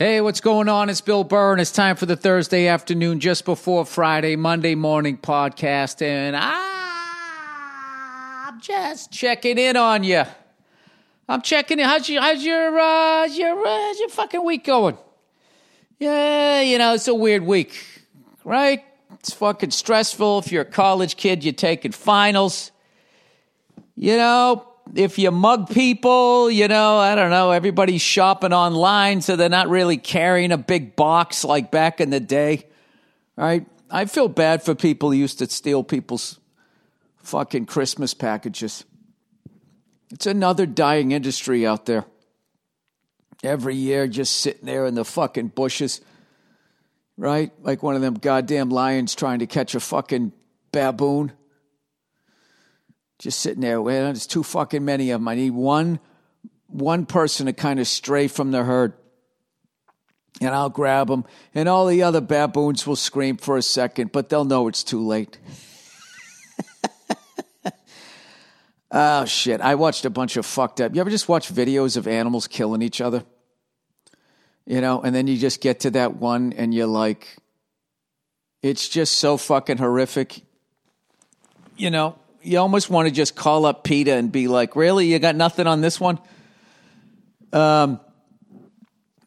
Hey, 0.00 0.20
what's 0.22 0.40
going 0.40 0.68
on? 0.70 0.88
It's 0.88 1.02
Bill 1.02 1.24
Burr, 1.24 1.52
and 1.52 1.60
it's 1.60 1.72
time 1.72 1.94
for 1.94 2.06
the 2.06 2.16
Thursday 2.16 2.68
afternoon, 2.68 3.20
just 3.20 3.44
before 3.44 3.84
Friday, 3.84 4.34
Monday 4.34 4.74
morning 4.74 5.18
podcast. 5.18 6.00
And 6.00 6.34
I'm 6.34 8.58
just 8.62 9.12
checking 9.12 9.58
in 9.58 9.76
on 9.76 10.02
you. 10.02 10.22
I'm 11.28 11.42
checking 11.42 11.80
in. 11.80 11.84
How's 11.84 12.08
your 12.08 12.22
how's 12.22 12.42
your 12.42 12.80
uh, 12.80 13.26
your 13.26 13.60
uh, 13.60 13.68
how's 13.68 14.00
your 14.00 14.08
fucking 14.08 14.42
week 14.42 14.64
going? 14.64 14.96
Yeah, 15.98 16.62
you 16.62 16.78
know 16.78 16.94
it's 16.94 17.06
a 17.06 17.14
weird 17.14 17.42
week, 17.42 17.84
right? 18.42 18.82
It's 19.18 19.34
fucking 19.34 19.72
stressful. 19.72 20.38
If 20.38 20.50
you're 20.50 20.62
a 20.62 20.64
college 20.64 21.18
kid, 21.18 21.44
you're 21.44 21.52
taking 21.52 21.92
finals. 21.92 22.72
You 23.96 24.16
know, 24.16 24.66
if 24.94 25.18
you 25.18 25.30
mug 25.30 25.70
people, 25.70 26.50
you 26.50 26.68
know, 26.68 26.98
I 26.98 27.14
don't 27.14 27.30
know, 27.30 27.50
everybody's 27.50 28.02
shopping 28.02 28.52
online, 28.52 29.20
so 29.20 29.36
they're 29.36 29.48
not 29.48 29.68
really 29.68 29.96
carrying 29.96 30.52
a 30.52 30.58
big 30.58 30.96
box 30.96 31.44
like 31.44 31.70
back 31.70 32.00
in 32.00 32.10
the 32.10 32.20
day, 32.20 32.66
right? 33.36 33.66
I 33.90 34.04
feel 34.04 34.28
bad 34.28 34.62
for 34.62 34.74
people 34.74 35.10
who 35.10 35.18
used 35.18 35.38
to 35.40 35.46
steal 35.48 35.82
people's 35.82 36.38
fucking 37.18 37.66
Christmas 37.66 38.14
packages. 38.14 38.84
It's 40.10 40.26
another 40.26 40.66
dying 40.66 41.12
industry 41.12 41.66
out 41.66 41.86
there. 41.86 42.04
Every 43.42 43.74
year, 43.74 44.06
just 44.06 44.36
sitting 44.40 44.66
there 44.66 44.86
in 44.86 44.94
the 44.94 45.04
fucking 45.04 45.48
bushes, 45.48 46.00
right? 47.16 47.52
Like 47.62 47.82
one 47.82 47.94
of 47.94 48.02
them 48.02 48.14
goddamn 48.14 48.70
lions 48.70 49.14
trying 49.14 49.38
to 49.38 49.46
catch 49.46 49.74
a 49.74 49.80
fucking 49.80 50.32
baboon 50.72 51.32
just 53.20 53.38
sitting 53.40 53.60
there. 53.60 53.80
Well, 53.80 54.04
there's 54.04 54.26
too 54.26 54.42
fucking 54.42 54.84
many 54.84 55.10
of 55.10 55.20
them. 55.20 55.28
I 55.28 55.34
need 55.36 55.50
one 55.50 56.00
one 56.66 57.04
person 57.04 57.46
to 57.46 57.52
kind 57.52 57.78
of 57.78 57.86
stray 57.86 58.28
from 58.28 58.50
the 58.50 58.64
herd. 58.64 58.94
And 60.40 60.50
I'll 60.50 60.70
grab 60.70 61.08
them, 61.08 61.24
and 61.54 61.68
all 61.68 61.86
the 61.86 62.02
other 62.02 62.20
baboons 62.22 62.86
will 62.86 62.96
scream 62.96 63.36
for 63.36 63.58
a 63.58 63.62
second, 63.62 64.10
but 64.12 64.28
they'll 64.30 64.44
know 64.44 64.68
it's 64.68 64.84
too 64.84 65.04
late. 65.04 65.38
oh 68.90 69.26
shit! 69.26 69.60
I 69.60 69.74
watched 69.74 70.06
a 70.06 70.10
bunch 70.10 70.38
of 70.38 70.46
fucked 70.46 70.80
up. 70.80 70.94
You 70.94 71.00
ever 71.02 71.10
just 71.10 71.28
watch 71.28 71.52
videos 71.52 71.98
of 71.98 72.06
animals 72.06 72.46
killing 72.46 72.80
each 72.80 73.02
other? 73.02 73.24
You 74.64 74.80
know, 74.80 75.02
and 75.02 75.14
then 75.14 75.26
you 75.26 75.36
just 75.36 75.60
get 75.60 75.80
to 75.80 75.90
that 75.90 76.16
one, 76.16 76.54
and 76.54 76.72
you're 76.72 76.86
like, 76.86 77.36
it's 78.62 78.88
just 78.88 79.16
so 79.16 79.36
fucking 79.36 79.76
horrific. 79.76 80.42
You 81.76 81.90
know, 81.90 82.19
you 82.42 82.58
almost 82.58 82.90
want 82.90 83.08
to 83.08 83.14
just 83.14 83.34
call 83.34 83.66
up 83.66 83.84
PETA 83.84 84.12
and 84.12 84.30
be 84.32 84.48
like, 84.48 84.76
"Really, 84.76 85.06
you 85.06 85.18
got 85.18 85.36
nothing 85.36 85.66
on 85.66 85.80
this 85.80 86.00
one?" 86.00 86.18
Um, 87.52 88.00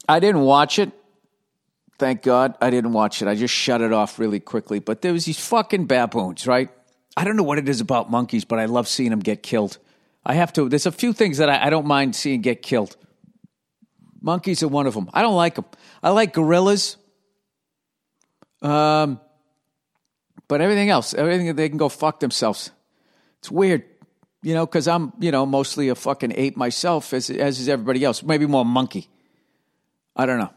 I 0.08 0.20
didn't 0.20 0.42
watch 0.42 0.80
it. 0.80 0.92
Thank 2.00 2.24
God 2.24 2.56
I 2.60 2.70
didn't 2.70 2.94
watch 2.94 3.22
it. 3.22 3.28
I 3.28 3.36
just 3.36 3.54
shut 3.54 3.82
it 3.82 3.94
off 3.94 4.20
really 4.20 4.40
quickly. 4.40 4.80
But 4.80 5.02
there 5.02 5.14
was 5.14 5.26
these 5.26 5.40
fucking 5.40 5.86
baboons, 5.86 6.48
right? 6.48 6.70
I 7.16 7.24
don't 7.24 7.38
know 7.38 7.44
what 7.44 7.60
it 7.60 7.70
is 7.70 7.82
about 7.82 8.10
monkeys, 8.10 8.44
but 8.44 8.60
I 8.60 8.66
love 8.66 8.88
seeing 8.88 9.12
them 9.12 9.20
get 9.20 9.44
killed. 9.44 9.78
I 10.26 10.34
have 10.36 10.52
to. 10.54 10.68
There's 10.70 10.86
a 10.86 10.92
few 10.92 11.14
things 11.14 11.38
that 11.38 11.50
I, 11.50 11.68
I 11.68 11.70
don't 11.70 11.86
mind 11.86 12.16
seeing 12.16 12.42
get 12.42 12.62
killed. 12.62 12.98
Monkeys 14.22 14.64
are 14.64 14.68
one 14.68 14.88
of 14.88 14.94
them. 14.94 15.10
I 15.14 15.22
don't 15.22 15.36
like 15.36 15.56
them. 15.56 15.66
I 16.02 16.10
like 16.10 16.34
gorillas. 16.34 16.98
Um, 18.62 19.20
but 20.48 20.62
everything 20.62 20.90
else, 20.90 21.14
everything 21.14 21.54
they 21.56 21.68
can 21.68 21.78
go 21.78 21.90
fuck 21.90 22.20
themselves. 22.20 22.72
It's 23.44 23.52
weird, 23.52 23.84
you 24.42 24.54
know, 24.54 24.66
because 24.66 24.88
I'm, 24.88 25.12
you 25.20 25.30
know, 25.30 25.46
mostly 25.46 25.90
a 25.90 25.96
fucking 25.96 26.32
ape 26.34 26.56
myself, 26.56 27.12
as, 27.14 27.30
as 27.30 27.60
is 27.60 27.68
everybody 27.68 28.02
else. 28.02 28.24
Maybe 28.24 28.46
more 28.46 28.64
monkey. 28.64 29.10
I 30.16 30.26
don't 30.26 30.40
know. 30.40 30.54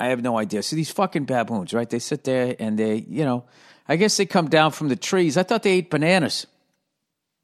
I 0.00 0.06
have 0.06 0.22
no 0.22 0.38
idea. 0.38 0.62
So 0.62 0.76
these 0.76 0.90
fucking 0.90 1.26
baboons, 1.26 1.74
right? 1.74 1.90
They 1.90 1.98
sit 1.98 2.24
there 2.24 2.56
and 2.58 2.78
they, 2.78 3.04
you 3.06 3.22
know, 3.22 3.44
I 3.86 3.96
guess 3.96 4.16
they 4.16 4.24
come 4.24 4.48
down 4.48 4.70
from 4.70 4.88
the 4.88 4.96
trees. 4.96 5.36
I 5.36 5.42
thought 5.42 5.62
they 5.62 5.72
ate 5.72 5.90
bananas. 5.90 6.46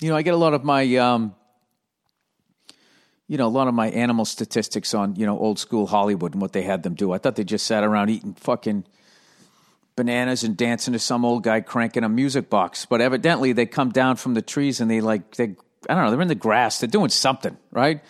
You 0.00 0.08
know, 0.08 0.16
I 0.16 0.22
get 0.22 0.32
a 0.32 0.38
lot 0.38 0.54
of 0.54 0.64
my, 0.64 0.96
um, 0.96 1.34
you 3.28 3.36
know, 3.36 3.46
a 3.46 3.52
lot 3.52 3.68
of 3.68 3.74
my 3.74 3.90
animal 3.90 4.24
statistics 4.24 4.94
on, 4.94 5.16
you 5.16 5.26
know, 5.26 5.38
old 5.38 5.58
school 5.58 5.86
Hollywood 5.86 6.32
and 6.32 6.40
what 6.40 6.54
they 6.54 6.62
had 6.62 6.82
them 6.82 6.94
do. 6.94 7.12
I 7.12 7.18
thought 7.18 7.36
they 7.36 7.44
just 7.44 7.66
sat 7.66 7.84
around 7.84 8.08
eating 8.08 8.32
fucking 8.32 8.86
bananas 10.00 10.44
and 10.44 10.56
dancing 10.56 10.94
to 10.94 10.98
some 10.98 11.26
old 11.26 11.42
guy 11.42 11.60
cranking 11.60 12.04
a 12.04 12.08
music 12.08 12.48
box. 12.48 12.86
But 12.86 13.02
evidently 13.02 13.52
they 13.52 13.66
come 13.66 13.90
down 13.90 14.16
from 14.16 14.32
the 14.32 14.40
trees 14.40 14.80
and 14.80 14.90
they 14.90 15.02
like 15.02 15.36
they 15.36 15.56
I 15.88 15.94
don't 15.94 16.04
know, 16.04 16.10
they're 16.10 16.22
in 16.22 16.28
the 16.28 16.34
grass, 16.34 16.80
they're 16.80 16.88
doing 16.88 17.10
something, 17.10 17.56
right? 17.70 18.02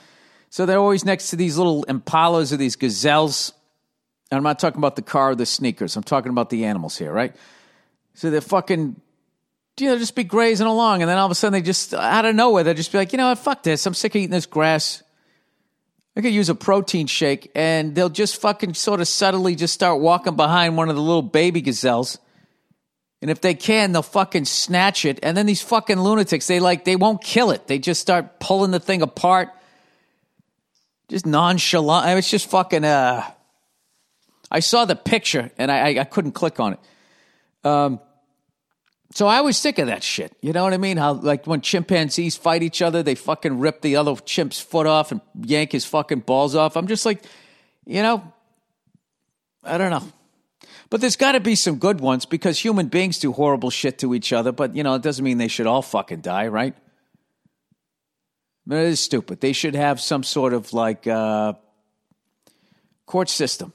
So 0.50 0.66
they're 0.66 0.78
always 0.78 1.04
next 1.04 1.30
to 1.30 1.36
these 1.36 1.58
little 1.58 1.84
impalas 1.88 2.52
or 2.52 2.56
these 2.56 2.76
gazelles. 2.76 3.52
And 4.30 4.36
I'm 4.36 4.44
not 4.44 4.60
talking 4.60 4.78
about 4.78 4.94
the 4.94 5.02
car 5.02 5.30
or 5.30 5.34
the 5.34 5.46
sneakers. 5.46 5.96
I'm 5.96 6.04
talking 6.04 6.30
about 6.30 6.50
the 6.50 6.64
animals 6.64 6.96
here, 6.96 7.12
right? 7.12 7.34
So 8.14 8.30
they're 8.30 8.40
fucking 8.40 9.00
you 9.78 9.88
know, 9.88 9.98
just 9.98 10.14
be 10.14 10.24
grazing 10.24 10.66
along, 10.66 11.00
and 11.00 11.08
then 11.08 11.16
all 11.16 11.24
of 11.24 11.32
a 11.32 11.34
sudden 11.34 11.54
they 11.54 11.62
just 11.62 11.94
out 11.94 12.26
of 12.26 12.34
nowhere 12.34 12.62
they 12.62 12.74
just 12.74 12.92
be 12.92 12.98
like, 12.98 13.12
you 13.12 13.16
know 13.16 13.30
what, 13.30 13.38
fuck 13.38 13.62
this. 13.62 13.86
I'm 13.86 13.94
sick 13.94 14.14
of 14.14 14.16
eating 14.16 14.30
this 14.30 14.46
grass. 14.46 15.02
I 16.16 16.22
could 16.22 16.32
use 16.32 16.48
a 16.48 16.54
protein 16.54 17.06
shake, 17.06 17.50
and 17.54 17.94
they'll 17.94 18.08
just 18.08 18.40
fucking 18.40 18.74
sort 18.74 19.00
of 19.00 19.08
subtly 19.08 19.54
just 19.54 19.72
start 19.72 20.00
walking 20.00 20.36
behind 20.36 20.76
one 20.76 20.88
of 20.88 20.96
the 20.96 21.02
little 21.02 21.22
baby 21.22 21.60
gazelles. 21.60 22.18
And 23.22 23.30
if 23.30 23.40
they 23.40 23.54
can, 23.54 23.92
they'll 23.92 24.02
fucking 24.02 24.46
snatch 24.46 25.04
it. 25.04 25.20
And 25.22 25.36
then 25.36 25.46
these 25.46 25.60
fucking 25.62 25.98
lunatics, 25.98 26.46
they 26.46 26.58
like, 26.58 26.84
they 26.84 26.96
won't 26.96 27.22
kill 27.22 27.50
it. 27.50 27.66
They 27.66 27.78
just 27.78 28.00
start 28.00 28.40
pulling 28.40 28.70
the 28.70 28.80
thing 28.80 29.02
apart. 29.02 29.50
Just 31.08 31.26
nonchalant. 31.26 32.06
I 32.06 32.08
mean, 32.10 32.18
it's 32.18 32.30
just 32.30 32.48
fucking, 32.48 32.84
uh, 32.84 33.22
I 34.50 34.60
saw 34.60 34.84
the 34.86 34.96
picture 34.96 35.50
and 35.58 35.70
I, 35.70 35.78
I, 35.78 36.00
I 36.00 36.04
couldn't 36.04 36.32
click 36.32 36.60
on 36.60 36.72
it. 36.74 36.80
Um, 37.62 38.00
so 39.12 39.26
I 39.26 39.40
was 39.40 39.56
sick 39.56 39.78
of 39.78 39.88
that 39.88 40.04
shit. 40.04 40.36
You 40.40 40.52
know 40.52 40.62
what 40.62 40.72
I 40.72 40.76
mean? 40.76 40.96
How 40.96 41.14
like 41.14 41.46
when 41.46 41.60
chimpanzees 41.60 42.36
fight 42.36 42.62
each 42.62 42.80
other, 42.80 43.02
they 43.02 43.16
fucking 43.16 43.58
rip 43.58 43.80
the 43.80 43.96
other 43.96 44.14
chimp's 44.16 44.60
foot 44.60 44.86
off 44.86 45.10
and 45.10 45.20
yank 45.42 45.72
his 45.72 45.84
fucking 45.84 46.20
balls 46.20 46.54
off. 46.54 46.76
I'm 46.76 46.86
just 46.86 47.04
like, 47.04 47.22
you 47.86 48.02
know, 48.02 48.32
I 49.64 49.78
don't 49.78 49.90
know. 49.90 50.06
But 50.90 51.00
there's 51.00 51.16
got 51.16 51.32
to 51.32 51.40
be 51.40 51.54
some 51.56 51.76
good 51.76 52.00
ones 52.00 52.24
because 52.24 52.58
human 52.58 52.86
beings 52.86 53.18
do 53.18 53.32
horrible 53.32 53.70
shit 53.70 53.98
to 53.98 54.14
each 54.14 54.32
other. 54.32 54.52
But 54.52 54.76
you 54.76 54.84
know, 54.84 54.94
it 54.94 55.02
doesn't 55.02 55.24
mean 55.24 55.38
they 55.38 55.48
should 55.48 55.66
all 55.66 55.82
fucking 55.82 56.20
die, 56.20 56.46
right? 56.46 56.74
But 58.64 58.78
it 58.78 58.86
is 58.86 59.00
stupid. 59.00 59.40
They 59.40 59.52
should 59.52 59.74
have 59.74 60.00
some 60.00 60.22
sort 60.22 60.52
of 60.52 60.72
like 60.72 61.08
uh, 61.08 61.54
court 63.06 63.28
system 63.28 63.72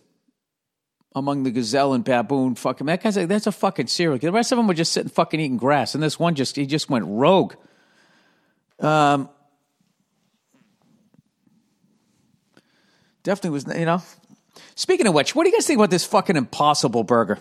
among 1.16 1.44
the 1.44 1.52
gazelle 1.52 1.94
and 1.94 2.04
baboon 2.04 2.56
fucking 2.56 2.86
that 2.88 3.02
guy's 3.02 3.16
like 3.16 3.30
that's 3.30 3.48
a 3.48 3.52
fucking 3.52 3.88
serial. 3.88 4.20
The 4.20 4.32
rest 4.32 4.52
of 4.52 4.58
them 4.58 4.68
were 4.68 4.74
just 4.74 4.92
sitting 4.92 5.10
fucking 5.10 5.40
eating 5.40 5.58
grass, 5.58 5.96
and 5.96 6.04
this 6.04 6.20
one 6.20 6.36
just 6.36 6.56
he 6.58 6.66
just 6.66 6.90
went 6.90 7.06
rogue. 7.08 7.54
Um, 8.80 9.30
definitely 13.24 13.52
was 13.52 13.66
you 13.78 13.86
know. 13.86 14.04
Speaking 14.76 15.08
of 15.08 15.14
which, 15.14 15.36
what 15.36 15.44
do 15.44 15.50
you 15.50 15.56
guys 15.56 15.66
think 15.66 15.80
about 15.80 15.90
this 15.90 16.06
fucking 16.06 16.36
Impossible 16.36 17.04
Burger? 17.04 17.40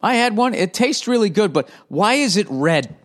I 0.00 0.14
had 0.14 0.36
one. 0.36 0.54
It 0.54 0.72
tastes 0.72 1.08
really 1.08 1.30
good, 1.30 1.52
but 1.52 1.68
why 1.88 2.14
is 2.14 2.36
it 2.36 2.46
red? 2.48 2.96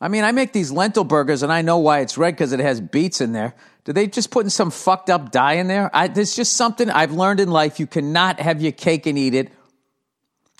I 0.00 0.08
mean, 0.08 0.24
I 0.24 0.32
make 0.32 0.52
these 0.52 0.70
lentil 0.70 1.04
burgers, 1.04 1.42
and 1.42 1.52
I 1.52 1.62
know 1.62 1.78
why 1.78 2.00
it's 2.00 2.18
red 2.18 2.34
because 2.34 2.52
it 2.52 2.60
has 2.60 2.80
beets 2.80 3.20
in 3.20 3.32
there. 3.32 3.54
Do 3.86 3.92
they 3.92 4.08
just 4.08 4.32
putting 4.32 4.50
some 4.50 4.72
fucked 4.72 5.10
up 5.10 5.30
dye 5.30 5.54
in 5.54 5.68
there? 5.68 5.94
I, 5.94 6.08
there's 6.08 6.34
just 6.34 6.54
something 6.54 6.90
I've 6.90 7.12
learned 7.12 7.38
in 7.38 7.48
life. 7.48 7.78
You 7.78 7.86
cannot 7.86 8.40
have 8.40 8.60
your 8.60 8.72
cake 8.72 9.06
and 9.06 9.16
eat 9.16 9.32
it. 9.32 9.52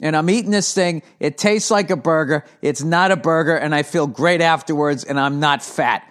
And 0.00 0.14
I'm 0.14 0.30
eating 0.30 0.52
this 0.52 0.72
thing. 0.72 1.02
It 1.18 1.36
tastes 1.36 1.68
like 1.68 1.90
a 1.90 1.96
burger. 1.96 2.44
It's 2.62 2.84
not 2.84 3.10
a 3.10 3.16
burger, 3.16 3.56
and 3.56 3.74
I 3.74 3.82
feel 3.82 4.06
great 4.06 4.40
afterwards, 4.40 5.02
and 5.02 5.18
I'm 5.18 5.40
not 5.40 5.60
fat. 5.60 6.08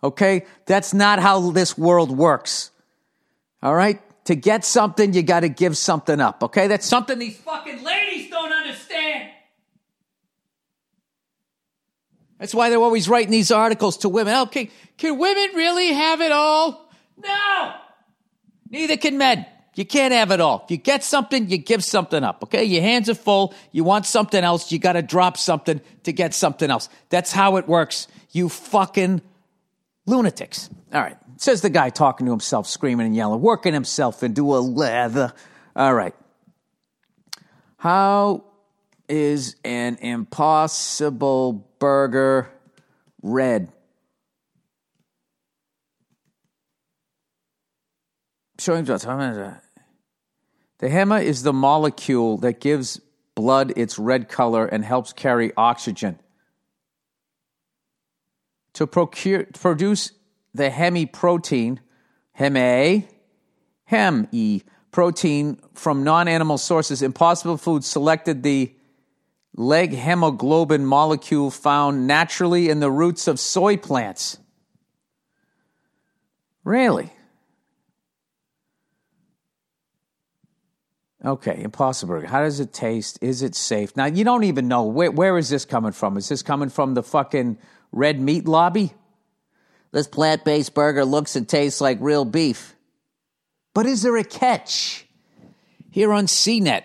Okay? 0.00 0.46
That's 0.66 0.94
not 0.94 1.18
how 1.18 1.50
this 1.50 1.76
world 1.76 2.16
works. 2.16 2.70
All 3.60 3.74
right? 3.74 4.00
To 4.26 4.36
get 4.36 4.64
something, 4.64 5.12
you 5.12 5.24
got 5.24 5.40
to 5.40 5.48
give 5.48 5.76
something 5.76 6.20
up. 6.20 6.44
Okay? 6.44 6.68
That's 6.68 6.86
something 6.86 7.18
these 7.18 7.36
fucking 7.38 7.82
ladies 7.82 8.30
don't 8.30 8.52
understand. 8.52 9.30
That's 12.40 12.54
why 12.54 12.70
they're 12.70 12.80
always 12.80 13.08
writing 13.08 13.30
these 13.30 13.52
articles 13.52 13.98
to 13.98 14.08
women. 14.08 14.34
Oh, 14.34 14.42
okay, 14.44 14.70
can 14.96 15.18
women 15.18 15.50
really 15.54 15.92
have 15.92 16.22
it 16.22 16.32
all? 16.32 16.90
No! 17.22 17.74
Neither 18.70 18.96
can 18.96 19.18
men. 19.18 19.46
You 19.74 19.84
can't 19.84 20.12
have 20.12 20.30
it 20.30 20.40
all. 20.40 20.62
If 20.64 20.70
you 20.70 20.76
get 20.78 21.04
something, 21.04 21.48
you 21.48 21.58
give 21.58 21.84
something 21.84 22.24
up. 22.24 22.42
Okay? 22.44 22.64
Your 22.64 22.82
hands 22.82 23.08
are 23.08 23.14
full. 23.14 23.54
You 23.72 23.84
want 23.84 24.06
something 24.06 24.42
else. 24.42 24.72
You 24.72 24.78
got 24.78 24.94
to 24.94 25.02
drop 25.02 25.36
something 25.36 25.80
to 26.02 26.12
get 26.12 26.34
something 26.34 26.70
else. 26.70 26.88
That's 27.08 27.30
how 27.30 27.56
it 27.56 27.68
works. 27.68 28.08
You 28.30 28.48
fucking 28.48 29.22
lunatics. 30.06 30.70
All 30.92 31.00
right. 31.00 31.16
Says 31.36 31.60
the 31.60 31.70
guy 31.70 31.90
talking 31.90 32.26
to 32.26 32.32
himself, 32.32 32.66
screaming 32.66 33.06
and 33.06 33.14
yelling, 33.14 33.40
working 33.40 33.72
himself 33.72 34.22
into 34.22 34.56
a 34.56 34.58
leather. 34.58 35.32
All 35.76 35.94
right. 35.94 36.14
How 37.76 38.44
is 39.08 39.56
an 39.64 39.96
impossible 40.00 41.69
burger 41.80 42.48
red? 43.22 43.72
the 50.78 50.86
uh, 50.86 50.90
hema 50.90 51.22
is 51.22 51.42
the 51.42 51.52
molecule 51.52 52.36
that 52.38 52.60
gives 52.60 53.00
blood 53.34 53.72
its 53.76 53.98
red 53.98 54.28
color 54.28 54.66
and 54.66 54.84
helps 54.84 55.12
carry 55.12 55.52
oxygen. 55.56 56.18
To 58.74 58.86
procure, 58.86 59.46
produce 59.58 60.12
the 60.54 60.70
hemi 60.70 61.06
protein, 61.06 61.80
heme, 62.38 63.08
hem 63.84 64.28
e 64.30 64.62
protein 64.90 65.58
from 65.74 66.04
non-animal 66.04 66.58
sources, 66.58 67.02
Impossible 67.02 67.56
Foods 67.56 67.86
selected 67.86 68.42
the 68.42 68.74
leghemoglobin 69.56 70.84
molecule 70.84 71.50
found 71.50 72.06
naturally 72.06 72.68
in 72.68 72.80
the 72.80 72.90
roots 72.90 73.28
of 73.28 73.40
soy 73.40 73.76
plants. 73.76 74.38
Really? 76.64 77.12
Okay, 81.22 81.62
Impossible 81.62 82.26
How 82.26 82.40
does 82.40 82.60
it 82.60 82.72
taste? 82.72 83.18
Is 83.20 83.42
it 83.42 83.54
safe? 83.54 83.94
Now, 83.94 84.06
you 84.06 84.24
don't 84.24 84.44
even 84.44 84.68
know. 84.68 84.84
Where, 84.84 85.10
where 85.10 85.36
is 85.36 85.50
this 85.50 85.66
coming 85.66 85.92
from? 85.92 86.16
Is 86.16 86.28
this 86.28 86.42
coming 86.42 86.70
from 86.70 86.94
the 86.94 87.02
fucking 87.02 87.58
red 87.92 88.18
meat 88.18 88.46
lobby? 88.46 88.94
This 89.92 90.06
plant 90.06 90.44
based 90.44 90.72
burger 90.72 91.04
looks 91.04 91.36
and 91.36 91.46
tastes 91.46 91.80
like 91.80 91.98
real 92.00 92.24
beef. 92.24 92.74
But 93.74 93.86
is 93.86 94.02
there 94.02 94.16
a 94.16 94.24
catch? 94.24 95.06
Here 95.90 96.12
on 96.12 96.26
CNET, 96.26 96.82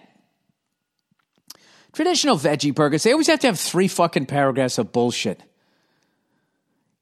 traditional 1.96 2.38
veggie 2.38 2.76
burgers, 2.76 3.04
they 3.04 3.12
always 3.12 3.28
have 3.28 3.40
to 3.40 3.48
have 3.48 3.60
three 3.60 3.88
fucking 3.88 4.28
paragraphs 4.28 4.78
of 4.78 4.92
bullshit. 4.92 5.42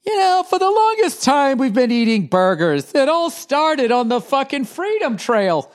You 0.06 0.18
know, 0.18 0.46
for 0.50 0.60
the 0.60 0.70
longest 0.70 1.24
time, 1.24 1.58
we've 1.58 1.74
been 1.74 1.92
eating 1.92 2.28
burgers. 2.28 2.94
It 2.94 3.08
all 3.08 3.30
started 3.30 3.92
on 3.92 4.10
the 4.10 4.20
fucking 4.20 4.66
Freedom 4.66 5.18
Trail. 5.18 5.72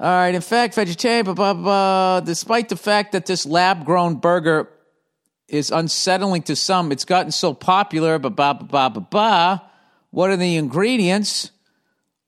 All 0.00 0.06
right, 0.06 0.34
in 0.34 0.40
fact, 0.40 0.74
vegetarian, 0.74 1.24
blah, 1.24 1.34
blah, 1.34 1.54
blah, 1.54 2.20
despite 2.20 2.68
the 2.70 2.76
fact 2.76 3.12
that 3.12 3.26
this 3.26 3.46
lab 3.46 3.84
grown 3.84 4.16
burger 4.16 4.68
is 5.46 5.70
unsettling 5.70 6.42
to 6.42 6.56
some, 6.56 6.90
it's 6.90 7.04
gotten 7.04 7.30
so 7.30 7.52
popular, 7.54 8.18
blah, 8.18 8.30
blah, 8.30 8.54
blah, 8.54 8.88
blah, 8.88 9.02
blah. 9.02 9.60
What 10.10 10.30
are 10.30 10.36
the 10.36 10.56
ingredients? 10.56 11.50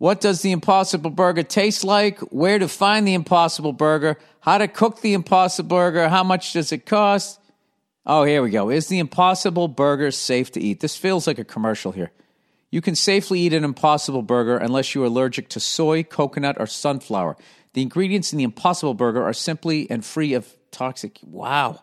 What 0.02 0.20
does 0.20 0.43
the 0.43 0.50
Impossible 0.50 1.10
Burger 1.10 1.44
taste 1.44 1.84
like? 1.84 2.19
Where 2.32 2.58
to 2.58 2.66
find 2.66 3.06
the 3.06 3.14
Impossible 3.14 3.72
Burger? 3.72 4.19
How 4.40 4.58
to 4.58 4.66
cook 4.66 5.00
the 5.00 5.12
Impossible 5.14 5.69
Burger? 5.69 6.08
How 6.08 6.25
much 6.25 6.54
does 6.54 6.72
it 6.72 6.87
cost? 6.87 7.38
Oh, 8.04 8.25
here 8.25 8.43
we 8.43 8.50
go. 8.50 8.69
Is 8.69 8.88
the 8.88 8.99
Impossible 8.99 9.69
Burger 9.69 10.10
safe 10.10 10.50
to 10.52 10.60
eat? 10.60 10.81
This 10.81 10.96
feels 10.96 11.28
like 11.28 11.38
a 11.38 11.44
commercial 11.44 11.93
here. 11.93 12.10
You 12.72 12.81
can 12.81 12.96
safely 12.96 13.38
eat 13.38 13.52
an 13.52 13.62
Impossible 13.62 14.22
Burger 14.22 14.56
unless 14.56 14.93
you're 14.93 15.04
allergic 15.04 15.49
to 15.50 15.60
soy, 15.60 16.02
coconut, 16.02 16.56
or 16.58 16.66
sunflower. 16.66 17.37
The 17.75 17.82
ingredients 17.82 18.32
in 18.32 18.38
the 18.38 18.44
Impossible 18.44 18.94
Burger 18.94 19.22
are 19.22 19.32
simply 19.32 19.88
and 19.88 20.04
free 20.04 20.34
of 20.34 20.52
toxic. 20.72 21.20
Wow. 21.22 21.81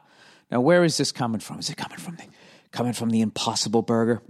Now, 0.51 0.59
where 0.59 0.83
is 0.83 0.97
this 0.97 1.13
coming 1.13 1.39
from? 1.39 1.59
Is 1.59 1.69
it 1.69 1.77
coming 1.77 1.97
from 1.97 2.17
the 2.17 2.25
coming 2.71 2.91
from 2.91 3.11
the 3.11 3.21
Impossible 3.21 3.81
Burger? 3.81 4.21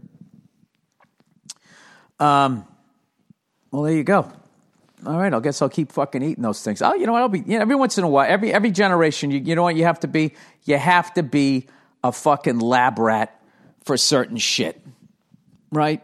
Um, 2.19 2.67
well, 3.71 3.83
there 3.83 3.93
you 3.93 4.03
go. 4.03 4.31
All 5.05 5.17
right, 5.17 5.33
I 5.33 5.39
guess 5.39 5.61
I'll 5.61 5.69
keep 5.69 5.91
fucking 5.91 6.21
eating 6.21 6.43
those 6.43 6.61
things. 6.61 6.81
Oh, 6.81 6.93
you 6.93 7.05
know 7.05 7.13
what? 7.13 7.21
I'll 7.21 7.29
be. 7.29 7.39
You 7.39 7.57
know, 7.57 7.61
every 7.61 7.75
once 7.75 7.97
in 7.97 8.03
a 8.03 8.09
while, 8.09 8.29
every 8.29 8.51
every 8.53 8.71
generation, 8.71 9.31
you 9.31 9.39
you 9.39 9.55
know 9.55 9.63
what 9.63 9.75
you 9.75 9.85
have 9.85 10.01
to 10.01 10.07
be. 10.07 10.33
You 10.65 10.77
have 10.77 11.13
to 11.13 11.23
be 11.23 11.67
a 12.03 12.11
fucking 12.11 12.59
lab 12.59 12.99
rat 12.99 13.39
for 13.85 13.95
certain 13.95 14.37
shit, 14.37 14.81
right? 15.71 16.03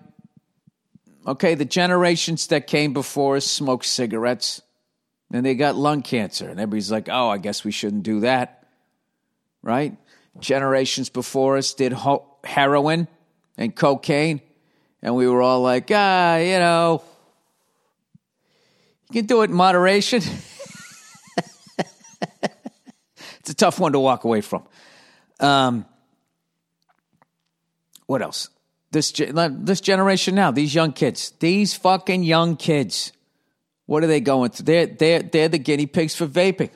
Okay, 1.27 1.55
the 1.55 1.65
generations 1.65 2.47
that 2.47 2.67
came 2.67 2.93
before 2.93 3.35
us 3.35 3.45
smoked 3.45 3.85
cigarettes, 3.85 4.61
and 5.31 5.45
they 5.45 5.55
got 5.55 5.75
lung 5.75 6.01
cancer, 6.01 6.47
and 6.47 6.57
everybody's 6.59 6.91
like, 6.91 7.09
"Oh, 7.09 7.29
I 7.29 7.37
guess 7.37 7.65
we 7.65 7.71
shouldn't 7.71 8.03
do 8.03 8.21
that," 8.21 8.65
right? 9.61 9.97
Generations 10.39 11.09
before 11.09 11.57
us 11.57 11.73
did 11.73 11.91
ho- 11.91 12.25
heroin 12.45 13.09
and 13.57 13.75
cocaine, 13.75 14.39
and 15.01 15.15
we 15.15 15.27
were 15.27 15.41
all 15.41 15.61
like, 15.61 15.89
"Ah, 15.93 16.37
you 16.37 16.59
know." 16.59 17.03
You 19.11 19.21
can 19.21 19.25
do 19.27 19.41
it 19.41 19.49
in 19.49 19.55
moderation. 19.55 20.21
it's 23.39 23.49
a 23.49 23.53
tough 23.53 23.79
one 23.79 23.93
to 23.93 23.99
walk 23.99 24.23
away 24.23 24.41
from. 24.41 24.63
Um, 25.39 25.85
what 28.07 28.21
else? 28.21 28.49
This 28.91 29.11
this 29.11 29.81
generation 29.81 30.35
now, 30.35 30.51
these 30.51 30.73
young 30.73 30.93
kids, 30.93 31.33
these 31.39 31.73
fucking 31.73 32.23
young 32.23 32.55
kids, 32.55 33.11
what 33.85 34.03
are 34.03 34.07
they 34.07 34.21
going 34.21 34.51
through? 34.51 34.65
They're 34.65 34.85
they're 34.85 35.21
they're 35.21 35.49
the 35.49 35.57
guinea 35.57 35.85
pigs 35.85 36.15
for 36.15 36.27
vaping. 36.27 36.71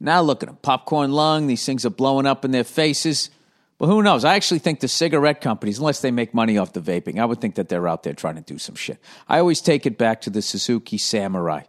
Now 0.00 0.22
look 0.22 0.42
at 0.42 0.48
them, 0.48 0.58
popcorn 0.62 1.12
lung. 1.12 1.46
These 1.46 1.64
things 1.64 1.84
are 1.84 1.90
blowing 1.90 2.26
up 2.26 2.44
in 2.44 2.50
their 2.52 2.64
faces. 2.64 3.30
But 3.78 3.88
who 3.88 4.02
knows? 4.02 4.24
I 4.24 4.34
actually 4.36 4.60
think 4.60 4.80
the 4.80 4.88
cigarette 4.88 5.40
companies, 5.40 5.78
unless 5.78 6.00
they 6.00 6.10
make 6.10 6.32
money 6.32 6.56
off 6.56 6.72
the 6.72 6.80
vaping, 6.80 7.18
I 7.18 7.26
would 7.26 7.40
think 7.40 7.56
that 7.56 7.68
they're 7.68 7.86
out 7.86 8.04
there 8.04 8.14
trying 8.14 8.36
to 8.36 8.40
do 8.40 8.58
some 8.58 8.74
shit. 8.74 8.98
I 9.28 9.38
always 9.38 9.60
take 9.60 9.84
it 9.84 9.98
back 9.98 10.22
to 10.22 10.30
the 10.30 10.40
Suzuki 10.40 10.96
Samurai. 10.96 11.62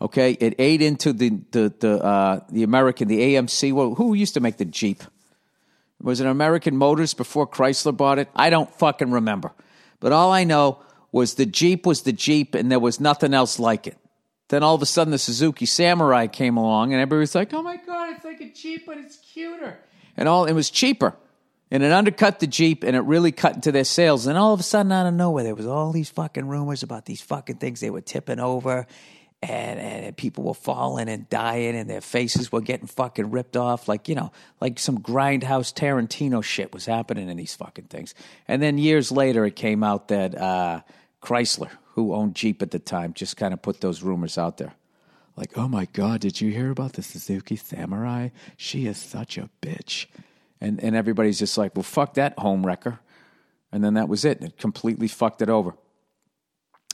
Okay, 0.00 0.32
it 0.32 0.56
ate 0.58 0.82
into 0.82 1.12
the 1.12 1.30
the 1.52 1.72
the 1.78 2.04
uh, 2.04 2.40
the 2.50 2.64
American 2.64 3.08
the 3.08 3.20
AMC. 3.20 3.72
Well, 3.72 3.94
who 3.94 4.14
used 4.14 4.34
to 4.34 4.40
make 4.40 4.56
the 4.56 4.64
Jeep? 4.64 5.02
Was 6.02 6.20
it 6.20 6.26
American 6.26 6.76
Motors 6.76 7.14
before 7.14 7.46
Chrysler 7.46 7.96
bought 7.96 8.18
it? 8.18 8.28
I 8.34 8.50
don't 8.50 8.68
fucking 8.74 9.12
remember. 9.12 9.52
But 10.00 10.10
all 10.10 10.32
I 10.32 10.42
know 10.42 10.80
was 11.12 11.34
the 11.34 11.46
Jeep 11.46 11.86
was 11.86 12.02
the 12.02 12.12
Jeep, 12.12 12.56
and 12.56 12.70
there 12.70 12.80
was 12.80 12.98
nothing 12.98 13.32
else 13.32 13.60
like 13.60 13.86
it. 13.86 13.96
Then 14.48 14.64
all 14.64 14.74
of 14.74 14.82
a 14.82 14.86
sudden, 14.86 15.12
the 15.12 15.18
Suzuki 15.18 15.66
Samurai 15.66 16.26
came 16.26 16.56
along, 16.56 16.92
and 16.92 17.00
everybody 17.00 17.20
was 17.20 17.36
like, 17.36 17.54
"Oh 17.54 17.62
my 17.62 17.76
god, 17.76 18.16
it's 18.16 18.24
like 18.24 18.40
a 18.40 18.50
Jeep, 18.50 18.84
but 18.86 18.98
it's 18.98 19.18
cuter." 19.18 19.78
And 20.16 20.28
all 20.28 20.44
it 20.44 20.52
was 20.52 20.70
cheaper 20.70 21.16
and 21.72 21.82
it 21.82 21.90
undercut 21.90 22.38
the 22.38 22.46
Jeep 22.46 22.84
and 22.84 22.94
it 22.94 23.00
really 23.00 23.32
cut 23.32 23.54
into 23.54 23.72
their 23.72 23.84
sales. 23.84 24.26
And 24.26 24.36
all 24.36 24.52
of 24.52 24.60
a 24.60 24.62
sudden, 24.62 24.92
out 24.92 25.06
of 25.06 25.14
nowhere, 25.14 25.42
there 25.42 25.54
was 25.54 25.66
all 25.66 25.90
these 25.90 26.10
fucking 26.10 26.46
rumors 26.46 26.82
about 26.82 27.06
these 27.06 27.22
fucking 27.22 27.56
things 27.56 27.80
they 27.80 27.88
were 27.88 28.02
tipping 28.02 28.38
over. 28.38 28.86
And, 29.42 29.80
and 29.80 30.16
people 30.16 30.44
were 30.44 30.54
falling 30.54 31.08
and 31.08 31.28
dying, 31.28 31.74
and 31.74 31.90
their 31.90 32.02
faces 32.02 32.52
were 32.52 32.60
getting 32.60 32.86
fucking 32.86 33.32
ripped 33.32 33.56
off, 33.56 33.88
like 33.88 34.08
you 34.08 34.14
know, 34.14 34.30
like 34.60 34.78
some 34.78 34.98
grindhouse 35.00 35.74
Tarantino 35.74 36.44
shit 36.44 36.72
was 36.72 36.86
happening 36.86 37.28
in 37.28 37.36
these 37.38 37.52
fucking 37.56 37.86
things. 37.86 38.14
And 38.46 38.62
then 38.62 38.78
years 38.78 39.10
later, 39.10 39.44
it 39.44 39.56
came 39.56 39.82
out 39.82 40.08
that 40.08 40.38
uh, 40.38 40.82
Chrysler, 41.20 41.70
who 41.94 42.14
owned 42.14 42.36
Jeep 42.36 42.62
at 42.62 42.70
the 42.70 42.78
time, 42.78 43.14
just 43.14 43.36
kind 43.36 43.52
of 43.52 43.60
put 43.62 43.80
those 43.80 44.04
rumors 44.04 44.38
out 44.38 44.58
there 44.58 44.74
like, 45.36 45.56
oh 45.56 45.68
my 45.68 45.86
God, 45.92 46.20
did 46.20 46.40
you 46.40 46.50
hear 46.50 46.70
about 46.70 46.94
the 46.94 47.02
Suzuki 47.02 47.56
Samurai? 47.56 48.28
She 48.56 48.86
is 48.86 48.98
such 48.98 49.38
a 49.38 49.48
bitch 49.60 50.06
and 50.62 50.82
and 50.82 50.94
everybody's 50.94 51.40
just 51.40 51.58
like, 51.58 51.74
well, 51.74 51.82
fuck 51.82 52.14
that 52.14 52.38
home 52.38 52.64
wrecker, 52.64 53.00
and 53.72 53.82
then 53.82 53.94
that 53.94 54.08
was 54.08 54.24
it. 54.24 54.40
It 54.40 54.56
completely 54.56 55.08
fucked 55.08 55.42
it 55.42 55.50
over. 55.50 55.74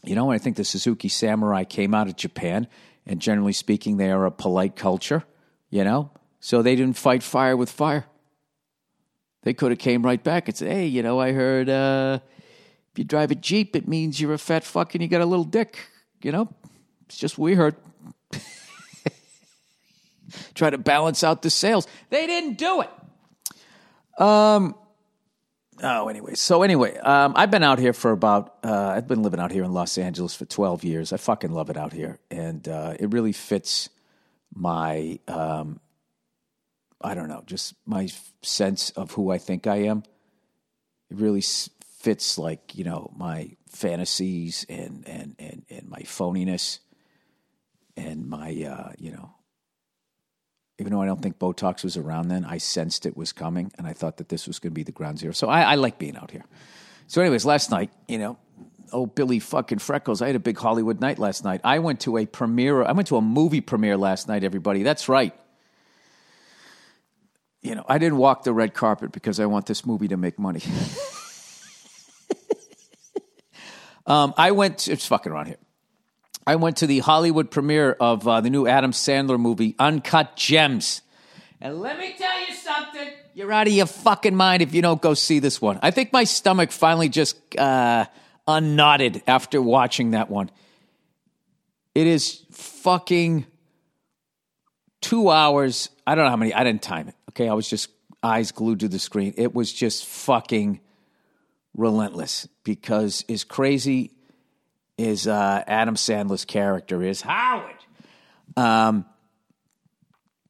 You 0.02 0.14
know, 0.14 0.30
I 0.30 0.38
think 0.38 0.56
the 0.56 0.64
Suzuki 0.64 1.08
Samurai 1.08 1.64
came 1.64 1.94
out 1.94 2.08
of 2.08 2.16
Japan, 2.16 2.66
and 3.06 3.20
generally 3.20 3.52
speaking, 3.52 3.98
they 3.98 4.10
are 4.10 4.24
a 4.24 4.30
polite 4.30 4.74
culture. 4.74 5.22
You 5.70 5.84
know, 5.84 6.10
so 6.40 6.62
they 6.62 6.76
didn't 6.76 6.96
fight 6.96 7.22
fire 7.22 7.56
with 7.56 7.70
fire. 7.70 8.06
They 9.42 9.52
could 9.52 9.70
have 9.70 9.78
came 9.78 10.02
right 10.02 10.22
back 10.22 10.48
and 10.48 10.56
said, 10.56 10.72
"Hey, 10.72 10.86
you 10.86 11.02
know, 11.02 11.20
I 11.20 11.32
heard 11.32 11.68
uh, 11.68 12.20
if 12.90 12.98
you 12.98 13.04
drive 13.04 13.30
a 13.30 13.34
jeep, 13.34 13.76
it 13.76 13.86
means 13.86 14.18
you're 14.18 14.32
a 14.32 14.38
fat 14.38 14.64
fuck 14.64 14.94
and 14.94 15.02
you 15.02 15.08
got 15.08 15.20
a 15.20 15.26
little 15.26 15.44
dick." 15.44 15.78
You 16.22 16.32
know, 16.32 16.48
it's 17.04 17.18
just 17.18 17.36
we 17.36 17.54
heard. 17.54 17.76
Try 20.54 20.70
to 20.70 20.78
balance 20.78 21.24
out 21.24 21.42
the 21.42 21.50
sales. 21.50 21.86
They 22.10 22.26
didn't 22.26 22.58
do 22.58 22.82
it. 22.82 22.90
Um. 24.20 24.74
Oh, 25.80 26.08
anyway. 26.08 26.34
So 26.34 26.62
anyway, 26.62 26.96
um, 26.98 27.34
I've 27.36 27.52
been 27.52 27.62
out 27.62 27.78
here 27.78 27.92
for 27.92 28.10
about. 28.10 28.56
Uh, 28.64 28.92
I've 28.96 29.06
been 29.06 29.22
living 29.22 29.38
out 29.40 29.52
here 29.52 29.62
in 29.64 29.72
Los 29.72 29.96
Angeles 29.96 30.34
for 30.34 30.44
twelve 30.44 30.84
years. 30.84 31.12
I 31.12 31.18
fucking 31.18 31.52
love 31.52 31.70
it 31.70 31.76
out 31.76 31.92
here, 31.92 32.18
and 32.30 32.66
uh, 32.66 32.94
it 32.98 33.12
really 33.12 33.32
fits 33.32 33.88
my. 34.54 35.20
Um, 35.28 35.80
I 37.00 37.14
don't 37.14 37.28
know, 37.28 37.44
just 37.46 37.74
my 37.86 38.08
sense 38.42 38.90
of 38.90 39.12
who 39.12 39.30
I 39.30 39.38
think 39.38 39.68
I 39.68 39.82
am. 39.82 40.02
It 41.10 41.16
really 41.16 41.42
fits, 41.42 42.38
like 42.38 42.74
you 42.74 42.82
know, 42.82 43.12
my 43.16 43.56
fantasies 43.68 44.66
and 44.68 45.06
and 45.06 45.36
and 45.38 45.64
and 45.70 45.88
my 45.88 46.00
phoniness, 46.00 46.80
and 47.96 48.28
my 48.28 48.50
uh, 48.50 48.92
you 48.98 49.12
know 49.12 49.30
even 50.78 50.92
though 50.92 51.02
I 51.02 51.06
don't 51.06 51.20
think 51.20 51.38
Botox 51.38 51.82
was 51.82 51.96
around 51.96 52.28
then, 52.28 52.44
I 52.44 52.58
sensed 52.58 53.04
it 53.04 53.16
was 53.16 53.32
coming, 53.32 53.72
and 53.76 53.86
I 53.86 53.92
thought 53.92 54.18
that 54.18 54.28
this 54.28 54.46
was 54.46 54.60
going 54.60 54.70
to 54.70 54.74
be 54.74 54.84
the 54.84 54.92
ground 54.92 55.18
zero. 55.18 55.32
So 55.32 55.48
I, 55.48 55.62
I 55.62 55.74
like 55.74 55.98
being 55.98 56.16
out 56.16 56.30
here. 56.30 56.44
So, 57.08 57.20
anyways, 57.20 57.44
last 57.44 57.70
night, 57.70 57.90
you 58.06 58.18
know, 58.18 58.38
oh 58.92 59.06
Billy 59.06 59.40
fucking 59.40 59.78
Freckles, 59.78 60.22
I 60.22 60.28
had 60.28 60.36
a 60.36 60.40
big 60.40 60.56
Hollywood 60.56 61.00
night 61.00 61.18
last 61.18 61.44
night. 61.44 61.60
I 61.64 61.80
went 61.80 62.00
to 62.00 62.16
a 62.16 62.26
premiere. 62.26 62.84
I 62.84 62.92
went 62.92 63.08
to 63.08 63.16
a 63.16 63.22
movie 63.22 63.60
premiere 63.60 63.96
last 63.96 64.28
night. 64.28 64.44
Everybody, 64.44 64.84
that's 64.84 65.08
right. 65.08 65.34
You 67.60 67.74
know, 67.74 67.84
I 67.88 67.98
didn't 67.98 68.18
walk 68.18 68.44
the 68.44 68.52
red 68.52 68.72
carpet 68.72 69.10
because 69.10 69.40
I 69.40 69.46
want 69.46 69.66
this 69.66 69.84
movie 69.84 70.06
to 70.08 70.16
make 70.16 70.38
money. 70.38 70.62
um, 74.06 74.32
I 74.36 74.52
went. 74.52 74.86
It's 74.86 75.08
fucking 75.08 75.32
around 75.32 75.46
here. 75.46 75.56
I 76.48 76.56
went 76.56 76.78
to 76.78 76.86
the 76.86 77.00
Hollywood 77.00 77.50
premiere 77.50 77.92
of 77.92 78.26
uh, 78.26 78.40
the 78.40 78.48
new 78.48 78.66
Adam 78.66 78.92
Sandler 78.92 79.38
movie, 79.38 79.74
Uncut 79.78 80.34
Gems. 80.34 81.02
And 81.60 81.78
let 81.78 81.98
me 81.98 82.14
tell 82.16 82.40
you 82.40 82.54
something. 82.54 83.06
You're 83.34 83.52
out 83.52 83.66
of 83.66 83.74
your 83.74 83.84
fucking 83.84 84.34
mind 84.34 84.62
if 84.62 84.72
you 84.72 84.80
don't 84.80 85.02
go 85.02 85.12
see 85.12 85.40
this 85.40 85.60
one. 85.60 85.78
I 85.82 85.90
think 85.90 86.10
my 86.10 86.24
stomach 86.24 86.72
finally 86.72 87.10
just 87.10 87.36
uh, 87.58 88.06
unknotted 88.46 89.24
after 89.26 89.60
watching 89.60 90.12
that 90.12 90.30
one. 90.30 90.50
It 91.94 92.06
is 92.06 92.42
fucking 92.52 93.44
two 95.02 95.28
hours. 95.28 95.90
I 96.06 96.14
don't 96.14 96.24
know 96.24 96.30
how 96.30 96.36
many. 96.36 96.54
I 96.54 96.64
didn't 96.64 96.80
time 96.80 97.08
it. 97.08 97.14
Okay. 97.32 97.46
I 97.46 97.52
was 97.52 97.68
just 97.68 97.90
eyes 98.22 98.52
glued 98.52 98.80
to 98.80 98.88
the 98.88 98.98
screen. 98.98 99.34
It 99.36 99.54
was 99.54 99.70
just 99.70 100.06
fucking 100.06 100.80
relentless 101.76 102.48
because 102.64 103.22
as 103.28 103.44
crazy 103.44 104.12
as 104.98 105.26
uh, 105.26 105.62
Adam 105.66 105.94
Sandler's 105.94 106.44
character 106.44 107.02
is, 107.02 107.20
Howard, 107.20 107.76
um, 108.56 109.06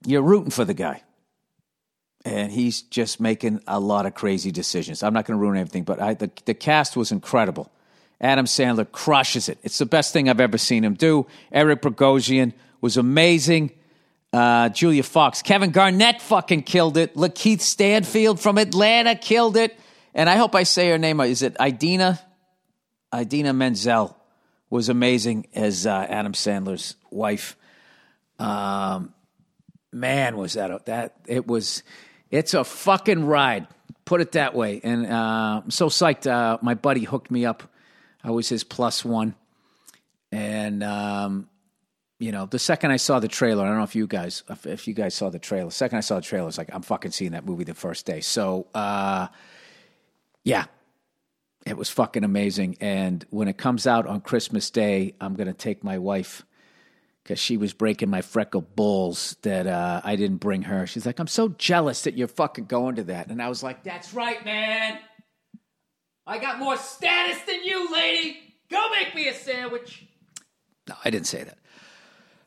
you're 0.06 0.22
rooting 0.22 0.50
for 0.50 0.64
the 0.64 0.74
guy. 0.74 1.02
And 2.24 2.50
he's 2.50 2.82
just 2.82 3.20
making 3.20 3.62
a 3.66 3.78
lot 3.78 4.06
of 4.06 4.14
crazy 4.14 4.50
decisions. 4.50 5.02
I'm 5.02 5.14
not 5.14 5.24
going 5.24 5.38
to 5.38 5.40
ruin 5.40 5.56
everything, 5.56 5.84
but 5.84 6.00
I, 6.00 6.14
the, 6.14 6.30
the 6.46 6.54
cast 6.54 6.96
was 6.96 7.12
incredible. 7.12 7.70
Adam 8.20 8.46
Sandler 8.46 8.90
crushes 8.90 9.48
it. 9.48 9.58
It's 9.62 9.78
the 9.78 9.86
best 9.86 10.12
thing 10.12 10.28
I've 10.28 10.40
ever 10.40 10.58
seen 10.58 10.84
him 10.84 10.94
do. 10.94 11.26
Eric 11.52 11.82
Bogosian 11.82 12.52
was 12.80 12.96
amazing. 12.96 13.70
Uh, 14.32 14.68
Julia 14.70 15.04
Fox, 15.04 15.40
Kevin 15.42 15.70
Garnett 15.70 16.20
fucking 16.20 16.64
killed 16.64 16.96
it. 16.96 17.14
Lakeith 17.14 17.60
Stanfield 17.60 18.40
from 18.40 18.58
Atlanta 18.58 19.14
killed 19.14 19.56
it. 19.56 19.78
And 20.12 20.28
I 20.28 20.36
hope 20.36 20.54
I 20.54 20.64
say 20.64 20.90
her 20.90 20.98
name. 20.98 21.20
Is 21.20 21.42
it 21.42 21.56
Idina? 21.60 22.20
Idina 23.14 23.52
Menzel 23.52 24.17
was 24.70 24.88
amazing 24.88 25.46
as 25.54 25.86
uh, 25.86 26.06
Adam 26.08 26.32
Sandler's 26.32 26.96
wife. 27.10 27.56
Um, 28.38 29.14
man, 29.92 30.36
was 30.36 30.54
that 30.54 30.70
a, 30.70 30.80
that? 30.86 31.16
It 31.26 31.46
was. 31.46 31.82
It's 32.30 32.54
a 32.54 32.64
fucking 32.64 33.24
ride. 33.24 33.66
Put 34.04 34.20
it 34.20 34.32
that 34.32 34.54
way. 34.54 34.80
And 34.84 35.06
uh, 35.06 35.62
I'm 35.64 35.70
so 35.70 35.88
psyched. 35.88 36.30
Uh, 36.30 36.58
my 36.62 36.74
buddy 36.74 37.04
hooked 37.04 37.30
me 37.30 37.44
up. 37.46 37.62
I 38.22 38.30
was 38.30 38.48
his 38.48 38.64
plus 38.64 39.04
one, 39.04 39.34
and 40.32 40.82
um, 40.82 41.48
you 42.18 42.32
know, 42.32 42.46
the 42.46 42.58
second 42.58 42.90
I 42.90 42.96
saw 42.96 43.20
the 43.20 43.28
trailer, 43.28 43.64
I 43.64 43.68
don't 43.68 43.78
know 43.78 43.84
if 43.84 43.94
you 43.94 44.06
guys, 44.06 44.42
if, 44.48 44.66
if 44.66 44.88
you 44.88 44.94
guys 44.94 45.14
saw 45.14 45.30
the 45.30 45.38
trailer. 45.38 45.68
The 45.68 45.74
second 45.74 45.98
I 45.98 46.00
saw 46.00 46.16
the 46.16 46.22
trailer, 46.22 46.44
I 46.44 46.46
was 46.46 46.58
like, 46.58 46.70
I'm 46.72 46.82
fucking 46.82 47.12
seeing 47.12 47.32
that 47.32 47.44
movie 47.46 47.64
the 47.64 47.74
first 47.74 48.06
day. 48.06 48.20
So, 48.20 48.66
uh, 48.74 49.28
yeah, 50.42 50.64
it 51.68 51.76
was 51.76 51.90
fucking 51.90 52.24
amazing. 52.24 52.76
And 52.80 53.24
when 53.30 53.48
it 53.48 53.58
comes 53.58 53.86
out 53.86 54.06
on 54.06 54.20
Christmas 54.20 54.70
Day, 54.70 55.14
I'm 55.20 55.34
gonna 55.34 55.52
take 55.52 55.84
my 55.84 55.98
wife 55.98 56.44
because 57.22 57.38
she 57.38 57.58
was 57.58 57.74
breaking 57.74 58.08
my 58.08 58.22
freckle 58.22 58.62
balls 58.62 59.36
that 59.42 59.66
uh, 59.66 60.00
I 60.02 60.16
didn't 60.16 60.38
bring 60.38 60.62
her. 60.62 60.86
She's 60.86 61.04
like, 61.04 61.18
I'm 61.18 61.26
so 61.26 61.48
jealous 61.48 62.02
that 62.02 62.16
you're 62.16 62.26
fucking 62.26 62.64
going 62.64 62.96
to 62.96 63.04
that. 63.04 63.28
And 63.28 63.42
I 63.42 63.50
was 63.50 63.62
like, 63.62 63.84
That's 63.84 64.14
right, 64.14 64.42
man. 64.44 64.98
I 66.26 66.38
got 66.38 66.58
more 66.58 66.76
status 66.76 67.38
than 67.46 67.64
you, 67.64 67.92
lady. 67.92 68.38
Go 68.70 68.90
make 68.90 69.14
me 69.14 69.28
a 69.28 69.34
sandwich. 69.34 70.06
No, 70.88 70.94
I 71.04 71.10
didn't 71.10 71.26
say 71.26 71.42
that. 71.42 71.58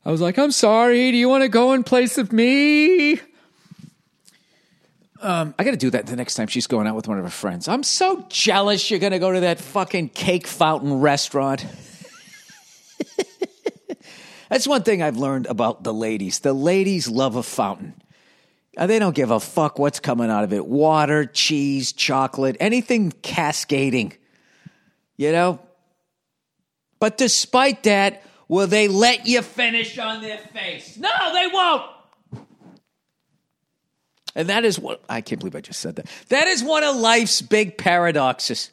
I 0.04 0.12
was 0.12 0.22
like, 0.22 0.40
I'm 0.40 0.52
sorry. 0.52 1.12
Do 1.12 1.18
you 1.18 1.30
want 1.30 1.44
to 1.44 1.50
go 1.50 1.74
in 1.74 1.84
place 1.84 2.18
of 2.18 2.32
me? 2.32 3.20
Um, 5.22 5.54
I 5.60 5.64
got 5.64 5.72
to 5.72 5.78
do 5.78 5.92
that 5.92 6.08
the 6.08 6.16
next 6.16 6.34
time 6.34 6.48
she's 6.48 6.66
going 6.66 6.88
out 6.88 6.96
with 6.96 7.08
one 7.08 7.20
of 7.20 7.24
her 7.24 7.30
friends. 7.30 7.68
I'm 7.68 7.84
so 7.84 8.26
jealous 8.30 8.90
you're 8.90 9.00
going 9.00 9.12
to 9.12 9.20
go 9.20 9.32
to 9.32 9.42
that 9.42 9.60
fucking 9.60 10.10
cake 10.10 10.48
fountain 10.48 11.00
restaurant. 11.00 11.66
That's 14.50 14.68
one 14.68 14.82
thing 14.84 15.02
I've 15.04 15.18
learned 15.18 15.46
about 15.46 15.84
the 15.84 15.94
ladies. 15.94 16.40
The 16.40 16.54
ladies 16.54 17.08
love 17.08 17.36
a 17.36 17.44
fountain. 17.44 17.94
Uh, 18.76 18.88
They 18.88 18.98
don't 19.00 19.16
give 19.16 19.30
a 19.32 19.40
fuck 19.40 19.78
what's 19.78 20.00
coming 20.00 20.30
out 20.32 20.44
of 20.44 20.54
it 20.54 20.66
water, 20.66 21.26
cheese, 21.26 21.94
chocolate, 21.94 22.58
anything 22.60 23.12
cascading. 23.22 24.14
You 25.18 25.32
know? 25.32 25.60
But 27.00 27.18
despite 27.18 27.84
that, 27.84 28.24
will 28.48 28.68
they 28.68 28.88
let 28.88 29.28
you 29.28 29.42
finish 29.44 29.98
on 30.00 30.22
their 30.22 30.40
face? 30.40 30.98
No, 30.98 31.10
they 31.34 31.48
won't. 31.48 31.84
And 34.36 34.50
that 34.50 34.66
is 34.66 34.80
what 34.80 35.02
I 35.10 35.22
can't 35.22 35.40
believe 35.40 35.56
I 35.56 35.62
just 35.62 35.80
said 35.80 35.96
that. 35.98 36.08
That 36.30 36.48
is 36.48 36.64
one 36.64 36.84
of 36.84 36.96
life's 36.96 37.42
big 37.42 37.78
paradoxes. 37.78 38.72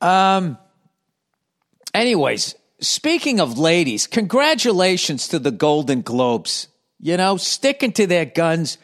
Um 0.00 0.58
anyways, 1.94 2.54
speaking 2.80 3.40
of 3.40 3.58
ladies, 3.58 4.06
congratulations 4.06 5.28
to 5.28 5.38
the 5.38 5.50
Golden 5.50 6.02
Globes. 6.02 6.68
You 7.00 7.16
know, 7.16 7.36
sticking 7.36 7.92
to 7.92 8.06
their 8.08 8.24
guns, 8.24 8.76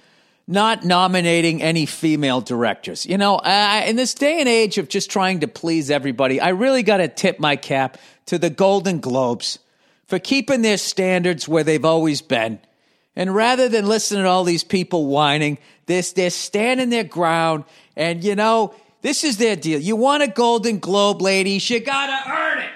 not 0.46 0.84
nominating 0.84 1.62
any 1.62 1.86
female 1.86 2.40
directors. 2.40 3.04
You 3.06 3.18
know, 3.18 3.36
uh, 3.36 3.82
in 3.86 3.96
this 3.96 4.14
day 4.14 4.38
and 4.38 4.48
age 4.48 4.78
of 4.78 4.88
just 4.88 5.10
trying 5.10 5.40
to 5.40 5.48
please 5.48 5.90
everybody, 5.90 6.40
I 6.40 6.50
really 6.50 6.82
got 6.82 6.98
to 6.98 7.08
tip 7.08 7.40
my 7.40 7.56
cap 7.56 7.98
to 8.26 8.38
the 8.38 8.50
Golden 8.50 9.00
Globes 9.00 9.58
for 10.06 10.18
keeping 10.18 10.62
their 10.62 10.76
standards 10.76 11.48
where 11.48 11.64
they've 11.64 11.84
always 11.84 12.22
been. 12.22 12.60
And 13.16 13.34
rather 13.34 13.68
than 13.68 13.86
listening 13.86 14.24
to 14.24 14.28
all 14.28 14.44
these 14.44 14.64
people 14.64 15.06
whining, 15.06 15.58
they're, 15.86 16.02
they're 16.02 16.30
standing 16.30 16.90
their 16.90 17.04
ground. 17.04 17.64
And, 17.96 18.24
you 18.24 18.34
know, 18.34 18.74
this 19.02 19.22
is 19.22 19.36
their 19.36 19.54
deal. 19.56 19.78
You 19.78 19.96
want 19.96 20.22
a 20.22 20.28
Golden 20.28 20.78
Globe, 20.78 21.22
ladies, 21.22 21.68
you 21.70 21.80
got 21.80 22.06
to 22.06 22.30
earn 22.30 22.58
it. 22.60 22.70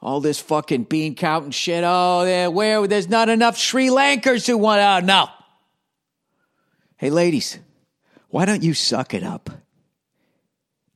All 0.00 0.20
this 0.20 0.38
fucking 0.38 0.84
bean 0.84 1.14
counting 1.14 1.50
shit. 1.50 1.82
Oh, 1.84 2.24
there, 2.24 2.50
where 2.50 2.86
there's 2.86 3.08
not 3.08 3.28
enough 3.28 3.56
Sri 3.56 3.88
Lankers 3.88 4.46
who 4.46 4.58
want. 4.58 4.80
Oh, 4.80 5.04
no. 5.04 5.28
Hey, 6.96 7.10
ladies, 7.10 7.58
why 8.28 8.44
don't 8.44 8.62
you 8.62 8.74
suck 8.74 9.14
it 9.14 9.22
up 9.22 9.50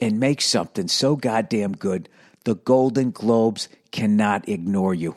and 0.00 0.20
make 0.20 0.40
something 0.40 0.88
so 0.88 1.16
goddamn 1.16 1.72
good 1.72 2.08
the 2.48 2.54
Golden 2.54 3.10
Globes 3.10 3.68
cannot 3.92 4.48
ignore 4.48 4.94
you? 4.94 5.14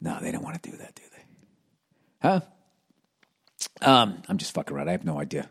No, 0.00 0.18
they 0.20 0.32
don't 0.32 0.42
want 0.42 0.60
to 0.60 0.68
do 0.68 0.76
that, 0.78 0.96
do 0.96 1.02
they? 1.12 2.28
Huh? 2.28 2.40
Um, 3.80 4.20
I'm 4.28 4.36
just 4.36 4.52
fucking 4.52 4.76
around. 4.76 4.88
I 4.88 4.92
have 4.92 5.04
no 5.04 5.20
idea. 5.20 5.48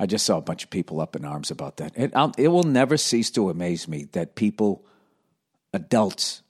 I 0.00 0.06
just 0.06 0.24
saw 0.24 0.38
a 0.38 0.40
bunch 0.40 0.64
of 0.64 0.70
people 0.70 1.02
up 1.02 1.16
in 1.16 1.26
arms 1.26 1.50
about 1.50 1.76
that. 1.76 1.92
It, 1.98 2.12
I'll, 2.16 2.32
it 2.38 2.48
will 2.48 2.62
never 2.62 2.96
cease 2.96 3.30
to 3.32 3.50
amaze 3.50 3.86
me 3.86 4.04
that 4.12 4.36
people, 4.36 4.86
adults, 5.74 6.40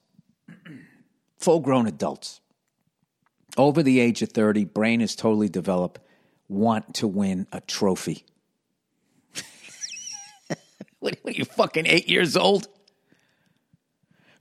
full 1.40 1.58
grown 1.58 1.88
adults, 1.88 2.40
over 3.56 3.82
the 3.82 3.98
age 3.98 4.22
of 4.22 4.28
30, 4.28 4.66
brain 4.66 5.00
is 5.00 5.16
totally 5.16 5.48
developed, 5.48 5.98
want 6.48 6.94
to 6.94 7.08
win 7.08 7.48
a 7.50 7.60
trophy. 7.60 8.24
what, 9.32 10.60
what 11.00 11.18
are 11.26 11.30
you, 11.32 11.44
fucking 11.44 11.86
eight 11.86 12.08
years 12.08 12.36
old? 12.36 12.68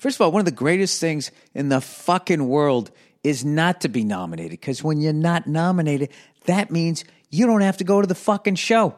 First 0.01 0.17
of 0.17 0.21
all, 0.21 0.31
one 0.31 0.39
of 0.39 0.45
the 0.45 0.51
greatest 0.51 0.99
things 0.99 1.29
in 1.53 1.69
the 1.69 1.79
fucking 1.79 2.47
world 2.47 2.89
is 3.23 3.45
not 3.45 3.81
to 3.81 3.87
be 3.87 4.03
nominated 4.03 4.59
because 4.59 4.83
when 4.83 4.99
you're 4.99 5.13
not 5.13 5.45
nominated, 5.45 6.09
that 6.45 6.71
means 6.71 7.05
you 7.29 7.45
don't 7.45 7.61
have 7.61 7.77
to 7.77 7.83
go 7.83 8.01
to 8.01 8.07
the 8.07 8.15
fucking 8.15 8.55
show. 8.55 8.95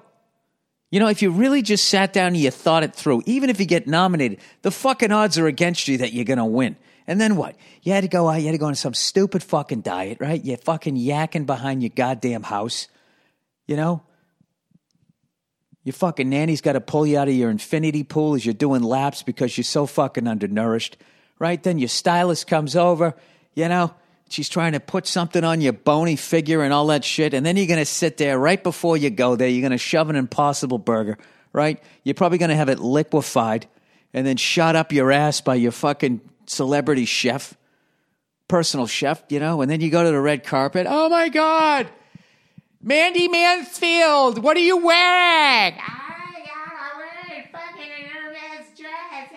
You 0.91 1.01
know, 1.01 1.10
if 1.10 1.22
you 1.22 1.29
really 1.31 1.62
just 1.62 1.89
sat 1.89 2.13
down 2.13 2.27
and 2.27 2.38
you 2.38 2.50
thought 2.51 2.83
it 2.83 2.95
through, 2.95 3.22
even 3.25 3.50
if 3.50 3.60
you 3.60 3.65
get 3.65 3.86
nominated, 3.86 4.39
the 4.62 4.72
fucking 4.72 5.12
odds 5.12 5.38
are 5.38 5.45
against 5.45 5.89
you 5.89 5.98
that 5.98 6.13
you're 6.13 6.24
going 6.24 6.38
to 6.38 6.45
win. 6.45 6.77
And 7.05 7.19
then 7.19 7.36
what? 7.36 7.57
You 7.81 7.91
had 7.91 8.03
to 8.03 8.07
go 8.07 8.29
out, 8.29 8.39
you 8.39 8.45
had 8.45 8.53
to 8.53 8.57
go 8.57 8.67
on 8.67 8.75
some 8.75 8.93
stupid 8.93 9.43
fucking 9.43 9.81
diet, 9.81 10.19
right? 10.22 10.41
You're 10.41 10.55
fucking 10.55 10.95
yakking 10.95 11.45
behind 11.45 11.83
your 11.83 11.91
goddamn 11.93 12.43
house. 12.43 12.88
You 13.67 13.75
know? 13.75 14.03
Your 15.83 15.93
fucking 15.93 16.29
nanny's 16.29 16.61
got 16.61 16.73
to 16.73 16.81
pull 16.81 17.05
you 17.05 17.17
out 17.17 17.27
of 17.27 17.33
your 17.33 17.49
infinity 17.49 18.03
pool 18.03 18.35
as 18.35 18.45
you're 18.45 18.53
doing 18.53 18.83
laps 18.83 19.21
because 19.21 19.57
you're 19.57 19.65
so 19.65 19.85
fucking 19.85 20.27
undernourished, 20.27 20.97
right? 21.39 21.61
Then 21.61 21.77
your 21.77 21.89
stylist 21.89 22.47
comes 22.47 22.75
over, 22.75 23.15
you 23.53 23.67
know, 23.67 23.93
she's 24.29 24.47
trying 24.47 24.71
to 24.73 24.79
put 24.79 25.05
something 25.05 25.43
on 25.43 25.59
your 25.59 25.73
bony 25.73 26.15
figure 26.15 26.63
and 26.63 26.73
all 26.73 26.87
that 26.87 27.03
shit. 27.03 27.33
And 27.33 27.45
then 27.45 27.57
you're 27.57 27.67
going 27.67 27.79
to 27.79 27.85
sit 27.85 28.17
there 28.17 28.39
right 28.39 28.63
before 28.63 28.95
you 28.95 29.09
go 29.09 29.35
there. 29.35 29.49
You're 29.49 29.61
going 29.61 29.71
to 29.71 29.77
shove 29.77 30.09
an 30.09 30.15
impossible 30.15 30.77
burger, 30.77 31.17
right? 31.51 31.83
You're 32.03 32.15
probably 32.15 32.37
going 32.37 32.49
to 32.49 32.55
have 32.55 32.69
it 32.69 32.79
liquefied 32.79 33.67
and 34.13 34.25
then 34.25 34.37
shot 34.37 34.75
up 34.75 34.93
your 34.93 35.11
ass 35.11 35.41
by 35.41 35.55
your 35.55 35.71
fucking 35.71 36.21
celebrity 36.45 37.05
chef, 37.05 37.55
personal 38.47 38.87
chef, 38.87 39.21
you 39.27 39.39
know? 39.39 39.61
And 39.61 39.69
then 39.69 39.81
you 39.81 39.89
go 39.89 40.03
to 40.03 40.11
the 40.11 40.19
red 40.19 40.45
carpet. 40.45 40.87
Oh 40.89 41.09
my 41.09 41.27
God! 41.27 41.89
Mandy 42.85 43.29
Mansfield, 43.29 44.43
what 44.43 44.57
are 44.57 44.59
you 44.59 44.75
wearing? 44.75 45.73
I 45.73 46.43
got 46.43 46.97
wearing 46.97 47.47
fucking 47.49 48.11
nervous 48.13 48.77
dress, 48.77 49.31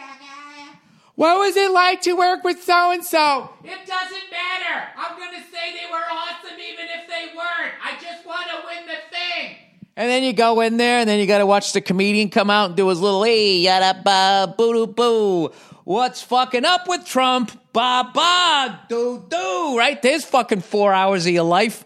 What 1.14 1.38
was 1.38 1.56
it 1.56 1.70
like 1.70 2.02
to 2.02 2.14
work 2.14 2.42
with 2.42 2.60
so 2.64 2.90
and 2.90 3.04
so? 3.04 3.48
It 3.62 3.86
doesn't 3.86 4.30
matter. 4.32 4.88
I'm 4.98 5.16
going 5.16 5.30
to 5.30 5.48
say 5.48 5.74
they 5.74 5.88
were 5.88 6.02
awesome 6.10 6.58
even 6.58 6.86
if 6.98 7.06
they 7.06 7.36
weren't. 7.36 7.74
I 7.84 7.92
just 8.02 8.26
want 8.26 8.48
to 8.48 8.66
win 8.66 8.84
the 8.88 9.16
thing. 9.16 9.54
And 9.94 10.10
then 10.10 10.24
you 10.24 10.32
go 10.32 10.60
in 10.60 10.76
there, 10.76 10.98
and 10.98 11.08
then 11.08 11.20
you 11.20 11.26
got 11.28 11.38
to 11.38 11.46
watch 11.46 11.72
the 11.72 11.80
comedian 11.80 12.30
come 12.30 12.50
out 12.50 12.70
and 12.70 12.76
do 12.76 12.88
his 12.88 13.00
little 13.00 13.22
hey 13.22 13.58
yada 13.58 14.02
ba 14.02 14.56
boo 14.58 14.72
doo 14.72 14.86
boo. 14.88 15.52
What's 15.84 16.20
fucking 16.20 16.64
up 16.64 16.88
with 16.88 17.06
Trump? 17.06 17.52
Ba 17.72 18.10
ba 18.12 18.80
do 18.88 19.24
do. 19.30 19.78
Right? 19.78 20.02
There's 20.02 20.24
fucking 20.24 20.62
four 20.62 20.92
hours 20.92 21.26
of 21.26 21.32
your 21.32 21.44
life. 21.44 21.84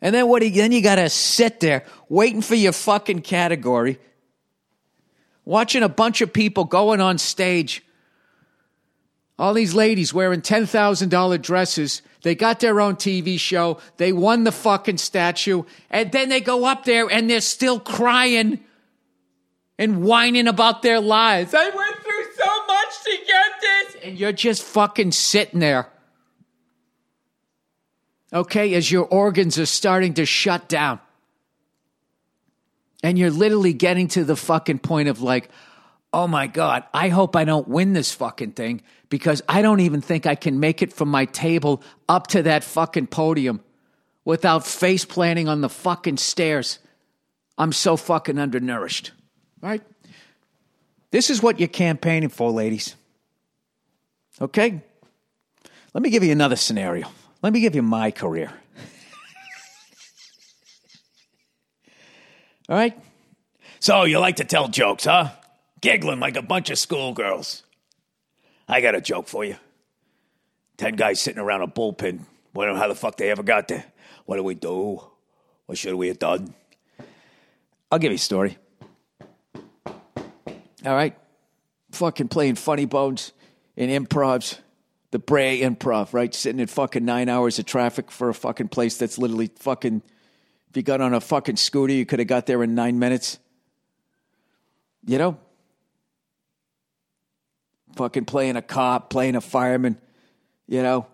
And 0.00 0.14
then 0.14 0.28
what? 0.28 0.42
Then 0.42 0.72
you 0.72 0.82
got 0.82 0.96
to 0.96 1.08
sit 1.08 1.60
there 1.60 1.84
waiting 2.08 2.42
for 2.42 2.54
your 2.54 2.72
fucking 2.72 3.22
category, 3.22 3.98
watching 5.44 5.82
a 5.82 5.88
bunch 5.88 6.20
of 6.20 6.32
people 6.32 6.64
going 6.64 7.00
on 7.00 7.18
stage. 7.18 7.84
All 9.38 9.54
these 9.54 9.74
ladies 9.74 10.12
wearing 10.12 10.40
$10,000 10.40 11.42
dresses. 11.42 12.02
They 12.22 12.34
got 12.34 12.58
their 12.58 12.80
own 12.80 12.96
TV 12.96 13.38
show. 13.38 13.78
They 13.96 14.12
won 14.12 14.42
the 14.42 14.50
fucking 14.50 14.98
statue. 14.98 15.62
And 15.90 16.10
then 16.10 16.28
they 16.28 16.40
go 16.40 16.64
up 16.64 16.84
there 16.84 17.08
and 17.08 17.30
they're 17.30 17.40
still 17.40 17.78
crying 17.78 18.58
and 19.78 20.02
whining 20.02 20.48
about 20.48 20.82
their 20.82 21.00
lives. 21.00 21.54
I 21.54 21.70
went 21.70 21.96
through 22.02 22.24
so 22.36 22.66
much 22.66 23.04
to 23.04 23.16
get 23.26 23.60
this. 23.60 23.96
And 24.02 24.18
you're 24.18 24.32
just 24.32 24.64
fucking 24.64 25.12
sitting 25.12 25.60
there. 25.60 25.88
Okay, 28.32 28.74
as 28.74 28.90
your 28.90 29.06
organs 29.06 29.58
are 29.58 29.66
starting 29.66 30.14
to 30.14 30.26
shut 30.26 30.68
down. 30.68 31.00
And 33.02 33.18
you're 33.18 33.30
literally 33.30 33.72
getting 33.72 34.08
to 34.08 34.24
the 34.24 34.36
fucking 34.36 34.80
point 34.80 35.08
of 35.08 35.22
like, 35.22 35.50
oh 36.12 36.26
my 36.26 36.46
God, 36.46 36.84
I 36.92 37.08
hope 37.08 37.36
I 37.36 37.44
don't 37.44 37.68
win 37.68 37.92
this 37.92 38.12
fucking 38.12 38.52
thing 38.52 38.82
because 39.08 39.40
I 39.48 39.62
don't 39.62 39.80
even 39.80 40.00
think 40.00 40.26
I 40.26 40.34
can 40.34 40.60
make 40.60 40.82
it 40.82 40.92
from 40.92 41.08
my 41.08 41.26
table 41.26 41.82
up 42.08 42.26
to 42.28 42.42
that 42.42 42.64
fucking 42.64 43.06
podium 43.06 43.60
without 44.24 44.66
face 44.66 45.04
planting 45.04 45.48
on 45.48 45.60
the 45.60 45.68
fucking 45.68 46.16
stairs. 46.16 46.78
I'm 47.56 47.72
so 47.72 47.96
fucking 47.96 48.38
undernourished. 48.38 49.12
Right? 49.60 49.82
This 51.10 51.30
is 51.30 51.42
what 51.42 51.58
you're 51.58 51.68
campaigning 51.68 52.28
for, 52.28 52.50
ladies. 52.50 52.94
Okay? 54.40 54.82
Let 55.94 56.02
me 56.02 56.10
give 56.10 56.22
you 56.22 56.32
another 56.32 56.56
scenario. 56.56 57.08
Let 57.42 57.52
me 57.52 57.60
give 57.60 57.74
you 57.74 57.82
my 57.82 58.10
career. 58.10 58.52
All 62.68 62.76
right? 62.76 62.98
So 63.80 64.04
you 64.04 64.18
like 64.18 64.36
to 64.36 64.44
tell 64.44 64.68
jokes, 64.68 65.04
huh? 65.04 65.30
Giggling 65.80 66.20
like 66.20 66.36
a 66.36 66.42
bunch 66.42 66.70
of 66.70 66.78
schoolgirls. 66.78 67.62
I 68.68 68.80
got 68.80 68.94
a 68.94 69.00
joke 69.00 69.28
for 69.28 69.44
you. 69.44 69.56
Ten 70.76 70.94
guys 70.96 71.20
sitting 71.20 71.40
around 71.40 71.62
a 71.62 71.68
bullpen, 71.68 72.20
wondering 72.52 72.76
how 72.76 72.88
the 72.88 72.94
fuck 72.94 73.16
they 73.16 73.30
ever 73.30 73.42
got 73.42 73.68
there. 73.68 73.84
What 74.26 74.36
do 74.36 74.42
we 74.42 74.54
do? 74.54 75.00
What 75.66 75.78
should 75.78 75.94
we 75.94 76.08
have 76.08 76.18
done? 76.18 76.54
I'll 77.90 77.98
give 77.98 78.12
you 78.12 78.16
a 78.16 78.18
story. 78.18 78.58
All 79.86 80.94
right. 80.94 81.16
Fucking 81.92 82.28
playing 82.28 82.56
funny 82.56 82.84
bones 82.84 83.32
in 83.76 83.88
improvs, 83.90 84.58
the 85.10 85.18
Brea 85.18 85.60
improv, 85.62 86.12
right? 86.12 86.34
Sitting 86.34 86.60
in 86.60 86.66
fucking 86.66 87.04
nine 87.04 87.28
hours 87.28 87.58
of 87.58 87.66
traffic 87.66 88.10
for 88.10 88.28
a 88.28 88.34
fucking 88.34 88.68
place 88.68 88.96
that's 88.98 89.18
literally 89.18 89.50
fucking. 89.58 90.02
If 90.70 90.76
you 90.76 90.82
got 90.82 91.00
on 91.00 91.14
a 91.14 91.20
fucking 91.20 91.56
scooter, 91.56 91.94
you 91.94 92.04
could 92.04 92.18
have 92.18 92.28
got 92.28 92.46
there 92.46 92.62
in 92.62 92.74
nine 92.74 92.98
minutes. 92.98 93.38
You 95.06 95.18
know? 95.18 95.38
Fucking 97.96 98.26
playing 98.26 98.56
a 98.56 98.62
cop, 98.62 99.08
playing 99.08 99.34
a 99.34 99.40
fireman, 99.40 99.96
you 100.66 100.82
know? 100.82 101.06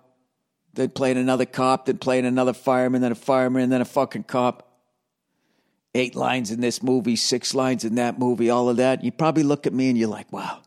Then 0.73 0.91
playing 0.91 1.19
another 1.19 1.47
cop, 1.47 1.87
then 1.87 1.99
playing 1.99 2.27
another 2.27 2.53
fireman, 2.53 3.01
then 3.01 3.13
a 3.13 3.15
fireman, 3.15 3.63
and 3.63 3.73
then 3.73 3.81
a 3.81 3.85
fucking 3.85 4.25
cop 4.25 4.75
eight 5.95 6.15
lines 6.15 6.51
in 6.51 6.61
this 6.61 6.83
movie, 6.83 7.17
six 7.17 7.55
lines 7.55 7.85
in 7.85 7.95
that 7.95 8.19
movie, 8.19 8.51
all 8.51 8.69
of 8.69 8.77
that. 8.79 9.05
You 9.05 9.13
probably 9.13 9.45
look 9.45 9.67
at 9.67 9.73
me 9.73 9.89
and 9.89 9.97
you're 9.97 10.09
like, 10.09 10.33
wow, 10.33 10.61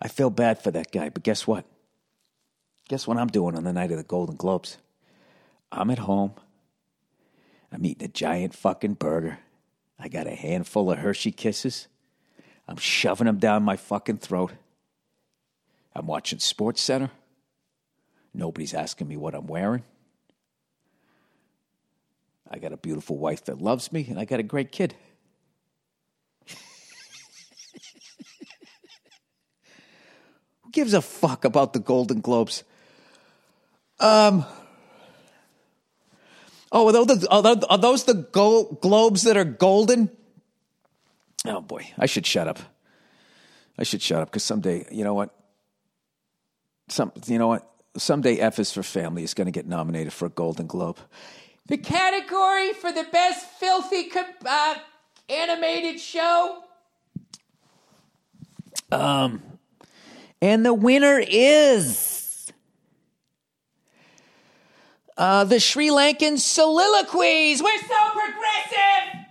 I 0.00 0.08
feel 0.08 0.30
bad 0.30 0.62
for 0.62 0.70
that 0.70 0.90
guy. 0.90 1.10
But 1.10 1.22
guess 1.22 1.46
what? 1.46 1.66
Guess 2.88 3.06
what 3.06 3.18
I'm 3.18 3.28
doing 3.28 3.54
on 3.54 3.64
the 3.64 3.72
night 3.72 3.90
of 3.90 3.98
the 3.98 4.02
Golden 4.02 4.36
Globes? 4.36 4.78
I'm 5.70 5.90
at 5.90 5.98
home. 5.98 6.32
I'm 7.70 7.84
eating 7.84 8.06
a 8.06 8.08
giant 8.08 8.54
fucking 8.54 8.94
burger. 8.94 9.38
I 9.98 10.08
got 10.08 10.26
a 10.26 10.34
handful 10.34 10.90
of 10.90 10.98
Hershey 10.98 11.32
kisses. 11.32 11.86
I'm 12.66 12.78
shoving 12.78 13.26
them 13.26 13.36
down 13.36 13.62
my 13.62 13.76
fucking 13.76 14.16
throat. 14.18 14.52
I'm 15.94 16.06
watching 16.06 16.38
SportsCenter. 16.38 17.10
Nobody's 18.32 18.72
asking 18.72 19.08
me 19.08 19.18
what 19.18 19.34
I'm 19.34 19.46
wearing. 19.46 19.82
I 22.50 22.58
got 22.58 22.72
a 22.72 22.78
beautiful 22.78 23.18
wife 23.18 23.44
that 23.46 23.60
loves 23.60 23.92
me, 23.92 24.06
and 24.08 24.18
I 24.18 24.24
got 24.24 24.40
a 24.40 24.44
great 24.44 24.72
kid. 24.72 24.94
Who 30.62 30.70
gives 30.70 30.94
a 30.94 31.02
fuck 31.02 31.44
about 31.44 31.74
the 31.74 31.80
Golden 31.80 32.22
Globes? 32.22 32.64
Um. 34.00 34.44
Oh, 36.70 36.88
are 36.88 36.92
those 36.92 37.06
the, 37.06 37.28
are 37.30 37.78
those, 37.78 38.04
the 38.04 38.14
globes 38.82 39.22
that 39.22 39.36
are 39.36 39.44
golden? 39.44 40.10
Oh 41.46 41.60
boy, 41.60 41.90
I 41.98 42.06
should 42.06 42.26
shut 42.26 42.46
up. 42.46 42.58
I 43.78 43.84
should 43.84 44.02
shut 44.02 44.20
up 44.20 44.28
because 44.28 44.44
someday, 44.44 44.86
you 44.90 45.04
know 45.04 45.14
what? 45.14 45.34
Some, 46.88 47.12
you 47.26 47.38
know 47.38 47.48
what? 47.48 47.70
Someday, 47.96 48.36
F 48.36 48.58
is 48.58 48.72
for 48.72 48.82
Family 48.82 49.22
is 49.22 49.34
going 49.34 49.46
to 49.46 49.52
get 49.52 49.66
nominated 49.66 50.12
for 50.12 50.26
a 50.26 50.30
Golden 50.30 50.66
Globe. 50.66 50.98
The 51.68 51.78
category 51.78 52.72
for 52.72 52.92
the 52.92 53.06
best 53.10 53.46
filthy 53.58 54.10
uh, 54.46 54.74
animated 55.28 56.00
show. 56.00 56.62
Um, 58.90 59.42
and 60.40 60.64
the 60.64 60.74
winner 60.74 61.22
is 61.26 62.17
uh, 65.18 65.44
the 65.44 65.60
Sri 65.60 65.88
Lankan 65.88 66.38
soliloquies. 66.38 67.62
We're 67.62 67.78
so 67.78 68.10
progressive. 68.12 69.26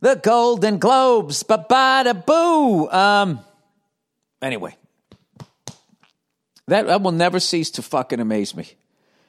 The 0.00 0.16
Golden 0.16 0.78
Globes. 0.78 1.42
Ba 1.42 1.64
ba 1.68 2.02
da 2.04 2.12
boo. 2.12 2.88
Um. 2.90 3.40
Anyway, 4.42 4.76
that, 6.68 6.86
that 6.86 7.00
will 7.00 7.12
never 7.12 7.40
cease 7.40 7.70
to 7.72 7.82
fucking 7.82 8.20
amaze 8.20 8.54
me. 8.54 8.68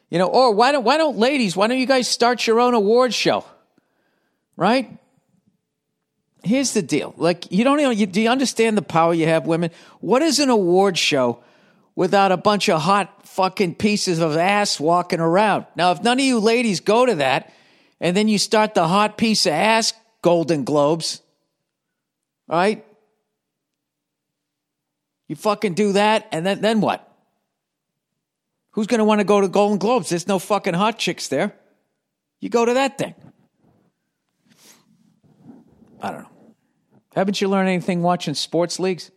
You 0.09 0.19
know, 0.19 0.27
or 0.27 0.53
why 0.53 0.73
don't 0.73 0.83
why 0.83 0.97
don't 0.97 1.17
ladies, 1.17 1.55
why 1.55 1.67
don't 1.67 1.79
you 1.79 1.85
guys 1.85 2.07
start 2.07 2.45
your 2.45 2.59
own 2.59 2.73
award 2.73 3.13
show? 3.13 3.45
Right? 4.57 4.97
Here's 6.43 6.73
the 6.73 6.81
deal. 6.81 7.13
Like 7.17 7.51
you 7.51 7.63
don't 7.63 7.79
even 7.79 7.97
you, 7.97 8.05
do 8.05 8.21
you 8.21 8.29
understand 8.29 8.77
the 8.77 8.81
power 8.81 9.13
you 9.13 9.25
have, 9.27 9.47
women? 9.47 9.71
What 9.99 10.21
is 10.21 10.39
an 10.39 10.49
award 10.49 10.97
show 10.97 11.43
without 11.97 12.31
a 12.31 12.37
bunch 12.37 12.69
of 12.69 12.79
hot 12.79 13.25
fucking 13.27 13.73
pieces 13.73 14.19
of 14.19 14.37
ass 14.37 14.79
walking 14.79 15.19
around? 15.19 15.65
Now, 15.75 15.91
if 15.91 16.03
none 16.03 16.19
of 16.19 16.25
you 16.25 16.39
ladies 16.39 16.79
go 16.79 17.05
to 17.07 17.15
that, 17.15 17.51
and 17.99 18.15
then 18.15 18.27
you 18.27 18.37
start 18.37 18.75
the 18.75 18.87
hot 18.87 19.17
piece 19.17 19.47
of 19.47 19.53
ass 19.53 19.93
Golden 20.21 20.63
Globes, 20.63 21.21
right? 22.47 22.85
You 25.27 25.35
fucking 25.35 25.73
do 25.73 25.93
that, 25.93 26.27
and 26.31 26.45
then 26.45 26.61
then 26.61 26.79
what? 26.81 27.03
Who's 28.71 28.85
going 28.85 28.99
to 28.99 29.05
want 29.05 29.19
to 29.19 29.25
go 29.25 29.41
to 29.41 29.47
Golden 29.47 29.79
Globes? 29.79 30.09
There's 30.09 30.27
no 30.27 30.37
fucking 30.37 30.75
hot 30.75 30.99
chicks 30.99 31.27
there. 31.29 31.55
You 32.39 32.49
go 32.49 32.63
to 32.63 32.75
that 32.75 32.99
thing. 32.99 33.15
I 35.99 36.11
don't 36.11 36.21
know. 36.21 36.29
Haven't 37.15 37.41
you 37.41 37.47
learned 37.47 37.69
anything 37.69 38.03
watching 38.03 38.35
sports 38.35 38.79
leagues? 38.79 39.09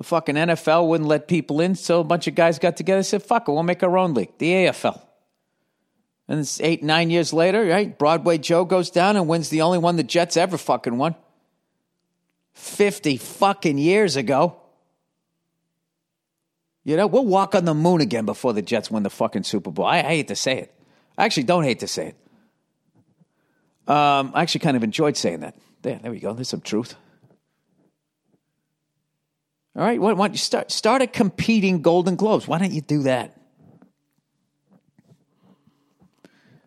The 0.00 0.04
fucking 0.04 0.34
NFL 0.34 0.88
wouldn't 0.88 1.10
let 1.10 1.28
people 1.28 1.60
in, 1.60 1.74
so 1.74 2.00
a 2.00 2.04
bunch 2.04 2.26
of 2.26 2.34
guys 2.34 2.58
got 2.58 2.74
together 2.74 2.96
and 2.96 3.06
said, 3.06 3.22
fuck 3.22 3.46
it, 3.46 3.52
we'll 3.52 3.62
make 3.62 3.82
our 3.82 3.98
own 3.98 4.14
league, 4.14 4.32
the 4.38 4.50
AFL. 4.50 4.98
And 6.26 6.40
it's 6.40 6.58
eight, 6.62 6.82
nine 6.82 7.10
years 7.10 7.34
later, 7.34 7.66
right? 7.66 7.98
Broadway 7.98 8.38
Joe 8.38 8.64
goes 8.64 8.88
down 8.88 9.16
and 9.16 9.28
wins 9.28 9.50
the 9.50 9.60
only 9.60 9.76
one 9.76 9.96
the 9.96 10.02
Jets 10.02 10.38
ever 10.38 10.56
fucking 10.56 10.96
won. 10.96 11.16
50 12.54 13.18
fucking 13.18 13.76
years 13.76 14.16
ago. 14.16 14.56
You 16.82 16.96
know, 16.96 17.06
we'll 17.06 17.26
walk 17.26 17.54
on 17.54 17.66
the 17.66 17.74
moon 17.74 18.00
again 18.00 18.24
before 18.24 18.54
the 18.54 18.62
Jets 18.62 18.90
win 18.90 19.02
the 19.02 19.10
fucking 19.10 19.42
Super 19.42 19.70
Bowl. 19.70 19.84
I, 19.84 19.98
I 19.98 20.02
hate 20.02 20.28
to 20.28 20.34
say 20.34 20.60
it. 20.60 20.74
I 21.18 21.26
actually 21.26 21.42
don't 21.42 21.64
hate 21.64 21.80
to 21.80 21.86
say 21.86 22.14
it. 22.14 23.92
Um, 23.92 24.32
I 24.32 24.40
actually 24.40 24.60
kind 24.60 24.78
of 24.78 24.82
enjoyed 24.82 25.18
saying 25.18 25.40
that. 25.40 25.58
There, 25.82 25.98
there 25.98 26.10
we 26.10 26.20
go. 26.20 26.32
There's 26.32 26.48
some 26.48 26.62
truth. 26.62 26.94
All 29.80 29.86
right, 29.86 29.98
why, 29.98 30.12
don't 30.12 30.32
you 30.32 30.36
start 30.36 30.70
start 30.70 31.00
a 31.00 31.06
competing 31.06 31.80
Golden 31.80 32.14
Globes? 32.14 32.46
Why 32.46 32.58
don't 32.58 32.70
you 32.70 32.82
do 32.82 33.04
that? 33.04 33.34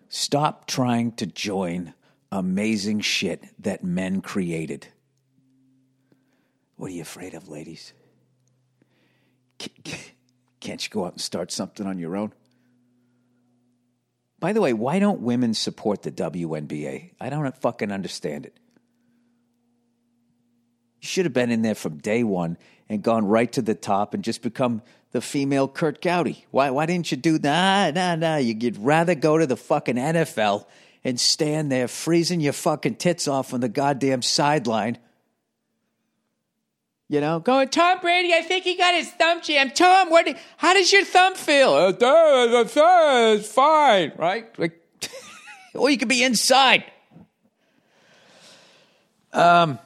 Stop 0.10 0.65
trying 0.65 1.12
to 1.17 1.28
join 1.28 1.93
amazing 2.32 3.02
shit 3.02 3.43
that 3.60 3.84
men 3.84 4.21
created. 4.21 4.88
What 6.76 6.89
are 6.89 6.95
you 6.95 7.04
afraid 7.04 7.36
of, 7.36 7.49
ladies? 7.49 7.93
Can't 9.60 10.84
you 10.84 10.89
go 10.89 11.06
out 11.06 11.12
and 11.12 11.21
start 11.21 11.52
something 11.52 11.86
on 11.86 11.99
your 11.99 12.17
own? 12.17 12.34
By 14.39 14.54
the 14.54 14.62
way, 14.62 14.73
why 14.73 14.97
don't 14.97 15.21
women 15.21 15.54
support 15.54 16.02
the 16.02 16.12
WNBA? 16.12 17.12
I 17.21 17.30
don't 17.30 17.56
fucking 17.62 17.91
understand 17.91 18.47
it. 18.47 18.58
You 21.03 21.07
should 21.07 21.25
have 21.25 21.33
been 21.33 21.51
in 21.51 21.63
there 21.63 21.75
from 21.75 21.97
day 21.97 22.23
one 22.23 22.57
and 22.87 23.03
gone 23.03 23.27
right 23.27 23.51
to 23.51 23.61
the 23.61 23.75
top 23.75 24.13
and 24.13 24.23
just 24.23 24.41
become 24.41 24.81
the 25.11 25.19
female 25.19 25.67
Kurt 25.67 26.01
Gowdy. 26.01 26.45
Why, 26.49 26.69
why 26.69 26.85
didn't 26.85 27.11
you 27.11 27.17
do 27.17 27.37
that? 27.39 27.93
Nah, 27.93 28.15
nah, 28.15 28.35
nah. 28.35 28.37
You'd 28.37 28.77
rather 28.77 29.13
go 29.13 29.37
to 29.37 29.45
the 29.45 29.57
fucking 29.57 29.97
NFL 29.97 30.65
and 31.03 31.19
stand 31.19 31.69
there 31.69 31.89
freezing 31.89 32.39
your 32.39 32.53
fucking 32.53 32.95
tits 32.95 33.27
off 33.27 33.53
on 33.53 33.59
the 33.59 33.67
goddamn 33.67 34.21
sideline. 34.21 34.97
You 37.09 37.19
know, 37.19 37.41
going, 37.41 37.67
Tom 37.67 37.99
Brady, 37.99 38.33
I 38.33 38.41
think 38.41 38.63
he 38.63 38.77
got 38.77 38.93
his 38.93 39.11
thumb 39.11 39.41
jammed. 39.41 39.75
Tom, 39.75 40.09
what, 40.09 40.25
how 40.55 40.73
does 40.73 40.93
your 40.93 41.03
thumb 41.03 41.35
feel? 41.35 41.73
Uh, 41.73 43.33
is 43.33 43.51
fine, 43.51 44.13
right? 44.15 44.57
Like, 44.57 44.81
or 45.75 45.89
you 45.89 45.97
could 45.97 46.07
be 46.07 46.23
inside. 46.23 46.85
Um, 49.33 49.79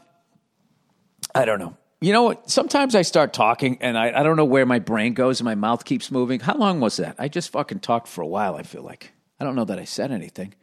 I 1.37 1.45
don't 1.45 1.59
know. 1.59 1.77
You 2.01 2.13
know 2.13 2.23
what? 2.23 2.49
Sometimes 2.49 2.95
I 2.95 3.01
start 3.01 3.33
talking 3.33 3.77
and 3.81 3.97
I, 3.97 4.19
I 4.19 4.23
don't 4.23 4.37
know 4.37 4.45
where 4.45 4.65
my 4.65 4.79
brain 4.79 5.13
goes 5.13 5.39
and 5.39 5.45
my 5.45 5.55
mouth 5.55 5.85
keeps 5.85 6.11
moving. 6.11 6.39
How 6.39 6.55
long 6.55 6.79
was 6.79 6.97
that? 6.97 7.15
I 7.17 7.27
just 7.27 7.51
fucking 7.51 7.79
talked 7.79 8.07
for 8.07 8.21
a 8.21 8.27
while, 8.27 8.55
I 8.55 8.63
feel 8.63 8.83
like. 8.83 9.13
I 9.39 9.43
don't 9.43 9.55
know 9.55 9.65
that 9.65 9.79
I 9.79 9.83
said 9.83 10.11
anything. 10.11 10.53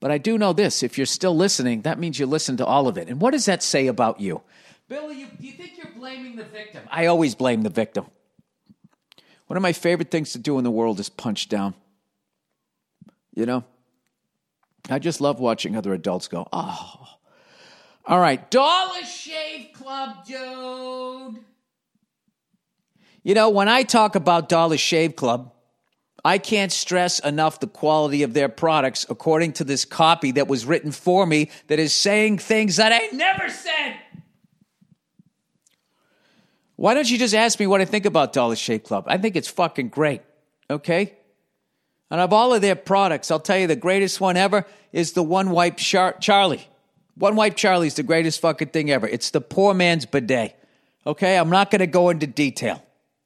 But 0.00 0.10
I 0.10 0.18
do 0.18 0.38
know 0.38 0.52
this 0.52 0.82
if 0.82 0.96
you're 0.96 1.06
still 1.06 1.36
listening, 1.36 1.82
that 1.82 1.98
means 1.98 2.18
you 2.18 2.26
listen 2.26 2.56
to 2.56 2.66
all 2.66 2.88
of 2.88 2.96
it. 2.96 3.08
And 3.08 3.20
what 3.20 3.32
does 3.32 3.44
that 3.46 3.62
say 3.62 3.86
about 3.86 4.20
you? 4.20 4.40
Billy, 4.88 5.20
you, 5.20 5.26
do 5.38 5.46
you 5.46 5.52
think 5.52 5.72
you're 5.76 5.92
blaming 5.94 6.36
the 6.36 6.44
victim? 6.44 6.82
I 6.90 7.06
always 7.06 7.34
blame 7.34 7.62
the 7.62 7.70
victim. 7.70 8.06
One 9.46 9.56
of 9.56 9.62
my 9.62 9.72
favorite 9.72 10.10
things 10.10 10.32
to 10.32 10.38
do 10.38 10.58
in 10.58 10.64
the 10.64 10.70
world 10.70 11.00
is 11.00 11.08
punch 11.08 11.48
down. 11.48 11.74
You 13.34 13.46
know? 13.46 13.64
I 14.88 14.98
just 14.98 15.20
love 15.20 15.38
watching 15.38 15.76
other 15.76 15.92
adults 15.92 16.28
go, 16.28 16.48
oh. 16.52 16.99
All 18.06 18.18
right, 18.18 18.50
Dollar 18.50 19.04
Shave 19.04 19.72
Club, 19.74 20.24
dude. 20.26 21.44
You 23.22 23.34
know, 23.34 23.50
when 23.50 23.68
I 23.68 23.82
talk 23.82 24.14
about 24.14 24.48
Dollar 24.48 24.78
Shave 24.78 25.14
Club, 25.14 25.52
I 26.24 26.38
can't 26.38 26.72
stress 26.72 27.18
enough 27.18 27.60
the 27.60 27.66
quality 27.66 28.22
of 28.22 28.34
their 28.34 28.48
products 28.48 29.06
according 29.08 29.52
to 29.54 29.64
this 29.64 29.84
copy 29.84 30.32
that 30.32 30.48
was 30.48 30.64
written 30.64 30.92
for 30.92 31.26
me 31.26 31.50
that 31.68 31.78
is 31.78 31.92
saying 31.92 32.38
things 32.38 32.76
that 32.76 32.92
I 32.92 33.14
never 33.14 33.48
said. 33.48 33.96
Why 36.76 36.94
don't 36.94 37.10
you 37.10 37.18
just 37.18 37.34
ask 37.34 37.60
me 37.60 37.66
what 37.66 37.82
I 37.82 37.84
think 37.84 38.06
about 38.06 38.32
Dollar 38.32 38.56
Shave 38.56 38.84
Club? 38.84 39.04
I 39.06 39.18
think 39.18 39.36
it's 39.36 39.48
fucking 39.48 39.90
great, 39.90 40.22
okay? 40.70 41.14
And 42.10 42.20
of 42.20 42.32
all 42.32 42.54
of 42.54 42.62
their 42.62 42.74
products, 42.74 43.30
I'll 43.30 43.38
tell 43.38 43.58
you 43.58 43.66
the 43.66 43.76
greatest 43.76 44.18
one 44.20 44.38
ever 44.38 44.66
is 44.90 45.12
the 45.12 45.22
One 45.22 45.50
Wipe 45.50 45.76
Char- 45.76 46.16
Charlie. 46.20 46.66
One 47.20 47.36
Wipe 47.36 47.54
Charlie's 47.54 47.94
the 47.94 48.02
greatest 48.02 48.40
fucking 48.40 48.68
thing 48.68 48.90
ever. 48.90 49.06
It's 49.06 49.30
the 49.30 49.42
poor 49.42 49.74
man's 49.74 50.06
bidet, 50.06 50.58
okay? 51.06 51.36
I'm 51.36 51.50
not 51.50 51.70
going 51.70 51.80
to 51.80 51.86
go 51.86 52.08
into 52.08 52.26
detail. 52.26 52.82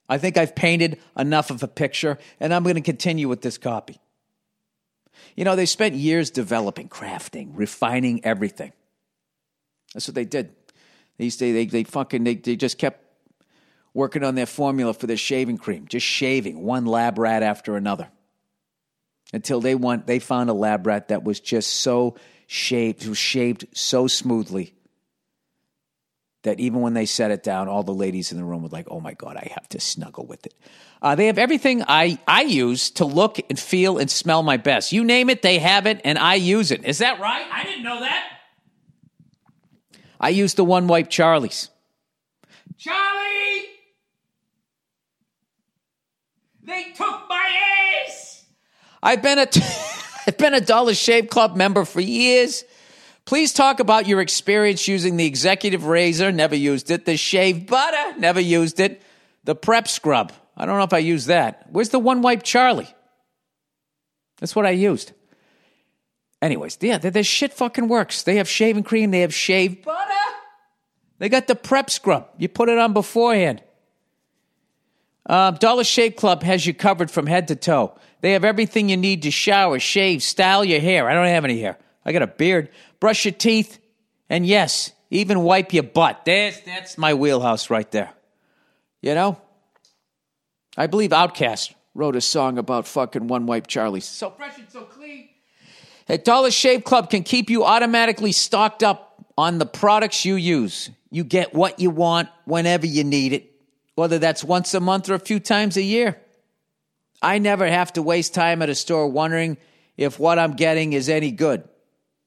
I 0.09 0.18
think 0.18 0.37
I've 0.37 0.57
painted 0.57 0.98
enough 1.16 1.50
of 1.50 1.62
a 1.62 1.68
picture, 1.68 2.18
and 2.40 2.52
I'm 2.52 2.64
going 2.64 2.74
to 2.74 2.80
continue 2.83 3.28
with 3.28 3.40
this 3.40 3.57
copy. 3.57 4.00
You 5.37 5.44
know, 5.44 5.54
they 5.54 5.64
spent 5.64 5.94
years 5.94 6.30
developing, 6.30 6.88
crafting, 6.88 7.50
refining 7.54 8.24
everything. 8.24 8.72
That's 9.94 10.09
what 10.09 10.16
they 10.16 10.24
did. 10.24 10.52
They 11.16 11.26
used 11.26 11.38
to, 11.38 11.52
they, 11.52 11.66
they 11.66 11.85
fucking, 11.85 12.24
they, 12.24 12.35
they 12.35 12.57
just 12.57 12.78
kept 12.78 13.00
working 13.94 14.24
on 14.24 14.35
their 14.35 14.46
formula 14.46 14.92
for 14.92 15.07
their 15.07 15.16
shaving 15.16 15.57
cream, 15.57 15.87
just 15.88 16.04
shaving 16.04 16.64
one 16.64 16.85
lab 16.85 17.16
rat 17.16 17.44
after 17.44 17.76
another. 17.76 18.09
Until 19.33 19.61
they 19.61 19.76
want, 19.76 20.09
they 20.09 20.18
found 20.18 20.50
a 20.50 20.52
lab 20.52 20.85
rat 20.85 21.09
that 21.09 21.22
was 21.22 21.38
just 21.38 21.70
so 21.72 22.16
shaped, 22.46 23.07
was 23.07 23.18
shaped 23.18 23.64
so 23.76 24.07
smoothly 24.07 24.74
that 26.42 26.61
even 26.61 26.80
when 26.80 26.94
they 26.94 27.07
set 27.07 27.30
it 27.30 27.42
down, 27.42 27.68
all 27.68 27.83
the 27.83 27.94
ladies 27.94 28.30
in 28.30 28.38
the 28.38 28.44
room 28.44 28.62
were 28.62 28.68
like, 28.68 28.87
"Oh 28.90 29.00
my 29.00 29.14
god, 29.14 29.37
I 29.37 29.50
have 29.54 29.68
to 29.70 29.80
snuggle 29.80 30.26
with 30.26 30.46
it." 30.46 30.54
Uh, 31.02 31.14
they 31.14 31.26
have 31.26 31.38
everything 31.38 31.83
I 31.88 32.18
I 32.28 32.42
use 32.42 32.90
to 32.92 33.04
look 33.04 33.38
and 33.50 33.59
feel 33.59 33.98
and 33.98 34.11
smell 34.11 34.42
my 34.42 34.57
best. 34.57 34.92
You 34.92 35.04
name 35.04 35.30
it, 35.30 35.42
they 35.42 35.59
have 35.59 35.87
it, 35.87 36.00
and 36.04 36.18
I 36.18 36.35
use 36.35 36.70
it. 36.70 36.85
Is 36.85 36.98
that 36.98 37.18
right? 37.18 37.46
I 37.50 37.64
didn't 37.64 37.83
know 37.83 38.00
that. 38.00 38.28
I 40.20 40.28
use 40.28 40.54
the 40.54 40.64
one 40.64 40.87
wipe 40.87 41.11
Charlies. 41.11 41.68
Charlie, 42.78 43.64
they 46.62 46.92
took 46.94 47.28
my 47.28 47.59
ace. 48.07 48.44
I've 49.02 49.22
been 49.22 49.38
a 49.38 49.46
I've 50.26 50.38
been 50.38 50.54
a 50.54 50.60
Dollar 50.60 50.94
Shave 50.94 51.28
Club 51.28 51.56
member 51.56 51.84
for 51.84 52.00
years. 52.00 52.64
Please 53.26 53.52
talk 53.52 53.80
about 53.80 54.06
your 54.06 54.20
experience 54.20 54.87
using 54.87 55.16
the 55.16 55.26
executive 55.26 55.84
razor. 55.87 56.30
Never 56.32 56.54
used 56.54 56.90
it. 56.90 57.04
The 57.04 57.16
shave 57.16 57.66
butter. 57.66 58.18
Never 58.18 58.40
used 58.40 58.80
it. 58.80 59.02
The 59.44 59.54
prep 59.54 59.88
scrub. 59.88 60.32
I 60.56 60.66
don't 60.66 60.78
know 60.78 60.84
if 60.84 60.92
I 60.92 60.98
used 60.98 61.28
that. 61.28 61.66
Where's 61.70 61.88
the 61.88 61.98
one 61.98 62.22
wipe 62.22 62.42
Charlie? 62.42 62.92
That's 64.38 64.54
what 64.54 64.66
I 64.66 64.70
used. 64.70 65.12
Anyways, 66.42 66.78
yeah, 66.80 66.98
this 66.98 67.26
shit 67.26 67.54
fucking 67.54 67.88
works. 67.88 68.22
They 68.22 68.37
have 68.37 68.48
shaving 68.48 68.82
cream. 68.82 69.10
They 69.10 69.20
have 69.20 69.34
shave 69.34 69.82
butter. 69.82 70.10
They 71.18 71.28
got 71.28 71.46
the 71.46 71.54
prep 71.54 71.90
scrub. 71.90 72.28
You 72.37 72.48
put 72.48 72.68
it 72.68 72.78
on 72.78 72.92
beforehand. 72.92 73.62
Uh, 75.26 75.52
Dollar 75.52 75.84
Shave 75.84 76.16
Club 76.16 76.42
has 76.42 76.66
you 76.66 76.74
covered 76.74 77.10
from 77.10 77.26
head 77.26 77.48
to 77.48 77.56
toe. 77.56 77.96
They 78.20 78.32
have 78.32 78.44
everything 78.44 78.88
you 78.88 78.96
need 78.96 79.22
to 79.22 79.30
shower, 79.30 79.78
shave, 79.78 80.22
style 80.22 80.64
your 80.64 80.80
hair. 80.80 81.08
I 81.08 81.14
don't 81.14 81.26
have 81.26 81.44
any 81.44 81.60
hair. 81.60 81.78
I 82.04 82.12
got 82.12 82.22
a 82.22 82.26
beard. 82.26 82.68
Brush 83.00 83.24
your 83.24 83.32
teeth, 83.32 83.78
and 84.28 84.46
yes, 84.46 84.92
even 85.10 85.40
wipe 85.40 85.72
your 85.72 85.82
butt. 85.82 86.24
There's, 86.24 86.60
that's 86.60 86.98
my 86.98 87.14
wheelhouse 87.14 87.70
right 87.70 87.90
there. 87.90 88.10
You 89.00 89.14
know? 89.14 89.38
I 90.76 90.87
believe 90.87 91.10
Outkast 91.10 91.74
wrote 91.94 92.16
a 92.16 92.20
song 92.20 92.58
about 92.58 92.87
fucking 92.87 93.28
one 93.28 93.46
wipe 93.46 93.66
Charlie's. 93.66 94.04
So 94.04 94.30
fresh 94.30 94.58
and 94.58 94.68
so 94.70 94.82
clean. 94.82 95.28
At 96.08 96.24
Dollar 96.24 96.50
Shave 96.50 96.84
Club 96.84 97.10
can 97.10 97.22
keep 97.22 97.48
you 97.48 97.64
automatically 97.64 98.32
stocked 98.32 98.82
up 98.82 99.24
on 99.38 99.58
the 99.58 99.66
products 99.66 100.24
you 100.24 100.34
use. 100.34 100.90
You 101.10 101.24
get 101.24 101.54
what 101.54 101.78
you 101.78 101.90
want 101.90 102.28
whenever 102.44 102.87
you 102.87 103.04
need 103.04 103.32
it, 103.32 103.53
whether 103.94 104.18
that's 104.18 104.42
once 104.42 104.74
a 104.74 104.80
month 104.80 105.09
or 105.09 105.14
a 105.14 105.20
few 105.20 105.40
times 105.40 105.76
a 105.76 105.83
year. 105.83 106.20
I 107.22 107.38
never 107.38 107.66
have 107.66 107.92
to 107.94 108.02
waste 108.02 108.35
time 108.35 108.62
at 108.62 108.68
a 108.68 108.74
store 108.74 109.09
wondering 109.09 109.57
if 109.96 110.18
what 110.18 110.38
I'm 110.38 110.54
getting 110.54 110.92
is 110.92 111.09
any 111.09 111.30
good. 111.30 111.68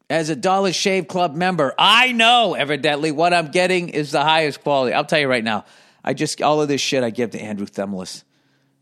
As 0.09 0.29
a 0.29 0.35
Dollar 0.35 0.71
Shave 0.71 1.07
Club 1.07 1.35
member, 1.35 1.73
I 1.77 2.13
know 2.13 2.53
evidently 2.53 3.11
what 3.11 3.33
I'm 3.33 3.51
getting 3.51 3.89
is 3.89 4.11
the 4.11 4.23
highest 4.23 4.63
quality. 4.63 4.93
I'll 4.93 5.05
tell 5.05 5.19
you 5.19 5.27
right 5.27 5.43
now, 5.43 5.65
I 6.03 6.13
just, 6.13 6.41
all 6.41 6.61
of 6.61 6.69
this 6.69 6.79
shit 6.79 7.03
I 7.03 7.09
give 7.09 7.31
to 7.31 7.41
Andrew 7.41 7.67
Themelis. 7.67 8.23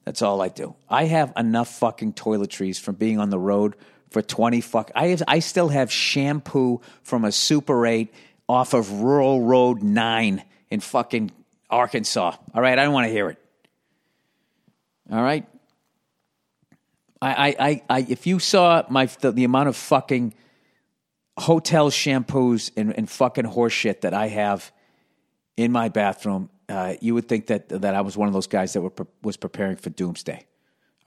That's 0.06 0.22
all 0.22 0.40
I 0.42 0.50
do. 0.50 0.76
I 0.88 1.06
have 1.06 1.34
enough 1.36 1.68
fucking 1.80 2.14
toiletries 2.14 2.80
from 2.80 2.96
being 2.96 3.20
on 3.20 3.32
the 3.32 3.40
road 3.40 3.76
for 4.12 4.22
20 4.22 4.62
fuck. 4.62 4.92
I, 4.94 5.08
have, 5.08 5.24
I 5.28 5.40
still 5.40 5.70
have 5.70 5.92
shampoo 5.92 6.82
from 7.02 7.26
a 7.26 7.32
Super 7.32 7.88
8 7.88 8.14
off 8.48 8.76
of 8.76 9.02
Rural 9.02 9.42
Road 9.42 9.82
9 9.82 10.44
in 10.70 10.80
fucking 10.80 11.32
Arkansas. 11.70 12.36
All 12.54 12.62
right, 12.62 12.78
I 12.78 12.84
don't 12.84 12.94
want 12.94 13.08
to 13.08 13.12
hear 13.12 13.30
it. 13.30 13.40
All 15.12 15.22
right. 15.22 15.46
I, 17.22 17.30
I, 17.30 17.56
I, 17.60 17.82
I 17.90 18.06
if 18.10 18.28
you 18.28 18.40
saw 18.40 18.84
my 18.90 19.06
the, 19.06 19.32
the 19.32 19.44
amount 19.44 19.70
of 19.70 19.76
fucking 19.76 20.34
hotel 21.38 21.90
shampoos 21.90 22.72
and, 22.78 22.96
and 22.98 23.10
fucking 23.10 23.46
horseshit 23.46 24.02
that 24.02 24.14
I 24.14 24.28
have 24.28 24.72
in 25.58 25.72
my 25.72 25.90
bathroom, 25.90 26.50
uh, 26.70 26.96
you 27.02 27.14
would 27.14 27.28
think 27.28 27.48
that 27.48 27.70
that 27.70 27.96
I 27.96 28.02
was 28.02 28.18
one 28.18 28.28
of 28.28 28.34
those 28.34 28.48
guys 28.48 28.74
that 28.74 28.82
were 28.82 28.90
pre- 28.90 29.06
was 29.22 29.38
preparing 29.38 29.78
for 29.78 29.90
doomsday. 29.90 30.46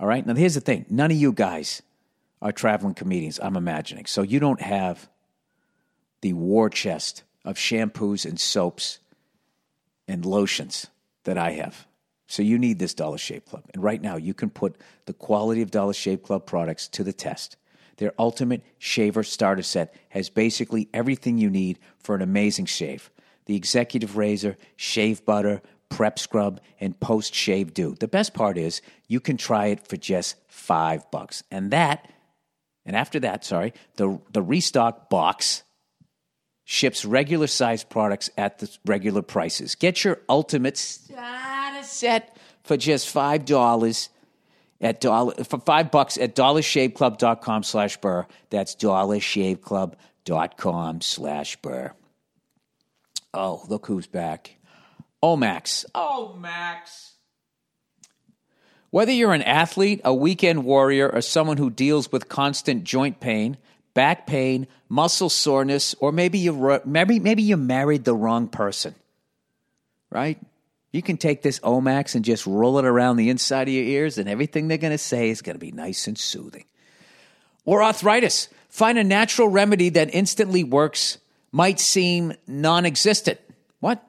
All 0.00 0.06
right. 0.06 0.24
Now 0.24 0.34
here's 0.34 0.54
the 0.54 0.60
thing: 0.60 0.86
none 0.88 1.10
of 1.10 1.16
you 1.16 1.32
guys 1.32 1.82
are 2.40 2.52
traveling 2.52 2.94
comedians. 2.94 3.40
I'm 3.42 3.56
imagining, 3.56 4.06
so 4.06 4.22
you 4.22 4.38
don't 4.38 4.60
have 4.60 5.08
the 6.20 6.32
war 6.32 6.70
chest 6.70 7.24
of 7.44 7.56
shampoos 7.56 8.24
and 8.24 8.38
soaps 8.38 8.98
and 10.08 10.24
lotions 10.24 10.86
that 11.24 11.38
I 11.38 11.52
have. 11.52 11.86
So 12.26 12.42
you 12.42 12.58
need 12.58 12.78
this 12.78 12.94
Dollar 12.94 13.18
Shave 13.18 13.44
Club, 13.46 13.64
and 13.72 13.82
right 13.82 14.02
now 14.02 14.16
you 14.16 14.34
can 14.34 14.50
put 14.50 14.76
the 15.06 15.14
quality 15.14 15.62
of 15.62 15.70
Dollar 15.70 15.94
Shave 15.94 16.22
Club 16.22 16.46
products 16.46 16.88
to 16.88 17.04
the 17.04 17.12
test. 17.12 17.56
Their 17.98 18.12
ultimate 18.18 18.62
shaver 18.78 19.22
starter 19.22 19.62
set 19.62 19.94
has 20.10 20.30
basically 20.30 20.88
everything 20.92 21.38
you 21.38 21.50
need 21.50 21.78
for 21.98 22.14
an 22.14 22.22
amazing 22.22 22.66
shave 22.66 23.10
the 23.46 23.56
executive 23.56 24.18
razor, 24.18 24.58
shave 24.76 25.24
butter, 25.24 25.62
prep 25.88 26.18
scrub, 26.18 26.60
and 26.80 27.00
post 27.00 27.34
shave 27.34 27.72
dew. 27.72 27.96
The 27.98 28.06
best 28.06 28.34
part 28.34 28.58
is 28.58 28.82
you 29.08 29.20
can 29.20 29.38
try 29.38 29.68
it 29.68 29.88
for 29.88 29.96
just 29.96 30.36
five 30.48 31.10
bucks. 31.10 31.42
And 31.50 31.70
that, 31.70 32.12
and 32.84 32.94
after 32.94 33.18
that, 33.20 33.46
sorry, 33.46 33.72
the, 33.96 34.20
the 34.32 34.42
restock 34.42 35.08
box 35.08 35.62
ships 36.70 37.06
regular 37.06 37.46
sized 37.46 37.88
products 37.88 38.28
at 38.36 38.58
the 38.58 38.68
regular 38.84 39.22
prices. 39.22 39.74
Get 39.74 40.04
your 40.04 40.20
ultimate 40.28 40.76
starter 40.76 41.82
set 41.82 42.36
for 42.62 42.76
just 42.76 43.10
$5 43.12 44.08
at 44.82 45.00
dollar 45.00 45.32
for 45.44 45.60
five 45.60 45.90
bucks 45.90 46.18
at 46.18 46.36
dollarshaveclub.com 46.36 47.62
slash 47.62 47.96
burr. 47.96 48.26
That's 48.50 48.76
dollarshaveclub.com 48.76 51.00
slash 51.00 51.56
burr. 51.56 51.94
Oh, 53.32 53.64
look 53.68 53.86
who's 53.86 54.06
back. 54.06 54.58
Omax. 55.22 55.86
Oh, 55.94 56.36
Max. 56.38 57.14
Whether 58.90 59.12
you're 59.12 59.32
an 59.32 59.40
athlete, 59.42 60.02
a 60.04 60.12
weekend 60.14 60.64
warrior, 60.64 61.10
or 61.10 61.22
someone 61.22 61.56
who 61.56 61.70
deals 61.70 62.12
with 62.12 62.28
constant 62.28 62.84
joint 62.84 63.20
pain, 63.20 63.56
back 63.98 64.28
pain, 64.28 64.68
muscle 64.88 65.28
soreness, 65.28 65.92
or 65.98 66.12
maybe 66.12 66.38
you 66.38 66.80
maybe 66.84 67.18
maybe 67.18 67.42
you 67.42 67.56
married 67.56 68.04
the 68.04 68.14
wrong 68.14 68.46
person. 68.46 68.94
Right? 70.08 70.38
You 70.92 71.02
can 71.02 71.16
take 71.16 71.42
this 71.42 71.58
Omax 71.58 72.14
and 72.14 72.24
just 72.24 72.46
roll 72.46 72.78
it 72.78 72.84
around 72.84 73.16
the 73.16 73.28
inside 73.28 73.66
of 73.66 73.74
your 73.74 73.82
ears, 73.82 74.16
and 74.16 74.28
everything 74.28 74.68
they're 74.68 74.78
going 74.78 74.92
to 74.92 74.98
say 74.98 75.30
is 75.30 75.42
going 75.42 75.56
to 75.56 75.60
be 75.60 75.72
nice 75.72 76.06
and 76.06 76.16
soothing. 76.16 76.64
Or 77.64 77.82
arthritis. 77.82 78.48
Find 78.68 78.98
a 78.98 79.04
natural 79.04 79.48
remedy 79.48 79.88
that 79.88 80.14
instantly 80.14 80.62
works, 80.62 81.18
might 81.50 81.80
seem 81.80 82.34
non 82.46 82.86
existent. 82.86 83.40
What? 83.80 84.00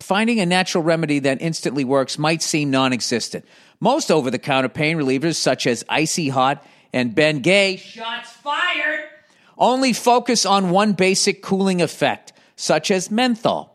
Finding 0.00 0.40
a 0.40 0.46
natural 0.46 0.82
remedy 0.82 1.20
that 1.20 1.40
instantly 1.40 1.84
works 1.84 2.18
might 2.18 2.42
seem 2.42 2.72
non 2.72 2.92
existent. 2.92 3.44
Most 3.78 4.10
over 4.10 4.32
the 4.32 4.40
counter 4.40 4.68
pain 4.68 4.96
relievers, 4.96 5.36
such 5.36 5.68
as 5.68 5.84
Icy 5.88 6.28
Hot 6.30 6.66
and 6.92 7.14
Bengay, 7.14 7.78
shots 7.78 8.30
fired, 8.30 9.08
only 9.56 9.92
focus 9.92 10.44
on 10.44 10.70
one 10.70 10.92
basic 10.92 11.42
cooling 11.42 11.80
effect, 11.82 12.32
such 12.56 12.90
as 12.90 13.10
menthol 13.10 13.72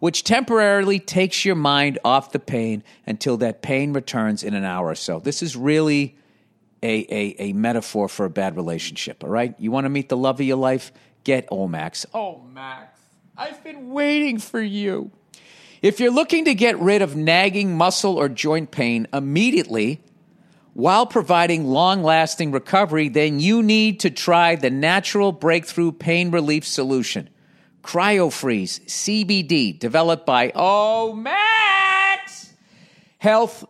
which 0.00 0.24
temporarily 0.24 0.98
takes 0.98 1.44
your 1.44 1.54
mind 1.54 1.98
off 2.04 2.32
the 2.32 2.38
pain 2.38 2.82
until 3.06 3.36
that 3.36 3.62
pain 3.62 3.92
returns 3.92 4.42
in 4.42 4.54
an 4.54 4.64
hour 4.64 4.88
or 4.88 4.94
so. 4.94 5.20
This 5.20 5.42
is 5.42 5.54
really 5.54 6.16
a, 6.82 7.06
a, 7.14 7.36
a 7.38 7.52
metaphor 7.52 8.08
for 8.08 8.24
a 8.24 8.30
bad 8.30 8.56
relationship, 8.56 9.22
all 9.22 9.30
right? 9.30 9.54
You 9.58 9.70
want 9.70 9.84
to 9.84 9.90
meet 9.90 10.08
the 10.08 10.16
love 10.16 10.40
of 10.40 10.46
your 10.46 10.56
life? 10.56 10.90
Get 11.22 11.48
Omax. 11.50 12.06
Oh, 12.14 12.40
Max, 12.52 12.98
I've 13.36 13.62
been 13.62 13.90
waiting 13.90 14.38
for 14.38 14.60
you. 14.60 15.10
If 15.82 16.00
you're 16.00 16.10
looking 16.10 16.46
to 16.46 16.54
get 16.54 16.78
rid 16.78 17.02
of 17.02 17.14
nagging 17.14 17.76
muscle 17.76 18.16
or 18.16 18.28
joint 18.30 18.70
pain 18.70 19.06
immediately 19.12 20.00
while 20.74 21.06
providing 21.06 21.66
long 21.66 22.02
lasting 22.02 22.52
recovery, 22.52 23.08
then 23.08 23.40
you 23.40 23.62
need 23.62 24.00
to 24.00 24.10
try 24.10 24.56
the 24.56 24.70
natural 24.70 25.32
breakthrough 25.32 25.92
pain 25.92 26.30
relief 26.30 26.66
solution. 26.66 27.28
CryoFreeze 27.82 28.80
CBD, 28.86 29.78
developed 29.78 30.26
by 30.26 30.50
Omax 30.50 31.30
Health. 33.18 33.64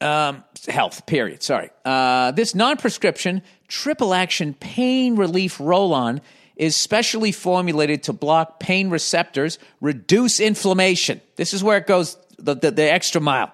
Um, 0.00 0.44
health, 0.68 1.06
period. 1.06 1.42
Sorry. 1.42 1.70
Uh, 1.84 2.32
this 2.32 2.54
non 2.54 2.76
prescription 2.76 3.42
triple 3.68 4.12
action 4.12 4.54
pain 4.54 5.16
relief 5.16 5.58
roll 5.60 5.94
on 5.94 6.20
is 6.56 6.76
specially 6.76 7.32
formulated 7.32 8.02
to 8.04 8.12
block 8.12 8.60
pain 8.60 8.90
receptors, 8.90 9.58
reduce 9.80 10.40
inflammation. 10.40 11.20
This 11.36 11.54
is 11.54 11.64
where 11.64 11.78
it 11.78 11.86
goes 11.86 12.16
the, 12.38 12.54
the, 12.54 12.70
the 12.70 12.92
extra 12.92 13.20
mile. 13.20 13.52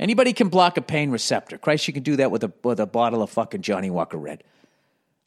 Anybody 0.00 0.32
can 0.32 0.48
block 0.48 0.76
a 0.76 0.82
pain 0.82 1.10
receptor. 1.10 1.58
Christ, 1.58 1.88
you 1.88 1.94
can 1.94 2.02
do 2.02 2.16
that 2.16 2.30
with 2.30 2.44
a, 2.44 2.52
with 2.62 2.78
a 2.78 2.86
bottle 2.86 3.22
of 3.22 3.30
fucking 3.30 3.62
Johnnie 3.62 3.90
Walker 3.90 4.16
Red. 4.16 4.44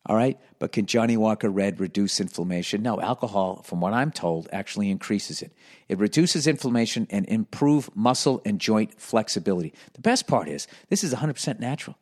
All 0.06 0.16
right. 0.16 0.40
But 0.60 0.72
can 0.72 0.86
Johnnie 0.86 1.18
Walker 1.18 1.50
Red 1.50 1.80
reduce 1.80 2.20
inflammation? 2.20 2.82
No, 2.82 3.00
alcohol, 3.00 3.62
from 3.64 3.82
what 3.82 3.94
I'm 3.94 4.12
told, 4.12 4.50
actually 4.52 4.90
increases 4.90 5.42
it. 5.42 5.52
It 5.90 6.00
reduces 6.00 6.48
inflammation 6.48 7.06
and 7.10 7.26
improve 7.28 7.96
muscle 7.96 8.42
and 8.46 8.60
joint 8.60 9.00
flexibility. 9.00 9.74
The 9.94 10.02
best 10.02 10.26
part 10.26 10.48
is 10.48 10.68
this 10.90 11.04
is 11.04 11.14
100% 11.14 11.60
natural. 11.60 11.98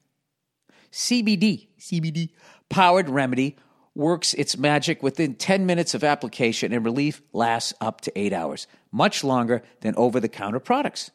CBD, 0.91 1.67
CBD 1.79 2.29
powered 2.69 3.09
remedy 3.09 3.57
works 3.95 4.33
its 4.35 4.57
magic 4.57 5.03
within 5.03 5.35
10 5.35 5.65
minutes 5.65 5.93
of 5.93 6.03
application 6.03 6.71
and 6.71 6.85
relief 6.85 7.21
lasts 7.33 7.73
up 7.81 8.01
to 8.01 8.17
8 8.17 8.31
hours, 8.31 8.65
much 8.91 9.23
longer 9.23 9.61
than 9.81 9.93
over 9.95 10.19
the 10.19 10.29
counter 10.29 10.59
products. 10.59 11.11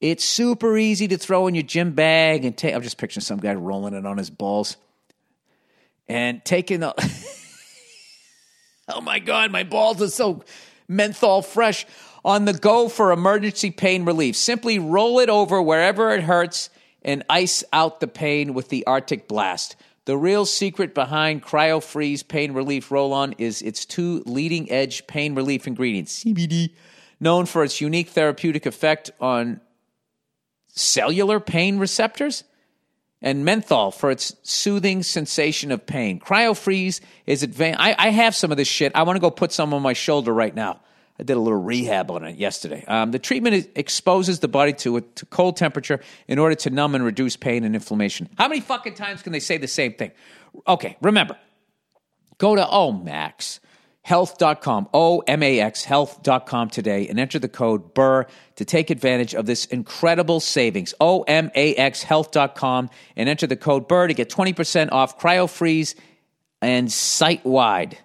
It's 0.00 0.24
super 0.24 0.76
easy 0.76 1.08
to 1.08 1.16
throw 1.16 1.46
in 1.46 1.54
your 1.54 1.62
gym 1.62 1.92
bag 1.92 2.44
and 2.44 2.56
take. 2.56 2.74
I'm 2.74 2.82
just 2.82 2.98
picturing 2.98 3.22
some 3.22 3.38
guy 3.38 3.54
rolling 3.54 3.94
it 3.94 4.04
on 4.04 4.18
his 4.18 4.30
balls 4.30 4.76
and 6.08 6.44
taking 6.44 6.80
the. 6.80 6.94
oh 8.88 9.00
my 9.00 9.18
God, 9.18 9.50
my 9.50 9.64
balls 9.64 10.02
are 10.02 10.08
so 10.08 10.44
menthol 10.88 11.42
fresh. 11.42 11.86
On 12.24 12.44
the 12.44 12.52
go 12.52 12.88
for 12.88 13.12
emergency 13.12 13.70
pain 13.70 14.04
relief. 14.04 14.36
Simply 14.36 14.80
roll 14.80 15.20
it 15.20 15.30
over 15.30 15.62
wherever 15.62 16.10
it 16.10 16.24
hurts 16.24 16.70
and 17.02 17.22
ice 17.30 17.62
out 17.72 18.00
the 18.00 18.08
pain 18.08 18.52
with 18.52 18.68
the 18.68 18.84
Arctic 18.84 19.28
Blast. 19.28 19.76
The 20.06 20.16
real 20.16 20.44
secret 20.44 20.94
behind 20.94 21.42
CryoFreeze 21.42 22.26
Pain 22.26 22.52
Relief 22.52 22.90
Roll 22.90 23.12
On 23.12 23.32
is 23.38 23.62
its 23.62 23.84
two 23.84 24.22
leading 24.26 24.70
edge 24.70 25.06
pain 25.06 25.34
relief 25.34 25.66
ingredients 25.66 26.24
CBD, 26.24 26.74
known 27.18 27.46
for 27.46 27.64
its 27.64 27.80
unique 27.80 28.10
therapeutic 28.10 28.66
effect 28.66 29.10
on 29.20 29.60
cellular 30.76 31.40
pain 31.40 31.78
receptors 31.78 32.44
and 33.22 33.44
menthol 33.44 33.90
for 33.90 34.10
its 34.10 34.36
soothing 34.42 35.02
sensation 35.02 35.72
of 35.72 35.86
pain. 35.86 36.20
CryoFreeze 36.20 37.00
is 37.26 37.42
advanced. 37.42 37.80
I, 37.80 37.96
I, 37.98 38.10
have 38.10 38.36
some 38.36 38.50
of 38.50 38.56
this 38.56 38.68
shit. 38.68 38.92
I 38.94 39.02
want 39.02 39.16
to 39.16 39.20
go 39.20 39.30
put 39.30 39.52
some 39.52 39.72
on 39.74 39.82
my 39.82 39.94
shoulder 39.94 40.32
right 40.32 40.54
now. 40.54 40.80
I 41.18 41.22
did 41.22 41.36
a 41.36 41.40
little 41.40 41.58
rehab 41.58 42.10
on 42.10 42.24
it 42.24 42.36
yesterday. 42.36 42.84
Um, 42.86 43.10
the 43.10 43.18
treatment 43.18 43.54
is, 43.54 43.68
exposes 43.74 44.40
the 44.40 44.48
body 44.48 44.74
to 44.74 44.98
a 44.98 45.00
to 45.00 45.26
cold 45.26 45.56
temperature 45.56 46.00
in 46.28 46.38
order 46.38 46.54
to 46.56 46.70
numb 46.70 46.94
and 46.94 47.02
reduce 47.02 47.36
pain 47.36 47.64
and 47.64 47.74
inflammation. 47.74 48.28
How 48.36 48.48
many 48.48 48.60
fucking 48.60 48.94
times 48.94 49.22
can 49.22 49.32
they 49.32 49.40
say 49.40 49.56
the 49.56 49.66
same 49.66 49.94
thing? 49.94 50.12
Okay, 50.68 50.98
remember, 51.00 51.38
go 52.36 52.54
to 52.54 52.62
Omax 52.62 53.60
health.com, 54.06 54.88
O 54.94 55.18
M 55.26 55.42
A 55.42 55.58
X 55.58 55.82
health.com 55.82 56.70
today 56.70 57.08
and 57.08 57.18
enter 57.18 57.40
the 57.40 57.48
code 57.48 57.92
BURR 57.92 58.28
to 58.54 58.64
take 58.64 58.90
advantage 58.90 59.34
of 59.34 59.46
this 59.46 59.64
incredible 59.64 60.38
savings. 60.38 60.94
O 61.00 61.22
M 61.22 61.50
A 61.56 61.74
X 61.74 62.04
health.com 62.04 62.88
and 63.16 63.28
enter 63.28 63.48
the 63.48 63.56
code 63.56 63.88
BURR 63.88 64.06
to 64.06 64.14
get 64.14 64.30
20% 64.30 64.92
off 64.92 65.18
CryoFreeze 65.18 65.96
and 66.62 66.90
site 66.92 67.44
wide. 67.44 67.98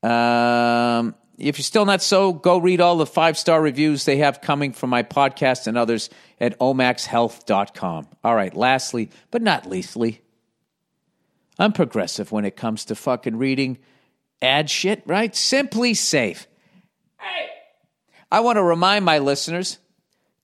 Um, 0.00 1.16
if 1.38 1.58
you're 1.58 1.64
still 1.64 1.86
not 1.86 2.02
so, 2.02 2.32
go 2.32 2.58
read 2.58 2.80
all 2.80 2.96
the 2.96 3.04
five 3.04 3.36
star 3.36 3.60
reviews 3.60 4.04
they 4.04 4.18
have 4.18 4.40
coming 4.40 4.72
from 4.72 4.90
my 4.90 5.02
podcast 5.02 5.66
and 5.66 5.76
others 5.76 6.08
at 6.40 6.56
omaxhealth.com. 6.60 8.06
All 8.22 8.36
right, 8.36 8.54
lastly, 8.54 9.10
but 9.32 9.42
not 9.42 9.68
leastly, 9.68 10.20
I'm 11.58 11.72
progressive 11.72 12.30
when 12.30 12.44
it 12.44 12.54
comes 12.54 12.84
to 12.84 12.94
fucking 12.94 13.38
reading 13.38 13.78
ad 14.42 14.70
shit, 14.70 15.02
right? 15.06 15.32
SimpliSafe. 15.32 16.46
Hey, 17.18 17.48
I 18.30 18.40
want 18.40 18.56
to 18.56 18.62
remind 18.62 19.04
my 19.04 19.18
listeners 19.18 19.78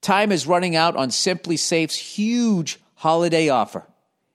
time 0.01 0.33
is 0.33 0.47
running 0.47 0.77
out 0.77 0.97
on 0.97 1.11
SimpliSafe's 1.11 1.97
huge 1.97 2.79
holiday 2.97 3.49
offer. 3.49 3.87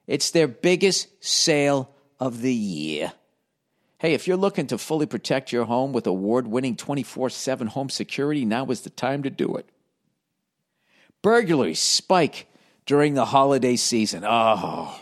It's 0.06 0.30
their 0.30 0.48
biggest 0.48 1.08
sale 1.24 1.94
of 2.18 2.40
the 2.40 2.54
year. 2.54 3.12
Hey, 3.98 4.14
if 4.14 4.28
you're 4.28 4.36
looking 4.36 4.68
to 4.68 4.78
fully 4.78 5.06
protect 5.06 5.52
your 5.52 5.64
home 5.64 5.92
with 5.92 6.06
award 6.06 6.46
winning 6.46 6.76
24 6.76 7.30
7 7.30 7.66
home 7.66 7.90
security, 7.90 8.44
now 8.44 8.64
is 8.66 8.82
the 8.82 8.90
time 8.90 9.24
to 9.24 9.30
do 9.30 9.56
it. 9.56 9.68
Burglaries 11.20 11.80
spike 11.80 12.46
during 12.86 13.14
the 13.14 13.26
holiday 13.26 13.76
season. 13.76 14.24
Oh, 14.26 14.98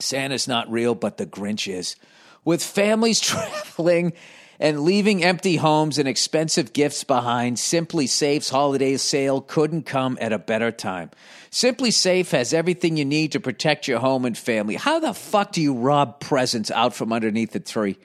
Santa's 0.00 0.48
not 0.48 0.70
real, 0.70 0.94
but 0.94 1.18
the 1.18 1.26
Grinch 1.26 1.72
is 1.72 1.96
with 2.44 2.62
families 2.62 3.20
traveling 3.20 4.12
and 4.58 4.82
leaving 4.82 5.24
empty 5.24 5.56
homes 5.56 5.98
and 5.98 6.06
expensive 6.06 6.74
gifts 6.74 7.02
behind, 7.02 7.56
SimpliSafe's 7.56 8.50
holiday 8.50 8.96
sale 8.98 9.40
couldn't 9.40 9.86
come 9.86 10.18
at 10.20 10.34
a 10.34 10.38
better 10.38 10.70
time. 10.70 11.10
SimpliSafe 11.50 12.30
has 12.30 12.52
everything 12.52 12.98
you 12.98 13.06
need 13.06 13.32
to 13.32 13.40
protect 13.40 13.88
your 13.88 13.98
home 13.98 14.26
and 14.26 14.36
family. 14.36 14.76
How 14.76 15.00
the 15.00 15.14
fuck 15.14 15.52
do 15.52 15.62
you 15.62 15.74
rob 15.74 16.20
presents 16.20 16.70
out 16.70 16.94
from 16.94 17.12
underneath 17.12 17.52
the 17.52 17.60
tree? 17.60 17.96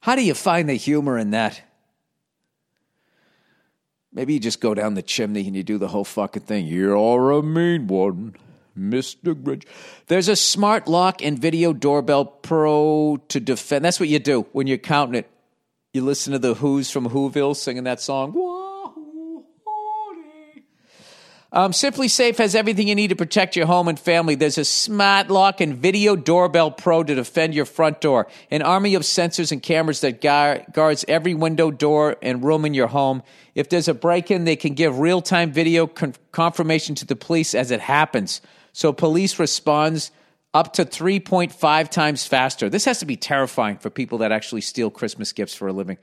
How 0.00 0.14
do 0.14 0.22
you 0.22 0.34
find 0.34 0.68
the 0.68 0.74
humor 0.74 1.18
in 1.18 1.30
that? 1.30 1.62
Maybe 4.12 4.34
you 4.34 4.40
just 4.40 4.60
go 4.60 4.74
down 4.74 4.94
the 4.94 5.02
chimney 5.02 5.46
and 5.46 5.56
you 5.56 5.62
do 5.62 5.78
the 5.78 5.88
whole 5.88 6.04
fucking 6.04 6.42
thing. 6.42 6.66
You're 6.66 7.30
a 7.30 7.42
mean 7.42 7.86
one. 7.86 8.36
Mr. 8.78 9.34
Grinch. 9.34 9.64
There's 10.06 10.28
a 10.28 10.36
smart 10.36 10.88
lock 10.88 11.22
and 11.22 11.38
video 11.38 11.72
doorbell 11.72 12.24
pro 12.24 13.20
to 13.28 13.40
defend. 13.40 13.84
That's 13.84 14.00
what 14.00 14.08
you 14.08 14.18
do 14.18 14.46
when 14.52 14.66
you're 14.66 14.78
counting 14.78 15.16
it. 15.16 15.30
You 15.92 16.02
listen 16.02 16.32
to 16.32 16.38
the 16.38 16.54
Who's 16.54 16.90
from 16.90 17.08
Whoville 17.08 17.56
singing 17.56 17.84
that 17.84 18.00
song. 18.00 18.34
Um, 21.50 21.72
SimpliSafe 21.72 22.36
has 22.36 22.54
everything 22.54 22.88
you 22.88 22.94
need 22.94 23.08
to 23.08 23.16
protect 23.16 23.56
your 23.56 23.64
home 23.64 23.88
and 23.88 23.98
family. 23.98 24.34
There's 24.34 24.58
a 24.58 24.66
smart 24.66 25.30
lock 25.30 25.62
and 25.62 25.78
video 25.78 26.14
doorbell 26.14 26.70
pro 26.70 27.02
to 27.02 27.14
defend 27.14 27.54
your 27.54 27.64
front 27.64 28.02
door. 28.02 28.28
An 28.50 28.60
army 28.60 28.94
of 28.94 29.02
sensors 29.02 29.50
and 29.50 29.62
cameras 29.62 30.02
that 30.02 30.20
guard, 30.20 30.66
guards 30.72 31.06
every 31.08 31.32
window, 31.32 31.70
door, 31.70 32.16
and 32.20 32.44
room 32.44 32.66
in 32.66 32.74
your 32.74 32.88
home. 32.88 33.22
If 33.54 33.70
there's 33.70 33.88
a 33.88 33.94
break 33.94 34.30
in, 34.30 34.44
they 34.44 34.56
can 34.56 34.74
give 34.74 34.98
real 34.98 35.22
time 35.22 35.50
video 35.50 35.86
con- 35.86 36.14
confirmation 36.32 36.94
to 36.96 37.06
the 37.06 37.16
police 37.16 37.54
as 37.54 37.70
it 37.70 37.80
happens. 37.80 38.42
So 38.78 38.92
police 38.92 39.40
responds 39.40 40.12
up 40.54 40.74
to 40.74 40.84
3.5 40.84 41.88
times 41.90 42.24
faster. 42.28 42.70
This 42.70 42.84
has 42.84 43.00
to 43.00 43.06
be 43.06 43.16
terrifying 43.16 43.76
for 43.78 43.90
people 43.90 44.18
that 44.18 44.30
actually 44.30 44.60
steal 44.60 44.88
Christmas 44.88 45.32
gifts 45.32 45.56
for 45.56 45.66
a 45.66 45.72
living. 45.72 45.98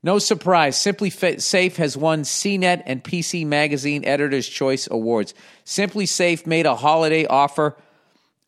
No 0.00 0.20
surprise, 0.20 0.76
SimpliSafe 0.76 1.74
has 1.74 1.96
won 1.96 2.22
CNET 2.22 2.84
and 2.86 3.02
PC 3.02 3.44
Magazine 3.44 4.04
Editor's 4.04 4.48
Choice 4.48 4.86
Awards. 4.88 5.34
SimpliSafe 5.66 6.46
made 6.46 6.66
a 6.66 6.76
holiday 6.76 7.26
offer 7.26 7.74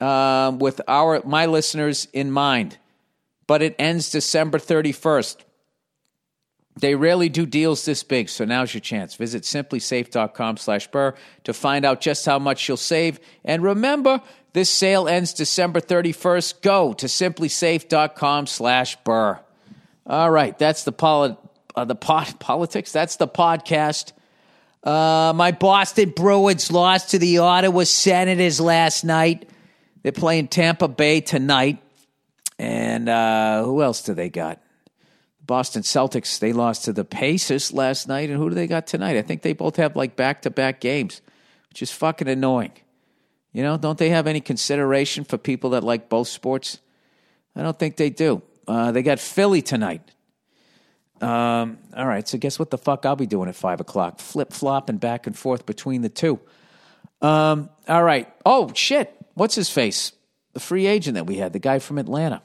um, 0.01 0.61
with 0.61 0.81
our 0.87 1.21
my 1.25 1.47
listeners 1.47 2.07
in 2.13 2.31
mind, 2.31 2.79
but 3.49 3.63
it 3.63 3.75
ends 3.81 4.13
December 4.13 4.61
31st. 4.61 5.39
They 6.79 6.95
rarely 6.95 7.31
do 7.31 7.47
deals 7.47 7.85
this 7.87 8.03
big, 8.03 8.29
so 8.29 8.45
now's 8.45 8.75
your 8.75 8.83
chance. 8.83 9.15
Visit 9.15 9.45
simplisafe.com 9.45 10.59
slash 10.59 10.89
burr 10.89 11.15
to 11.45 11.55
find 11.55 11.87
out 11.87 12.03
just 12.03 12.27
how 12.27 12.39
much 12.39 12.69
you'll 12.69 12.77
save. 12.77 13.19
And 13.45 13.62
remember, 13.62 14.21
this 14.53 14.69
sale 14.69 15.09
ends 15.09 15.33
December 15.33 15.81
31st. 15.81 16.61
Go 16.61 16.93
to 16.95 17.07
simplisafe.com 17.07 18.47
slash 18.47 18.97
burr. 19.05 19.41
All 20.07 20.31
right, 20.31 20.57
that's 20.59 20.85
the 20.85 20.93
poli- 20.93 21.37
uh, 21.75 21.87
the 21.87 21.95
pot 21.95 22.35
politics. 22.41 22.93
That's 22.93 23.17
the 23.17 23.29
podcast. 23.29 24.12
Uh, 24.85 25.33
my 25.35 25.53
Boston 25.53 26.11
Bruins 26.15 26.71
lost 26.71 27.11
to 27.11 27.19
the 27.19 27.39
Ottawa 27.39 27.85
Senators 27.85 28.61
last 28.61 29.03
night. 29.03 29.49
They're 30.03 30.12
playing 30.12 30.49
Tampa 30.49 30.89
Bay 30.89 31.21
tonight. 31.23 31.83
And 32.59 33.09
uh, 33.09 33.65
who 33.65 33.83
else 33.83 34.03
do 34.03 34.15
they 34.15 34.29
got? 34.29 34.61
Boston 35.47 35.83
Celtics, 35.83 36.39
they 36.39 36.53
lost 36.53 36.85
to 36.85 36.93
the 36.93 37.05
Pacers 37.05 37.73
last 37.73 38.09
night. 38.09 38.31
And 38.31 38.39
who 38.39 38.49
do 38.49 38.55
they 38.55 38.67
got 38.67 38.87
tonight? 38.87 39.17
I 39.17 39.23
think 39.23 39.43
they 39.43 39.53
both 39.53 39.77
have 39.77 39.95
like 39.95 40.17
back 40.17 40.43
to 40.43 40.51
back 40.51 40.81
games, 40.81 41.21
which 41.69 41.83
is 41.83 41.93
fucking 41.93 42.29
annoying. 42.29 42.73
You 43.53 43.63
know, 43.63 43.77
don't 43.77 43.97
they 43.97 44.11
have 44.11 44.27
any 44.27 44.41
consideration 44.41 45.25
for 45.25 45.39
people 45.39 45.71
that 45.71 45.85
like 45.85 46.09
both 46.09 46.29
sports? 46.29 46.79
I 47.55 47.63
don't 47.63 47.79
think 47.79 47.97
they 47.97 48.11
do. 48.11 48.43
Uh, 48.69 48.93
they 48.93 49.03
got 49.03 49.19
Philly 49.19 49.63
tonight. 49.63 50.03
Um, 51.21 51.79
all 51.97 52.07
right, 52.07 52.29
so 52.29 52.37
guess 52.37 52.59
what 52.59 52.71
the 52.71 52.77
fuck 52.77 53.07
I'll 53.07 53.17
be 53.17 53.27
doing 53.27 53.49
at 53.49 53.55
five 53.57 53.81
o'clock? 53.81 54.19
Flip 54.19 54.53
flopping 54.53 54.99
back 54.99 55.27
and 55.27 55.37
forth 55.37 55.65
between 55.65 56.03
the 56.03 56.11
two. 56.11 56.39
Um, 57.23 57.71
all 57.89 58.03
right. 58.03 58.29
Oh 58.45 58.71
shit! 58.75 59.15
What's 59.35 59.55
his 59.55 59.71
face? 59.71 60.13
The 60.53 60.61
free 60.61 60.87
agent 60.87 61.15
that 61.15 61.25
we 61.25 61.37
had, 61.37 61.55
the 61.55 61.59
guy 61.59 61.79
from 61.79 61.97
Atlanta. 61.97 62.43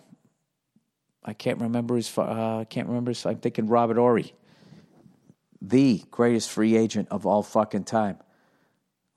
I 1.23 1.33
can't 1.33 1.59
remember 1.59 1.95
his. 1.95 2.15
Uh, 2.17 2.59
I 2.59 2.65
can't 2.65 2.87
remember 2.87 3.11
his. 3.11 3.25
I'm 3.25 3.37
thinking 3.37 3.67
Robert 3.67 3.97
Horry, 3.97 4.33
the 5.61 6.03
greatest 6.09 6.49
free 6.49 6.75
agent 6.75 7.09
of 7.11 7.25
all 7.25 7.43
fucking 7.43 7.83
time. 7.83 8.17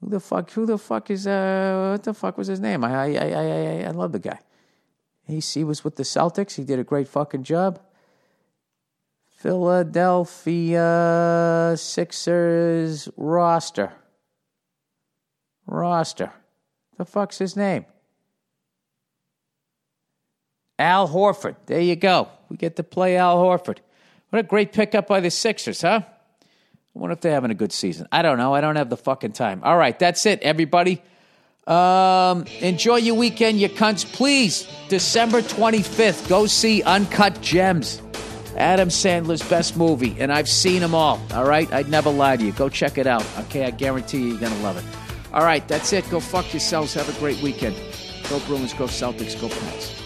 Who 0.01 0.11
the 0.11 0.21
fuck? 0.21 0.51
Who 0.51 0.67
the 0.67 0.79
fuck 0.79 1.11
is? 1.11 1.27
Uh, 1.27 1.93
what 1.93 2.03
the 2.03 2.13
fuck 2.13 2.37
was 2.37 2.49
his 2.49 2.61
name? 2.61 2.85
I 2.85 2.93
I 2.93 3.15
I 3.15 3.31
I, 3.31 3.83
I 3.85 3.91
love 3.91 4.13
the 4.13 4.19
guy. 4.19 4.39
He 5.27 5.41
he 5.41 5.65
was 5.65 5.83
with 5.83 5.97
the 5.97 6.03
Celtics. 6.03 6.57
He 6.57 6.65
did 6.65 6.79
a 6.79 6.85
great 6.85 7.09
fucking 7.09 7.45
job. 7.45 7.81
Philadelphia 9.45 11.75
Sixers 11.77 13.09
roster. 13.17 13.93
Roster. 15.67 16.33
The 16.97 17.05
fuck's 17.05 17.39
his 17.39 17.57
name? 17.57 17.87
Al 20.79 21.09
Horford. 21.09 21.57
There 21.67 21.81
you 21.81 21.97
go. 21.97 22.29
We 22.49 22.57
get 22.57 22.77
to 22.77 22.83
play 22.83 23.17
Al 23.17 23.39
Horford. 23.39 23.79
What 24.31 24.41
a 24.41 24.43
great 24.43 24.73
pickup 24.73 25.07
by 25.07 25.21
the 25.21 25.31
Sixers, 25.31 25.83
huh? 25.83 26.01
I 26.05 26.99
wonder 26.99 27.13
if 27.13 27.21
they're 27.21 27.33
having 27.33 27.51
a 27.51 27.55
good 27.55 27.73
season. 27.73 28.07
I 28.13 28.23
don't 28.23 28.39
know. 28.39 28.55
I 28.55 28.61
don't 28.61 28.77
have 28.77 28.91
the 28.91 28.97
fucking 28.97 29.33
time. 29.33 29.61
All 29.65 29.77
right, 29.77 29.99
that's 29.99 30.27
it, 30.27 30.43
everybody. 30.43 31.03
Um, 31.67 32.45
enjoy 32.61 32.97
your 32.97 33.15
weekend, 33.15 33.61
you 33.61 33.69
cunts. 33.69 34.05
Please, 34.05 34.69
December 34.89 35.41
25th, 35.41 36.29
go 36.29 36.47
see 36.47 36.83
Uncut 36.83 37.41
Gems. 37.41 38.01
Adam 38.57 38.89
Sandler's 38.89 39.43
best 39.49 39.77
movie, 39.77 40.15
and 40.21 40.33
I've 40.33 40.49
seen 40.49 40.81
them 40.81 40.95
all. 40.95 41.21
All 41.33 41.45
right, 41.47 41.73
I'd 41.73 41.89
never 41.89 42.11
lie 42.11 42.37
to 42.37 42.45
you. 42.45 42.53
Go 42.53 42.69
check 42.69 42.99
it 42.99 43.07
out. 43.07 43.25
Okay, 43.41 43.65
I 43.65 43.71
guarantee 43.71 44.19
you, 44.19 44.27
you're 44.27 44.41
gonna 44.41 44.61
love 44.63 44.77
it. 44.77 44.85
All 45.33 45.43
right, 45.43 45.67
that's 45.67 45.93
it. 45.93 46.09
Go 46.11 46.21
fuck 46.21 46.53
yourselves. 46.53 46.95
Have 46.95 47.09
a 47.09 47.19
great 47.19 47.43
weekend. 47.43 47.75
Go 48.31 48.39
Bruins. 48.41 48.73
Go 48.73 48.85
Celtics. 48.85 49.41
Go 49.41 49.49
Pats. 49.49 50.04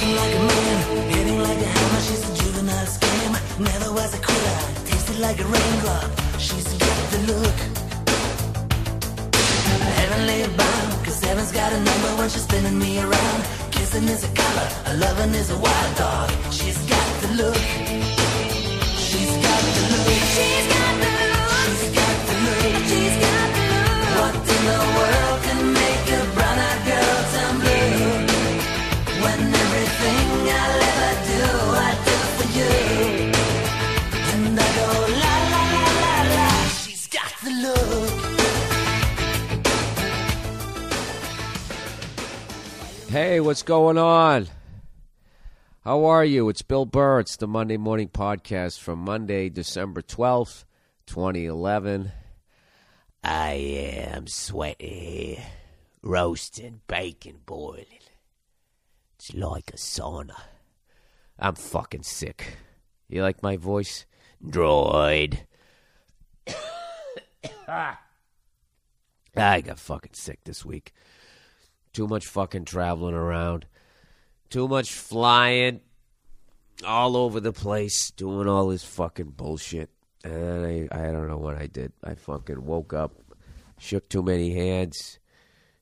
Walking 0.00 0.16
like 0.16 0.34
a 0.34 0.38
man, 0.38 1.10
hitting 1.10 1.42
like 1.42 1.58
a 1.58 1.70
hammer. 1.76 2.00
She's 2.00 2.24
a 2.24 2.32
juvenile 2.42 2.86
scam. 2.86 3.32
Never 3.60 3.92
was 3.92 4.14
a 4.14 4.18
quitter. 4.18 4.56
Tasted 4.86 5.18
like 5.18 5.38
a 5.38 5.44
raindrop. 5.44 6.10
She's 6.38 6.72
got 6.72 7.10
the 7.12 7.18
look. 7.30 7.58
Heavenly 10.00 10.56
bound, 10.56 11.04
cause 11.04 11.22
heaven's 11.22 11.52
got 11.52 11.70
a 11.74 11.80
number 11.80 12.08
when 12.16 12.30
she's 12.30 12.44
spinning 12.44 12.78
me 12.78 12.98
around. 12.98 13.40
Kissing 13.72 14.08
is 14.08 14.24
a 14.24 14.32
color, 14.32 14.68
a 14.86 14.96
loving 14.96 15.34
is 15.34 15.50
a 15.50 15.58
wild 15.58 15.96
dog. 15.96 16.30
She's 16.50 16.78
got 16.88 17.08
the 17.20 17.28
look. 17.42 17.60
She's 19.04 19.32
got 19.44 19.60
the 19.76 19.84
look. 19.92 20.08
She's 20.32 20.66
got 20.72 20.92
the 21.02 21.10
look. 21.20 21.60
She's 21.76 21.92
got 21.98 22.16
the 22.28 22.34
look. 22.46 22.72
She's 22.88 23.16
got 23.24 23.48
the 23.52 23.64
look. 23.68 24.16
What 24.16 24.34
in 24.34 24.62
the 24.64 24.78
world 24.94 24.99
Hey, 43.10 43.40
what's 43.40 43.64
going 43.64 43.98
on? 43.98 44.46
How 45.82 46.04
are 46.04 46.24
you? 46.24 46.48
It's 46.48 46.62
Bill 46.62 46.86
Burr. 46.86 47.18
It's 47.18 47.36
the 47.36 47.48
Monday 47.48 47.76
Morning 47.76 48.08
Podcast 48.08 48.78
from 48.78 49.00
Monday, 49.00 49.48
December 49.48 50.00
12th, 50.00 50.62
2011. 51.08 52.12
I 53.24 53.50
am 54.14 54.28
sweaty, 54.28 55.40
roasting, 56.02 56.82
bacon 56.86 57.40
boiling. 57.44 57.86
It's 59.16 59.34
like 59.34 59.70
a 59.70 59.76
sauna. 59.76 60.40
I'm 61.36 61.56
fucking 61.56 62.04
sick. 62.04 62.58
You 63.08 63.22
like 63.22 63.42
my 63.42 63.56
voice? 63.56 64.06
Droid. 64.40 65.40
Ah, 67.66 68.00
I 69.36 69.60
got 69.60 69.78
fucking 69.78 70.14
sick 70.14 70.40
this 70.44 70.64
week. 70.64 70.92
Too 71.92 72.06
much 72.06 72.26
fucking 72.26 72.64
traveling 72.64 73.14
around. 73.14 73.66
Too 74.48 74.68
much 74.68 74.92
flying 74.92 75.80
all 76.84 77.16
over 77.16 77.40
the 77.40 77.52
place, 77.52 78.10
doing 78.10 78.48
all 78.48 78.68
this 78.68 78.84
fucking 78.84 79.30
bullshit. 79.30 79.90
And 80.24 80.66
I, 80.66 80.88
I 80.90 81.12
don't 81.12 81.28
know 81.28 81.38
what 81.38 81.56
I 81.56 81.66
did. 81.66 81.92
I 82.04 82.14
fucking 82.14 82.64
woke 82.64 82.92
up, 82.92 83.14
shook 83.78 84.08
too 84.08 84.22
many 84.22 84.54
hands, 84.54 85.18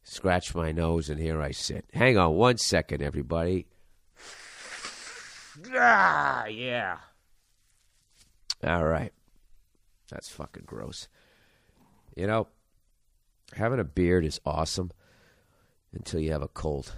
scratched 0.02 0.54
my 0.54 0.72
nose, 0.72 1.10
and 1.10 1.20
here 1.20 1.42
I 1.42 1.50
sit. 1.50 1.84
Hang 1.92 2.16
on 2.16 2.34
one 2.34 2.58
second, 2.58 3.02
everybody. 3.02 3.66
Ah, 5.74 6.46
yeah. 6.46 6.98
All 8.64 8.84
right. 8.84 9.12
That's 10.10 10.28
fucking 10.28 10.64
gross. 10.66 11.08
You 12.16 12.26
know, 12.26 12.48
having 13.54 13.80
a 13.80 13.84
beard 13.84 14.24
is 14.24 14.40
awesome 14.46 14.90
until 15.98 16.20
you 16.20 16.32
have 16.32 16.42
a 16.42 16.48
cold. 16.48 16.92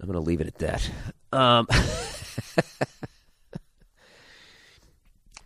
I'm 0.00 0.06
going 0.06 0.18
to 0.18 0.24
leave 0.24 0.40
it 0.40 0.46
at 0.46 0.58
that. 0.58 0.90
Um, 1.32 1.66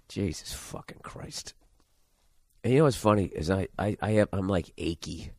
Jesus 0.09 0.53
fucking 0.53 1.01
Christ. 1.03 1.55
And 2.65 2.73
you 2.73 2.79
know 2.81 2.85
what's 2.85 2.97
funny 2.97 3.27
is 3.27 3.51
I, 3.51 3.69
I, 3.79 3.97
I 4.01 4.11
have 4.13 4.29
I'm 4.33 4.49
like 4.49 4.73
achy. 4.77 5.31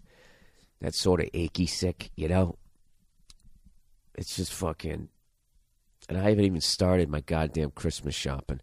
That 0.82 0.96
sort 0.96 1.22
of 1.22 1.30
achy 1.34 1.66
sick, 1.66 2.12
you 2.16 2.28
know? 2.28 2.58
It's 4.16 4.36
just 4.36 4.54
fucking 4.54 5.10
and 6.10 6.18
I 6.18 6.30
haven't 6.30 6.44
even 6.44 6.62
started 6.62 7.10
my 7.10 7.22
goddamn 7.22 7.72
Christmas 7.72 8.14
shopping. 8.16 8.60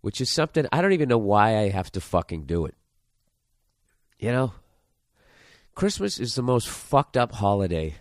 Which 0.00 0.20
is 0.20 0.30
something 0.30 0.66
I 0.72 0.80
don't 0.80 0.92
even 0.92 1.08
know 1.08 1.18
why 1.18 1.58
I 1.58 1.68
have 1.70 1.90
to 1.92 2.00
fucking 2.00 2.44
do 2.44 2.66
it. 2.66 2.74
You 4.18 4.32
know? 4.32 4.52
Christmas 5.80 6.20
is 6.20 6.34
the 6.34 6.42
most 6.42 6.68
fucked 6.68 7.16
up 7.16 7.32
holiday 7.32 7.94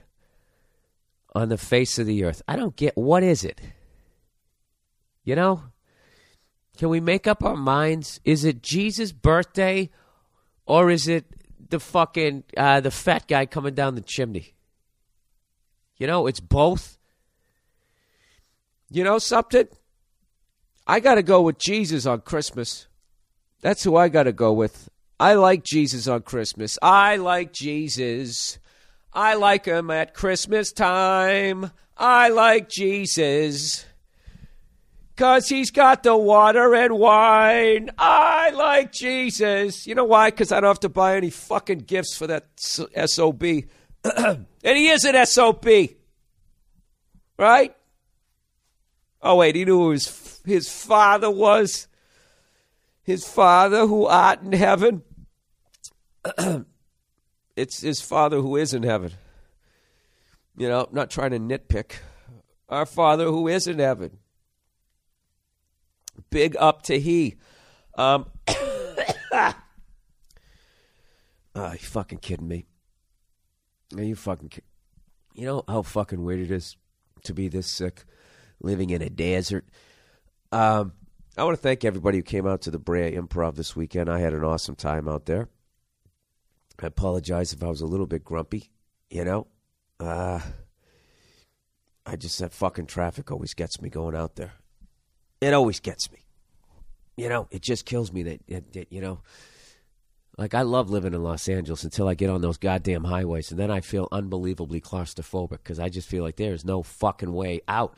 on 1.33 1.47
the 1.47 1.57
face 1.57 1.97
of 1.97 2.05
the 2.05 2.25
earth. 2.25 2.41
I 2.45 2.57
don't 2.57 2.75
get 2.75 2.97
what 2.97 3.23
is 3.23 3.45
it? 3.45 3.61
You 5.23 5.37
know? 5.37 5.63
Can 6.77 6.89
we 6.89 6.99
make 6.99 7.25
up 7.25 7.41
our 7.41 7.55
minds? 7.55 8.19
Is 8.25 8.43
it 8.43 8.61
Jesus' 8.61 9.13
birthday 9.13 9.91
or 10.65 10.89
is 10.89 11.07
it 11.07 11.23
the 11.69 11.79
fucking 11.79 12.43
uh, 12.57 12.81
the 12.81 12.91
fat 12.91 13.29
guy 13.29 13.45
coming 13.45 13.75
down 13.75 13.95
the 13.95 14.01
chimney? 14.01 14.55
You 15.95 16.07
know, 16.07 16.27
it's 16.27 16.41
both. 16.41 16.97
You 18.89 19.05
know 19.05 19.19
something? 19.19 19.69
I 20.85 20.99
got 20.99 21.15
to 21.15 21.23
go 21.23 21.43
with 21.43 21.57
Jesus 21.57 22.05
on 22.05 22.19
Christmas. 22.19 22.87
That's 23.61 23.85
who 23.85 23.95
I 23.95 24.09
got 24.09 24.23
to 24.23 24.33
go 24.33 24.51
with. 24.51 24.89
I 25.19 25.33
like 25.33 25.63
Jesus 25.63 26.07
on 26.07 26.21
Christmas. 26.21 26.79
I 26.81 27.17
like 27.17 27.51
Jesus. 27.51 28.57
I 29.13 29.33
like 29.33 29.65
him 29.65 29.91
at 29.91 30.13
Christmas 30.13 30.71
time. 30.71 31.71
I 31.97 32.29
like 32.29 32.69
Jesus. 32.69 33.85
Cause 35.17 35.49
he's 35.49 35.71
got 35.71 36.03
the 36.03 36.15
water 36.15 36.73
and 36.73 36.97
wine. 36.97 37.89
I 37.97 38.51
like 38.51 38.93
Jesus. 38.93 39.85
You 39.85 39.93
know 39.93 40.05
why? 40.05 40.29
Because 40.29 40.53
I 40.53 40.61
don't 40.61 40.69
have 40.69 40.79
to 40.81 40.89
buy 40.89 41.17
any 41.17 41.29
fucking 41.29 41.79
gifts 41.79 42.15
for 42.15 42.27
that 42.27 42.47
SOB. 42.57 43.43
and 44.03 44.45
he 44.63 44.87
is 44.87 45.03
an 45.03 45.25
SOB. 45.25 45.67
Right? 47.37 47.75
Oh, 49.21 49.35
wait, 49.35 49.55
he 49.55 49.65
knew 49.65 49.79
who 49.79 49.91
his, 49.91 50.39
his 50.45 50.69
father 50.69 51.29
was? 51.29 51.89
His 53.03 53.27
father 53.27 53.85
who 53.87 54.05
art 54.05 54.41
in 54.41 54.53
heaven? 54.53 55.03
it's 57.55 57.81
his 57.81 58.01
father 58.01 58.37
who 58.37 58.55
is 58.55 58.73
in 58.73 58.83
heaven. 58.83 59.11
You 60.57 60.67
know, 60.67 60.81
I'm 60.81 60.95
not 60.95 61.09
trying 61.09 61.31
to 61.31 61.39
nitpick. 61.39 61.93
Our 62.67 62.85
father 62.85 63.25
who 63.25 63.47
is 63.47 63.67
in 63.67 63.79
heaven. 63.79 64.19
Big 66.29 66.55
up 66.59 66.83
to 66.83 66.99
he. 66.99 67.35
Um, 67.95 68.25
ah, 69.31 69.55
you 71.55 71.77
fucking 71.77 72.19
kidding 72.19 72.47
me? 72.47 72.65
Are 73.95 74.03
you 74.03 74.15
fucking 74.15 74.49
kidding? 74.49 74.69
You 75.33 75.45
know 75.45 75.63
how 75.67 75.81
fucking 75.81 76.23
weird 76.23 76.41
it 76.41 76.51
is 76.51 76.75
to 77.23 77.33
be 77.33 77.47
this 77.47 77.67
sick, 77.67 78.03
living 78.61 78.89
in 78.89 79.01
a 79.01 79.09
desert. 79.09 79.65
Um, 80.51 80.93
I 81.37 81.43
want 81.43 81.55
to 81.55 81.61
thank 81.61 81.85
everybody 81.85 82.17
who 82.17 82.23
came 82.23 82.45
out 82.45 82.61
to 82.63 82.71
the 82.71 82.79
Brea 82.79 83.13
Improv 83.15 83.55
this 83.55 83.75
weekend. 83.75 84.09
I 84.09 84.19
had 84.19 84.33
an 84.33 84.43
awesome 84.43 84.75
time 84.75 85.07
out 85.07 85.25
there. 85.25 85.47
I 86.83 86.87
apologize 86.87 87.53
if 87.53 87.63
I 87.63 87.67
was 87.67 87.81
a 87.81 87.85
little 87.85 88.07
bit 88.07 88.23
grumpy. 88.23 88.69
You 89.09 89.25
know, 89.25 89.47
uh, 89.99 90.39
I 92.05 92.15
just 92.15 92.39
that 92.39 92.53
fucking 92.53 92.87
traffic 92.87 93.31
always 93.31 93.53
gets 93.53 93.81
me 93.81 93.89
going 93.89 94.15
out 94.15 94.35
there. 94.35 94.53
It 95.41 95.53
always 95.53 95.79
gets 95.79 96.11
me. 96.11 96.19
You 97.17 97.29
know, 97.29 97.47
it 97.51 97.61
just 97.61 97.85
kills 97.85 98.13
me 98.13 98.23
that, 98.23 98.47
that, 98.47 98.73
that, 98.73 98.93
you 98.93 99.01
know, 99.01 99.21
like 100.37 100.53
I 100.53 100.61
love 100.61 100.89
living 100.89 101.13
in 101.13 101.21
Los 101.21 101.49
Angeles 101.49 101.83
until 101.83 102.07
I 102.07 102.13
get 102.13 102.29
on 102.29 102.41
those 102.41 102.57
goddamn 102.57 103.03
highways, 103.03 103.51
and 103.51 103.59
then 103.59 103.69
I 103.69 103.81
feel 103.81 104.07
unbelievably 104.11 104.79
claustrophobic 104.81 105.49
because 105.49 105.79
I 105.79 105.89
just 105.89 106.07
feel 106.07 106.23
like 106.23 106.37
there's 106.37 106.63
no 106.63 106.81
fucking 106.81 107.33
way 107.33 107.61
out. 107.67 107.97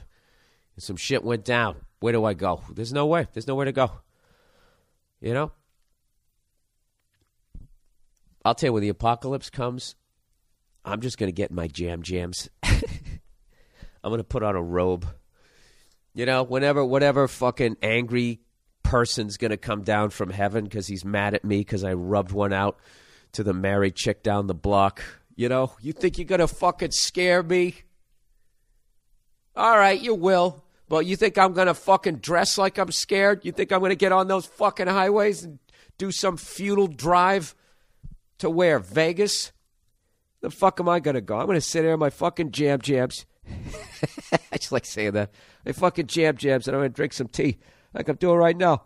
And 0.76 0.84
some 0.84 0.96
shit 0.96 1.24
went 1.24 1.46
down. 1.46 1.76
Where 2.00 2.14
do 2.14 2.26
I 2.26 2.34
go? 2.34 2.62
There's 2.72 2.94
no 2.94 3.06
way. 3.06 3.28
There's 3.32 3.48
nowhere 3.48 3.66
to 3.66 3.72
go. 3.72 3.92
You 5.20 5.36
know? 5.36 5.52
I'll 8.44 8.56
tell 8.56 8.70
you 8.70 8.74
when 8.74 8.82
the 8.82 8.90
apocalypse 8.90 9.50
comes, 9.50 9.96
I'm 10.84 11.02
just 11.02 11.18
going 11.18 11.28
to 11.28 11.34
get 11.34 11.52
my 11.52 11.68
jam 11.68 12.02
jams. 12.02 12.50
I'm 12.64 14.10
going 14.10 14.18
to 14.18 14.24
put 14.24 14.44
on 14.44 14.56
a 14.56 14.62
robe. 14.62 15.08
You 16.14 16.26
know, 16.26 16.44
whenever, 16.44 16.84
whatever 16.84 17.28
fucking 17.28 17.78
angry 17.82 18.42
person's 18.84 19.38
going 19.38 19.52
to 19.52 19.58
come 19.58 19.84
down 19.84 20.10
from 20.10 20.30
heaven 20.30 20.64
because 20.64 20.88
he's 20.88 21.06
mad 21.06 21.34
at 21.34 21.46
me 21.46 21.60
because 21.60 21.84
I 21.84 21.94
rubbed 21.94 22.32
one 22.32 22.52
out 22.52 22.80
to 23.34 23.44
the 23.44 23.54
married 23.54 23.96
chick 23.96 24.24
down 24.24 24.48
the 24.48 24.54
block. 24.54 25.04
You 25.36 25.48
know, 25.48 25.74
you 25.80 25.94
think 25.94 26.18
you're 26.18 26.26
going 26.26 26.40
to 26.40 26.48
fucking 26.48 26.92
scare 26.92 27.44
me? 27.44 27.76
All 29.56 29.78
right, 29.78 30.00
you 30.00 30.16
will. 30.16 30.64
But 30.90 31.06
you 31.06 31.16
think 31.16 31.38
I'm 31.38 31.54
going 31.54 31.68
to 31.68 31.74
fucking 31.74 32.18
dress 32.18 32.58
like 32.58 32.78
I'm 32.78 32.92
scared? 32.92 33.46
You 33.46 33.54
think 33.54 33.72
I'm 33.72 33.80
going 33.80 33.92
to 33.92 33.96
get 33.96 34.12
on 34.12 34.28
those 34.28 34.46
fucking 34.46 34.88
highways 34.88 35.44
and 35.44 35.60
do 35.98 36.12
some 36.12 36.36
futile 36.36 36.88
drive 36.88 37.56
to 38.42 38.50
where? 38.50 38.80
Vegas? 38.80 39.52
The 40.42 40.50
fuck 40.50 40.80
am 40.80 40.90
I 40.90 41.00
going 41.00 41.16
to 41.16 41.22
go? 41.22 41.38
I'm 41.38 41.46
going 41.46 41.56
to 41.56 41.62
sit 41.62 41.84
there 41.84 41.94
in 41.94 42.00
my 42.00 42.10
fucking 42.10 42.52
jam 42.52 42.82
jams. 42.82 43.26
I 44.52 44.58
just 44.58 44.72
like 44.72 44.86
saying 44.86 45.12
that. 45.12 45.32
My 45.66 45.72
fucking 45.72 46.08
jam 46.08 46.38
jams, 46.38 46.68
and 46.68 46.76
I'm 46.76 46.82
going 46.82 46.92
to 46.92 46.96
drink 46.96 47.14
some 47.14 47.28
tea 47.28 47.60
like 47.94 48.08
I'm 48.08 48.16
doing 48.16 48.38
right 48.38 48.58
now. 48.58 48.84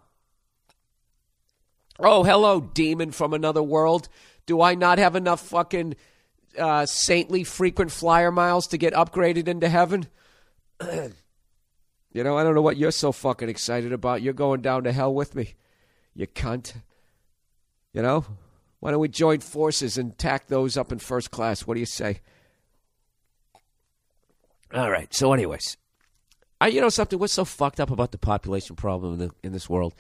Oh, 1.98 2.24
hello, 2.24 2.60
demon 2.60 3.12
from 3.12 3.34
another 3.34 3.64
world. 3.64 4.10
Do 4.46 4.62
I 4.62 4.76
not 4.76 4.98
have 4.98 5.16
enough 5.16 5.40
fucking 5.42 5.96
uh, 6.58 6.86
saintly 6.86 7.46
frequent 7.46 7.92
flyer 7.92 8.32
miles 8.32 8.68
to 8.68 8.78
get 8.78 8.94
upgraded 8.94 9.48
into 9.48 9.70
heaven? 9.70 10.08
you 10.84 12.24
know, 12.24 12.38
I 12.38 12.44
don't 12.44 12.54
know 12.54 12.62
what 12.62 12.78
you're 12.78 12.92
so 12.92 13.14
fucking 13.14 13.48
excited 13.48 13.94
about. 13.94 14.22
You're 14.22 14.34
going 14.34 14.62
down 14.62 14.84
to 14.84 14.92
hell 14.92 15.14
with 15.14 15.36
me, 15.36 15.56
you 16.14 16.28
cunt. 16.28 16.74
You 17.94 18.02
know? 18.02 18.26
Why 18.80 18.92
don't 18.92 19.00
we 19.00 19.08
join 19.08 19.40
forces 19.40 19.98
and 19.98 20.18
tack 20.18 20.48
those 20.48 20.78
up 20.78 20.92
in 20.92 21.00
first 21.00 21.32
class? 21.32 21.66
What 21.66 21.74
do 21.76 21.80
you 21.80 21.86
say? 21.86 22.22
All 24.74 24.92
right. 24.92 25.14
So, 25.14 25.34
anyways, 25.34 25.78
I, 26.60 26.68
you 26.68 26.82
know 26.82 26.90
something? 26.90 27.18
What's 27.18 27.34
so 27.34 27.46
fucked 27.46 27.80
up 27.80 27.92
about 27.92 28.12
the 28.12 28.18
population 28.18 28.76
problem 28.76 29.14
in, 29.14 29.20
the, 29.20 29.32
in 29.44 29.52
this 29.54 29.70
world 29.70 29.94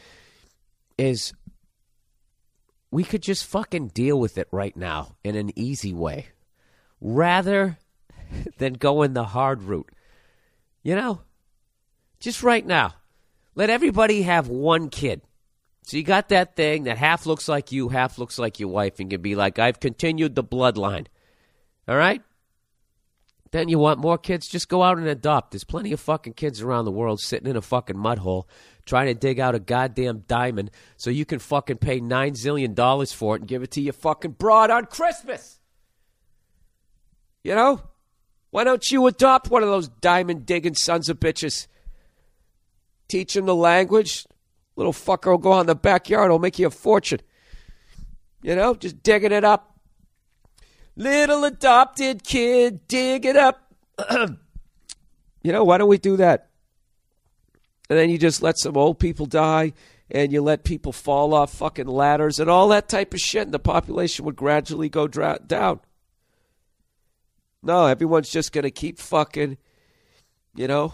is 0.97 1.33
we 2.91 3.03
could 3.03 3.21
just 3.21 3.45
fucking 3.45 3.89
deal 3.89 4.19
with 4.19 4.37
it 4.37 4.47
right 4.51 4.75
now 4.75 5.17
in 5.23 5.35
an 5.35 5.51
easy 5.57 5.93
way 5.93 6.27
rather 7.01 7.77
than 8.57 8.73
going 8.73 9.13
the 9.13 9.25
hard 9.25 9.63
route. 9.63 9.89
You 10.83 10.95
know, 10.95 11.21
just 12.19 12.43
right 12.43 12.65
now, 12.65 12.93
let 13.55 13.69
everybody 13.69 14.23
have 14.23 14.47
one 14.47 14.89
kid. 14.89 15.21
So 15.85 15.97
you 15.97 16.03
got 16.03 16.29
that 16.29 16.55
thing 16.55 16.85
that 16.85 16.97
half 16.97 17.27
looks 17.27 17.47
like 17.47 17.71
you, 17.71 17.89
half 17.89 18.17
looks 18.17 18.39
like 18.39 18.59
your 18.59 18.69
wife, 18.69 18.99
and 18.99 19.07
can 19.07 19.21
be 19.21 19.35
like, 19.35 19.59
I've 19.59 19.79
continued 19.79 20.33
the 20.33 20.43
bloodline. 20.43 21.05
All 21.87 21.95
right? 21.95 22.23
Then 23.51 23.69
you 23.69 23.77
want 23.77 23.99
more 23.99 24.17
kids? 24.17 24.47
Just 24.47 24.67
go 24.67 24.81
out 24.81 24.97
and 24.97 25.07
adopt. 25.07 25.51
There's 25.51 25.63
plenty 25.63 25.91
of 25.91 25.99
fucking 25.99 26.33
kids 26.33 26.59
around 26.61 26.85
the 26.85 26.91
world 26.91 27.19
sitting 27.21 27.47
in 27.47 27.55
a 27.55 27.61
fucking 27.61 27.97
mud 27.97 28.17
hole 28.17 28.49
trying 28.85 29.07
to 29.07 29.13
dig 29.13 29.39
out 29.39 29.53
a 29.53 29.59
goddamn 29.59 30.23
diamond 30.27 30.71
so 30.97 31.11
you 31.11 31.23
can 31.23 31.37
fucking 31.39 31.77
pay 31.77 31.99
nine 31.99 32.33
zillion 32.33 32.73
dollars 32.73 33.13
for 33.13 33.35
it 33.35 33.41
and 33.41 33.47
give 33.47 33.61
it 33.61 33.71
to 33.71 33.81
your 33.81 33.93
fucking 33.93 34.31
broad 34.31 34.71
on 34.71 34.85
Christmas. 34.85 35.59
You 37.43 37.53
know? 37.53 37.81
Why 38.49 38.63
don't 38.63 38.89
you 38.89 39.05
adopt 39.05 39.51
one 39.51 39.61
of 39.61 39.69
those 39.69 39.87
diamond 39.87 40.47
digging 40.47 40.75
sons 40.75 41.09
of 41.09 41.19
bitches? 41.19 41.67
Teach 43.07 43.35
him 43.35 43.45
the 43.45 43.55
language. 43.55 44.25
Little 44.75 44.93
fucker 44.93 45.31
will 45.31 45.37
go 45.37 45.53
out 45.53 45.61
in 45.61 45.67
the 45.67 45.75
backyard. 45.75 46.25
It'll 46.25 46.39
make 46.39 46.59
you 46.59 46.67
a 46.67 46.71
fortune. 46.71 47.21
You 48.41 48.55
know, 48.55 48.75
just 48.75 49.01
digging 49.01 49.31
it 49.31 49.43
up. 49.43 49.79
Little 50.95 51.43
adopted 51.43 52.23
kid, 52.23 52.87
dig 52.87 53.25
it 53.25 53.35
up. 53.35 53.73
you 54.11 55.51
know, 55.51 55.63
why 55.63 55.77
don't 55.77 55.89
we 55.89 55.97
do 55.97 56.17
that? 56.17 56.49
And 57.89 57.99
then 57.99 58.09
you 58.09 58.17
just 58.17 58.41
let 58.41 58.57
some 58.57 58.77
old 58.77 58.99
people 58.99 59.25
die 59.25 59.73
and 60.09 60.31
you 60.31 60.41
let 60.41 60.63
people 60.63 60.91
fall 60.91 61.33
off 61.33 61.53
fucking 61.53 61.87
ladders 61.87 62.39
and 62.39 62.49
all 62.49 62.69
that 62.69 62.87
type 62.87 63.13
of 63.13 63.19
shit, 63.19 63.43
and 63.43 63.53
the 63.53 63.59
population 63.59 64.25
would 64.25 64.35
gradually 64.35 64.89
go 64.89 65.07
dra- 65.07 65.39
down. 65.45 65.79
No, 67.63 67.87
everyone's 67.87 68.29
just 68.29 68.51
going 68.51 68.63
to 68.63 68.71
keep 68.71 68.99
fucking, 68.99 69.57
you 70.55 70.67
know, 70.67 70.93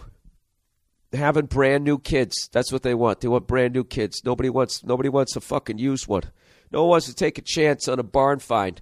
having 1.12 1.46
brand 1.46 1.84
new 1.84 1.98
kids. 1.98 2.48
That's 2.52 2.72
what 2.72 2.82
they 2.82 2.94
want. 2.94 3.20
They 3.20 3.28
want 3.28 3.46
brand 3.46 3.74
new 3.74 3.84
kids. 3.84 4.22
Nobody 4.24 4.50
wants 4.50 4.84
nobody 4.84 5.08
wants 5.08 5.32
to 5.34 5.40
fucking 5.40 5.78
use 5.78 6.08
one. 6.08 6.24
No 6.70 6.82
one 6.82 6.90
wants 6.90 7.06
to 7.06 7.14
take 7.14 7.38
a 7.38 7.42
chance 7.42 7.88
on 7.88 7.98
a 7.98 8.02
barn 8.02 8.38
find. 8.38 8.80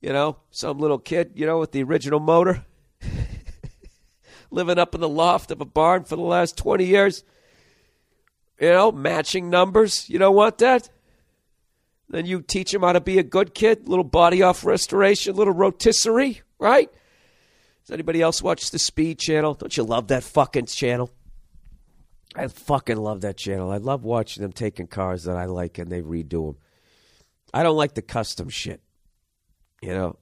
You 0.00 0.12
know, 0.12 0.38
some 0.50 0.78
little 0.78 0.98
kid, 0.98 1.32
you 1.34 1.46
know, 1.46 1.58
with 1.58 1.72
the 1.72 1.82
original 1.82 2.20
motor, 2.20 2.64
living 4.50 4.78
up 4.78 4.94
in 4.94 5.00
the 5.00 5.08
loft 5.08 5.50
of 5.50 5.60
a 5.60 5.64
barn 5.64 6.04
for 6.04 6.16
the 6.16 6.22
last 6.22 6.56
20 6.56 6.84
years. 6.84 7.24
You 8.60 8.70
know, 8.70 8.92
matching 8.92 9.50
numbers. 9.50 10.08
You 10.08 10.18
don't 10.18 10.34
want 10.34 10.58
that? 10.58 10.90
Then 12.08 12.26
you 12.26 12.40
teach 12.40 12.72
him 12.72 12.82
how 12.82 12.92
to 12.92 13.00
be 13.00 13.18
a 13.18 13.22
good 13.22 13.54
kid, 13.54 13.88
little 13.88 14.04
body 14.04 14.42
off 14.42 14.64
restoration, 14.64 15.36
little 15.36 15.52
rotisserie, 15.52 16.40
right? 16.58 16.90
Does 17.84 17.94
anybody 17.94 18.22
else 18.22 18.42
watch 18.42 18.70
the 18.70 18.78
Speed 18.78 19.18
channel? 19.18 19.54
Don't 19.54 19.76
you 19.76 19.82
love 19.82 20.08
that 20.08 20.24
fucking 20.24 20.66
channel? 20.66 21.10
I 22.34 22.46
fucking 22.48 22.96
love 22.96 23.22
that 23.22 23.36
channel. 23.36 23.70
I 23.70 23.78
love 23.78 24.04
watching 24.04 24.42
them 24.42 24.52
taking 24.52 24.86
cars 24.86 25.24
that 25.24 25.36
I 25.36 25.46
like 25.46 25.78
and 25.78 25.90
they 25.90 26.02
redo 26.02 26.52
them. 26.52 26.56
I 27.52 27.62
don't 27.62 27.76
like 27.76 27.94
the 27.94 28.02
custom 28.02 28.48
shit. 28.48 28.80
You 29.80 29.94
know, 29.94 30.16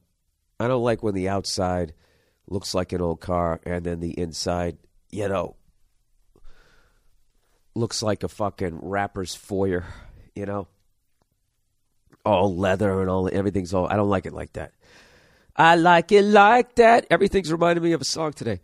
I 0.59 0.67
don't 0.67 0.83
like 0.83 1.03
when 1.03 1.15
the 1.15 1.29
outside 1.29 1.93
looks 2.47 2.73
like 2.73 2.93
an 2.93 3.01
old 3.01 3.19
car 3.19 3.59
and 3.65 3.83
then 3.83 3.99
the 3.99 4.17
inside, 4.17 4.77
you 5.11 5.27
know, 5.27 5.55
looks 7.75 8.01
like 8.01 8.23
a 8.23 8.27
fucking 8.27 8.79
rapper's 8.81 9.35
foyer, 9.35 9.85
you 10.35 10.45
know? 10.45 10.67
All 12.25 12.55
leather 12.55 13.01
and 13.01 13.09
all 13.09 13.29
everything's 13.31 13.73
all 13.73 13.87
I 13.87 13.95
don't 13.95 14.09
like 14.09 14.25
it 14.25 14.33
like 14.33 14.53
that. 14.53 14.73
I 15.55 15.75
like 15.75 16.11
it 16.11 16.23
like 16.23 16.75
that. 16.75 17.07
Everything's 17.09 17.51
reminding 17.51 17.83
me 17.83 17.93
of 17.93 18.01
a 18.01 18.05
song 18.05 18.33
today. 18.33 18.59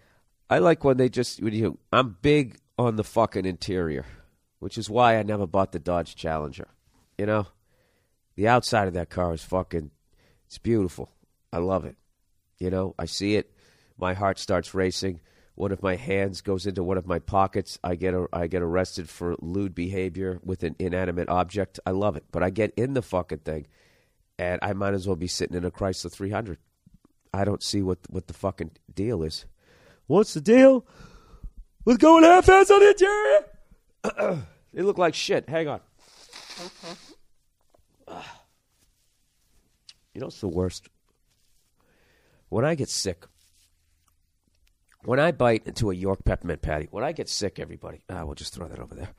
I 0.49 0.59
like 0.59 0.83
when 0.83 0.97
they 0.97 1.09
just 1.09 1.41
when 1.41 1.53
you 1.53 1.79
I'm 1.91 2.17
big 2.21 2.57
on 2.84 2.95
the 2.95 3.03
fucking 3.03 3.45
interior, 3.45 4.05
which 4.59 4.77
is 4.77 4.89
why 4.89 5.17
I 5.17 5.23
never 5.23 5.47
bought 5.47 5.71
the 5.71 5.79
Dodge 5.79 6.15
Challenger. 6.15 6.67
You 7.17 7.25
know? 7.25 7.47
The 8.36 8.47
outside 8.47 8.88
of 8.88 8.93
that 8.95 9.09
car 9.09 9.34
is 9.34 9.43
fucking 9.43 9.91
it's 10.45 10.57
beautiful. 10.57 11.09
I 11.51 11.57
love 11.57 11.86
it. 11.86 11.95
You 12.59 12.69
know, 12.69 12.95
I 12.97 13.05
see 13.05 13.36
it, 13.36 13.51
my 13.97 14.13
heart 14.13 14.39
starts 14.39 14.73
racing. 14.73 15.19
One 15.55 15.71
of 15.71 15.84
my 15.84 15.95
hands 15.95 16.41
goes 16.41 16.65
into 16.65 16.84
one 16.84 16.97
of 16.97 17.07
my 17.07 17.19
pockets. 17.19 17.77
I 17.84 17.95
get 17.95 18.13
a, 18.13 18.27
I 18.34 18.47
get 18.47 18.61
arrested 18.61 19.09
for 19.09 19.36
lewd 19.39 19.75
behavior 19.75 20.39
with 20.43 20.63
an 20.63 20.75
inanimate 20.79 21.29
object. 21.29 21.79
I 21.86 21.91
love 21.91 22.15
it, 22.15 22.25
but 22.31 22.43
I 22.43 22.49
get 22.49 22.73
in 22.75 22.93
the 22.93 23.01
fucking 23.01 23.39
thing, 23.39 23.67
and 24.39 24.59
I 24.61 24.73
might 24.73 24.93
as 24.93 25.07
well 25.07 25.15
be 25.15 25.27
sitting 25.27 25.55
in 25.55 25.65
a 25.65 25.71
Chrysler 25.71 26.11
300. 26.11 26.57
I 27.34 27.45
don't 27.45 27.63
see 27.63 27.81
what 27.81 27.99
what 28.09 28.27
the 28.27 28.34
fucking 28.34 28.71
deal 28.93 29.23
is. 29.23 29.45
What's 30.07 30.34
the 30.34 30.41
deal 30.41 30.86
with 31.86 31.99
going 31.99 32.23
half 32.23 32.49
ass 32.49 32.71
on 32.71 32.79
the 32.79 32.89
interior? 34.15 34.45
they 34.73 34.81
look 34.81 34.97
like 34.97 35.13
shit. 35.15 35.47
Hang 35.49 35.67
on. 35.67 35.79
You 40.13 40.19
know 40.19 40.27
what's 40.27 40.41
the 40.41 40.47
worst? 40.47 40.89
When 42.49 42.65
I 42.65 42.75
get 42.75 42.89
sick, 42.89 43.25
when 45.05 45.19
I 45.19 45.31
bite 45.31 45.65
into 45.65 45.89
a 45.89 45.95
York 45.95 46.23
peppermint 46.23 46.61
patty, 46.61 46.88
when 46.91 47.03
I 47.03 47.11
get 47.11 47.27
sick, 47.27 47.59
everybody, 47.59 48.03
ah, 48.09 48.23
we'll 48.23 48.36
just 48.36 48.53
throw 48.53 48.67
that 48.67 48.79
over 48.79 48.95
there. 48.95 49.09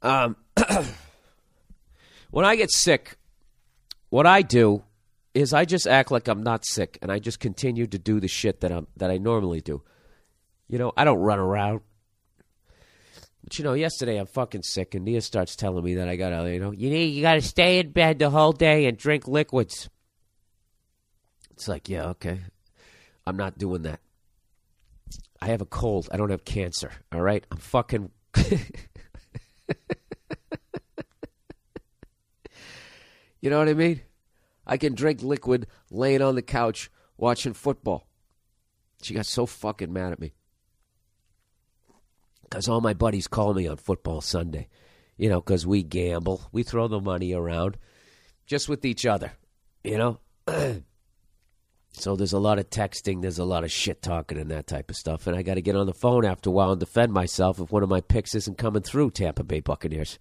Um, 0.00 0.36
when 2.30 2.44
I 2.44 2.56
get 2.56 2.70
sick, 2.70 3.16
what 4.10 4.26
I 4.26 4.42
do 4.42 4.84
is 5.34 5.52
I 5.52 5.64
just 5.64 5.86
act 5.86 6.10
like 6.10 6.28
I'm 6.28 6.42
not 6.42 6.64
sick, 6.64 6.98
and 7.02 7.12
I 7.12 7.18
just 7.18 7.40
continue 7.40 7.86
to 7.88 7.98
do 7.98 8.20
the 8.20 8.28
shit 8.28 8.60
that 8.60 8.72
I'm 8.72 8.86
that 8.96 9.10
I 9.10 9.18
normally 9.18 9.60
do. 9.60 9.82
You 10.68 10.78
know, 10.78 10.92
I 10.96 11.04
don't 11.04 11.18
run 11.18 11.38
around. 11.38 11.80
But 13.48 13.58
you 13.58 13.64
know, 13.64 13.72
yesterday 13.72 14.18
I'm 14.18 14.26
fucking 14.26 14.62
sick, 14.62 14.94
and 14.94 15.06
Nia 15.06 15.22
starts 15.22 15.56
telling 15.56 15.82
me 15.82 15.94
that 15.94 16.06
I 16.06 16.16
gotta, 16.16 16.52
you 16.52 16.60
know, 16.60 16.70
you 16.70 16.90
need, 16.90 17.14
you 17.14 17.22
gotta 17.22 17.40
stay 17.40 17.78
in 17.78 17.92
bed 17.92 18.18
the 18.18 18.28
whole 18.28 18.52
day 18.52 18.84
and 18.84 18.98
drink 18.98 19.26
liquids. 19.26 19.88
It's 21.52 21.66
like, 21.66 21.88
yeah, 21.88 22.08
okay, 22.08 22.40
I'm 23.26 23.38
not 23.38 23.56
doing 23.56 23.84
that. 23.84 24.00
I 25.40 25.46
have 25.46 25.62
a 25.62 25.64
cold. 25.64 26.10
I 26.12 26.18
don't 26.18 26.28
have 26.28 26.44
cancer. 26.44 26.92
All 27.10 27.22
right, 27.22 27.42
I'm 27.50 27.56
fucking. 27.56 28.10
you 33.40 33.48
know 33.48 33.60
what 33.60 33.70
I 33.70 33.72
mean? 33.72 34.02
I 34.66 34.76
can 34.76 34.94
drink 34.94 35.22
liquid 35.22 35.68
laying 35.90 36.20
on 36.20 36.34
the 36.34 36.42
couch 36.42 36.90
watching 37.16 37.54
football. 37.54 38.08
She 39.00 39.14
got 39.14 39.24
so 39.24 39.46
fucking 39.46 39.90
mad 39.90 40.12
at 40.12 40.20
me. 40.20 40.34
Because 42.48 42.68
all 42.68 42.80
my 42.80 42.94
buddies 42.94 43.26
call 43.26 43.52
me 43.54 43.68
on 43.68 43.76
football 43.76 44.20
Sunday. 44.20 44.68
You 45.16 45.28
know, 45.28 45.40
because 45.40 45.66
we 45.66 45.82
gamble. 45.82 46.42
We 46.52 46.62
throw 46.62 46.88
the 46.88 47.00
money 47.00 47.32
around 47.32 47.76
just 48.46 48.68
with 48.68 48.84
each 48.84 49.04
other. 49.04 49.32
You 49.84 49.98
know? 49.98 50.20
so 51.92 52.16
there's 52.16 52.32
a 52.32 52.38
lot 52.38 52.58
of 52.58 52.70
texting. 52.70 53.20
There's 53.20 53.38
a 53.38 53.44
lot 53.44 53.64
of 53.64 53.72
shit 53.72 54.00
talking 54.00 54.38
and 54.38 54.50
that 54.50 54.66
type 54.66 54.90
of 54.90 54.96
stuff. 54.96 55.26
And 55.26 55.36
I 55.36 55.42
got 55.42 55.54
to 55.54 55.62
get 55.62 55.76
on 55.76 55.86
the 55.86 55.92
phone 55.92 56.24
after 56.24 56.50
a 56.50 56.52
while 56.52 56.70
and 56.70 56.80
defend 56.80 57.12
myself 57.12 57.60
if 57.60 57.70
one 57.70 57.82
of 57.82 57.88
my 57.88 58.00
picks 58.00 58.34
isn't 58.34 58.58
coming 58.58 58.82
through, 58.82 59.10
Tampa 59.10 59.44
Bay 59.44 59.60
Buccaneers. 59.60 60.18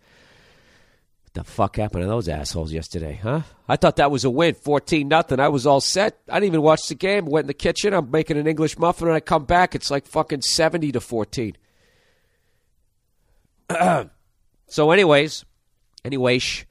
What 1.24 1.34
the 1.34 1.44
fuck 1.44 1.76
happened 1.78 2.04
to 2.04 2.08
those 2.08 2.28
assholes 2.28 2.74
yesterday, 2.74 3.20
huh? 3.22 3.42
I 3.70 3.76
thought 3.76 3.98
that 3.98 4.12
was 4.12 4.26
a 4.26 4.30
win, 4.30 4.56
14 4.56 5.08
nothing. 5.08 5.40
I 5.40 5.50
was 5.50 5.68
all 5.68 5.82
set. 5.82 6.20
I 6.30 6.36
didn't 6.36 6.48
even 6.48 6.62
watch 6.62 6.88
the 6.88 6.96
game. 6.96 7.26
Went 7.26 7.44
in 7.44 7.48
the 7.48 7.54
kitchen. 7.54 7.94
I'm 7.94 8.12
making 8.12 8.38
an 8.38 8.48
English 8.48 8.78
muffin, 8.78 9.08
and 9.08 9.16
I 9.16 9.20
come 9.20 9.46
back. 9.46 9.76
It's 9.76 9.92
like 9.92 10.08
fucking 10.08 10.42
70 10.42 10.94
to 10.94 11.00
14. 11.00 11.56
so, 14.68 14.92
anyways, 14.92 15.46
anyways, 16.06 16.66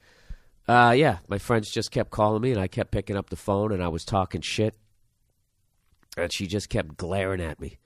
uh, 0.67 0.93
yeah, 0.97 1.19
my 1.27 1.37
friends 1.37 1.69
just 1.69 1.91
kept 1.91 2.11
calling 2.11 2.41
me, 2.41 2.51
and 2.51 2.59
I 2.59 2.67
kept 2.67 2.91
picking 2.91 3.15
up 3.15 3.29
the 3.29 3.35
phone, 3.35 3.71
and 3.71 3.83
I 3.83 3.87
was 3.87 4.03
talking 4.03 4.41
shit, 4.41 4.75
and 6.17 6.31
she 6.31 6.47
just 6.47 6.69
kept 6.69 6.97
glaring 6.97 7.41
at 7.41 7.59
me. 7.59 7.77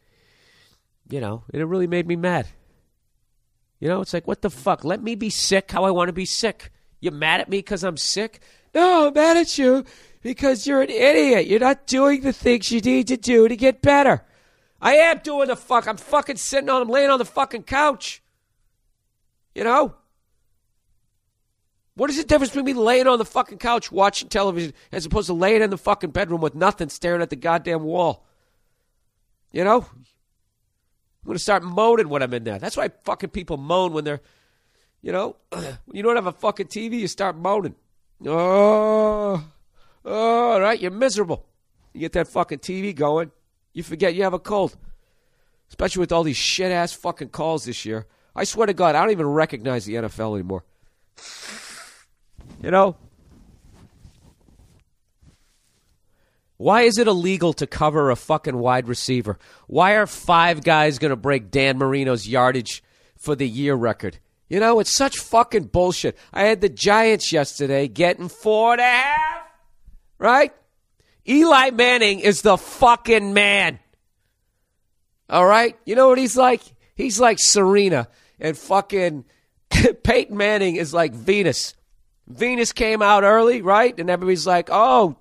You 1.10 1.20
know, 1.20 1.44
and 1.52 1.62
it 1.62 1.66
really 1.66 1.88
made 1.88 2.08
me 2.08 2.16
mad. 2.16 2.48
You 3.80 3.88
know, 3.88 4.02
it's 4.02 4.14
like, 4.14 4.28
what 4.28 4.42
the 4.42 4.50
fuck? 4.50 4.84
Let 4.84 5.02
me 5.04 5.16
be 5.16 5.30
sick 5.30 5.72
how 5.72 5.84
I 5.84 5.92
want 5.92 6.10
to 6.10 6.14
be 6.14 6.26
sick. 6.26 6.72
You 7.00 7.12
mad 7.12 7.42
at 7.42 7.50
me 7.50 7.58
because 7.58 7.84
I'm 7.84 7.98
sick? 7.98 8.40
No, 8.74 9.08
I'm 9.08 9.14
mad 9.14 9.38
at 9.38 9.58
you 9.58 9.84
because 10.22 10.66
you're 10.66 10.82
an 10.82 10.90
idiot. 10.90 11.48
You're 11.48 11.60
not 11.60 11.88
doing 11.88 12.22
the 12.22 12.32
things 12.32 12.72
you 12.72 12.80
need 12.80 13.08
to 13.08 13.18
do 13.18 13.48
to 13.48 13.56
get 13.56 13.82
better. 13.82 14.24
I 14.80 14.94
am 14.94 15.20
doing 15.24 15.48
the 15.48 15.56
fuck. 15.56 15.88
I'm 15.88 15.98
fucking 15.98 16.38
sitting 16.38 16.70
on, 16.70 16.82
I'm 16.82 16.90
laying 16.90 17.10
on 17.10 17.20
the 17.20 17.26
fucking 17.26 17.64
couch. 17.64 18.22
You 19.56 19.64
know? 19.64 19.96
What 21.96 22.10
is 22.10 22.18
the 22.18 22.24
difference 22.24 22.52
between 22.52 22.66
me 22.66 22.74
laying 22.74 23.08
on 23.08 23.20
the 23.20 23.26
fucking 23.26 23.58
couch 23.58 23.92
watching 23.92 24.30
television 24.30 24.74
as 24.92 25.06
opposed 25.06 25.28
to 25.28 25.34
laying 25.34 25.62
in 25.62 25.70
the 25.70 25.78
fucking 25.78 26.12
bedroom 26.12 26.42
with 26.42 26.56
nothing 26.56 26.90
staring 26.90 27.22
at 27.22 27.30
the 27.30 27.36
goddamn 27.36 27.84
wall? 27.84 28.26
You 29.52 29.64
know? 29.64 29.86
I'm 31.22 31.28
going 31.28 31.36
to 31.36 31.44
start 31.44 31.64
moaning 31.64 32.10
when 32.10 32.24
I'm 32.24 32.34
in 32.34 32.44
there. 32.44 32.58
That's 32.58 32.78
why 32.78 32.90
fucking 33.04 33.30
people 33.30 33.58
moan 33.58 33.94
when 33.94 34.04
they're, 34.04 34.22
you 35.02 35.12
know, 35.12 35.36
when 35.50 35.78
you 35.94 36.02
don't 36.02 36.16
have 36.16 36.28
a 36.28 36.32
fucking 36.32 36.68
TV, 36.68 37.00
you 37.00 37.08
start 37.08 37.38
moaning. 37.38 37.76
Oh, 38.26 39.44
oh, 40.06 40.52
all 40.52 40.62
right, 40.62 40.80
you're 40.80 40.92
miserable. 40.92 41.46
You 41.94 42.00
get 42.00 42.14
that 42.14 42.28
fucking 42.28 42.60
TV 42.60 42.96
going, 42.96 43.32
you 43.74 43.84
forget 43.84 44.16
you 44.16 44.24
have 44.24 44.34
a 44.34 44.40
cold. 44.40 44.76
Especially 45.70 46.00
with 46.00 46.12
all 46.12 46.24
these 46.24 46.38
shit 46.38 46.72
ass 46.72 46.94
fucking 46.94 47.30
calls 47.30 47.66
this 47.66 47.86
year. 47.86 48.08
I 48.36 48.44
swear 48.46 48.68
to 48.68 48.74
God, 48.74 48.96
I 48.96 49.02
don't 49.02 49.12
even 49.12 49.28
recognize 49.28 49.86
the 49.86 49.96
NFL 49.96 50.36
anymore. 50.36 50.64
You 52.64 52.72
know? 52.72 52.96
Why 56.58 56.84
is 56.84 57.00
it 57.00 57.08
illegal 57.08 57.54
to 57.54 57.66
cover 57.66 58.12
a 58.12 58.16
fucking 58.16 58.56
wide 58.56 58.88
receiver? 58.88 59.40
Why 59.66 59.94
are 59.94 60.06
five 60.06 60.64
guys 60.64 61.00
going 61.00 61.10
to 61.10 61.16
break 61.16 61.50
Dan 61.50 61.80
Marino's 61.80 62.28
yardage 62.28 62.84
for 63.18 63.36
the 63.36 63.48
year 63.48 63.74
record? 63.74 64.20
You 64.48 64.60
know, 64.60 64.80
it's 64.80 64.92
such 64.92 65.18
fucking 65.18 65.66
bullshit. 65.66 66.18
I 66.32 66.44
had 66.44 66.62
the 66.62 66.70
Giants 66.70 67.32
yesterday 67.32 67.88
getting 67.88 68.30
four 68.30 68.74
and 68.74 68.82
a 68.82 68.84
half, 68.84 69.42
right? 70.20 70.54
Eli 71.28 71.72
Manning 71.72 72.20
is 72.20 72.42
the 72.42 72.58
fucking 72.58 73.34
man. 73.34 73.80
All 75.30 75.46
right? 75.46 75.78
You 75.86 75.96
know 75.96 76.10
what 76.10 76.18
he's 76.18 76.38
like? 76.38 76.62
He's 76.94 77.20
like 77.20 77.40
Serena, 77.40 78.08
and 78.42 78.58
fucking 78.58 79.24
Peyton 80.04 80.36
Manning 80.36 80.76
is 80.76 80.94
like 80.94 81.14
Venus. 81.14 81.76
Venus 82.28 82.74
came 82.74 83.02
out 83.02 83.24
early, 83.24 83.62
right? 83.62 83.98
And 83.98 84.10
everybody's 84.10 84.48
like, 84.48 84.70
oh, 84.72 85.16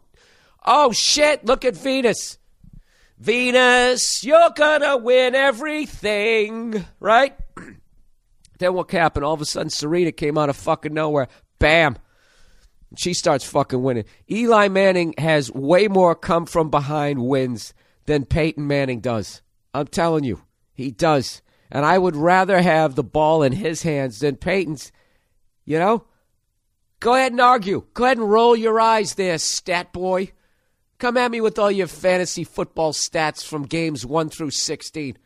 oh 0.64 0.92
shit, 0.92 1.44
look 1.44 1.64
at 1.64 1.76
Venus. 1.76 2.38
Venus, 3.18 4.24
you're 4.24 4.50
gonna 4.56 4.96
win 4.96 5.34
everything, 5.34 6.86
right? 6.98 7.36
then 8.58 8.74
what 8.74 8.90
happened? 8.90 9.24
All 9.24 9.34
of 9.34 9.42
a 9.42 9.44
sudden, 9.44 9.70
Serena 9.70 10.10
came 10.10 10.38
out 10.38 10.48
of 10.48 10.56
fucking 10.56 10.94
nowhere. 10.94 11.28
Bam. 11.58 11.96
She 12.96 13.14
starts 13.14 13.44
fucking 13.44 13.82
winning. 13.82 14.04
Eli 14.28 14.68
Manning 14.68 15.14
has 15.18 15.52
way 15.52 15.86
more 15.86 16.16
come 16.16 16.46
from 16.46 16.70
behind 16.70 17.24
wins 17.24 17.72
than 18.06 18.24
Peyton 18.24 18.66
Manning 18.66 19.00
does. 19.00 19.42
I'm 19.72 19.86
telling 19.86 20.24
you, 20.24 20.42
he 20.72 20.90
does. 20.90 21.42
And 21.70 21.84
I 21.84 21.98
would 21.98 22.16
rather 22.16 22.60
have 22.60 22.94
the 22.94 23.04
ball 23.04 23.42
in 23.42 23.52
his 23.52 23.82
hands 23.82 24.20
than 24.20 24.36
Peyton's. 24.36 24.90
You 25.64 25.78
know? 25.78 26.04
Go 26.98 27.14
ahead 27.14 27.32
and 27.32 27.40
argue. 27.40 27.86
Go 27.94 28.04
ahead 28.04 28.18
and 28.18 28.30
roll 28.30 28.56
your 28.56 28.80
eyes 28.80 29.14
there, 29.14 29.38
stat 29.38 29.92
boy. 29.92 30.32
Come 30.98 31.16
at 31.16 31.30
me 31.30 31.40
with 31.40 31.58
all 31.58 31.70
your 31.70 31.86
fantasy 31.86 32.44
football 32.44 32.92
stats 32.92 33.44
from 33.44 33.62
games 33.62 34.04
1 34.04 34.28
through 34.28 34.50
16. 34.50 35.16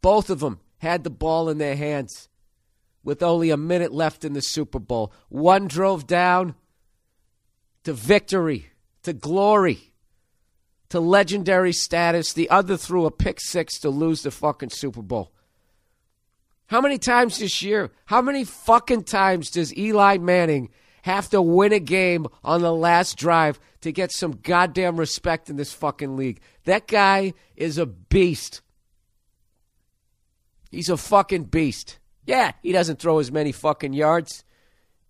Both 0.00 0.30
of 0.30 0.38
them 0.38 0.60
had 0.78 1.02
the 1.02 1.10
ball 1.10 1.48
in 1.48 1.58
their 1.58 1.74
hands 1.74 2.28
with 3.02 3.22
only 3.22 3.50
a 3.50 3.56
minute 3.56 3.92
left 3.92 4.24
in 4.24 4.34
the 4.34 4.42
Super 4.42 4.78
Bowl. 4.78 5.12
One 5.28 5.66
drove 5.66 6.06
down 6.06 6.54
to 7.82 7.92
victory, 7.92 8.66
to 9.02 9.12
glory, 9.12 9.87
to 10.90 11.00
legendary 11.00 11.72
status. 11.72 12.32
The 12.32 12.50
other 12.50 12.76
threw 12.76 13.06
a 13.06 13.10
pick 13.10 13.40
six 13.40 13.78
to 13.80 13.90
lose 13.90 14.22
the 14.22 14.30
fucking 14.30 14.70
Super 14.70 15.02
Bowl. 15.02 15.32
How 16.68 16.80
many 16.80 16.98
times 16.98 17.38
this 17.38 17.62
year? 17.62 17.90
How 18.06 18.20
many 18.20 18.44
fucking 18.44 19.04
times 19.04 19.50
does 19.50 19.76
Eli 19.76 20.18
Manning 20.18 20.70
have 21.02 21.30
to 21.30 21.40
win 21.40 21.72
a 21.72 21.80
game 21.80 22.26
on 22.44 22.60
the 22.60 22.72
last 22.72 23.16
drive 23.16 23.58
to 23.80 23.92
get 23.92 24.12
some 24.12 24.32
goddamn 24.42 24.98
respect 24.98 25.48
in 25.48 25.56
this 25.56 25.72
fucking 25.72 26.16
league? 26.16 26.40
That 26.64 26.86
guy 26.86 27.32
is 27.56 27.78
a 27.78 27.86
beast. 27.86 28.60
He's 30.70 30.90
a 30.90 30.98
fucking 30.98 31.44
beast. 31.44 31.98
Yeah, 32.26 32.52
he 32.62 32.72
doesn't 32.72 32.98
throw 32.98 33.18
as 33.18 33.32
many 33.32 33.52
fucking 33.52 33.94
yards. 33.94 34.44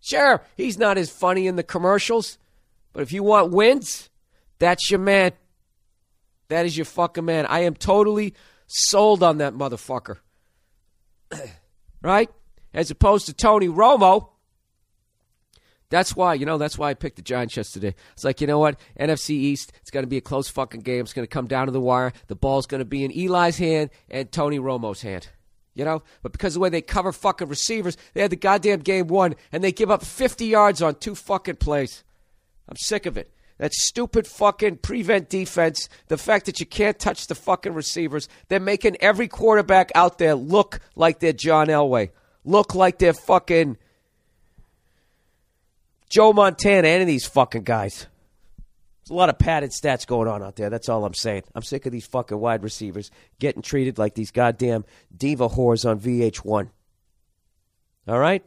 Sure, 0.00 0.42
he's 0.56 0.78
not 0.78 0.96
as 0.96 1.10
funny 1.10 1.48
in 1.48 1.56
the 1.56 1.64
commercials, 1.64 2.38
but 2.92 3.02
if 3.02 3.12
you 3.12 3.24
want 3.24 3.52
wins, 3.52 4.10
that's 4.60 4.88
your 4.92 5.00
man. 5.00 5.32
That 6.48 6.66
is 6.66 6.76
your 6.76 6.86
fucking 6.86 7.24
man. 7.24 7.46
I 7.46 7.60
am 7.60 7.74
totally 7.74 8.34
sold 8.66 9.22
on 9.22 9.38
that 9.38 9.54
motherfucker. 9.54 10.18
right? 12.02 12.30
As 12.72 12.90
opposed 12.90 13.26
to 13.26 13.32
Tony 13.32 13.68
Romo. 13.68 14.30
That's 15.90 16.14
why, 16.14 16.34
you 16.34 16.44
know, 16.44 16.58
that's 16.58 16.76
why 16.76 16.90
I 16.90 16.94
picked 16.94 17.16
the 17.16 17.22
Giants 17.22 17.56
yesterday. 17.56 17.94
It's 18.12 18.24
like, 18.24 18.42
you 18.42 18.46
know 18.46 18.58
what? 18.58 18.78
NFC 19.00 19.30
East, 19.30 19.72
it's 19.80 19.90
going 19.90 20.02
to 20.02 20.08
be 20.08 20.18
a 20.18 20.22
close 20.22 20.46
fucking 20.48 20.82
game. 20.82 21.00
It's 21.00 21.14
going 21.14 21.26
to 21.26 21.32
come 21.32 21.46
down 21.46 21.66
to 21.66 21.72
the 21.72 21.80
wire. 21.80 22.12
The 22.26 22.36
ball's 22.36 22.66
going 22.66 22.80
to 22.80 22.84
be 22.84 23.04
in 23.04 23.10
Eli's 23.10 23.56
hand 23.56 23.88
and 24.10 24.30
Tony 24.30 24.58
Romo's 24.58 25.00
hand. 25.00 25.28
You 25.74 25.86
know? 25.86 26.02
But 26.22 26.32
because 26.32 26.54
of 26.54 26.54
the 26.54 26.60
way 26.60 26.68
they 26.68 26.82
cover 26.82 27.10
fucking 27.10 27.48
receivers, 27.48 27.96
they 28.12 28.20
had 28.20 28.30
the 28.30 28.36
goddamn 28.36 28.80
game 28.80 29.06
won 29.06 29.34
and 29.50 29.64
they 29.64 29.72
give 29.72 29.90
up 29.90 30.04
50 30.04 30.44
yards 30.44 30.82
on 30.82 30.96
two 30.96 31.14
fucking 31.14 31.56
plays. 31.56 32.04
I'm 32.68 32.76
sick 32.76 33.06
of 33.06 33.16
it. 33.16 33.32
That 33.58 33.74
stupid 33.74 34.26
fucking 34.26 34.78
prevent 34.78 35.28
defense, 35.28 35.88
the 36.06 36.16
fact 36.16 36.46
that 36.46 36.60
you 36.60 36.66
can't 36.66 36.98
touch 36.98 37.26
the 37.26 37.34
fucking 37.34 37.74
receivers, 37.74 38.28
they're 38.48 38.60
making 38.60 38.96
every 39.00 39.28
quarterback 39.28 39.90
out 39.94 40.18
there 40.18 40.34
look 40.34 40.80
like 40.94 41.18
they're 41.18 41.32
John 41.32 41.66
Elway, 41.66 42.10
look 42.44 42.74
like 42.74 42.98
they're 42.98 43.12
fucking 43.12 43.76
Joe 46.08 46.32
Montana, 46.32 46.88
any 46.88 47.02
of 47.02 47.08
these 47.08 47.26
fucking 47.26 47.64
guys. 47.64 48.06
There's 49.02 49.10
a 49.10 49.14
lot 49.14 49.28
of 49.28 49.38
padded 49.38 49.70
stats 49.70 50.06
going 50.06 50.28
on 50.28 50.42
out 50.42 50.56
there. 50.56 50.70
That's 50.70 50.88
all 50.88 51.04
I'm 51.04 51.14
saying. 51.14 51.42
I'm 51.54 51.62
sick 51.62 51.86
of 51.86 51.92
these 51.92 52.06
fucking 52.06 52.38
wide 52.38 52.62
receivers 52.62 53.10
getting 53.38 53.62
treated 53.62 53.98
like 53.98 54.14
these 54.14 54.30
goddamn 54.30 54.84
diva 55.14 55.48
whores 55.48 55.88
on 55.88 55.98
VH1. 55.98 56.68
All 58.06 58.18
right? 58.18 58.44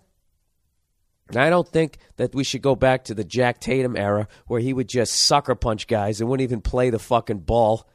And 1.31 1.41
I 1.41 1.49
don't 1.49 1.67
think 1.67 1.97
that 2.17 2.35
we 2.35 2.43
should 2.43 2.61
go 2.61 2.75
back 2.75 3.05
to 3.05 3.13
the 3.13 3.23
Jack 3.23 3.61
Tatum 3.61 3.95
era 3.95 4.27
where 4.47 4.59
he 4.59 4.73
would 4.73 4.89
just 4.89 5.13
sucker 5.13 5.55
punch 5.55 5.87
guys 5.87 6.19
and 6.19 6.29
wouldn't 6.29 6.43
even 6.43 6.61
play 6.61 6.89
the 6.89 6.99
fucking 6.99 7.39
ball. 7.39 7.87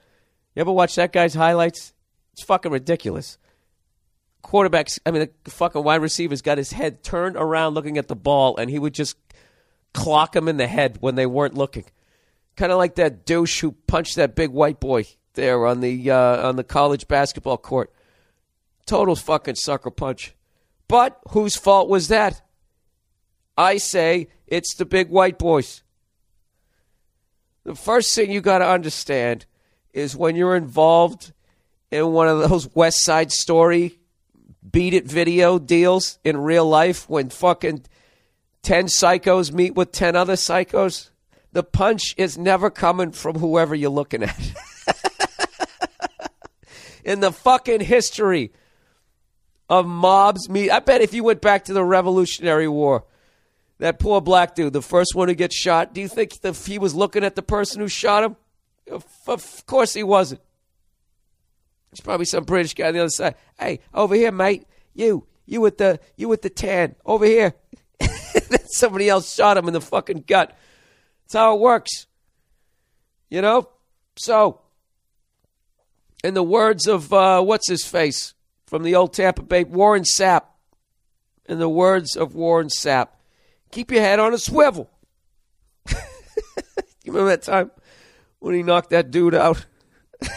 You 0.55 0.61
ever 0.61 0.73
watch 0.73 0.95
that 0.95 1.13
guy's 1.13 1.35
highlights? 1.35 1.93
It's 2.33 2.43
fucking 2.43 2.73
ridiculous. 2.73 3.37
Quarterbacks, 4.43 4.99
I 5.05 5.11
mean, 5.11 5.29
the 5.45 5.51
fucking 5.51 5.85
wide 5.85 6.01
receiver's 6.01 6.41
got 6.41 6.57
his 6.57 6.73
head 6.73 7.03
turned 7.03 7.37
around 7.37 7.75
looking 7.75 7.99
at 7.99 8.09
the 8.09 8.17
ball, 8.17 8.57
and 8.57 8.71
he 8.71 8.79
would 8.79 8.95
just 8.95 9.17
clock 9.93 10.35
him 10.35 10.49
in 10.49 10.57
the 10.57 10.67
head 10.67 10.99
when 11.01 11.15
they 11.15 11.27
weren't 11.27 11.55
looking. 11.55 11.85
Kind 12.57 12.73
of 12.73 12.79
like 12.79 12.95
that 12.95 13.27
douche 13.27 13.61
who 13.61 13.73
punched 13.73 14.17
that 14.17 14.35
big 14.35 14.51
white 14.51 14.81
boy 14.81 15.05
there 15.35 15.67
on 15.67 15.81
the 15.81 16.11
uh, 16.11 16.49
on 16.49 16.57
the 16.57 16.65
college 16.65 17.07
basketball 17.07 17.59
court. 17.59 17.93
Total 18.87 19.15
fucking 19.15 19.57
sucker 19.57 19.91
punch. 19.91 20.35
But 20.89 21.19
whose 21.31 21.57
fault 21.57 21.89
was 21.91 22.09
that? 22.09 22.41
I 23.57 23.79
say 23.79 24.29
it's 24.47 24.75
the 24.75 24.85
big 24.85 25.09
white 25.09 25.39
boys. 25.39 25.83
The 27.65 27.75
first 27.75 28.15
thing 28.15 28.31
you 28.31 28.41
got 28.41 28.59
to 28.59 28.69
understand 28.69 29.47
is 29.93 30.17
when 30.17 30.37
you're 30.37 30.57
involved 30.57 31.33
in 31.91 32.13
one 32.13 32.29
of 32.29 32.49
those 32.49 32.75
West 32.75 33.03
Side 33.03 33.33
Story 33.33 33.99
beat 34.71 34.95
it 34.95 35.07
video 35.07 35.59
deals 35.59 36.19
in 36.25 36.37
real 36.37 36.69
life 36.69 37.09
when 37.09 37.31
fucking 37.31 37.85
10 38.63 38.87
psychos 38.87 39.53
meet 39.53 39.75
with 39.75 39.93
10 39.93 40.17
other 40.17 40.35
psychos, 40.35 41.11
the 41.53 41.63
punch 41.63 42.15
is 42.19 42.37
never 42.37 42.69
coming 42.69 43.13
from 43.13 43.39
whoever 43.39 43.75
you're 43.75 43.91
looking 43.91 44.25
at. 44.25 44.39
in 47.05 47.21
the 47.21 47.33
fucking 47.33 47.81
history 47.81 48.53
of 49.69 49.87
mobs 49.87 50.49
meet, 50.49 50.71
I 50.71 50.81
bet 50.81 51.01
if 51.01 51.15
you 51.15 51.25
went 51.25 51.41
back 51.41 51.65
to 51.67 51.73
the 51.73 51.85
Revolutionary 51.85 52.69
War, 52.69 53.05
that 53.79 53.99
poor 53.99 54.21
black 54.21 54.55
dude, 54.55 54.73
the 54.73 54.83
first 54.83 55.15
one 55.15 55.29
to 55.29 55.35
get 55.35 55.53
shot, 55.53 55.93
do 55.93 56.01
you 56.01 56.09
think 56.09 56.39
if 56.43 56.67
he 56.67 56.79
was 56.79 56.95
looking 56.95 57.25
at 57.25 57.35
the 57.35 57.43
person 57.43 57.81
who 57.81 57.89
shot 57.89 58.25
him? 58.25 58.37
Of, 58.91 59.05
of 59.27 59.67
course 59.67 59.93
he 59.93 60.03
wasn't. 60.03 60.41
There's 61.91 62.01
probably 62.01 62.27
some 62.27 62.45
British 62.45 62.75
guy 62.75 62.89
on 62.89 62.95
the 62.95 63.01
other 63.01 63.11
side. 63.11 63.35
Hey, 63.59 63.81
over 63.93 64.15
here, 64.15 64.33
mate. 64.33 64.67
You, 64.95 65.27
you 65.45 65.61
with 65.61 65.79
the, 65.79 66.01
you 66.17 66.29
with 66.29 66.43
the 66.43 66.51
tan. 66.51 66.95
Over 67.05 67.27
here. 67.27 67.55
Somebody 68.67 69.09
else 69.09 69.35
shot 69.35 69.57
him 69.57 69.67
in 69.67 69.75
the 69.75 69.81
fucking 69.81 70.25
gut. 70.27 70.57
That's 71.25 71.35
how 71.35 71.55
it 71.55 71.61
works. 71.61 72.07
You 73.29 73.43
know? 73.43 73.69
So, 74.17 74.61
in 76.25 76.35
the 76.35 76.43
words 76.43 76.87
of, 76.87 77.13
uh, 77.13 77.43
what's 77.43 77.69
his 77.69 77.85
face 77.85 78.35
from 78.67 78.83
the 78.83 78.95
old 78.95 79.13
Tampa 79.13 79.43
Bay, 79.43 79.65
Warren 79.65 80.03
Sapp, 80.03 80.43
in 81.47 81.59
the 81.59 81.69
words 81.69 82.17
of 82.17 82.35
Warren 82.35 82.69
Sapp, 82.69 83.09
keep 83.71 83.91
your 83.91 84.03
head 84.03 84.19
on 84.19 84.35
a 84.35 84.39
swivel. 84.39 84.91
you 85.89 85.95
remember 87.07 87.31
that 87.31 87.43
time 87.43 87.71
when 88.39 88.55
he 88.55 88.63
knocked 88.63 88.91
that 88.91 89.11
dude 89.11 89.35
out? 89.35 89.65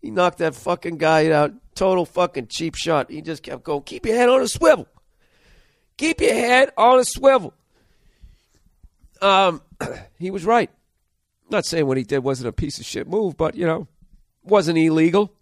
he 0.00 0.10
knocked 0.10 0.38
that 0.38 0.54
fucking 0.54 0.98
guy 0.98 1.30
out. 1.30 1.52
Total 1.74 2.04
fucking 2.04 2.48
cheap 2.48 2.74
shot. 2.74 3.10
He 3.10 3.22
just 3.22 3.42
kept 3.42 3.64
going, 3.64 3.82
keep 3.82 4.06
your 4.06 4.16
head 4.16 4.28
on 4.28 4.42
a 4.42 4.48
swivel. 4.48 4.86
Keep 5.96 6.20
your 6.20 6.34
head 6.34 6.70
on 6.76 6.98
a 6.98 7.04
swivel. 7.04 7.54
Um, 9.20 9.62
he 10.18 10.30
was 10.30 10.44
right. 10.44 10.70
Not 11.50 11.66
saying 11.66 11.86
what 11.86 11.96
he 11.96 12.04
did 12.04 12.20
wasn't 12.20 12.48
a 12.48 12.52
piece 12.52 12.78
of 12.78 12.86
shit 12.86 13.08
move, 13.08 13.36
but, 13.36 13.54
you 13.54 13.66
know, 13.66 13.88
wasn't 14.42 14.78
illegal. 14.78 15.32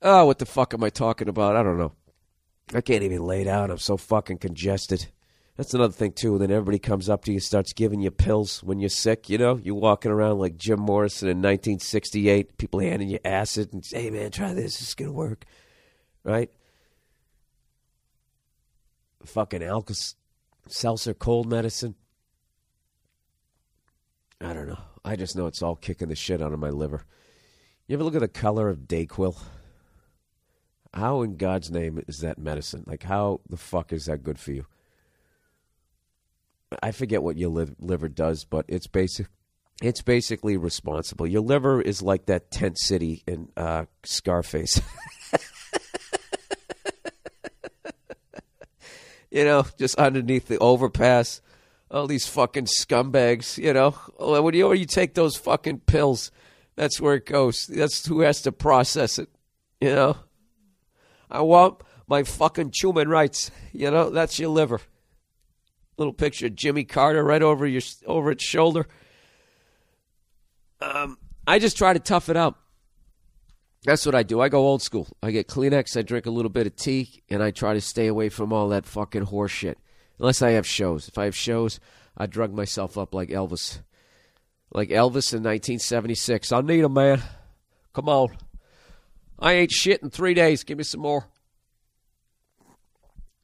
Oh, 0.00 0.26
what 0.26 0.38
the 0.38 0.46
fuck 0.46 0.74
am 0.74 0.84
I 0.84 0.90
talking 0.90 1.28
about? 1.28 1.56
I 1.56 1.62
don't 1.62 1.78
know. 1.78 1.92
I 2.72 2.80
can't 2.80 3.02
even 3.02 3.22
lay 3.22 3.44
down. 3.44 3.70
I'm 3.70 3.78
so 3.78 3.96
fucking 3.96 4.38
congested. 4.38 5.06
That's 5.56 5.74
another 5.74 5.92
thing 5.92 6.12
too. 6.12 6.38
Then 6.38 6.50
everybody 6.50 6.78
comes 6.78 7.08
up 7.08 7.24
to 7.24 7.32
you, 7.32 7.38
starts 7.38 7.72
giving 7.72 8.00
you 8.00 8.10
pills 8.10 8.62
when 8.62 8.80
you're 8.80 8.88
sick. 8.88 9.28
You 9.28 9.38
know, 9.38 9.60
you're 9.62 9.74
walking 9.74 10.10
around 10.10 10.38
like 10.38 10.56
Jim 10.56 10.80
Morrison 10.80 11.28
in 11.28 11.38
1968. 11.38 12.56
People 12.58 12.80
handing 12.80 13.08
you 13.08 13.20
acid 13.24 13.72
and 13.72 13.84
say, 13.84 14.02
"Hey 14.04 14.10
man, 14.10 14.30
try 14.30 14.52
this. 14.52 14.80
It's 14.80 14.94
gonna 14.94 15.12
work." 15.12 15.44
Right? 16.24 16.50
Fucking 19.24 19.62
Alka 19.62 19.94
Seltzer 20.66 21.14
cold 21.14 21.48
medicine. 21.48 21.94
I 24.40 24.52
don't 24.52 24.68
know. 24.68 24.78
I 25.04 25.16
just 25.16 25.36
know 25.36 25.46
it's 25.46 25.62
all 25.62 25.76
kicking 25.76 26.08
the 26.08 26.16
shit 26.16 26.42
out 26.42 26.52
of 26.52 26.58
my 26.58 26.70
liver. 26.70 27.04
You 27.86 27.94
ever 27.94 28.04
look 28.04 28.14
at 28.14 28.20
the 28.20 28.28
color 28.28 28.68
of 28.68 28.88
Dayquil? 28.88 29.36
How 30.94 31.22
in 31.22 31.36
God's 31.36 31.70
name 31.72 32.02
is 32.06 32.18
that 32.18 32.38
medicine? 32.38 32.84
Like, 32.86 33.02
how 33.02 33.40
the 33.48 33.56
fuck 33.56 33.92
is 33.92 34.04
that 34.06 34.22
good 34.22 34.38
for 34.38 34.52
you? 34.52 34.66
I 36.82 36.92
forget 36.92 37.22
what 37.22 37.36
your 37.36 37.50
li- 37.50 37.74
liver 37.80 38.08
does, 38.08 38.44
but 38.44 38.64
it's 38.68 38.86
basic. 38.86 39.26
It's 39.82 40.02
basically 40.02 40.56
responsible. 40.56 41.26
Your 41.26 41.42
liver 41.42 41.82
is 41.82 42.00
like 42.00 42.26
that 42.26 42.52
tent 42.52 42.78
city 42.78 43.24
in 43.26 43.48
uh, 43.56 43.86
Scarface. 44.04 44.80
you 49.32 49.44
know, 49.44 49.66
just 49.76 49.96
underneath 49.96 50.46
the 50.46 50.58
overpass. 50.58 51.40
All 51.90 52.06
these 52.06 52.28
fucking 52.28 52.66
scumbags, 52.66 53.58
you 53.58 53.72
know. 53.72 53.90
When 54.18 54.54
you, 54.54 54.68
when 54.68 54.78
you 54.78 54.86
take 54.86 55.14
those 55.14 55.36
fucking 55.36 55.80
pills, 55.80 56.30
that's 56.76 57.00
where 57.00 57.14
it 57.14 57.26
goes. 57.26 57.66
That's 57.66 58.06
who 58.06 58.20
has 58.20 58.42
to 58.42 58.52
process 58.52 59.18
it, 59.18 59.28
you 59.80 59.90
know. 59.90 60.16
I 61.34 61.40
want 61.40 61.80
my 62.06 62.22
fucking 62.22 62.72
human 62.72 63.08
rights. 63.08 63.50
You 63.72 63.90
know, 63.90 64.08
that's 64.08 64.38
your 64.38 64.50
liver. 64.50 64.80
Little 65.98 66.12
picture 66.12 66.46
of 66.46 66.54
Jimmy 66.54 66.84
Carter 66.84 67.24
right 67.24 67.42
over 67.42 67.66
your 67.66 67.82
over 68.06 68.30
its 68.30 68.44
shoulder. 68.44 68.86
Um, 70.80 71.18
I 71.44 71.58
just 71.58 71.76
try 71.76 71.92
to 71.92 71.98
tough 71.98 72.28
it 72.28 72.36
out. 72.36 72.56
That's 73.84 74.06
what 74.06 74.14
I 74.14 74.22
do. 74.22 74.40
I 74.40 74.48
go 74.48 74.60
old 74.60 74.80
school. 74.80 75.08
I 75.22 75.32
get 75.32 75.48
Kleenex, 75.48 75.96
I 75.96 76.02
drink 76.02 76.26
a 76.26 76.30
little 76.30 76.50
bit 76.50 76.66
of 76.66 76.76
tea, 76.76 77.22
and 77.28 77.42
I 77.42 77.50
try 77.50 77.74
to 77.74 77.80
stay 77.80 78.06
away 78.06 78.28
from 78.28 78.52
all 78.52 78.68
that 78.68 78.86
fucking 78.86 79.24
horse 79.24 79.52
shit. 79.52 79.78
Unless 80.18 80.40
I 80.40 80.52
have 80.52 80.66
shows. 80.66 81.08
If 81.08 81.18
I 81.18 81.24
have 81.24 81.36
shows, 81.36 81.80
I 82.16 82.26
drug 82.26 82.54
myself 82.54 82.96
up 82.96 83.12
like 83.12 83.28
Elvis. 83.28 83.80
Like 84.72 84.88
Elvis 84.88 85.34
in 85.34 85.42
1976. 85.42 86.52
I 86.52 86.60
need 86.60 86.84
a 86.84 86.88
man. 86.88 87.22
Come 87.92 88.08
on. 88.08 88.28
I 89.38 89.52
ain't 89.54 89.72
shit 89.72 90.02
in 90.02 90.10
three 90.10 90.34
days. 90.34 90.64
Give 90.64 90.78
me 90.78 90.84
some 90.84 91.00
more. 91.00 91.28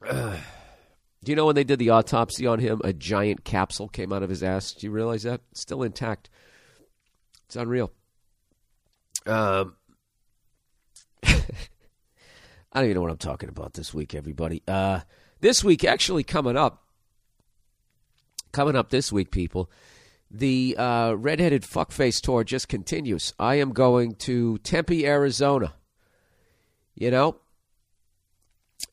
Do 1.23 1.29
you 1.29 1.35
know 1.35 1.45
when 1.45 1.55
they 1.55 1.63
did 1.63 1.77
the 1.77 1.91
autopsy 1.91 2.47
on 2.47 2.57
him, 2.57 2.81
a 2.83 2.93
giant 2.93 3.43
capsule 3.43 3.87
came 3.87 4.11
out 4.11 4.23
of 4.23 4.29
his 4.29 4.41
ass? 4.41 4.73
Do 4.73 4.87
you 4.87 4.91
realize 4.91 5.23
that? 5.23 5.41
It's 5.51 5.61
still 5.61 5.83
intact. 5.83 6.31
It's 7.45 7.55
unreal. 7.55 7.91
Um, 9.27 9.75
I 11.23 11.43
don't 12.73 12.85
even 12.85 12.95
know 12.95 13.01
what 13.01 13.11
I'm 13.11 13.17
talking 13.17 13.49
about 13.49 13.73
this 13.73 13.93
week, 13.93 14.15
everybody. 14.15 14.63
Uh, 14.67 15.01
this 15.41 15.63
week, 15.63 15.83
actually, 15.83 16.23
coming 16.23 16.57
up, 16.57 16.83
coming 18.51 18.75
up 18.75 18.89
this 18.89 19.11
week, 19.11 19.29
people, 19.29 19.69
the 20.31 20.75
uh, 20.77 21.13
Redheaded 21.13 21.61
Fuckface 21.63 22.19
Tour 22.19 22.43
just 22.43 22.67
continues. 22.67 23.33
I 23.37 23.55
am 23.55 23.73
going 23.73 24.15
to 24.15 24.57
Tempe, 24.59 25.05
Arizona. 25.05 25.75
You 26.95 27.11
know, 27.11 27.37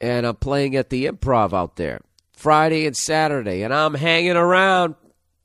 and 0.00 0.26
I'm 0.26 0.36
playing 0.36 0.76
at 0.76 0.90
the 0.90 1.06
improv 1.06 1.52
out 1.52 1.76
there 1.76 2.00
Friday 2.32 2.86
and 2.86 2.96
Saturday, 2.96 3.62
and 3.62 3.74
I'm 3.74 3.94
hanging 3.94 4.36
around 4.36 4.94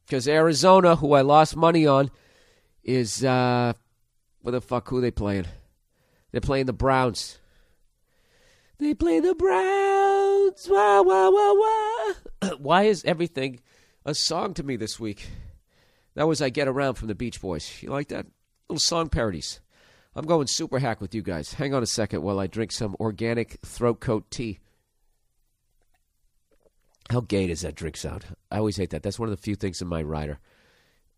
because 0.06 0.28
Arizona, 0.28 0.95
who 0.95 1.14
I 1.14 1.22
lost 1.22 1.56
money 1.56 1.88
on, 1.88 2.12
is 2.84 3.24
uh, 3.24 3.74
what 4.41 4.51
the 4.51 4.62
fuck? 4.62 4.89
Who 4.89 5.01
they 5.01 5.12
playing? 5.12 5.47
They're 6.32 6.41
playing 6.41 6.66
the 6.66 6.74
Browns. 6.74 7.39
They 8.78 8.93
play 8.93 9.20
the 9.20 9.36
Browns. 9.36 10.68
Wah, 10.70 11.01
wah, 11.01 11.30
wah, 11.30 11.54
wah. 11.54 12.49
Why 12.58 12.84
is 12.84 13.06
everything 13.06 13.62
a 14.06 14.14
song 14.14 14.54
to 14.56 14.64
me 14.64 14.76
this 14.76 14.99
week? 14.99 15.28
That 16.16 16.28
was 16.28 16.41
I 16.41 16.49
Get 16.49 16.68
Around 16.68 16.95
from 16.95 17.08
the 17.08 17.16
Beach 17.16 17.41
Boys. 17.41 17.82
You 17.82 17.89
like 17.89 18.10
that? 18.10 18.26
Little 18.68 18.80
song 18.80 19.10
parodies. 19.10 19.62
I'm 20.16 20.26
going 20.26 20.47
super 20.47 20.80
hack 20.80 21.01
with 21.01 21.16
you 21.16 21.22
guys. 21.22 21.53
Hang 21.53 21.74
on 21.74 21.82
a 21.82 21.88
second 21.88 22.22
while 22.22 22.39
I 22.39 22.47
drink 22.47 22.72
some 22.72 22.95
organic 22.99 23.59
throat 23.66 23.99
coat 23.99 24.30
tea. 24.30 24.59
How 27.09 27.22
gay 27.22 27.47
does 27.47 27.61
that 27.61 27.76
drink 27.76 27.97
sound? 27.97 28.26
I 28.51 28.57
always 28.57 28.78
hate 28.78 28.91
that. 28.91 29.03
That's 29.03 29.20
one 29.20 29.30
of 29.30 29.36
the 29.36 29.41
few 29.41 29.55
things 29.55 29.82
in 29.82 29.88
my 29.88 30.01
rider. 30.01 30.39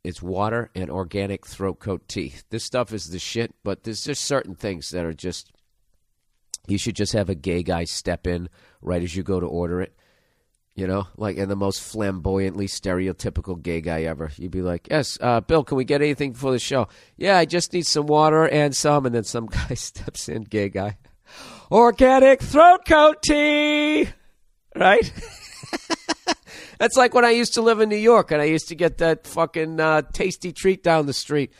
It's 0.03 0.21
water 0.21 0.69
and 0.75 0.89
organic 0.89 1.45
throat 1.45 1.79
coat 1.79 2.07
tea. 2.07 2.35
This 2.49 2.63
stuff 2.63 2.93
is 2.93 3.09
the 3.09 3.19
shit, 3.19 3.53
but 3.63 3.83
there's 3.83 4.03
just 4.03 4.23
certain 4.23 4.55
things 4.55 4.89
that 4.91 5.05
are 5.05 5.13
just. 5.13 5.51
You 6.67 6.77
should 6.77 6.95
just 6.95 7.13
have 7.13 7.29
a 7.29 7.35
gay 7.35 7.63
guy 7.63 7.83
step 7.83 8.25
in 8.25 8.49
right 8.81 9.03
as 9.03 9.15
you 9.15 9.23
go 9.23 9.39
to 9.39 9.45
order 9.45 9.81
it. 9.81 9.95
You 10.75 10.87
know, 10.87 11.07
like 11.15 11.37
in 11.37 11.47
the 11.47 11.55
most 11.55 11.79
flamboyantly 11.81 12.67
stereotypical 12.67 13.61
gay 13.61 13.79
guy 13.79 14.03
ever. 14.03 14.29
You'd 14.35 14.51
be 14.51 14.61
like, 14.61 14.87
"Yes, 14.91 15.17
uh, 15.21 15.39
Bill, 15.39 15.63
can 15.63 15.77
we 15.77 15.85
get 15.85 16.01
anything 16.01 16.33
for 16.33 16.51
the 16.51 16.59
show?" 16.59 16.89
Yeah, 17.15 17.37
I 17.37 17.45
just 17.45 17.71
need 17.71 17.85
some 17.85 18.07
water 18.07 18.45
and 18.45 18.75
some, 18.75 19.05
and 19.05 19.15
then 19.15 19.23
some 19.23 19.45
guy 19.69 19.75
steps 19.75 20.27
in, 20.27 20.43
gay 20.43 20.67
guy, 20.67 20.97
organic 21.71 22.41
throat 22.41 22.85
coat 22.85 23.23
tea, 23.23 24.09
right? 24.75 25.13
That's 26.77 26.97
like 26.97 27.13
when 27.13 27.25
I 27.25 27.29
used 27.31 27.53
to 27.53 27.61
live 27.61 27.79
in 27.79 27.89
New 27.89 27.95
York 27.95 28.31
and 28.31 28.41
I 28.41 28.45
used 28.45 28.67
to 28.67 28.75
get 28.75 28.97
that 28.97 29.25
fucking 29.25 29.79
uh, 29.79 30.01
tasty 30.13 30.51
treat 30.51 30.83
down 30.83 31.05
the 31.05 31.13
street. 31.13 31.53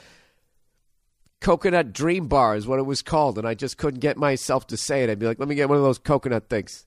Coconut 1.42 1.94
Dream 1.94 2.28
Bar 2.28 2.56
is 2.56 2.68
what 2.68 2.80
it 2.80 2.86
was 2.86 3.02
called, 3.02 3.38
and 3.38 3.48
I 3.48 3.54
just 3.54 3.78
couldn't 3.78 4.00
get 4.00 4.18
myself 4.18 4.68
to 4.68 4.78
say 4.78 5.04
it. 5.04 5.10
I'd 5.10 5.20
be 5.20 5.28
like, 5.28 5.40
let 5.40 5.48
me 5.48 5.56
get 5.56 5.70
one 5.70 5.78
of 5.78 5.84
those 5.84 6.00
coconut 6.00 6.50
things. 6.50 6.86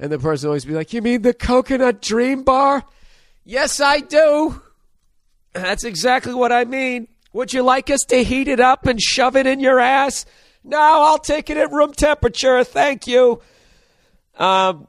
And 0.00 0.10
the 0.10 0.18
person 0.18 0.48
always 0.48 0.64
be 0.64 0.72
like, 0.72 0.92
You 0.94 1.02
mean 1.02 1.22
the 1.22 1.34
Coconut 1.34 2.00
Dream 2.00 2.42
Bar? 2.42 2.82
Yes, 3.44 3.80
I 3.80 4.00
do. 4.00 4.60
That's 5.52 5.84
exactly 5.84 6.32
what 6.32 6.52
I 6.52 6.64
mean. 6.64 7.06
Would 7.34 7.52
you 7.52 7.62
like 7.62 7.90
us 7.90 8.00
to 8.08 8.24
heat 8.24 8.48
it 8.48 8.60
up 8.60 8.86
and 8.86 9.00
shove 9.00 9.36
it 9.36 9.46
in 9.46 9.60
your 9.60 9.78
ass? 9.78 10.24
No, 10.64 10.78
I'll 10.78 11.18
take 11.18 11.50
it 11.50 11.56
at 11.58 11.70
room 11.70 11.92
temperature. 11.92 12.64
Thank 12.64 13.06
you. 13.06 13.40
Um, 14.36 14.88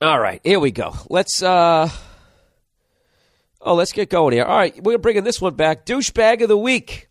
all 0.00 0.20
right, 0.20 0.40
here 0.44 0.60
we 0.60 0.70
go. 0.70 0.94
Let's 1.10 1.42
uh 1.42 1.90
Oh, 3.60 3.74
let's 3.74 3.92
get 3.92 4.10
going 4.10 4.32
here. 4.32 4.44
All 4.44 4.56
right, 4.56 4.80
we're 4.80 4.98
bringing 4.98 5.24
this 5.24 5.40
one 5.40 5.54
back. 5.54 5.84
Douchebag 5.86 6.40
of 6.42 6.48
the 6.48 6.56
week. 6.56 7.08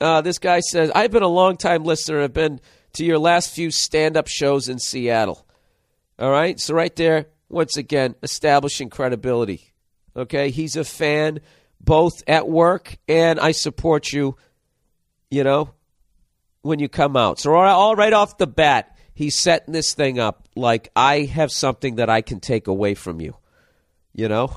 Uh, 0.00 0.22
this 0.22 0.38
guy 0.38 0.60
says, 0.60 0.90
"I've 0.94 1.10
been 1.10 1.22
a 1.22 1.28
long 1.28 1.58
time 1.58 1.84
listener. 1.84 2.22
I've 2.22 2.32
been 2.32 2.58
to 2.94 3.04
your 3.04 3.18
last 3.18 3.54
few 3.54 3.70
stand-up 3.70 4.26
shows 4.26 4.66
in 4.68 4.78
Seattle." 4.78 5.46
All 6.20 6.30
right, 6.30 6.60
so 6.60 6.74
right 6.74 6.94
there, 6.96 7.28
once 7.48 7.78
again, 7.78 8.14
establishing 8.22 8.90
credibility. 8.90 9.72
Okay, 10.14 10.50
he's 10.50 10.76
a 10.76 10.84
fan 10.84 11.40
both 11.80 12.22
at 12.26 12.46
work 12.46 12.98
and 13.08 13.40
I 13.40 13.52
support 13.52 14.12
you. 14.12 14.36
You 15.30 15.44
know, 15.44 15.70
when 16.62 16.78
you 16.78 16.88
come 16.88 17.16
out. 17.16 17.38
So 17.38 17.54
all 17.54 17.96
right, 17.96 18.12
off 18.12 18.38
the 18.38 18.46
bat, 18.46 18.96
he's 19.14 19.34
setting 19.34 19.72
this 19.72 19.94
thing 19.94 20.18
up 20.18 20.48
like 20.54 20.90
I 20.94 21.20
have 21.20 21.52
something 21.52 21.96
that 21.96 22.10
I 22.10 22.20
can 22.20 22.40
take 22.40 22.66
away 22.66 22.94
from 22.94 23.20
you. 23.20 23.36
You 24.12 24.28
know, 24.28 24.54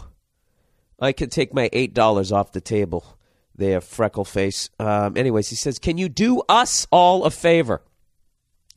I 0.99 1.11
can 1.11 1.30
take 1.30 1.53
my 1.53 1.70
eight 1.72 1.93
dollars 1.93 2.32
off 2.32 2.51
the 2.51 2.61
table. 2.61 3.18
There, 3.55 3.82
freckle 3.82 4.26
face. 4.26 4.72
Um, 4.80 5.16
anyways, 5.16 5.47
he 5.47 5.55
says, 5.55 5.78
"Can 5.78 5.99
you 5.99 6.09
do 6.09 6.41
us 6.49 6.88
all 6.91 7.24
a 7.24 7.30
favor? 7.30 7.84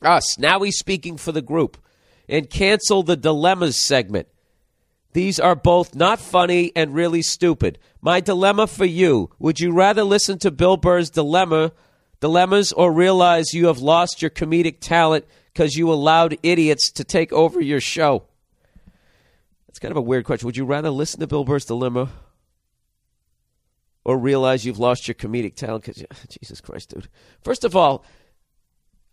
Us. 0.03 0.37
Now 0.37 0.59
he's 0.61 0.77
speaking 0.77 1.17
for 1.17 1.31
the 1.31 1.41
group, 1.41 1.77
and 2.27 2.49
cancel 2.49 3.03
the 3.03 3.17
dilemmas 3.17 3.77
segment. 3.77 4.27
These 5.13 5.39
are 5.39 5.55
both 5.55 5.95
not 5.95 6.19
funny 6.19 6.71
and 6.75 6.93
really 6.93 7.21
stupid. 7.21 7.79
My 8.01 8.19
dilemma 8.19 8.67
for 8.67 8.85
you: 8.85 9.31
Would 9.39 9.59
you 9.59 9.71
rather 9.71 10.03
listen 10.03 10.37
to 10.39 10.51
Bill 10.51 10.77
Burr's 10.77 11.09
dilemma, 11.09 11.71
dilemmas, 12.19 12.71
or 12.71 12.91
realize 12.91 13.53
you 13.53 13.67
have 13.67 13.79
lost 13.79 14.21
your 14.21 14.29
comedic 14.29 14.79
talent 14.79 15.25
because 15.53 15.75
you 15.75 15.91
allowed 15.91 16.37
idiots 16.43 16.91
to 16.91 17.03
take 17.03 17.33
over 17.33 17.61
your 17.61 17.81
show?" 17.81 18.25
That's 19.67 19.79
kind 19.79 19.91
of 19.91 19.97
a 19.97 20.01
weird 20.01 20.25
question. 20.25 20.45
Would 20.45 20.57
you 20.57 20.65
rather 20.65 20.89
listen 20.89 21.19
to 21.19 21.27
Bill 21.27 21.43
Burr's 21.43 21.65
dilemma 21.65 22.09
or 24.03 24.17
realize 24.17 24.65
you've 24.65 24.79
lost 24.79 25.07
your 25.07 25.15
comedic 25.15 25.55
talent? 25.55 25.85
Because 25.85 26.03
Jesus 26.29 26.61
Christ, 26.61 26.89
dude. 26.89 27.09
First 27.43 27.63
of 27.63 27.75
all, 27.75 28.03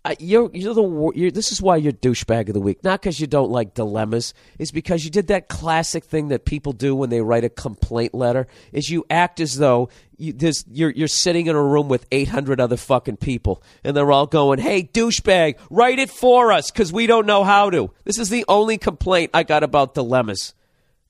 I, 0.07 0.17
you're 0.19 0.51
you're 0.53 0.75
the 0.75 1.13
you're, 1.15 1.31
this 1.31 1.51
is 1.51 1.63
why 1.63 1.77
you're 1.77 1.93
douchebag 1.93 2.49
of 2.49 2.55
the 2.55 2.61
week. 2.61 2.85
Not 2.85 3.01
because 3.01 3.19
you 3.19 3.27
don't 3.27 3.51
like 3.51 3.73
dilemmas. 3.73 4.35
It's 4.59 4.71
because 4.71 5.03
you 5.05 5.11
did 5.11 5.29
that 5.29 5.49
classic 5.49 6.05
thing 6.05 6.29
that 6.29 6.45
people 6.45 6.73
do 6.73 6.95
when 6.95 7.09
they 7.09 7.23
write 7.23 7.45
a 7.45 7.49
complaint 7.49 8.13
letter. 8.13 8.47
Is 8.73 8.91
you 8.91 9.07
act 9.09 9.41
as 9.41 9.57
though 9.57 9.89
you, 10.19 10.35
you're 10.71 10.91
you're 10.91 11.09
sitting 11.09 11.47
in 11.47 11.57
a 11.57 11.63
room 11.63 11.89
with 11.89 12.07
800 12.13 12.61
other 12.61 12.77
fucking 12.77 13.17
people, 13.17 13.63
and 13.83 13.97
they're 13.97 14.13
all 14.13 14.27
going, 14.27 14.59
"Hey, 14.59 14.83
douchebag, 14.83 15.57
write 15.71 15.99
it 15.99 16.11
for 16.11 16.53
us 16.53 16.71
because 16.71 16.93
we 16.93 17.07
don't 17.07 17.27
know 17.27 17.43
how 17.43 17.71
to." 17.71 17.91
This 18.05 18.19
is 18.19 18.29
the 18.29 18.45
only 18.47 18.77
complaint 18.77 19.31
I 19.33 19.43
got 19.43 19.63
about 19.63 19.95
dilemmas. 19.95 20.53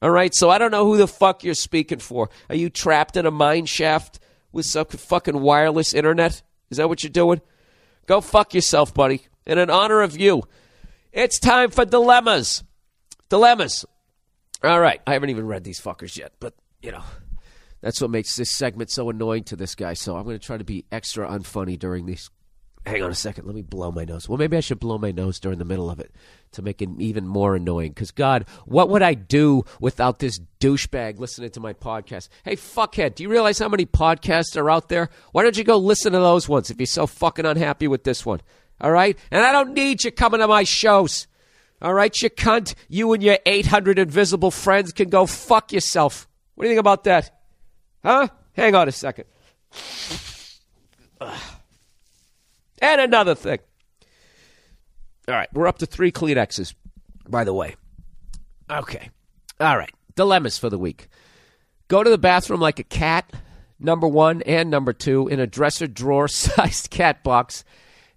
All 0.03 0.11
right, 0.11 0.33
so 0.35 0.51
I 0.51 0.59
don't 0.59 0.71
know 0.71 0.87
who 0.87 0.99
the 0.99 1.09
fuck 1.09 1.43
you're 1.43 1.55
speaking 1.55 1.99
for. 1.99 2.29
Are 2.49 2.55
you 2.55 2.71
trapped 2.71 3.17
in 3.17 3.27
a 3.27 3.31
mine 3.33 3.67
shaft 3.67 4.21
with 4.53 4.67
some 4.67 4.87
fucking 4.87 5.41
wireless 5.41 5.95
internet? 5.95 6.43
Is 6.71 6.77
that 6.77 6.89
what 6.89 7.03
you're 7.03 7.11
doing? 7.11 7.41
Go 8.07 8.21
fuck 8.21 8.55
yourself, 8.55 8.95
buddy. 8.95 9.23
And 9.47 9.59
in 9.59 9.71
honor 9.71 10.03
of 10.03 10.19
you, 10.19 10.43
it's 11.13 11.39
time 11.39 11.71
for 11.71 11.85
dilemmas. 11.85 12.65
Dilemmas. 13.29 13.85
All 14.63 14.81
right, 14.81 15.01
I 15.07 15.13
haven't 15.13 15.31
even 15.31 15.47
read 15.47 15.65
these 15.65 15.81
fuckers 15.81 16.17
yet, 16.17 16.33
but 16.41 16.55
you 16.83 16.93
know, 16.93 17.03
that's 17.81 18.01
what 18.01 18.11
makes 18.11 18.37
this 18.37 18.51
segment 18.57 18.91
so 18.91 19.11
annoying 19.11 19.45
to 19.45 19.57
this 19.57 19.75
guy. 19.75 19.95
So 19.95 20.17
I'm 20.17 20.25
going 20.25 20.39
to 20.39 20.45
try 20.45 20.57
to 20.57 20.65
be 20.65 20.87
extra 20.91 21.29
unfunny 21.29 21.79
during 21.79 22.07
these. 22.07 22.31
Hang 22.87 23.03
on 23.03 23.11
a 23.11 23.15
second. 23.15 23.47
Let 23.47 23.55
me 23.55 23.63
blow 23.63 23.91
my 23.91 24.05
nose. 24.05 24.29
Well, 24.29 24.37
maybe 24.37 24.59
I 24.59 24.61
should 24.61 24.79
blow 24.79 24.99
my 24.99 25.11
nose 25.11 25.41
during 25.41 25.59
the 25.59 25.65
middle 25.65 25.89
of 25.89 26.01
it 26.01 26.13
to 26.53 26.61
make 26.61 26.83
it 26.83 26.91
even 26.99 27.27
more 27.27 27.57
annoying. 27.57 27.93
Because, 27.93 28.11
God, 28.11 28.45
what 28.67 28.91
would 28.91 29.01
I 29.01 29.15
do 29.15 29.65
without 29.81 30.19
this 30.19 30.39
douchebag 30.61 31.19
listening 31.19 31.51
to 31.51 31.61
my 31.61 31.73
podcast? 31.73 32.29
Hey, 32.45 32.57
fuckhead, 32.57 33.15
do 33.15 33.23
you 33.23 33.31
realize 33.31 33.59
how 33.59 33.71
many 33.71 33.87
podcasts 33.87 34.55
are 34.57 34.71
out 34.71 34.91
there? 34.91 35.09
Why 35.33 35.43
don't 35.43 35.57
you 35.57 35.65
go 35.65 35.79
listen 35.79 36.13
to 36.13 36.19
those 36.19 36.47
ones 36.47 36.71
if 36.71 36.79
you're 36.79 36.87
so 36.87 37.07
fucking 37.07 37.47
unhappy 37.47 37.89
with 37.89 38.05
this 38.05 38.27
one? 38.27 38.43
All 38.83 38.93
right? 38.93 39.19
And 39.31 39.43
I 39.43 39.53
don't 39.53 39.73
need 39.73 40.05
you 40.05 40.13
coming 40.13 40.41
to 40.41 40.49
my 40.49 40.65
shows. 40.65 41.27
All 41.81 41.95
right, 41.95 42.15
you 42.21 42.29
cunt. 42.29 42.75
You 42.89 43.15
and 43.15 43.23
your 43.23 43.39
800 43.47 43.99
invisible 43.99 44.51
friends 44.51 44.93
can 44.93 45.09
go 45.09 45.25
fuck 45.25 45.73
yourself. 45.73 46.29
What 46.55 46.65
do 46.65 46.69
you 46.69 46.73
think 46.75 46.81
about 46.81 47.05
that? 47.05 47.31
Huh? 48.03 48.29
Hang 48.53 48.75
on 48.75 48.89
a 48.89 48.93
second. 48.93 49.25
And 52.85 53.01
another 53.01 53.35
thing. 53.35 53.61
All 55.27 55.35
right, 55.35 55.49
we're 55.55 55.67
up 55.67 55.79
to 55.79 55.87
three 55.87 56.13
Kleenexes, 56.13 56.75
by 57.27 57.43
the 57.43 57.55
way. 57.55 57.77
Okay. 58.71 59.09
All 59.59 59.79
right. 59.79 59.91
Dilemmas 60.17 60.59
for 60.59 60.69
the 60.69 60.77
week. 60.77 61.09
Go 61.89 62.03
to 62.03 62.11
the 62.11 62.19
bathroom 62.19 62.61
like 62.61 62.79
a 62.79 62.85
cat, 62.85 63.33
number 63.81 64.07
one 64.07 64.43
and 64.43 64.71
number 64.71 64.93
two, 64.93 65.29
in 65.29 65.41
a 65.41 65.47
dresser 65.47 65.87
drawer 65.87 66.29
sized 66.29 66.91
cat 66.91 67.25
box, 67.25 67.65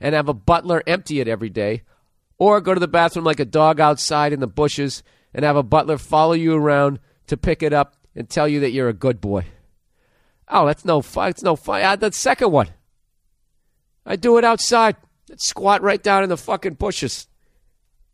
and 0.01 0.13
have 0.13 0.27
a 0.27 0.33
butler 0.33 0.83
empty 0.85 1.21
it 1.21 1.29
every 1.29 1.49
day. 1.49 1.83
Or 2.37 2.59
go 2.59 2.73
to 2.73 2.79
the 2.81 2.89
bathroom 2.89 3.23
like 3.23 3.39
a 3.39 3.45
dog 3.45 3.79
outside 3.79 4.33
in 4.33 4.41
the 4.41 4.47
bushes 4.47 5.01
and 5.33 5.45
have 5.45 5.55
a 5.55 5.63
butler 5.63 5.97
follow 5.97 6.33
you 6.33 6.53
around 6.53 6.99
to 7.27 7.37
pick 7.37 7.63
it 7.63 7.71
up 7.71 7.95
and 8.13 8.29
tell 8.29 8.49
you 8.49 8.59
that 8.59 8.71
you're 8.71 8.89
a 8.89 8.93
good 8.93 9.21
boy. 9.21 9.45
Oh, 10.49 10.65
that's 10.65 10.83
no 10.83 11.01
fun. 11.01 11.29
It's 11.29 11.41
no 11.41 11.55
fun. 11.55 11.81
Uh, 11.81 11.95
the 11.95 12.11
second 12.11 12.51
one. 12.51 12.67
I 14.07 14.15
do 14.15 14.37
it 14.37 14.45
outside. 14.45 14.95
I'd 15.29 15.41
squat 15.41 15.83
right 15.83 16.01
down 16.01 16.23
in 16.23 16.29
the 16.29 16.37
fucking 16.37 16.75
bushes. 16.75 17.27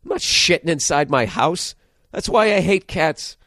I'm 0.04 0.10
not 0.10 0.20
shitting 0.20 0.66
inside 0.66 1.10
my 1.10 1.28
house. 1.28 1.76
That's 2.12 2.28
why 2.28 2.54
I 2.54 2.60
hate 2.60 2.88
cats. 2.88 3.38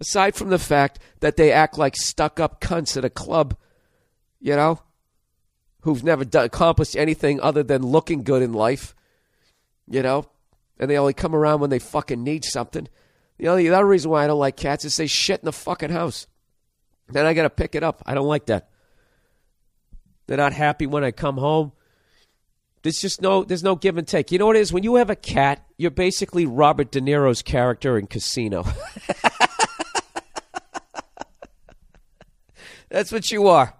Aside 0.00 0.36
from 0.36 0.50
the 0.50 0.58
fact 0.58 1.00
that 1.20 1.36
they 1.36 1.50
act 1.50 1.76
like 1.76 1.96
stuck 1.96 2.38
up 2.38 2.60
cunts 2.60 2.96
at 2.96 3.04
a 3.04 3.10
club, 3.10 3.56
you 4.40 4.54
know, 4.54 4.80
who've 5.80 6.04
never 6.04 6.24
done, 6.24 6.44
accomplished 6.44 6.96
anything 6.96 7.40
other 7.40 7.62
than 7.62 7.82
looking 7.82 8.22
good 8.22 8.42
in 8.42 8.52
life, 8.52 8.94
you 9.88 10.02
know, 10.02 10.26
and 10.78 10.90
they 10.90 10.98
only 10.98 11.14
come 11.14 11.34
around 11.34 11.60
when 11.60 11.70
they 11.70 11.78
fucking 11.78 12.22
need 12.22 12.44
something. 12.44 12.88
The 13.38 13.48
only 13.48 13.68
other 13.68 13.86
reason 13.86 14.10
why 14.10 14.24
I 14.24 14.26
don't 14.26 14.38
like 14.38 14.56
cats 14.56 14.84
is 14.84 14.96
they 14.96 15.06
shit 15.06 15.40
in 15.40 15.46
the 15.46 15.52
fucking 15.52 15.90
house. 15.90 16.26
Then 17.08 17.26
I 17.26 17.34
got 17.34 17.42
to 17.42 17.50
pick 17.50 17.74
it 17.74 17.82
up. 17.82 18.02
I 18.06 18.14
don't 18.14 18.26
like 18.26 18.46
that. 18.46 18.68
They're 20.26 20.36
not 20.36 20.52
happy 20.52 20.86
when 20.86 21.04
I 21.04 21.10
come 21.10 21.36
home. 21.38 21.72
There's 22.82 23.00
just 23.00 23.20
no 23.20 23.42
there's 23.44 23.62
no 23.62 23.74
give 23.74 23.96
and 23.98 24.06
take. 24.06 24.30
You 24.30 24.38
know 24.38 24.46
what 24.46 24.56
it 24.56 24.60
is? 24.60 24.72
When 24.72 24.84
you 24.84 24.94
have 24.96 25.10
a 25.10 25.16
cat, 25.16 25.64
you're 25.76 25.90
basically 25.90 26.46
Robert 26.46 26.90
De 26.90 27.00
Niro's 27.00 27.42
character 27.42 27.98
in 27.98 28.06
Casino. 28.06 28.64
That's 32.88 33.10
what 33.10 33.30
you 33.32 33.48
are. 33.48 33.74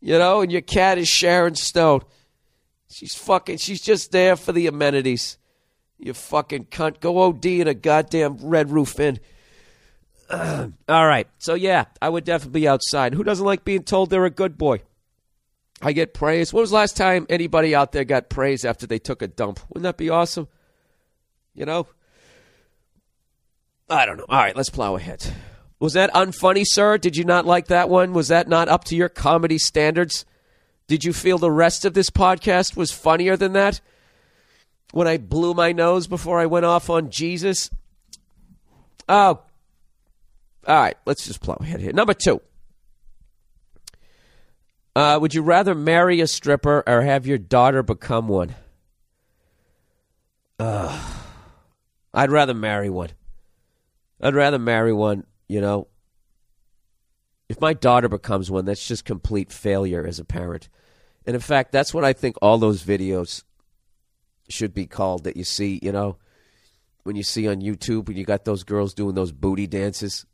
You 0.00 0.18
know, 0.18 0.42
and 0.42 0.52
your 0.52 0.60
cat 0.60 0.98
is 0.98 1.08
Sharon 1.08 1.54
Stone. 1.54 2.02
She's 2.90 3.14
fucking 3.14 3.58
she's 3.58 3.80
just 3.80 4.12
there 4.12 4.36
for 4.36 4.52
the 4.52 4.66
amenities. 4.66 5.38
You 5.98 6.12
fucking 6.12 6.66
cunt. 6.66 7.00
Go 7.00 7.18
OD 7.18 7.46
in 7.46 7.68
a 7.68 7.74
goddamn 7.74 8.36
Red 8.42 8.70
Roof 8.70 9.00
Inn. 9.00 9.18
All 10.30 10.72
right. 10.88 11.26
So, 11.38 11.54
yeah, 11.54 11.86
I 12.02 12.08
would 12.08 12.24
definitely 12.24 12.60
be 12.60 12.68
outside. 12.68 13.14
Who 13.14 13.24
doesn't 13.24 13.44
like 13.44 13.64
being 13.64 13.82
told 13.82 14.10
they're 14.10 14.24
a 14.24 14.30
good 14.30 14.58
boy? 14.58 14.82
I 15.82 15.92
get 15.92 16.14
praise. 16.14 16.52
When 16.52 16.62
was 16.62 16.70
the 16.70 16.76
last 16.76 16.96
time 16.96 17.26
anybody 17.28 17.74
out 17.74 17.92
there 17.92 18.04
got 18.04 18.30
praise 18.30 18.64
after 18.64 18.86
they 18.86 18.98
took 18.98 19.22
a 19.22 19.28
dump? 19.28 19.60
Wouldn't 19.68 19.82
that 19.82 19.96
be 19.96 20.08
awesome? 20.08 20.48
You 21.54 21.66
know? 21.66 21.86
I 23.88 24.06
don't 24.06 24.16
know. 24.16 24.26
All 24.28 24.38
right, 24.38 24.56
let's 24.56 24.70
plow 24.70 24.96
ahead. 24.96 25.32
Was 25.78 25.92
that 25.92 26.12
unfunny, 26.14 26.64
sir? 26.66 26.96
Did 26.96 27.16
you 27.16 27.24
not 27.24 27.44
like 27.44 27.66
that 27.66 27.88
one? 27.88 28.14
Was 28.14 28.28
that 28.28 28.48
not 28.48 28.68
up 28.68 28.84
to 28.84 28.96
your 28.96 29.10
comedy 29.10 29.58
standards? 29.58 30.24
Did 30.86 31.04
you 31.04 31.12
feel 31.12 31.38
the 31.38 31.50
rest 31.50 31.84
of 31.84 31.94
this 31.94 32.10
podcast 32.10 32.76
was 32.76 32.90
funnier 32.90 33.36
than 33.36 33.52
that? 33.52 33.80
When 34.92 35.06
I 35.06 35.18
blew 35.18 35.52
my 35.52 35.72
nose 35.72 36.06
before 36.06 36.40
I 36.40 36.46
went 36.46 36.64
off 36.64 36.88
on 36.88 37.10
Jesus? 37.10 37.70
Oh. 39.08 39.42
All 40.66 40.80
right, 40.80 40.96
let's 41.04 41.26
just 41.26 41.42
plow 41.42 41.56
ahead 41.60 41.80
here. 41.80 41.92
Number 41.92 42.14
two. 42.14 42.40
Uh, 44.96 45.18
would 45.20 45.34
you 45.34 45.42
rather 45.42 45.74
marry 45.74 46.22
a 46.22 46.26
stripper 46.26 46.82
or 46.86 47.02
have 47.02 47.26
your 47.26 47.36
daughter 47.36 47.82
become 47.82 48.28
one? 48.28 48.54
Uh, 50.58 50.98
I'd 52.14 52.30
rather 52.30 52.54
marry 52.54 52.88
one. 52.88 53.10
I'd 54.22 54.34
rather 54.34 54.58
marry 54.58 54.94
one, 54.94 55.26
you 55.48 55.60
know. 55.60 55.88
If 57.46 57.60
my 57.60 57.74
daughter 57.74 58.08
becomes 58.08 58.50
one, 58.50 58.64
that's 58.64 58.88
just 58.88 59.04
complete 59.04 59.52
failure 59.52 60.06
as 60.06 60.18
a 60.18 60.24
parent. 60.24 60.70
And 61.26 61.34
in 61.34 61.42
fact, 61.42 61.72
that's 61.72 61.92
what 61.92 62.06
I 62.06 62.14
think 62.14 62.36
all 62.40 62.56
those 62.56 62.82
videos 62.82 63.44
should 64.48 64.72
be 64.72 64.86
called 64.86 65.24
that 65.24 65.36
you 65.36 65.44
see, 65.44 65.78
you 65.82 65.92
know, 65.92 66.16
when 67.02 67.16
you 67.16 67.22
see 67.22 67.46
on 67.48 67.60
YouTube 67.60 68.08
when 68.08 68.16
you 68.16 68.24
got 68.24 68.46
those 68.46 68.64
girls 68.64 68.94
doing 68.94 69.14
those 69.14 69.30
booty 69.30 69.66
dances, 69.66 70.24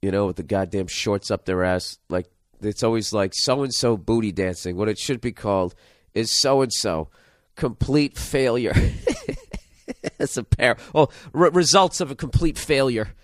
you 0.00 0.12
know, 0.12 0.26
with 0.26 0.36
the 0.36 0.44
goddamn 0.44 0.86
shorts 0.86 1.32
up 1.32 1.44
their 1.44 1.64
ass. 1.64 1.98
Like, 2.08 2.31
it's 2.64 2.82
always 2.82 3.12
like 3.12 3.32
so 3.34 3.62
and 3.62 3.72
so 3.72 3.96
booty 3.96 4.32
dancing. 4.32 4.76
What 4.76 4.88
it 4.88 4.98
should 4.98 5.20
be 5.20 5.32
called 5.32 5.74
is 6.14 6.30
so 6.30 6.62
and 6.62 6.72
so 6.72 7.08
complete 7.56 8.18
failure 8.18 8.74
as 10.18 10.36
a 10.36 10.44
parent. 10.44 10.80
Well, 10.92 11.12
re- 11.32 11.50
results 11.52 12.00
of 12.00 12.10
a 12.10 12.14
complete 12.14 12.58
failure 12.58 13.14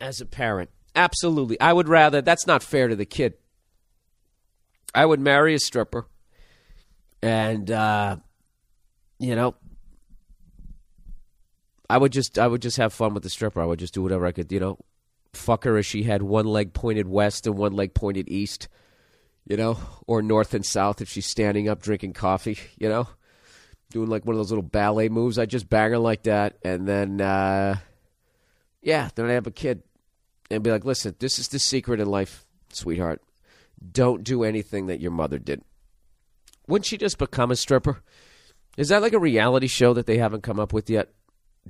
as 0.00 0.20
a 0.20 0.26
parent. 0.26 0.70
Absolutely. 0.94 1.60
I 1.60 1.72
would 1.72 1.88
rather, 1.88 2.22
that's 2.22 2.46
not 2.46 2.62
fair 2.62 2.88
to 2.88 2.96
the 2.96 3.04
kid. 3.04 3.34
I 4.94 5.04
would 5.04 5.20
marry 5.20 5.54
a 5.54 5.58
stripper 5.58 6.06
and, 7.22 7.70
uh, 7.70 8.16
you 9.18 9.34
know, 9.34 9.54
I 11.88 11.98
would 11.98 12.12
just 12.12 12.38
I 12.38 12.46
would 12.46 12.62
just 12.62 12.78
have 12.78 12.92
fun 12.92 13.14
with 13.14 13.22
the 13.22 13.30
stripper. 13.30 13.60
I 13.60 13.64
would 13.64 13.78
just 13.78 13.94
do 13.94 14.02
whatever 14.02 14.26
I 14.26 14.32
could, 14.32 14.50
you 14.50 14.60
know, 14.60 14.78
fuck 15.36 15.64
her 15.64 15.76
as 15.76 15.86
she 15.86 16.02
had 16.02 16.22
one 16.22 16.46
leg 16.46 16.72
pointed 16.72 17.08
west 17.08 17.46
and 17.46 17.56
one 17.56 17.72
leg 17.72 17.94
pointed 17.94 18.28
east, 18.28 18.68
you 19.46 19.56
know, 19.56 19.78
or 20.06 20.22
north 20.22 20.54
and 20.54 20.64
south 20.64 21.00
if 21.00 21.08
she's 21.08 21.26
standing 21.26 21.68
up 21.68 21.82
drinking 21.82 22.12
coffee, 22.12 22.58
you 22.78 22.88
know, 22.88 23.08
doing 23.90 24.08
like 24.08 24.24
one 24.24 24.34
of 24.34 24.38
those 24.38 24.50
little 24.50 24.62
ballet 24.62 25.08
moves. 25.08 25.38
I 25.38 25.46
just 25.46 25.68
bang 25.68 25.90
her 25.90 25.98
like 25.98 26.24
that, 26.24 26.58
and 26.64 26.86
then 26.86 27.20
uh, 27.20 27.76
yeah, 28.82 29.08
then 29.14 29.26
I 29.26 29.32
have 29.32 29.46
a 29.46 29.52
kid 29.52 29.82
and 30.50 30.62
be 30.62 30.70
like, 30.70 30.84
listen, 30.84 31.14
this 31.18 31.38
is 31.38 31.48
the 31.48 31.58
secret 31.58 32.00
in 32.00 32.08
life, 32.08 32.44
sweetheart. 32.72 33.22
Don't 33.92 34.24
do 34.24 34.44
anything 34.44 34.86
that 34.86 35.00
your 35.00 35.10
mother 35.10 35.38
did. 35.38 35.62
Wouldn't 36.66 36.86
she 36.86 36.96
just 36.96 37.18
become 37.18 37.50
a 37.50 37.56
stripper? 37.56 38.02
Is 38.76 38.88
that 38.88 39.02
like 39.02 39.12
a 39.12 39.18
reality 39.18 39.66
show 39.66 39.94
that 39.94 40.06
they 40.06 40.18
haven't 40.18 40.42
come 40.42 40.60
up 40.60 40.72
with 40.72 40.90
yet? 40.90 41.10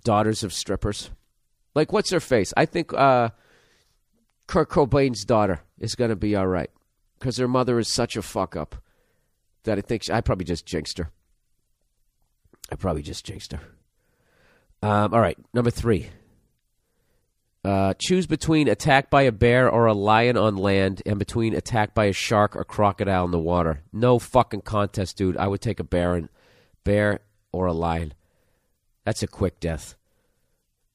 Daughters 0.05 0.43
of 0.43 0.53
strippers. 0.53 1.11
Like, 1.75 1.93
what's 1.93 2.11
her 2.11 2.21
face? 2.21 2.53
I 2.57 2.65
think 2.67 2.93
uh, 2.95 3.31
Kurt 4.47 4.71
Cobain's 4.71 5.25
daughter 5.25 5.61
is 5.79 5.95
going 5.95 6.11
to 6.11 6.17
be 6.17 6.37
all 6.37 6.47
right 6.47 6.71
because 7.19 7.37
her 7.39 7.49
mother 7.49 7.79
is 7.79 7.89
such 7.89 8.17
a 8.17 8.23
fuck 8.23 8.57
up 8.57 8.77
that 9.65 9.79
I 9.79 9.81
think 9.81 10.05
she, 10.05 10.13
I 10.13 10.21
probably 10.21 10.45
just 10.45 10.67
jinxed 10.67 10.99
her. 10.99 11.11
I 12.71 12.77
probably 12.77 13.03
just 13.03 13.25
jinxed 13.25 13.53
her. 13.53 13.61
Um, 14.83 15.15
all 15.15 15.21
right, 15.21 15.39
number 15.53 15.71
three. 15.71 16.11
Uh, 17.65 17.95
choose 17.99 18.29
between 18.29 18.69
attacked 18.69 19.11
by 19.11 19.23
a 19.23 19.33
bear 19.33 19.69
or 19.69 19.87
a 19.87 19.93
lion 19.93 20.37
on 20.37 20.57
land 20.57 21.03
and 21.05 21.19
between 21.19 21.53
attacked 21.53 21.97
by 21.97 22.05
a 22.05 22.13
shark 22.13 22.55
or 22.55 22.63
crocodile 22.63 23.25
in 23.25 23.33
the 23.33 23.41
water. 23.41 23.83
No 23.93 24.21
fucking 24.21 24.61
contest, 24.61 25.17
dude. 25.17 25.37
I 25.37 25.49
would 25.49 25.61
take 25.61 25.81
a 25.81 25.85
bear 25.85 26.15
and 26.15 26.29
bear 26.85 27.21
or 27.51 27.67
a 27.67 27.73
lion. 27.73 28.15
That's 29.05 29.25
a 29.25 29.27
quick 29.27 29.59
death. 29.59 29.97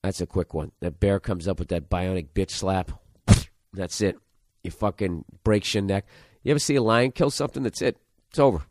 That's 0.01 0.21
a 0.21 0.25
quick 0.25 0.53
one. 0.53 0.71
That 0.79 1.01
bear 1.01 1.19
comes 1.19 1.47
up 1.47 1.59
with 1.59 1.67
that 1.69 1.89
bionic 1.89 2.29
bitch 2.33 2.51
slap. 2.51 3.00
That's 3.73 4.01
it. 4.01 4.17
You 4.63 4.71
fucking 4.71 5.25
breaks 5.43 5.73
your 5.73 5.83
neck. 5.83 6.05
You 6.43 6.51
ever 6.51 6.59
see 6.59 6.75
a 6.75 6.83
lion 6.83 7.11
kill 7.11 7.29
something? 7.29 7.63
That's 7.63 7.81
it. 7.81 7.97
It's 8.29 8.39
over. 8.39 8.61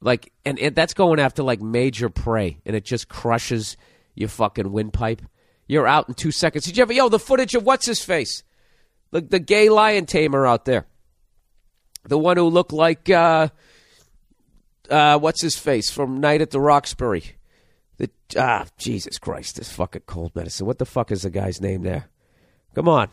Like, 0.00 0.32
and, 0.44 0.58
and 0.58 0.74
that's 0.74 0.94
going 0.94 1.20
after 1.20 1.42
like 1.42 1.60
major 1.60 2.08
prey, 2.08 2.58
and 2.64 2.74
it 2.74 2.84
just 2.84 3.08
crushes 3.08 3.76
your 4.14 4.28
fucking 4.28 4.72
windpipe. 4.72 5.22
You're 5.66 5.86
out 5.86 6.08
in 6.08 6.14
two 6.14 6.32
seconds. 6.32 6.64
Did 6.64 6.76
you 6.76 6.82
ever, 6.82 6.92
yo, 6.92 7.08
the 7.08 7.18
footage 7.18 7.54
of 7.54 7.64
what's 7.64 7.86
his 7.86 8.02
face? 8.02 8.42
The, 9.10 9.20
the 9.20 9.38
gay 9.38 9.68
lion 9.68 10.06
tamer 10.06 10.46
out 10.46 10.64
there. 10.64 10.86
The 12.04 12.18
one 12.18 12.36
who 12.36 12.48
looked 12.48 12.72
like, 12.72 13.10
uh, 13.10 13.48
uh, 14.88 15.18
what's 15.18 15.42
his 15.42 15.56
face 15.56 15.90
from 15.90 16.18
Night 16.18 16.40
at 16.40 16.50
the 16.50 16.60
Roxbury? 16.60 17.36
The, 17.98 18.10
ah, 18.38 18.66
Jesus 18.78 19.18
Christ, 19.18 19.56
this 19.56 19.70
fucking 19.70 20.02
cold 20.06 20.34
medicine. 20.34 20.66
What 20.66 20.78
the 20.78 20.86
fuck 20.86 21.12
is 21.12 21.22
the 21.22 21.30
guy's 21.30 21.60
name 21.60 21.82
there? 21.82 22.08
Come 22.74 22.88
on. 22.88 23.10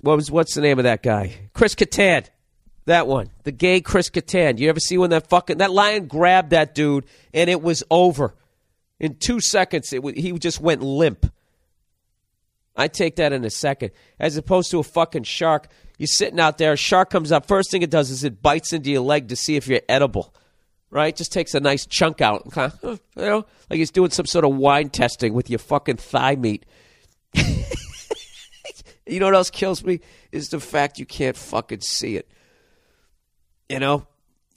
What 0.00 0.16
was, 0.16 0.30
what's 0.30 0.54
the 0.54 0.60
name 0.60 0.78
of 0.78 0.84
that 0.84 1.02
guy? 1.02 1.48
Chris 1.54 1.74
Kattan. 1.74 2.26
That 2.86 3.06
one. 3.06 3.30
The 3.44 3.52
gay 3.52 3.80
Chris 3.80 4.10
Kattan. 4.10 4.58
You 4.58 4.68
ever 4.68 4.80
see 4.80 4.96
when 4.96 5.10
that 5.10 5.28
fucking, 5.28 5.58
that 5.58 5.70
lion 5.70 6.06
grabbed 6.06 6.50
that 6.50 6.74
dude 6.74 7.04
and 7.34 7.50
it 7.50 7.60
was 7.60 7.82
over. 7.90 8.34
In 9.00 9.16
two 9.16 9.40
seconds, 9.40 9.92
it, 9.92 10.02
he 10.16 10.32
just 10.38 10.60
went 10.60 10.82
limp. 10.82 11.30
I 12.76 12.88
take 12.88 13.16
that 13.16 13.32
in 13.32 13.44
a 13.44 13.50
second. 13.50 13.90
As 14.18 14.36
opposed 14.36 14.70
to 14.70 14.78
a 14.78 14.82
fucking 14.82 15.24
shark. 15.24 15.68
You're 15.98 16.06
sitting 16.06 16.38
out 16.38 16.58
there, 16.58 16.72
a 16.72 16.76
shark 16.76 17.10
comes 17.10 17.32
up. 17.32 17.46
First 17.46 17.70
thing 17.72 17.82
it 17.82 17.90
does 17.90 18.10
is 18.10 18.22
it 18.22 18.40
bites 18.40 18.72
into 18.72 18.90
your 18.90 19.02
leg 19.02 19.28
to 19.28 19.36
see 19.36 19.56
if 19.56 19.66
you're 19.66 19.80
edible. 19.88 20.32
Right? 20.90 21.14
Just 21.14 21.32
takes 21.32 21.54
a 21.54 21.60
nice 21.60 21.86
chunk 21.86 22.20
out. 22.20 22.48
You 22.84 22.98
know? 23.16 23.44
Like 23.68 23.78
he's 23.78 23.90
doing 23.90 24.10
some 24.10 24.26
sort 24.26 24.44
of 24.44 24.54
wine 24.54 24.90
testing 24.90 25.34
with 25.34 25.50
your 25.50 25.58
fucking 25.58 25.96
thigh 25.96 26.36
meat. 26.36 26.64
you 29.08 29.20
know 29.20 29.26
what 29.26 29.34
else 29.34 29.50
kills 29.50 29.84
me? 29.84 30.00
Is 30.32 30.50
the 30.50 30.60
fact 30.60 30.98
you 30.98 31.06
can't 31.06 31.36
fucking 31.36 31.80
see 31.80 32.16
it. 32.16 32.28
You 33.68 33.80
know? 33.80 34.06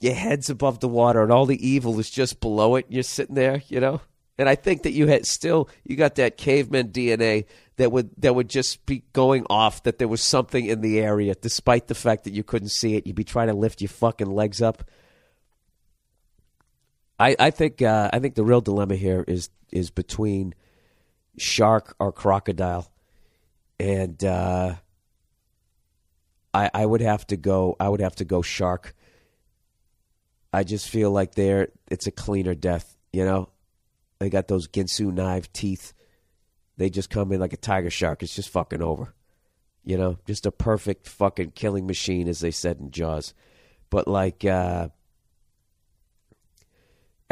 Your 0.00 0.14
head's 0.14 0.50
above 0.50 0.80
the 0.80 0.88
water 0.88 1.22
and 1.22 1.30
all 1.30 1.46
the 1.46 1.66
evil 1.66 1.98
is 2.00 2.10
just 2.10 2.40
below 2.40 2.74
it. 2.74 2.86
You're 2.88 3.04
sitting 3.04 3.36
there, 3.36 3.62
you 3.68 3.78
know? 3.78 4.00
And 4.38 4.48
I 4.48 4.56
think 4.56 4.82
that 4.82 4.92
you 4.92 5.06
had 5.06 5.26
still 5.26 5.68
you 5.84 5.94
got 5.94 6.16
that 6.16 6.36
caveman 6.36 6.88
DNA 6.88 7.44
that 7.76 7.92
would 7.92 8.10
that 8.18 8.34
would 8.34 8.48
just 8.48 8.84
be 8.86 9.04
going 9.12 9.46
off 9.48 9.82
that 9.84 9.98
there 9.98 10.08
was 10.08 10.22
something 10.22 10.66
in 10.66 10.80
the 10.80 11.00
area, 11.00 11.34
despite 11.34 11.86
the 11.86 11.94
fact 11.94 12.24
that 12.24 12.32
you 12.32 12.42
couldn't 12.42 12.70
see 12.70 12.96
it. 12.96 13.06
You'd 13.06 13.14
be 13.14 13.24
trying 13.24 13.48
to 13.48 13.54
lift 13.54 13.80
your 13.80 13.90
fucking 13.90 14.30
legs 14.30 14.60
up. 14.60 14.82
I 17.20 17.36
I 17.38 17.50
think 17.50 17.82
uh, 17.82 18.10
I 18.12 18.18
think 18.18 18.34
the 18.34 18.44
real 18.44 18.60
dilemma 18.60 18.96
here 18.96 19.24
is 19.28 19.50
is 19.70 19.90
between 19.90 20.54
shark 21.38 21.94
or 21.98 22.10
crocodile, 22.10 22.90
and 23.82 24.24
uh, 24.24 24.74
I 26.54 26.70
I 26.72 26.86
would 26.86 27.00
have 27.00 27.26
to 27.28 27.36
go 27.36 27.76
I 27.80 27.88
would 27.88 28.00
have 28.00 28.14
to 28.16 28.24
go 28.24 28.40
shark. 28.40 28.94
I 30.52 30.62
just 30.62 30.88
feel 30.88 31.10
like 31.10 31.34
they're 31.34 31.68
it's 31.90 32.06
a 32.06 32.12
cleaner 32.12 32.54
death, 32.54 32.96
you 33.12 33.24
know. 33.24 33.48
They 34.20 34.30
got 34.30 34.46
those 34.46 34.68
Ginsu 34.68 35.12
knife 35.12 35.52
teeth. 35.52 35.94
They 36.76 36.90
just 36.90 37.10
come 37.10 37.32
in 37.32 37.40
like 37.40 37.52
a 37.52 37.56
tiger 37.56 37.90
shark. 37.90 38.22
It's 38.22 38.36
just 38.36 38.50
fucking 38.50 38.82
over. 38.82 39.14
You 39.82 39.98
know, 39.98 40.18
just 40.26 40.46
a 40.46 40.52
perfect 40.52 41.08
fucking 41.08 41.50
killing 41.56 41.88
machine, 41.88 42.28
as 42.28 42.38
they 42.38 42.52
said 42.52 42.78
in 42.78 42.92
Jaws. 42.92 43.34
But 43.90 44.06
like 44.06 44.44
uh, 44.44 44.90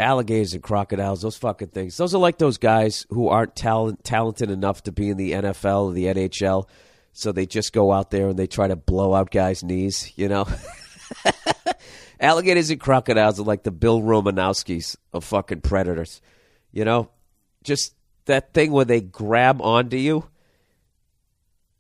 alligators 0.01 0.55
and 0.55 0.63
crocodiles, 0.63 1.23
those 1.23 1.37
fucking 1.37 1.69
things. 1.69 1.97
Those 1.97 2.15
are 2.15 2.19
like 2.19 2.39
those 2.39 2.59
guys 2.59 3.07
who 3.11 3.29
aren't 3.29 3.57
talent, 3.57 4.05
talented 4.05 4.51
enough 4.51 4.83
to 4.85 4.93
be 4.93 5.11
in 5.11 5.17
the 5.17 5.33
NFL 5.33 5.87
or 5.87 5.93
the 5.93 6.07
NHL, 6.07 6.69
so 7.13 7.33
they 7.33 7.47
just 7.47 7.73
go 7.73 7.93
out 7.93 8.11
there 8.11 8.29
and 8.29 8.39
they 8.39 8.47
try 8.47 8.69
to 8.69 8.77
blow 8.77 9.15
out 9.15 9.31
guys' 9.31 9.63
knees. 9.63 10.13
You 10.17 10.29
know. 10.29 10.49
Alligators 12.21 12.69
and 12.69 12.79
crocodiles 12.79 13.41
are 13.41 13.45
like 13.45 13.63
the 13.63 13.71
Bill 13.71 14.03
Romanowskis 14.03 14.97
of 15.13 15.25
fucking 15.25 15.63
predators. 15.63 16.21
You 16.71 16.85
know, 16.85 17.11
just 17.65 17.95
that 18.27 18.53
thing 18.53 18.73
where 18.73 18.85
they 18.85 19.01
grab 19.01 19.61
onto 19.63 19.97
you. 19.97 20.29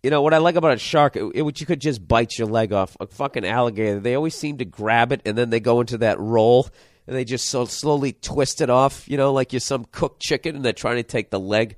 You 0.02 0.08
know 0.08 0.22
what 0.22 0.32
I 0.32 0.38
like 0.38 0.54
about 0.54 0.72
a 0.72 0.78
shark? 0.78 1.14
It, 1.16 1.24
it, 1.34 1.60
you 1.60 1.66
could 1.66 1.80
just 1.80 2.06
bite 2.08 2.38
your 2.38 2.48
leg 2.48 2.72
off. 2.72 2.96
A 3.00 3.06
fucking 3.06 3.44
alligator, 3.44 4.00
they 4.00 4.14
always 4.14 4.34
seem 4.34 4.58
to 4.58 4.64
grab 4.64 5.12
it 5.12 5.20
and 5.26 5.36
then 5.36 5.50
they 5.50 5.60
go 5.60 5.80
into 5.80 5.98
that 5.98 6.18
roll 6.18 6.68
and 7.10 7.18
they 7.18 7.24
just 7.24 7.48
so 7.48 7.64
slowly 7.64 8.12
twist 8.12 8.60
it 8.60 8.70
off. 8.70 9.08
You 9.08 9.16
know, 9.16 9.32
like 9.32 9.52
you're 9.52 9.58
some 9.58 9.84
cooked 9.90 10.22
chicken 10.22 10.54
and 10.54 10.64
they're 10.64 10.72
trying 10.72 10.94
to 10.94 11.02
take 11.02 11.30
the 11.30 11.40
leg. 11.40 11.76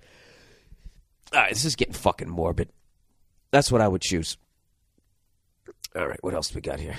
All 1.32 1.40
right, 1.40 1.48
this 1.48 1.64
is 1.64 1.74
getting 1.74 1.94
fucking 1.94 2.28
morbid. 2.28 2.68
That's 3.50 3.72
what 3.72 3.80
I 3.80 3.88
would 3.88 4.02
choose. 4.02 4.36
All 5.96 6.06
right, 6.06 6.22
what 6.22 6.34
else 6.34 6.54
we 6.54 6.60
got 6.60 6.80
here? 6.80 6.96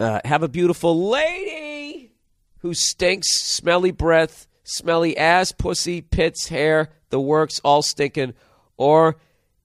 Uh, 0.00 0.20
have 0.24 0.42
a 0.42 0.48
beautiful 0.48 1.10
lady 1.10 2.14
who 2.60 2.72
stinks, 2.72 3.28
smelly 3.34 3.90
breath, 3.90 4.46
smelly 4.64 5.14
ass, 5.18 5.52
pussy, 5.52 6.00
pits, 6.00 6.48
hair, 6.48 6.92
the 7.10 7.20
works, 7.20 7.60
all 7.62 7.82
stinking, 7.82 8.32
or 8.78 9.16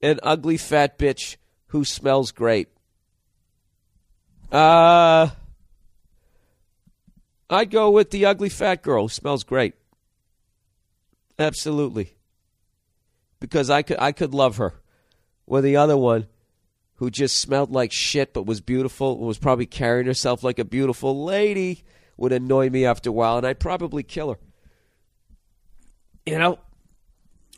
an 0.02 0.20
ugly 0.22 0.58
fat 0.58 0.98
bitch 0.98 1.36
who 1.68 1.82
smells 1.82 2.30
great. 2.30 2.68
Uh, 4.52 5.30
I'd 7.50 7.70
go 7.70 7.90
with 7.90 8.10
the 8.10 8.26
ugly 8.26 8.48
fat 8.48 8.82
girl 8.82 9.04
who 9.04 9.08
smells 9.08 9.44
great. 9.44 9.74
Absolutely. 11.38 12.14
Because 13.40 13.70
I 13.70 13.82
could 13.82 13.98
I 13.98 14.12
could 14.12 14.34
love 14.34 14.56
her. 14.56 14.74
Or 15.46 15.62
the 15.62 15.76
other 15.76 15.96
one 15.96 16.26
who 16.96 17.10
just 17.10 17.36
smelled 17.38 17.70
like 17.70 17.92
shit 17.92 18.34
but 18.34 18.44
was 18.44 18.60
beautiful 18.60 19.18
was 19.18 19.38
probably 19.38 19.66
carrying 19.66 20.06
herself 20.06 20.42
like 20.42 20.58
a 20.58 20.64
beautiful 20.64 21.24
lady 21.24 21.84
would 22.16 22.32
annoy 22.32 22.68
me 22.68 22.84
after 22.84 23.10
a 23.10 23.12
while 23.12 23.38
and 23.38 23.46
I'd 23.46 23.60
probably 23.60 24.02
kill 24.02 24.30
her. 24.32 24.38
You 26.26 26.38
know? 26.38 26.58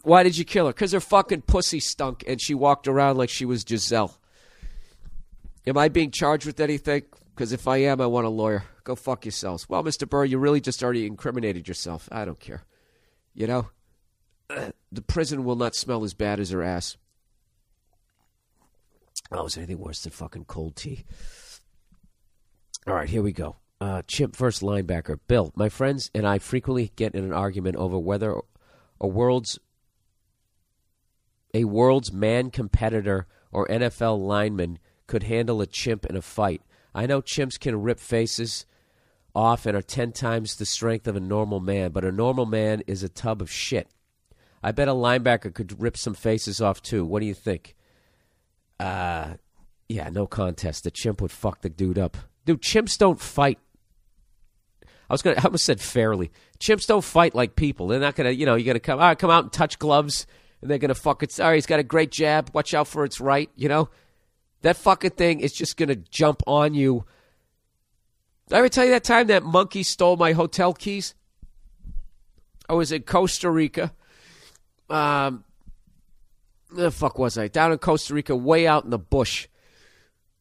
Why 0.02 0.22
did 0.22 0.38
you 0.38 0.44
kill 0.44 0.66
her? 0.66 0.72
Because 0.72 0.92
her 0.92 1.00
fucking 1.00 1.42
pussy 1.42 1.80
stunk 1.80 2.22
and 2.26 2.40
she 2.40 2.54
walked 2.54 2.86
around 2.86 3.16
like 3.16 3.28
she 3.28 3.44
was 3.44 3.64
Gisele. 3.64 4.16
Am 5.66 5.76
I 5.76 5.88
being 5.88 6.10
charged 6.10 6.46
with 6.46 6.60
anything? 6.60 7.02
Because 7.34 7.52
if 7.52 7.66
I 7.66 7.78
am, 7.78 8.00
I 8.00 8.06
want 8.06 8.26
a 8.26 8.30
lawyer. 8.30 8.64
Go 8.84 8.94
fuck 8.94 9.24
yourselves. 9.24 9.68
Well, 9.68 9.84
Mr. 9.84 10.08
Burr, 10.08 10.24
you 10.24 10.38
really 10.38 10.60
just 10.60 10.82
already 10.82 11.06
incriminated 11.06 11.68
yourself. 11.68 12.08
I 12.10 12.24
don't 12.24 12.40
care. 12.40 12.64
You 13.34 13.46
know? 13.46 13.68
The 14.92 15.02
prison 15.02 15.44
will 15.44 15.54
not 15.54 15.76
smell 15.76 16.02
as 16.02 16.14
bad 16.14 16.40
as 16.40 16.50
her 16.50 16.64
ass. 16.64 16.96
Oh, 19.30 19.46
is 19.46 19.56
anything 19.56 19.78
worse 19.78 20.02
than 20.02 20.10
fucking 20.10 20.46
cold 20.46 20.74
tea? 20.74 21.04
All 22.88 22.94
right, 22.94 23.08
here 23.08 23.22
we 23.22 23.30
go. 23.30 23.54
Uh, 23.80 24.02
Chimp 24.08 24.34
first 24.34 24.62
linebacker. 24.62 25.20
Bill, 25.28 25.52
my 25.54 25.68
friends 25.68 26.10
and 26.12 26.26
I 26.26 26.38
frequently 26.38 26.90
get 26.96 27.14
in 27.14 27.22
an 27.22 27.32
argument 27.32 27.76
over 27.76 27.98
whether 27.98 28.40
a 29.00 29.06
world's 29.06 29.60
a 31.54 31.64
world's 31.64 32.12
man 32.12 32.50
competitor 32.50 33.26
or 33.52 33.68
NFL 33.68 34.18
lineman 34.18 34.78
could 35.06 35.24
handle 35.24 35.60
a 35.60 35.66
chimp 35.66 36.06
in 36.06 36.16
a 36.16 36.22
fight. 36.22 36.62
I 36.94 37.06
know 37.06 37.22
chimps 37.22 37.58
can 37.58 37.82
rip 37.82 37.98
faces 37.98 38.66
off 39.34 39.66
and 39.66 39.76
are 39.76 39.82
10 39.82 40.12
times 40.12 40.56
the 40.56 40.66
strength 40.66 41.06
of 41.06 41.16
a 41.16 41.20
normal 41.20 41.60
man, 41.60 41.90
but 41.92 42.04
a 42.04 42.12
normal 42.12 42.46
man 42.46 42.82
is 42.86 43.02
a 43.02 43.08
tub 43.08 43.40
of 43.40 43.50
shit. 43.50 43.88
I 44.62 44.72
bet 44.72 44.88
a 44.88 44.92
linebacker 44.92 45.54
could 45.54 45.80
rip 45.80 45.96
some 45.96 46.14
faces 46.14 46.60
off 46.60 46.82
too. 46.82 47.04
What 47.04 47.20
do 47.20 47.26
you 47.26 47.34
think? 47.34 47.74
Uh, 48.78 49.34
yeah, 49.88 50.08
no 50.10 50.26
contest. 50.26 50.84
The 50.84 50.90
chimp 50.90 51.20
would 51.22 51.32
fuck 51.32 51.62
the 51.62 51.68
dude 51.68 51.98
up. 51.98 52.16
Dude, 52.44 52.62
chimps 52.62 52.98
don't 52.98 53.20
fight. 53.20 53.58
I 54.84 55.12
was 55.12 55.22
gonna. 55.22 55.36
I 55.38 55.44
almost 55.44 55.64
said 55.64 55.80
fairly. 55.80 56.30
Chimps 56.60 56.86
don't 56.86 57.04
fight 57.04 57.34
like 57.34 57.56
people. 57.56 57.88
They're 57.88 58.00
not 58.00 58.14
gonna. 58.14 58.30
You 58.30 58.46
know, 58.46 58.54
you 58.54 58.64
gotta 58.64 58.80
come. 58.80 59.00
All 59.00 59.06
right, 59.06 59.18
come 59.18 59.30
out 59.30 59.44
and 59.44 59.52
touch 59.52 59.78
gloves, 59.78 60.26
and 60.62 60.70
they're 60.70 60.78
gonna 60.78 60.94
fuck 60.94 61.22
it. 61.22 61.32
Sorry, 61.32 61.56
he's 61.56 61.66
got 61.66 61.80
a 61.80 61.84
great 61.84 62.12
jab. 62.12 62.50
Watch 62.54 62.74
out 62.74 62.86
for 62.86 63.04
its 63.04 63.20
right. 63.20 63.50
You 63.56 63.68
know, 63.68 63.88
that 64.62 64.76
fucking 64.76 65.10
thing 65.10 65.40
is 65.40 65.52
just 65.52 65.76
gonna 65.76 65.96
jump 65.96 66.42
on 66.46 66.74
you. 66.74 67.04
Did 68.50 68.56
I 68.56 68.58
ever 68.58 68.68
tell 68.68 68.84
you 68.84 68.90
that 68.90 69.04
time 69.04 69.28
that 69.28 69.44
monkey 69.44 69.84
stole 69.84 70.16
my 70.16 70.32
hotel 70.32 70.74
keys? 70.74 71.14
I 72.68 72.72
was 72.72 72.90
in 72.90 73.02
Costa 73.02 73.48
Rica. 73.48 73.92
Um, 74.88 75.44
the 76.72 76.90
fuck 76.90 77.16
was 77.16 77.38
I? 77.38 77.46
Down 77.46 77.70
in 77.70 77.78
Costa 77.78 78.12
Rica, 78.12 78.34
way 78.34 78.66
out 78.66 78.82
in 78.82 78.90
the 78.90 78.98
bush. 78.98 79.46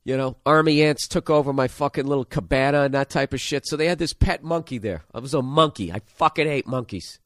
You 0.03 0.17
know, 0.17 0.37
army 0.43 0.81
ants 0.81 1.07
took 1.07 1.29
over 1.29 1.53
my 1.53 1.67
fucking 1.67 2.07
little 2.07 2.25
cabana 2.25 2.81
and 2.81 2.95
that 2.95 3.11
type 3.11 3.31
of 3.31 3.39
shit. 3.39 3.67
So 3.67 3.77
they 3.77 3.85
had 3.85 3.99
this 3.99 4.13
pet 4.13 4.43
monkey 4.43 4.79
there. 4.79 5.03
I 5.13 5.19
was 5.19 5.35
a 5.35 5.43
monkey. 5.43 5.93
I 5.93 6.01
fucking 6.07 6.47
hate 6.47 6.65
monkeys. 6.65 7.19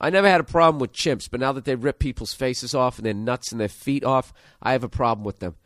I 0.00 0.08
never 0.08 0.30
had 0.30 0.40
a 0.40 0.44
problem 0.44 0.80
with 0.80 0.94
chimps, 0.94 1.30
but 1.30 1.40
now 1.40 1.52
that 1.52 1.66
they 1.66 1.74
rip 1.74 1.98
people's 1.98 2.32
faces 2.32 2.74
off 2.74 2.96
and 2.96 3.04
their 3.04 3.12
nuts 3.12 3.52
and 3.52 3.60
their 3.60 3.68
feet 3.68 4.02
off, 4.02 4.32
I 4.62 4.72
have 4.72 4.82
a 4.82 4.88
problem 4.88 5.26
with 5.26 5.40
them. 5.40 5.56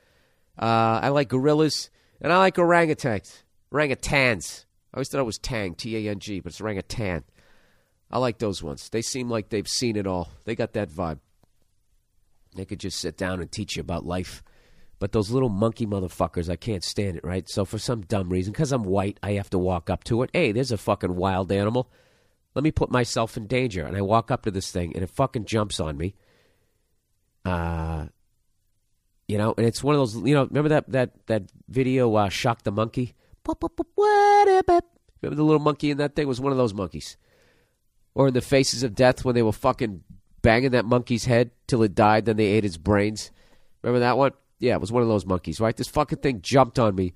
Uh, 0.59 0.99
I 1.03 1.11
like 1.11 1.29
gorillas 1.29 1.89
and 2.21 2.33
I 2.33 2.39
like 2.39 2.57
orangutans. 2.57 3.45
Orangutans. 3.73 4.65
I 4.93 4.97
always 4.97 5.09
thought 5.09 5.21
it 5.21 5.25
was 5.25 5.39
tang, 5.39 5.75
T 5.75 5.97
A 5.97 6.11
N 6.11 6.19
G, 6.19 6.41
but 6.41 6.53
it's 6.53 6.61
orangutan. 6.61 7.25
I 8.11 8.19
like 8.19 8.39
those 8.39 8.63
ones. 8.63 8.89
They 8.89 9.03
seem 9.03 9.29
like 9.29 9.51
they've 9.51 9.69
seen 9.69 9.97
it 9.97 10.07
all. 10.07 10.31
They 10.45 10.55
got 10.55 10.73
that 10.73 10.91
vibe. 10.91 11.19
They 12.57 12.65
could 12.65 12.81
just 12.81 12.99
sit 12.99 13.19
down 13.19 13.41
and 13.41 13.53
teach 13.53 13.77
you 13.77 13.83
about 13.83 14.07
life. 14.07 14.43
But 14.99 15.13
those 15.13 15.31
little 15.31 15.51
monkey 15.51 15.87
motherfuckers, 15.87 16.51
I 16.51 16.57
can't 16.57 16.83
stand 16.83 17.17
it, 17.17 17.25
right? 17.25 17.49
So 17.49 17.65
for 17.65 17.79
some 17.79 18.01
dumb 18.01 18.31
reason, 18.31 18.53
because 18.53 18.73
I'm 18.73 18.83
white, 18.83 19.21
I 19.23 19.33
have 19.33 19.51
to 19.51 19.59
walk 19.59 19.91
up 19.91 20.03
to 20.05 20.23
it. 20.23 20.31
Hey, 20.33 20.51
there's 20.51 20.73
a 20.73 20.79
fucking 20.79 21.15
wild 21.15 21.53
animal. 21.53 21.91
Let 22.55 22.65
me 22.65 22.73
put 22.73 22.91
myself 22.91 23.37
in 23.37 23.47
danger. 23.47 23.87
And 23.87 23.97
I 23.97 24.01
walk 24.01 24.31
up 24.31 24.43
to 24.43 24.51
this 24.51 24.73
thing, 24.73 24.95
and 24.95 25.05
it 25.05 25.11
fucking 25.11 25.45
jumps 25.45 25.79
on 25.79 25.97
me. 25.97 26.15
Uh, 27.45 28.07
you 29.29 29.39
know, 29.39 29.55
and 29.57 29.67
it's 29.67 29.85
one 29.85 29.95
of 29.95 30.01
those. 30.01 30.17
You 30.17 30.35
know, 30.35 30.47
remember 30.47 30.71
that 30.71 30.91
that 30.91 31.27
that 31.27 31.45
video, 31.69 32.13
uh, 32.15 32.29
"Shock 32.29 32.63
the 32.63 32.73
Monkey"? 32.73 33.15
Remember 35.21 35.37
the 35.37 35.45
little 35.45 35.61
monkey 35.61 35.91
in 35.91 35.99
that 35.99 36.15
thing 36.15 36.29
was 36.29 36.41
one 36.41 36.53
of 36.53 36.59
those 36.59 36.75
monkeys, 36.75 37.17
or 38.15 38.29
in 38.29 38.35
the 38.35 38.41
Faces 38.41 38.83
of 38.83 38.95
Death 38.95 39.25
when 39.25 39.35
they 39.35 39.43
were 39.43 39.53
fucking 39.53 40.03
banging 40.43 40.71
that 40.71 40.85
monkey's 40.85 41.25
head 41.25 41.51
till 41.67 41.83
it 41.83 41.95
died, 41.95 42.25
then 42.25 42.37
they 42.37 42.47
ate 42.47 42.65
its 42.65 42.77
brains. 42.77 43.31
Remember 43.83 44.01
that 44.01 44.17
one? 44.17 44.33
Yeah, 44.59 44.75
it 44.75 44.81
was 44.81 44.93
one 44.93 45.03
of 45.03 45.09
those 45.09 45.27
monkeys, 45.27 45.61
right? 45.61 45.77
This 45.77 45.89
fucking 45.89 46.19
thing 46.19 46.41
jumped 46.43 46.79
on 46.79 46.95
me. 46.95 47.15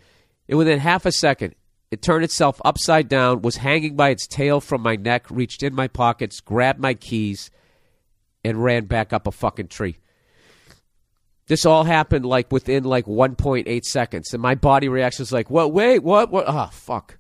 And 0.48 0.58
within 0.58 0.78
half 0.78 1.06
a 1.06 1.12
second, 1.12 1.54
it 1.90 2.02
turned 2.02 2.24
itself 2.24 2.60
upside 2.64 3.08
down, 3.08 3.42
was 3.42 3.56
hanging 3.56 3.96
by 3.96 4.10
its 4.10 4.26
tail 4.26 4.60
from 4.60 4.80
my 4.80 4.96
neck, 4.96 5.26
reached 5.30 5.62
in 5.62 5.74
my 5.74 5.88
pockets, 5.88 6.40
grabbed 6.40 6.80
my 6.80 6.94
keys, 6.94 7.50
and 8.44 8.62
ran 8.62 8.86
back 8.86 9.12
up 9.12 9.26
a 9.26 9.32
fucking 9.32 9.68
tree. 9.68 9.98
This 11.48 11.66
all 11.66 11.84
happened 11.84 12.24
like 12.24 12.52
within 12.52 12.84
like 12.84 13.06
1.8 13.06 13.84
seconds, 13.84 14.32
and 14.32 14.42
my 14.42 14.54
body 14.54 14.88
reaction 14.88 15.22
was 15.22 15.32
like, 15.32 15.50
"What? 15.50 15.72
Wait, 15.72 16.00
what? 16.00 16.30
What? 16.30 16.46
Ah, 16.48 16.68
oh, 16.68 16.70
fuck." 16.72 17.18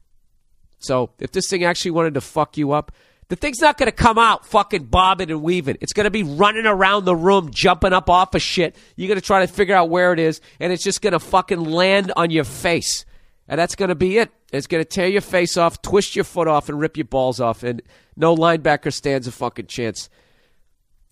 So 0.78 1.10
if 1.18 1.32
this 1.32 1.48
thing 1.48 1.64
actually 1.64 1.92
wanted 1.92 2.14
to 2.14 2.20
fuck 2.20 2.56
you 2.56 2.72
up, 2.72 2.92
the 3.28 3.36
thing's 3.36 3.60
not 3.60 3.78
going 3.78 3.86
to 3.86 3.96
come 3.96 4.18
out 4.18 4.44
fucking 4.44 4.84
bobbing 4.84 5.30
and 5.30 5.42
weaving. 5.42 5.78
It's 5.80 5.92
going 5.92 6.04
to 6.04 6.10
be 6.10 6.22
running 6.22 6.66
around 6.66 7.04
the 7.04 7.16
room, 7.16 7.50
jumping 7.50 7.92
up 7.92 8.10
off 8.10 8.34
of 8.34 8.42
shit. 8.42 8.76
You're 8.96 9.08
going 9.08 9.20
to 9.20 9.24
try 9.24 9.44
to 9.44 9.52
figure 9.52 9.74
out 9.74 9.90
where 9.90 10.12
it 10.12 10.18
is, 10.18 10.40
and 10.60 10.72
it's 10.72 10.84
just 10.84 11.00
going 11.00 11.14
to 11.14 11.18
fucking 11.18 11.64
land 11.64 12.12
on 12.16 12.30
your 12.30 12.44
face. 12.44 13.04
And 13.48 13.58
that's 13.58 13.74
going 13.74 13.88
to 13.88 13.94
be 13.94 14.18
it. 14.18 14.30
It's 14.52 14.66
going 14.66 14.82
to 14.82 14.88
tear 14.88 15.08
your 15.08 15.22
face 15.22 15.56
off, 15.56 15.82
twist 15.82 16.14
your 16.14 16.24
foot 16.24 16.46
off, 16.46 16.68
and 16.68 16.78
rip 16.78 16.96
your 16.96 17.06
balls 17.06 17.40
off. 17.40 17.62
And 17.62 17.80
no 18.16 18.36
linebacker 18.36 18.92
stands 18.92 19.26
a 19.26 19.32
fucking 19.32 19.66
chance. 19.66 20.10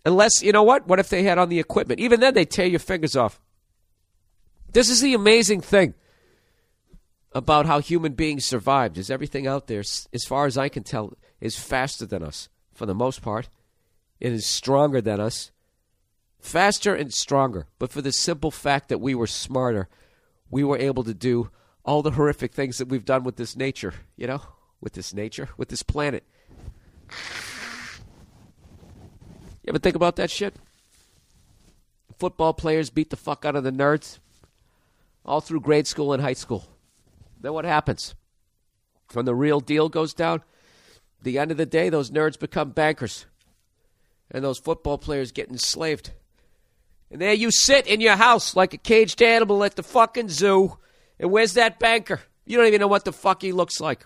Unless, 0.04 0.42
you 0.42 0.52
know 0.52 0.62
what? 0.62 0.88
What 0.88 0.98
if 0.98 1.08
they 1.08 1.22
had 1.22 1.38
on 1.38 1.48
the 1.48 1.58
equipment? 1.58 2.00
Even 2.00 2.20
then, 2.20 2.34
they 2.34 2.44
tear 2.44 2.66
your 2.66 2.78
fingers 2.80 3.16
off. 3.16 3.40
This 4.72 4.88
is 4.88 5.00
the 5.00 5.14
amazing 5.14 5.60
thing 5.60 5.94
about 7.32 7.66
how 7.66 7.80
human 7.80 8.12
beings 8.12 8.44
survived 8.44 8.98
is 8.98 9.10
everything 9.10 9.46
out 9.46 9.66
there, 9.66 9.80
as 9.80 10.24
far 10.26 10.46
as 10.46 10.56
I 10.56 10.68
can 10.68 10.82
tell, 10.82 11.16
is 11.40 11.58
faster 11.58 12.06
than 12.06 12.22
us 12.22 12.48
for 12.72 12.86
the 12.86 12.94
most 12.94 13.22
part. 13.22 13.48
It 14.20 14.32
is 14.32 14.46
stronger 14.46 15.00
than 15.00 15.20
us. 15.20 15.50
Faster 16.38 16.94
and 16.94 17.12
stronger. 17.12 17.66
But 17.78 17.92
for 17.92 18.00
the 18.00 18.12
simple 18.12 18.50
fact 18.50 18.88
that 18.88 19.00
we 19.00 19.14
were 19.14 19.26
smarter, 19.26 19.88
we 20.50 20.64
were 20.64 20.78
able 20.78 21.04
to 21.04 21.14
do 21.14 21.50
all 21.84 22.02
the 22.02 22.12
horrific 22.12 22.52
things 22.52 22.78
that 22.78 22.88
we've 22.88 23.04
done 23.04 23.24
with 23.24 23.36
this 23.36 23.56
nature, 23.56 23.94
you 24.16 24.26
know, 24.26 24.42
with 24.80 24.94
this 24.94 25.12
nature, 25.12 25.48
with 25.56 25.68
this 25.68 25.82
planet. 25.82 26.24
You 29.70 29.74
ever 29.74 29.78
think 29.78 29.94
about 29.94 30.16
that 30.16 30.32
shit? 30.32 30.56
Football 32.18 32.54
players 32.54 32.90
beat 32.90 33.10
the 33.10 33.16
fuck 33.16 33.44
out 33.44 33.54
of 33.54 33.62
the 33.62 33.70
nerds 33.70 34.18
all 35.24 35.40
through 35.40 35.60
grade 35.60 35.86
school 35.86 36.12
and 36.12 36.20
high 36.20 36.32
school. 36.32 36.66
Then 37.40 37.52
what 37.52 37.64
happens? 37.64 38.16
When 39.12 39.26
the 39.26 39.34
real 39.36 39.60
deal 39.60 39.88
goes 39.88 40.12
down, 40.12 40.42
the 41.22 41.38
end 41.38 41.52
of 41.52 41.56
the 41.56 41.66
day, 41.66 41.88
those 41.88 42.10
nerds 42.10 42.36
become 42.36 42.70
bankers. 42.70 43.26
And 44.28 44.42
those 44.42 44.58
football 44.58 44.98
players 44.98 45.30
get 45.30 45.50
enslaved. 45.50 46.14
And 47.08 47.20
there 47.20 47.32
you 47.32 47.52
sit 47.52 47.86
in 47.86 48.00
your 48.00 48.16
house 48.16 48.56
like 48.56 48.74
a 48.74 48.76
caged 48.76 49.22
animal 49.22 49.62
at 49.62 49.76
the 49.76 49.84
fucking 49.84 50.30
zoo. 50.30 50.78
And 51.20 51.30
where's 51.30 51.54
that 51.54 51.78
banker? 51.78 52.22
You 52.44 52.56
don't 52.56 52.66
even 52.66 52.80
know 52.80 52.88
what 52.88 53.04
the 53.04 53.12
fuck 53.12 53.40
he 53.40 53.52
looks 53.52 53.80
like. 53.80 54.04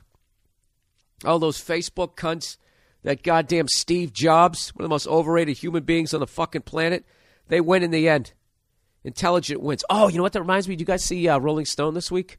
All 1.24 1.38
those 1.38 1.58
Facebook 1.58 2.16
cunts, 2.16 2.58
that 3.05 3.22
goddamn 3.22 3.68
Steve 3.68 4.12
Jobs, 4.12 4.74
one 4.74 4.82
of 4.82 4.88
the 4.88 4.94
most 4.94 5.07
overrated 5.07 5.59
human 5.59 5.84
beings 5.84 6.12
on 6.12 6.20
the 6.20 6.26
fucking 6.26 6.62
planet, 6.62 7.05
they 7.48 7.61
win 7.61 7.82
in 7.82 7.90
the 7.90 8.09
end. 8.09 8.32
Intelligent 9.05 9.61
wins. 9.61 9.84
Oh, 9.90 10.09
you 10.09 10.16
know 10.16 10.22
what 10.22 10.32
that 10.32 10.40
reminds 10.40 10.66
me? 10.66 10.74
Did 10.74 10.80
you 10.80 10.86
guys 10.86 11.05
see 11.05 11.28
uh, 11.28 11.38
Rolling 11.38 11.66
Stone 11.66 11.92
this 11.92 12.11
week? 12.11 12.38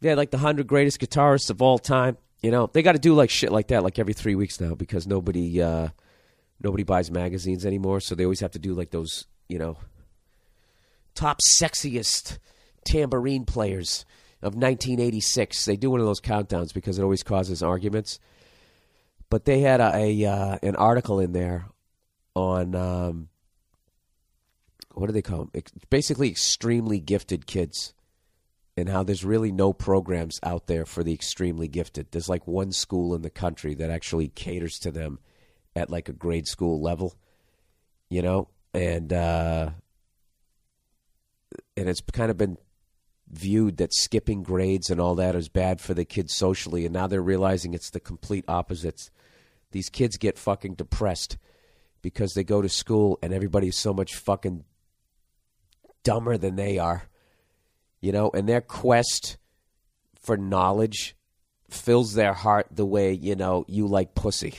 They 0.00 0.08
had 0.08 0.18
like 0.18 0.32
the 0.32 0.36
100 0.36 0.66
greatest 0.66 1.00
guitarists 1.00 1.50
of 1.50 1.62
all 1.62 1.78
time. 1.78 2.16
You 2.42 2.50
know, 2.50 2.68
they 2.72 2.82
got 2.82 2.92
to 2.92 2.98
do 2.98 3.14
like 3.14 3.30
shit 3.30 3.52
like 3.52 3.68
that 3.68 3.82
like 3.82 3.98
every 3.98 4.14
three 4.14 4.34
weeks 4.34 4.60
now 4.60 4.74
because 4.74 5.06
nobody 5.06 5.62
uh, 5.62 5.88
nobody 6.60 6.82
buys 6.82 7.10
magazines 7.10 7.64
anymore. 7.64 8.00
So 8.00 8.14
they 8.14 8.24
always 8.24 8.40
have 8.40 8.52
to 8.52 8.58
do 8.58 8.74
like 8.74 8.90
those, 8.90 9.26
you 9.48 9.58
know, 9.58 9.78
top 11.14 11.38
sexiest 11.40 12.38
tambourine 12.84 13.44
players 13.44 14.04
of 14.40 14.54
1986. 14.54 15.64
They 15.64 15.76
do 15.76 15.90
one 15.90 16.00
of 16.00 16.06
those 16.06 16.20
countdowns 16.20 16.74
because 16.74 16.98
it 16.98 17.02
always 17.02 17.22
causes 17.22 17.62
arguments. 17.62 18.18
But 19.30 19.44
they 19.44 19.60
had 19.60 19.80
a, 19.80 19.94
a 19.94 20.24
uh, 20.24 20.58
an 20.62 20.76
article 20.76 21.20
in 21.20 21.32
there 21.32 21.66
on 22.34 22.74
um, 22.74 23.28
what 24.94 25.06
do 25.06 25.12
they 25.12 25.22
call 25.22 25.44
them? 25.44 25.62
Basically, 25.90 26.28
extremely 26.28 26.98
gifted 26.98 27.46
kids, 27.46 27.94
and 28.76 28.88
how 28.88 29.02
there's 29.02 29.24
really 29.24 29.52
no 29.52 29.72
programs 29.72 30.40
out 30.42 30.66
there 30.66 30.86
for 30.86 31.04
the 31.04 31.12
extremely 31.12 31.68
gifted. 31.68 32.08
There's 32.10 32.28
like 32.28 32.46
one 32.46 32.72
school 32.72 33.14
in 33.14 33.22
the 33.22 33.30
country 33.30 33.74
that 33.74 33.90
actually 33.90 34.28
caters 34.28 34.78
to 34.80 34.90
them 34.90 35.18
at 35.76 35.90
like 35.90 36.08
a 36.08 36.12
grade 36.12 36.46
school 36.46 36.80
level, 36.80 37.14
you 38.08 38.22
know, 38.22 38.48
and 38.72 39.12
uh, 39.12 39.70
and 41.76 41.88
it's 41.88 42.00
kind 42.00 42.30
of 42.30 42.36
been 42.36 42.56
viewed 43.30 43.76
that 43.76 43.94
skipping 43.94 44.42
grades 44.42 44.90
and 44.90 45.00
all 45.00 45.14
that 45.16 45.34
is 45.34 45.48
bad 45.48 45.80
for 45.80 45.94
the 45.94 46.04
kids 46.04 46.34
socially, 46.34 46.84
and 46.84 46.92
now 46.92 47.06
they're 47.06 47.22
realizing 47.22 47.74
it's 47.74 47.90
the 47.90 48.00
complete 48.00 48.44
opposites. 48.48 49.10
These 49.70 49.90
kids 49.90 50.16
get 50.16 50.38
fucking 50.38 50.74
depressed 50.74 51.36
because 52.00 52.32
they 52.32 52.44
go 52.44 52.62
to 52.62 52.68
school 52.68 53.18
and 53.22 53.32
everybody's 53.32 53.76
so 53.76 53.92
much 53.92 54.14
fucking 54.14 54.64
dumber 56.04 56.38
than 56.38 56.56
they 56.56 56.78
are, 56.78 57.04
you 58.00 58.12
know, 58.12 58.30
and 58.32 58.48
their 58.48 58.60
quest 58.60 59.36
for 60.20 60.36
knowledge 60.36 61.16
fills 61.68 62.14
their 62.14 62.32
heart 62.32 62.68
the 62.70 62.86
way, 62.86 63.12
you 63.12 63.36
know, 63.36 63.64
you 63.68 63.86
like 63.86 64.14
pussy. 64.14 64.54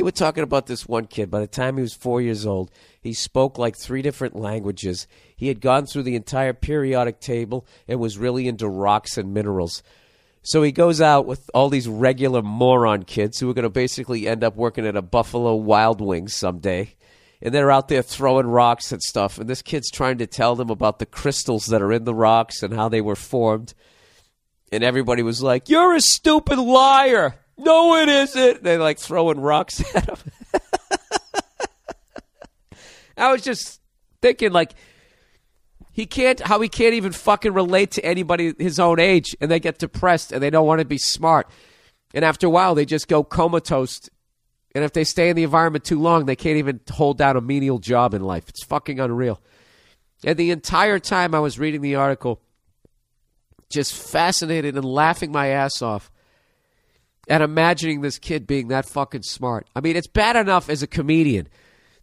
They 0.00 0.04
were 0.04 0.10
talking 0.12 0.44
about 0.44 0.64
this 0.64 0.88
one 0.88 1.08
kid. 1.08 1.30
By 1.30 1.40
the 1.40 1.46
time 1.46 1.76
he 1.76 1.82
was 1.82 1.92
four 1.92 2.22
years 2.22 2.46
old, 2.46 2.70
he 3.02 3.12
spoke 3.12 3.58
like 3.58 3.76
three 3.76 4.00
different 4.00 4.34
languages. 4.34 5.06
He 5.36 5.48
had 5.48 5.60
gone 5.60 5.84
through 5.84 6.04
the 6.04 6.16
entire 6.16 6.54
periodic 6.54 7.20
table 7.20 7.66
and 7.86 8.00
was 8.00 8.16
really 8.16 8.48
into 8.48 8.66
rocks 8.66 9.18
and 9.18 9.34
minerals. 9.34 9.82
So 10.40 10.62
he 10.62 10.72
goes 10.72 11.02
out 11.02 11.26
with 11.26 11.50
all 11.52 11.68
these 11.68 11.86
regular 11.86 12.40
moron 12.40 13.02
kids 13.02 13.38
who 13.38 13.50
are 13.50 13.52
going 13.52 13.64
to 13.64 13.68
basically 13.68 14.26
end 14.26 14.42
up 14.42 14.56
working 14.56 14.86
at 14.86 14.96
a 14.96 15.02
Buffalo 15.02 15.54
Wild 15.54 16.00
Wings 16.00 16.34
someday. 16.34 16.94
And 17.42 17.54
they're 17.54 17.70
out 17.70 17.88
there 17.88 18.00
throwing 18.00 18.46
rocks 18.46 18.92
and 18.92 19.02
stuff. 19.02 19.36
And 19.36 19.50
this 19.50 19.60
kid's 19.60 19.90
trying 19.90 20.16
to 20.16 20.26
tell 20.26 20.56
them 20.56 20.70
about 20.70 20.98
the 20.98 21.04
crystals 21.04 21.66
that 21.66 21.82
are 21.82 21.92
in 21.92 22.04
the 22.04 22.14
rocks 22.14 22.62
and 22.62 22.72
how 22.72 22.88
they 22.88 23.02
were 23.02 23.16
formed. 23.16 23.74
And 24.72 24.82
everybody 24.82 25.22
was 25.22 25.42
like, 25.42 25.68
You're 25.68 25.94
a 25.94 26.00
stupid 26.00 26.58
liar. 26.58 27.34
No, 27.60 27.96
it 27.96 28.08
isn't. 28.08 28.62
They 28.62 28.78
like 28.78 28.98
throwing 28.98 29.38
rocks 29.38 29.82
at 29.94 30.08
him. 30.08 30.16
I 33.16 33.30
was 33.32 33.42
just 33.42 33.80
thinking, 34.22 34.50
like, 34.50 34.72
he 35.92 36.06
can't, 36.06 36.40
how 36.40 36.60
he 36.60 36.70
can't 36.70 36.94
even 36.94 37.12
fucking 37.12 37.52
relate 37.52 37.90
to 37.92 38.04
anybody 38.04 38.54
his 38.58 38.80
own 38.80 38.98
age, 38.98 39.36
and 39.40 39.50
they 39.50 39.60
get 39.60 39.78
depressed 39.78 40.32
and 40.32 40.42
they 40.42 40.48
don't 40.48 40.66
want 40.66 40.78
to 40.78 40.86
be 40.86 40.96
smart. 40.96 41.50
And 42.14 42.24
after 42.24 42.46
a 42.46 42.50
while, 42.50 42.74
they 42.74 42.86
just 42.86 43.08
go 43.08 43.22
comatose. 43.22 44.08
And 44.74 44.82
if 44.82 44.94
they 44.94 45.04
stay 45.04 45.28
in 45.28 45.36
the 45.36 45.42
environment 45.42 45.84
too 45.84 46.00
long, 46.00 46.24
they 46.24 46.36
can't 46.36 46.56
even 46.56 46.80
hold 46.90 47.18
down 47.18 47.36
a 47.36 47.42
menial 47.42 47.78
job 47.78 48.14
in 48.14 48.22
life. 48.22 48.48
It's 48.48 48.64
fucking 48.64 49.00
unreal. 49.00 49.40
And 50.24 50.38
the 50.38 50.50
entire 50.50 50.98
time 50.98 51.34
I 51.34 51.40
was 51.40 51.58
reading 51.58 51.82
the 51.82 51.96
article, 51.96 52.40
just 53.68 53.92
fascinated 53.92 54.76
and 54.76 54.84
laughing 54.84 55.30
my 55.30 55.48
ass 55.48 55.82
off 55.82 56.10
at 57.30 57.40
imagining 57.40 58.00
this 58.00 58.18
kid 58.18 58.44
being 58.44 58.68
that 58.68 58.86
fucking 58.86 59.22
smart. 59.22 59.68
I 59.74 59.80
mean, 59.80 59.94
it's 59.94 60.08
bad 60.08 60.34
enough 60.34 60.68
as 60.68 60.82
a 60.82 60.88
comedian 60.88 61.48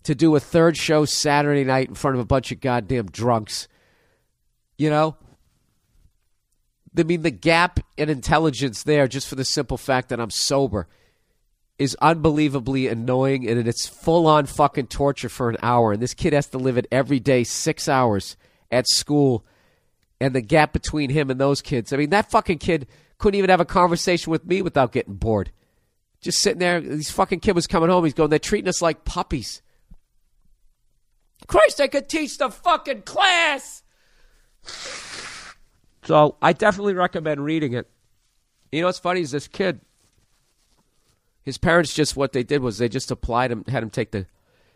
to 0.03 0.15
do 0.15 0.34
a 0.38 0.39
third 0.39 0.78
show 0.78 1.03
Saturday 1.03 1.65
night 1.65 1.89
in 1.89 1.95
front 1.95 2.15
of 2.15 2.21
a 2.21 2.25
bunch 2.25 2.53
of 2.53 2.61
goddamn 2.61 3.07
drunks. 3.07 3.67
You 4.78 4.89
know? 4.89 5.17
I 6.97 7.03
mean, 7.03 7.23
the 7.23 7.30
gap 7.30 7.82
in 7.97 8.09
intelligence 8.09 8.84
there, 8.84 9.07
just 9.09 9.28
for 9.28 9.36
the 9.36 9.43
simple 9.43 9.78
fact 9.78 10.09
that 10.09 10.21
I'm 10.21 10.32
sober, 10.32 10.88
is 11.78 11.95
unbelievably 12.01 12.88
annoying 12.88 13.47
and 13.47 13.67
it's 13.67 13.86
full 13.86 14.28
on 14.28 14.45
fucking 14.45 14.88
torture 14.88 15.30
for 15.30 15.49
an 15.49 15.57
hour. 15.61 15.91
And 15.91 16.01
this 16.01 16.13
kid 16.13 16.32
has 16.32 16.47
to 16.47 16.57
live 16.57 16.78
it 16.78 16.88
every 16.89 17.19
day, 17.19 17.43
six 17.43 17.89
hours 17.89 18.38
at 18.71 18.88
school. 18.88 19.45
And 20.21 20.34
the 20.34 20.41
gap 20.41 20.71
between 20.71 21.09
him 21.09 21.30
and 21.30 21.39
those 21.39 21.61
kids. 21.61 21.91
I 21.91 21.97
mean, 21.97 22.11
that 22.11 22.32
fucking 22.32 22.59
kid 22.59 22.88
couldn't 23.18 23.38
even 23.38 23.49
have 23.49 23.61
a 23.61 23.65
conversation 23.65 24.32
with 24.32 24.45
me 24.45 24.61
without 24.61 24.91
getting 24.91 25.15
bored. 25.15 25.51
Just 26.22 26.39
sitting 26.39 26.59
there, 26.59 26.82
this 26.82 27.11
fucking 27.11 27.39
kid 27.39 27.55
was 27.55 27.68
coming 27.68 27.89
home. 27.89 28.03
He's 28.03 28.13
going, 28.13 28.30
they're 28.30 28.39
treating 28.39 28.70
us 28.70 28.82
like 28.82 29.05
puppies. 29.05 29.61
Christ, 31.47 31.80
I 31.80 31.88
could 31.88 32.09
teach 32.09 32.38
the 32.38 32.49
fucking 32.49 33.03
class. 33.03 33.84
So 36.03 36.38
I 36.41 36.53
definitely 36.53 36.93
recommend 36.93 37.43
reading 37.43 37.74
it. 37.74 37.89
You 38.72 38.82
know 38.82 38.88
what's 38.88 38.99
funny 38.99 39.22
is 39.22 39.32
this 39.32 39.47
kid. 39.47 39.82
His 41.43 41.57
parents 41.57 41.93
just 41.93 42.18
what 42.18 42.34
they 42.34 42.43
did 42.43 42.61
was 42.61 42.78
they 42.78 42.89
just 42.89 43.11
applied 43.11 43.51
him, 43.51 43.63
had 43.68 43.84
him 43.84 43.89
take 43.89 44.11
the. 44.11 44.26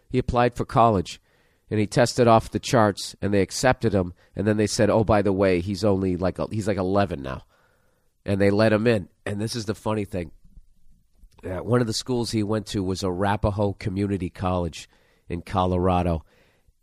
He 0.10 0.18
applied 0.18 0.56
for 0.56 0.66
college, 0.66 1.22
and 1.70 1.80
he 1.80 1.88
tested 1.88 2.28
off 2.28 2.52
the 2.52 2.60
charts, 2.60 3.16
and 3.22 3.34
they 3.34 3.42
accepted 3.42 3.94
him. 3.94 4.14
And 4.36 4.48
then 4.48 4.58
they 4.58 4.68
said, 4.68 4.89
"Oh, 4.89 5.04
by 5.04 5.22
the 5.22 5.34
way, 5.34 5.60
he's 5.60 5.84
only 5.84 6.16
like 6.16 6.38
he's 6.52 6.68
like 6.68 6.78
11 6.78 7.22
now," 7.22 7.44
and 8.26 8.39
they 8.39 8.49
let 8.49 8.74
him 8.74 8.88
in. 8.88 9.09
And 9.26 9.39
this 9.39 9.55
is 9.55 9.65
the 9.65 9.76
funny 9.76 10.05
thing. 10.05 10.32
Uh, 11.43 11.57
one 11.57 11.82
of 11.82 11.88
the 11.88 11.93
schools 11.93 12.32
he 12.32 12.43
went 12.43 12.67
to 12.67 12.84
was 12.84 13.03
Arapahoe 13.03 13.74
Community 13.74 14.30
College 14.30 14.88
in 15.28 15.41
Colorado, 15.41 16.24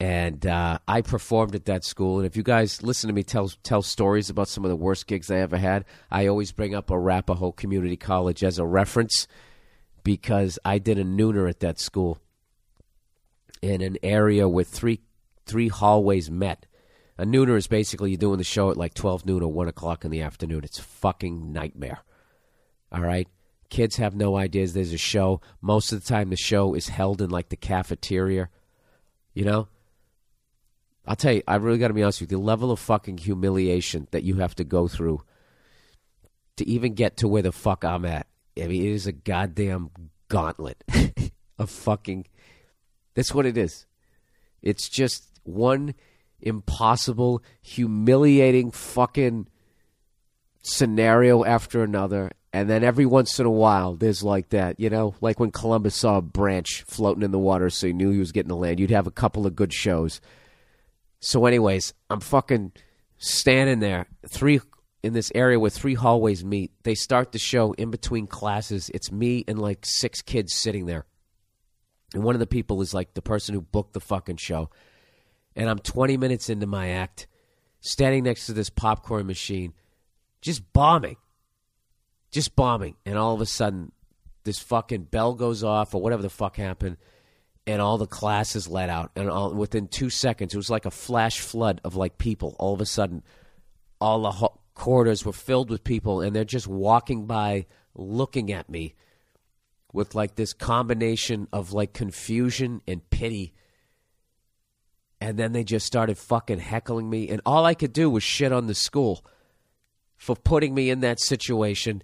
and 0.01 0.45
uh, 0.47 0.78
I 0.89 1.01
performed 1.03 1.55
at 1.55 1.66
that 1.66 1.84
school. 1.84 2.18
And 2.18 2.26
if 2.26 2.36
you 2.36 2.43
guys 2.43 2.82
listen 2.82 3.09
to 3.09 3.14
me 3.14 3.22
tell 3.22 3.49
tell 3.62 3.82
stories 3.82 4.30
about 4.30 4.49
some 4.49 4.64
of 4.64 4.70
the 4.70 4.76
worst 4.76 5.07
gigs 5.07 5.30
I 5.30 5.36
ever 5.36 5.57
had, 5.57 5.84
I 6.11 6.26
always 6.26 6.51
bring 6.51 6.74
up 6.74 6.91
Arapahoe 6.91 7.53
Community 7.53 7.97
College 7.97 8.43
as 8.43 8.59
a 8.59 8.66
reference 8.66 9.28
because 10.03 10.59
I 10.64 10.78
did 10.78 10.99
a 10.99 11.05
nooner 11.05 11.49
at 11.49 11.61
that 11.61 11.78
school 11.78 12.18
in 13.62 13.80
an 13.80 13.97
area 14.03 14.49
where 14.49 14.64
three 14.64 15.01
three 15.47 15.68
hallways 15.68 16.30
met. 16.30 16.66
A 17.19 17.25
nooner 17.25 17.57
is 17.57 17.66
basically 17.66 18.11
you're 18.11 18.19
doing 18.19 18.39
the 18.39 18.45
show 18.45 18.71
at 18.71 18.77
like 18.77 18.95
twelve 18.95 19.27
noon 19.27 19.43
or 19.43 19.53
one 19.53 19.66
o'clock 19.69 20.05
in 20.05 20.11
the 20.11 20.23
afternoon. 20.23 20.62
It's 20.62 20.79
fucking 20.79 21.53
nightmare. 21.53 21.99
All 22.93 23.03
right. 23.03 23.29
Kids 23.71 23.97
have 23.97 24.14
no 24.14 24.37
ideas 24.37 24.72
there's 24.72 24.92
a 24.92 24.99
show. 24.99 25.41
Most 25.61 25.92
of 25.92 26.01
the 26.01 26.09
time, 26.09 26.30
the 26.30 26.37
show 26.37 26.75
is 26.75 26.88
held 26.88 27.21
in 27.21 27.29
like 27.29 27.49
the 27.49 27.57
cafeteria. 27.57 28.49
You 29.34 29.45
know, 29.45 29.68
I'll 31.07 31.17
tell 31.17 31.33
you, 31.33 31.42
I 31.47 31.57
really 31.57 31.79
got 31.79 31.88
to 31.88 31.95
be 31.95 32.03
honest 32.03 32.21
with 32.21 32.30
you. 32.30 32.38
The 32.38 32.45
level 32.45 32.71
of 32.71 32.79
fucking 32.79 33.18
humiliation 33.18 34.09
that 34.13 34.22
you 34.22 34.37
have 34.37 34.55
to 34.57 34.64
go 34.64 34.88
through 34.88 35.22
to 36.57 36.68
even 36.68 36.95
get 36.95 37.17
to 37.18 37.29
where 37.29 37.42
the 37.42 37.53
fuck 37.53 37.84
I'm 37.84 38.05
at. 38.05 38.26
I 38.57 38.67
mean, 38.67 38.84
it 38.84 38.92
is 38.92 39.07
a 39.07 39.13
goddamn 39.13 39.91
gauntlet 40.29 40.83
of 41.59 41.68
fucking. 41.68 42.26
That's 43.14 43.34
what 43.34 43.47
it 43.47 43.57
is. 43.57 43.87
It's 44.63 44.88
just 44.88 45.41
one 45.45 45.95
impossible, 46.41 47.43
humiliating 47.61 48.71
fucking 48.71 49.49
scenario 50.63 51.45
after 51.45 51.83
another. 51.83 52.31
And 52.53 52.69
then 52.69 52.83
every 52.83 53.07
once 53.07 53.39
in 53.39 53.47
a 53.47 53.51
while, 53.51 53.95
there's 53.95 54.23
like 54.23 54.51
that, 54.51 54.81
you 54.81 54.89
know, 54.89 55.15
like 55.21 55.39
when 55.39 55.51
Columbus 55.51 55.95
saw 55.95 56.17
a 56.17 56.23
branch 56.23 56.83
floating 56.87 57.23
in 57.23 57.31
the 57.31 57.39
water, 57.39 57.69
so 57.69 57.87
he 57.87 57.93
knew 57.93 58.11
he 58.11 58.19
was 58.19 58.33
getting 58.33 58.49
to 58.49 58.55
land. 58.55 58.81
You'd 58.81 58.91
have 58.91 59.07
a 59.07 59.13
couple 59.13 59.47
of 59.47 59.55
good 59.55 59.73
shows. 59.73 60.21
So, 61.21 61.47
anyways, 61.47 61.93
I'm 62.09 62.21
fucking 62.21 62.73
standing 63.19 63.81
there, 63.81 64.07
three 64.29 64.61
in 65.03 65.13
this 65.13 65.31
area 65.35 65.61
where 65.61 65.71
three 65.71 65.95
hallways 65.95 66.45
meet. 66.45 66.73
They 66.83 66.95
start 66.95 67.33
the 67.33 67.39
show 67.39 67.73
in 67.73 67.91
between 67.91 68.27
classes. 68.27 68.91
It's 68.95 69.13
me 69.13 69.45
and 69.47 69.59
like 69.59 69.81
six 69.85 70.23
kids 70.23 70.55
sitting 70.55 70.87
there. 70.87 71.07
And 72.15 72.25
one 72.25 72.35
of 72.35 72.41
the 72.41 72.47
people 72.47 72.81
is 72.81 72.95
like 72.95 73.15
the 73.15 73.23
person 73.23 73.55
who 73.55 73.61
booked 73.61 73.93
the 73.93 74.01
fucking 74.01 74.37
show. 74.37 74.71
And 75.59 75.68
I'm 75.68 75.79
20 75.79 76.17
minutes 76.17 76.49
into 76.49 76.67
my 76.67 76.89
act, 76.89 77.26
standing 77.80 78.25
next 78.25 78.47
to 78.47 78.55
this 78.55 78.71
popcorn 78.71 79.26
machine, 79.26 79.75
just 80.41 80.72
bombing. 80.72 81.17
Just 82.30 82.57
bombing. 82.57 82.97
And 83.05 83.18
all 83.18 83.35
of 83.35 83.43
a 83.43 83.47
sudden, 83.47 83.93
this 84.45 84.59
fucking 84.59 85.05
bell 85.05 85.35
goes 85.35 85.63
off 85.63 85.95
or 85.95 86.01
whatever 86.01 86.22
the 86.22 86.30
fuck 86.30 86.57
happened 86.57 86.97
and 87.67 87.83
all 87.83 87.99
the 87.99 88.07
classes 88.07 88.67
let 88.67 88.89
out 88.89 89.11
and 89.14 89.29
all 89.29 89.53
within 89.53 89.89
two 89.89 90.09
seconds 90.09 90.55
it 90.55 90.57
was 90.57 90.71
like 90.71 90.87
a 90.87 90.91
flash 90.91 91.41
flood 91.41 91.83
of 91.85 91.97
like 91.97 92.17
people 92.17 92.57
all 92.59 92.72
of 92.72 92.80
a 92.80 92.87
sudden 92.87 93.22
all 94.01 94.22
the 94.22 94.30
ho- 94.30 94.59
corridors 94.79 95.25
were 95.25 95.33
filled 95.33 95.71
with 95.71 95.85
people, 95.85 96.21
and 96.21 96.35
they're 96.35 96.45
just 96.45 96.67
walking 96.67 97.26
by, 97.26 97.67
looking 97.95 98.51
at 98.51 98.71
me 98.71 98.95
with 99.93 100.14
like 100.14 100.37
this 100.37 100.53
combination 100.53 101.49
of 101.53 101.72
like 101.72 101.93
confusion 101.93 102.80
and 102.87 103.09
pity. 103.11 103.53
And 105.20 105.36
then 105.36 105.53
they 105.53 105.64
just 105.64 105.86
started 105.86 106.16
fucking 106.16 106.61
heckling 106.61 107.11
me, 107.11 107.28
and 107.28 107.40
all 107.45 107.64
I 107.64 107.74
could 107.74 107.92
do 107.92 108.08
was 108.08 108.22
shit 108.22 108.53
on 108.53 108.68
the 108.68 108.74
school 108.74 109.24
for 110.16 110.36
putting 110.36 110.74
me 110.74 110.90
in 110.90 111.00
that 111.00 111.20
situation. 111.20 112.03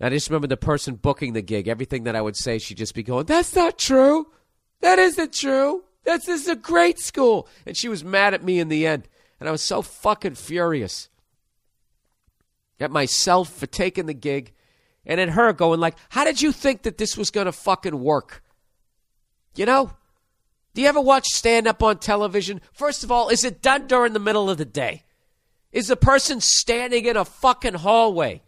I 0.00 0.08
just 0.08 0.28
remember 0.30 0.48
the 0.48 0.56
person 0.56 0.94
booking 0.96 1.34
the 1.34 1.42
gig. 1.42 1.68
Everything 1.68 2.04
that 2.04 2.16
I 2.16 2.22
would 2.22 2.36
say, 2.36 2.58
she'd 2.58 2.78
just 2.78 2.94
be 2.94 3.02
going, 3.02 3.26
"That's 3.26 3.54
not 3.54 3.78
true. 3.78 4.32
That 4.80 4.98
isn't 4.98 5.32
true. 5.32 5.84
That's 6.04 6.26
this 6.26 6.42
is 6.42 6.48
a 6.48 6.56
great 6.56 6.98
school." 6.98 7.46
And 7.66 7.76
she 7.76 7.88
was 7.88 8.02
mad 8.02 8.34
at 8.34 8.42
me 8.42 8.58
in 8.58 8.68
the 8.68 8.86
end, 8.86 9.08
and 9.38 9.48
I 9.48 9.52
was 9.52 9.62
so 9.62 9.82
fucking 9.82 10.34
furious 10.34 11.08
at 12.80 12.90
myself 12.90 13.52
for 13.52 13.66
taking 13.66 14.06
the 14.06 14.14
gig, 14.14 14.54
and 15.04 15.20
at 15.20 15.30
her 15.30 15.52
going 15.52 15.80
like, 15.80 15.96
"How 16.08 16.24
did 16.24 16.40
you 16.40 16.50
think 16.50 16.82
that 16.82 16.98
this 16.98 17.16
was 17.16 17.30
gonna 17.30 17.52
fucking 17.52 18.00
work?" 18.00 18.42
You 19.54 19.66
know. 19.66 19.92
Do 20.74 20.82
you 20.82 20.88
ever 20.88 21.00
watch 21.00 21.26
stand 21.26 21.66
up 21.66 21.82
on 21.82 21.98
television? 21.98 22.60
First 22.72 23.04
of 23.04 23.10
all, 23.10 23.28
is 23.28 23.44
it 23.44 23.62
done 23.62 23.86
during 23.86 24.12
the 24.12 24.18
middle 24.18 24.48
of 24.48 24.58
the 24.58 24.64
day? 24.64 25.04
Is 25.72 25.88
the 25.88 25.96
person 25.96 26.40
standing 26.40 27.04
in 27.06 27.16
a 27.16 27.24
fucking 27.24 27.74
hallway? 27.74 28.42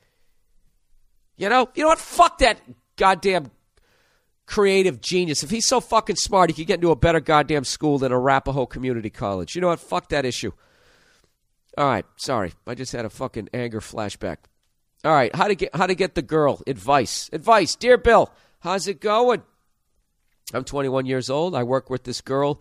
You 1.36 1.48
know, 1.48 1.68
you 1.74 1.82
know 1.82 1.88
what? 1.88 1.98
Fuck 1.98 2.38
that 2.38 2.60
goddamn 2.96 3.50
creative 4.46 5.00
genius. 5.00 5.42
If 5.42 5.50
he's 5.50 5.66
so 5.66 5.80
fucking 5.80 6.16
smart, 6.16 6.50
he 6.50 6.54
could 6.54 6.66
get 6.66 6.74
into 6.74 6.90
a 6.90 6.96
better 6.96 7.20
goddamn 7.20 7.64
school 7.64 7.98
than 7.98 8.12
Arapahoe 8.12 8.66
Community 8.66 9.10
College. 9.10 9.54
You 9.54 9.60
know 9.60 9.68
what? 9.68 9.80
Fuck 9.80 10.10
that 10.10 10.24
issue. 10.24 10.52
All 11.78 11.86
right, 11.86 12.04
sorry, 12.16 12.52
I 12.66 12.74
just 12.74 12.92
had 12.92 13.06
a 13.06 13.10
fucking 13.10 13.48
anger 13.54 13.80
flashback. 13.80 14.38
All 15.04 15.12
right, 15.12 15.34
how 15.34 15.48
to 15.48 15.54
get 15.54 15.74
how 15.74 15.86
to 15.86 15.94
get 15.94 16.14
the 16.14 16.22
girl? 16.22 16.60
Advice, 16.66 17.30
advice, 17.32 17.74
dear 17.74 17.96
Bill. 17.96 18.30
How's 18.60 18.86
it 18.86 19.00
going? 19.00 19.42
I'm 20.52 20.64
21 20.64 21.06
years 21.06 21.30
old. 21.30 21.54
I 21.54 21.62
work 21.62 21.88
with 21.90 22.04
this 22.04 22.20
girl 22.20 22.60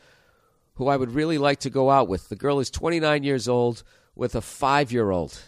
who 0.75 0.87
I 0.87 0.97
would 0.97 1.11
really 1.11 1.37
like 1.37 1.59
to 1.61 1.69
go 1.69 1.89
out 1.89 2.07
with. 2.07 2.29
The 2.29 2.35
girl 2.35 2.59
is 2.59 2.69
29 2.69 3.23
years 3.23 3.47
old 3.47 3.83
with 4.15 4.35
a 4.35 4.41
five 4.41 4.91
year 4.91 5.11
old. 5.11 5.39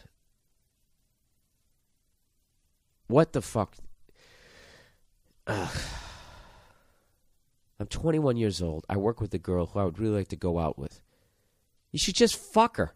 What 3.08 3.34
the 3.34 3.42
fuck? 3.42 3.76
Ugh. 5.48 5.78
I'm 7.80 7.88
21 7.88 8.38
years 8.38 8.62
old. 8.62 8.86
I 8.90 8.98
work 8.98 9.20
with 9.20 9.34
a 9.34 9.40
girl 9.40 9.66
who 9.68 9.80
I 9.80 9.84
would 9.84 10.00
really 10.00 10.16
like 10.16 10.30
to 10.30 10.36
go 10.36 10.60
out 10.60 10.78
with. 10.78 11.02
You 11.92 12.00
should 12.00 12.16
just 12.16 12.38
fuck 12.38 12.78
her. 12.78 12.94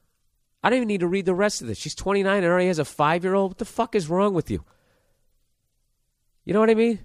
I 0.64 0.70
don't 0.70 0.78
even 0.78 0.88
need 0.88 1.02
to 1.02 1.08
read 1.08 1.26
the 1.26 1.36
rest 1.36 1.62
of 1.62 1.68
this. 1.68 1.78
She's 1.78 1.96
29 1.96 2.38
and 2.38 2.46
already 2.46 2.68
has 2.68 2.80
a 2.80 2.86
five 2.86 3.24
year 3.24 3.36
old. 3.36 3.52
What 3.52 3.58
the 3.58 3.66
fuck 3.66 3.96
is 3.96 4.10
wrong 4.10 4.34
with 4.34 4.50
you? 4.50 4.64
You 6.46 6.54
know 6.54 6.60
what 6.60 6.70
I 6.70 6.76
mean? 6.76 7.00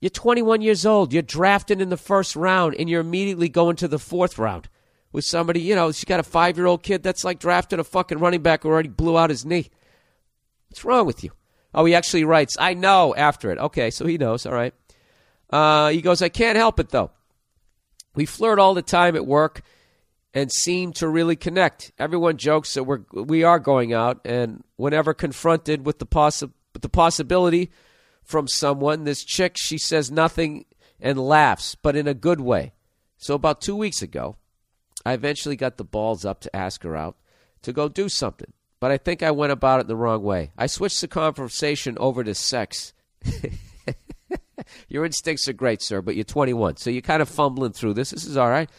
You're 0.00 0.10
21 0.10 0.62
years 0.62 0.86
old. 0.86 1.12
You're 1.12 1.22
drafted 1.22 1.80
in 1.80 1.90
the 1.90 1.96
first 1.96 2.34
round, 2.34 2.74
and 2.74 2.88
you're 2.88 3.02
immediately 3.02 3.48
going 3.48 3.76
to 3.76 3.88
the 3.88 3.98
fourth 3.98 4.38
round 4.38 4.68
with 5.12 5.24
somebody. 5.24 5.60
You 5.60 5.74
know, 5.74 5.92
she's 5.92 6.04
got 6.04 6.20
a 6.20 6.24
five 6.24 6.56
year 6.56 6.66
old 6.66 6.82
kid 6.82 7.02
that's 7.02 7.24
like 7.24 7.38
drafting 7.38 7.78
a 7.78 7.84
fucking 7.84 8.18
running 8.18 8.42
back 8.42 8.62
who 8.62 8.70
already 8.70 8.88
blew 8.88 9.18
out 9.18 9.30
his 9.30 9.44
knee. 9.44 9.70
What's 10.68 10.84
wrong 10.84 11.06
with 11.06 11.22
you? 11.22 11.32
Oh, 11.74 11.84
he 11.84 11.94
actually 11.94 12.24
writes, 12.24 12.56
I 12.58 12.74
know 12.74 13.14
after 13.14 13.50
it. 13.50 13.58
Okay, 13.58 13.90
so 13.90 14.06
he 14.06 14.18
knows. 14.18 14.46
All 14.46 14.52
right. 14.52 14.74
Uh, 15.50 15.88
he 15.88 16.00
goes, 16.00 16.22
I 16.22 16.28
can't 16.28 16.56
help 16.56 16.80
it 16.80 16.90
though. 16.90 17.10
We 18.14 18.24
flirt 18.26 18.58
all 18.58 18.74
the 18.74 18.82
time 18.82 19.16
at 19.16 19.26
work 19.26 19.62
and 20.32 20.50
seem 20.50 20.92
to 20.94 21.08
really 21.08 21.36
connect. 21.36 21.92
Everyone 21.98 22.36
jokes 22.36 22.74
that 22.74 22.84
we're 22.84 23.00
we 23.12 23.44
are 23.44 23.58
going 23.58 23.92
out, 23.92 24.20
and 24.24 24.62
whenever 24.76 25.12
confronted 25.12 25.84
with 25.84 25.98
the 25.98 26.06
possi- 26.06 26.52
with 26.72 26.82
the 26.82 26.88
possibility 26.88 27.70
from 28.30 28.48
someone, 28.48 29.04
this 29.04 29.24
chick 29.24 29.56
she 29.56 29.76
says 29.76 30.10
nothing 30.10 30.64
and 31.00 31.18
laughs, 31.18 31.74
but 31.74 31.96
in 31.96 32.06
a 32.06 32.14
good 32.14 32.40
way. 32.40 32.72
So 33.18 33.34
about 33.34 33.60
two 33.60 33.76
weeks 33.76 34.02
ago, 34.02 34.36
I 35.04 35.12
eventually 35.12 35.56
got 35.56 35.76
the 35.76 35.84
balls 35.84 36.24
up 36.24 36.40
to 36.40 36.56
ask 36.56 36.82
her 36.82 36.96
out 36.96 37.16
to 37.62 37.72
go 37.72 37.88
do 37.88 38.08
something, 38.08 38.52
but 38.78 38.90
I 38.90 38.96
think 38.96 39.22
I 39.22 39.30
went 39.30 39.52
about 39.52 39.80
it 39.80 39.86
the 39.86 39.96
wrong 39.96 40.22
way. 40.22 40.52
I 40.56 40.66
switched 40.66 41.00
the 41.00 41.08
conversation 41.08 41.98
over 41.98 42.24
to 42.24 42.34
sex. 42.34 42.92
Your 44.88 45.04
instincts 45.04 45.48
are 45.48 45.52
great, 45.52 45.82
sir, 45.82 46.02
but 46.02 46.14
you're 46.14 46.24
21, 46.24 46.76
so 46.76 46.90
you're 46.90 47.02
kind 47.02 47.22
of 47.22 47.28
fumbling 47.28 47.72
through 47.72 47.94
this. 47.94 48.10
This 48.10 48.26
is 48.26 48.36
all 48.36 48.50
right. 48.50 48.70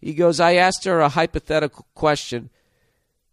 He 0.00 0.14
goes, 0.14 0.40
I 0.40 0.54
asked 0.54 0.84
her 0.84 1.00
a 1.00 1.08
hypothetical 1.08 1.86
question, 1.94 2.50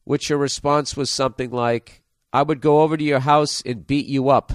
which 0.03 0.27
her 0.27 0.37
response 0.37 0.95
was 0.95 1.09
something 1.09 1.51
like, 1.51 2.03
I 2.31 2.43
would 2.43 2.61
go 2.61 2.81
over 2.81 2.95
to 2.95 3.03
your 3.03 3.21
house 3.21 3.61
and 3.65 3.87
beat 3.87 4.05
you 4.05 4.29
up. 4.29 4.53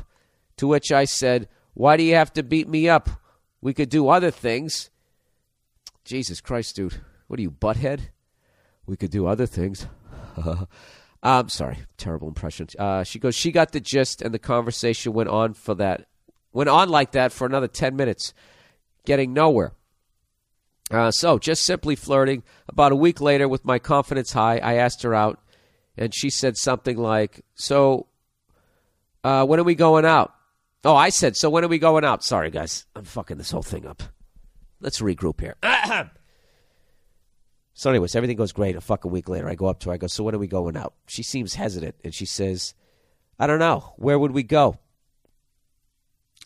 To 0.58 0.68
which 0.68 0.92
I 0.92 1.04
said, 1.04 1.48
Why 1.74 1.96
do 1.96 2.02
you 2.02 2.14
have 2.14 2.32
to 2.34 2.42
beat 2.42 2.68
me 2.68 2.88
up? 2.88 3.08
We 3.60 3.74
could 3.74 3.88
do 3.88 4.08
other 4.08 4.30
things. 4.30 4.90
Jesus 6.04 6.40
Christ, 6.40 6.76
dude. 6.76 7.00
What 7.26 7.38
are 7.38 7.42
you, 7.42 7.50
butthead? 7.50 8.10
We 8.86 8.96
could 8.96 9.10
do 9.10 9.26
other 9.26 9.46
things. 9.46 9.86
I'm 11.22 11.48
sorry, 11.48 11.78
terrible 11.96 12.28
impression. 12.28 12.68
Uh, 12.78 13.04
she 13.04 13.18
goes, 13.18 13.34
she 13.34 13.50
got 13.50 13.72
the 13.72 13.80
gist, 13.80 14.20
and 14.20 14.34
the 14.34 14.38
conversation 14.38 15.14
went 15.14 15.30
on 15.30 15.54
for 15.54 15.74
that, 15.76 16.06
went 16.52 16.68
on 16.68 16.90
like 16.90 17.12
that 17.12 17.32
for 17.32 17.46
another 17.46 17.68
ten 17.68 17.96
minutes, 17.96 18.34
getting 19.06 19.32
nowhere. 19.32 19.72
Uh, 20.90 21.10
so, 21.10 21.38
just 21.38 21.64
simply 21.64 21.96
flirting. 21.96 22.42
About 22.68 22.92
a 22.92 22.96
week 22.96 23.20
later, 23.20 23.48
with 23.48 23.64
my 23.64 23.78
confidence 23.78 24.32
high, 24.32 24.58
I 24.58 24.74
asked 24.74 25.02
her 25.02 25.14
out, 25.14 25.40
and 25.96 26.14
she 26.14 26.28
said 26.28 26.58
something 26.58 26.98
like, 26.98 27.42
"So, 27.54 28.08
uh, 29.22 29.46
when 29.46 29.58
are 29.58 29.64
we 29.64 29.74
going 29.74 30.04
out?" 30.04 30.33
Oh, 30.84 30.96
I 30.96 31.08
said, 31.08 31.36
"So 31.36 31.48
when 31.50 31.64
are 31.64 31.68
we 31.68 31.78
going 31.78 32.04
out?" 32.04 32.22
Sorry, 32.22 32.50
guys, 32.50 32.86
I'm 32.94 33.04
fucking 33.04 33.38
this 33.38 33.50
whole 33.50 33.62
thing 33.62 33.86
up. 33.86 34.02
Let's 34.80 35.00
regroup 35.00 35.40
here. 35.40 35.56
So, 37.76 37.90
anyways, 37.90 38.14
everything 38.14 38.36
goes 38.36 38.52
great. 38.52 38.76
A 38.76 38.80
fucking 38.80 39.10
week 39.10 39.28
later, 39.28 39.48
I 39.48 39.56
go 39.56 39.66
up 39.66 39.80
to 39.80 39.88
her. 39.88 39.94
I 39.94 39.98
go, 39.98 40.06
So, 40.06 40.22
when 40.22 40.34
are 40.34 40.38
we 40.38 40.46
going 40.46 40.76
out? 40.76 40.94
She 41.08 41.24
seems 41.24 41.54
hesitant 41.54 41.96
and 42.04 42.14
she 42.14 42.24
says, 42.24 42.72
I 43.38 43.48
don't 43.48 43.58
know. 43.58 43.94
Where 43.96 44.18
would 44.18 44.30
we 44.30 44.44
go? 44.44 44.78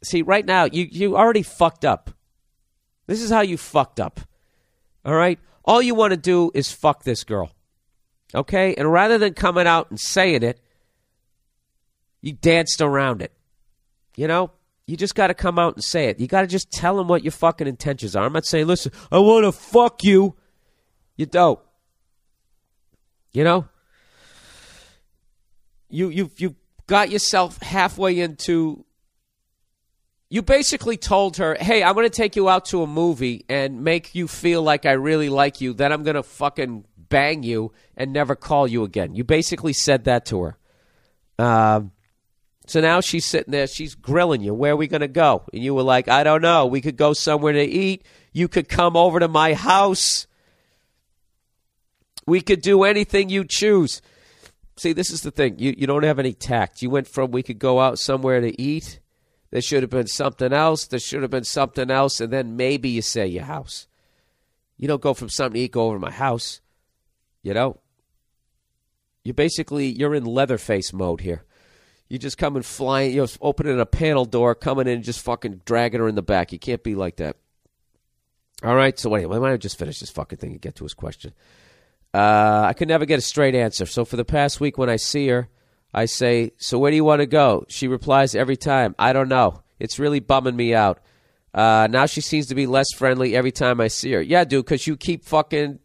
See, 0.02 0.22
right 0.22 0.46
now, 0.46 0.64
you, 0.64 0.88
you 0.90 1.16
already 1.16 1.42
fucked 1.42 1.84
up. 1.84 2.10
This 3.06 3.20
is 3.20 3.30
how 3.30 3.42
you 3.42 3.58
fucked 3.58 4.00
up. 4.00 4.20
All 5.04 5.14
right? 5.14 5.38
All 5.64 5.82
you 5.82 5.94
want 5.94 6.12
to 6.12 6.16
do 6.16 6.50
is 6.54 6.72
fuck 6.72 7.04
this 7.04 7.24
girl. 7.24 7.50
Okay? 8.34 8.74
And 8.74 8.90
rather 8.90 9.18
than 9.18 9.34
coming 9.34 9.66
out 9.66 9.90
and 9.90 10.00
saying 10.00 10.42
it, 10.42 10.60
you 12.22 12.32
danced 12.32 12.80
around 12.80 13.20
it. 13.20 13.32
You 14.18 14.26
know? 14.26 14.50
You 14.88 14.96
just 14.96 15.14
got 15.14 15.28
to 15.28 15.34
come 15.34 15.60
out 15.60 15.76
and 15.76 15.84
say 15.84 16.06
it. 16.06 16.18
You 16.18 16.26
got 16.26 16.40
to 16.40 16.48
just 16.48 16.72
tell 16.72 16.96
them 16.96 17.06
what 17.06 17.22
your 17.22 17.30
fucking 17.30 17.68
intentions 17.68 18.16
are. 18.16 18.24
I'm 18.24 18.32
not 18.32 18.46
saying, 18.46 18.66
listen, 18.66 18.90
I 19.12 19.18
want 19.18 19.44
to 19.44 19.52
fuck 19.52 20.02
you. 20.02 20.34
You 21.16 21.26
don't. 21.26 21.60
You 23.32 23.44
know? 23.44 23.68
You 25.88 26.08
you 26.08 26.30
you 26.36 26.56
got 26.86 27.10
yourself 27.10 27.62
halfway 27.62 28.18
into 28.18 28.84
you 30.30 30.42
basically 30.42 30.96
told 30.96 31.36
her, 31.36 31.56
"Hey, 31.60 31.84
I'm 31.84 31.94
going 31.94 32.04
to 32.04 32.10
take 32.10 32.34
you 32.34 32.48
out 32.48 32.64
to 32.66 32.82
a 32.82 32.86
movie 32.86 33.44
and 33.48 33.84
make 33.84 34.14
you 34.14 34.26
feel 34.26 34.62
like 34.62 34.84
I 34.84 34.92
really 34.92 35.28
like 35.28 35.60
you. 35.60 35.74
Then 35.74 35.92
I'm 35.92 36.02
going 36.02 36.16
to 36.16 36.22
fucking 36.22 36.84
bang 36.96 37.42
you 37.44 37.72
and 37.96 38.12
never 38.12 38.34
call 38.34 38.66
you 38.66 38.82
again." 38.82 39.14
You 39.14 39.22
basically 39.22 39.72
said 39.72 40.04
that 40.04 40.26
to 40.26 40.42
her. 40.42 40.58
Um, 41.38 41.92
so 42.68 42.80
now 42.80 43.00
she's 43.00 43.24
sitting 43.24 43.52
there, 43.52 43.66
she's 43.66 43.94
grilling 43.94 44.42
you. 44.42 44.54
Where 44.54 44.72
are 44.72 44.76
we 44.76 44.86
going 44.86 45.00
to 45.00 45.08
go? 45.08 45.44
And 45.52 45.62
you 45.62 45.74
were 45.74 45.82
like, 45.82 46.08
"I 46.08 46.22
don't 46.22 46.42
know. 46.42 46.66
We 46.66 46.80
could 46.80 46.96
go 46.96 47.12
somewhere 47.12 47.52
to 47.52 47.64
eat. 47.64 48.04
You 48.32 48.48
could 48.48 48.68
come 48.68 48.96
over 48.96 49.18
to 49.20 49.28
my 49.28 49.54
house." 49.54 50.26
We 52.26 52.42
could 52.42 52.60
do 52.60 52.84
anything 52.84 53.30
you 53.30 53.46
choose. 53.46 54.02
See, 54.76 54.92
this 54.92 55.10
is 55.10 55.22
the 55.22 55.30
thing. 55.30 55.58
You, 55.58 55.74
you 55.76 55.86
don't 55.86 56.02
have 56.02 56.18
any 56.18 56.34
tact. 56.34 56.82
You 56.82 56.90
went 56.90 57.08
from 57.08 57.30
we 57.30 57.42
could 57.42 57.58
go 57.58 57.80
out 57.80 57.98
somewhere 57.98 58.42
to 58.42 58.60
eat. 58.60 59.00
There 59.50 59.62
should 59.62 59.82
have 59.82 59.90
been 59.90 60.06
something 60.06 60.52
else. 60.52 60.86
There 60.86 61.00
should 61.00 61.22
have 61.22 61.30
been 61.30 61.44
something 61.44 61.90
else. 61.90 62.20
And 62.20 62.30
then 62.30 62.54
maybe 62.54 62.90
you 62.90 63.00
say 63.00 63.26
your 63.26 63.44
house. 63.44 63.88
You 64.76 64.86
don't 64.86 65.00
go 65.00 65.14
from 65.14 65.30
something 65.30 65.54
to 65.54 65.60
eat, 65.60 65.72
go 65.72 65.86
over 65.86 65.96
to 65.96 66.00
my 66.00 66.12
house. 66.12 66.60
You 67.42 67.54
know? 67.54 67.80
You're 69.24 69.32
basically, 69.32 69.86
you're 69.86 70.14
in 70.14 70.24
Leatherface 70.24 70.92
mode 70.92 71.22
here. 71.22 71.44
You 72.08 72.18
just 72.18 72.38
coming 72.38 72.62
flying, 72.62 73.14
you're 73.14 73.28
opening 73.40 73.78
a 73.80 73.86
panel 73.86 74.24
door, 74.24 74.54
coming 74.54 74.86
in 74.86 75.02
just 75.02 75.20
fucking 75.20 75.62
dragging 75.64 76.00
her 76.00 76.08
in 76.08 76.14
the 76.14 76.22
back. 76.22 76.52
You 76.52 76.58
can't 76.58 76.82
be 76.82 76.94
like 76.94 77.16
that. 77.16 77.36
All 78.64 78.74
right, 78.74 78.98
so 78.98 79.14
anyway, 79.14 79.38
why 79.38 79.46
don't 79.46 79.54
I 79.54 79.56
just 79.58 79.78
finish 79.78 80.00
this 80.00 80.10
fucking 80.10 80.38
thing 80.38 80.52
and 80.52 80.60
get 80.60 80.76
to 80.76 80.84
his 80.84 80.94
question? 80.94 81.32
Uh, 82.12 82.64
I 82.66 82.72
could 82.72 82.88
never 82.88 83.04
get 83.04 83.18
a 83.18 83.22
straight 83.22 83.54
answer. 83.54 83.86
So 83.86 84.04
for 84.04 84.16
the 84.16 84.24
past 84.24 84.58
week, 84.60 84.78
when 84.78 84.88
I 84.88 84.96
see 84.96 85.28
her, 85.28 85.48
I 85.92 86.06
say, 86.06 86.52
"So 86.56 86.78
where 86.78 86.90
do 86.90 86.96
you 86.96 87.04
want 87.04 87.20
to 87.20 87.26
go?" 87.26 87.66
She 87.68 87.86
replies 87.86 88.34
every 88.34 88.56
time, 88.56 88.94
"I 88.98 89.12
don't 89.12 89.28
know." 89.28 89.62
It's 89.78 89.98
really 89.98 90.20
bumming 90.20 90.56
me 90.56 90.74
out. 90.74 91.00
Uh, 91.54 91.88
now 91.90 92.06
she 92.06 92.20
seems 92.20 92.46
to 92.46 92.54
be 92.54 92.66
less 92.66 92.86
friendly 92.94 93.36
every 93.36 93.52
time 93.52 93.80
I 93.80 93.88
see 93.88 94.12
her. 94.12 94.22
Yeah, 94.22 94.44
dude, 94.44 94.64
because 94.64 94.86
you 94.86 94.96
keep 94.96 95.24
fucking 95.24 95.78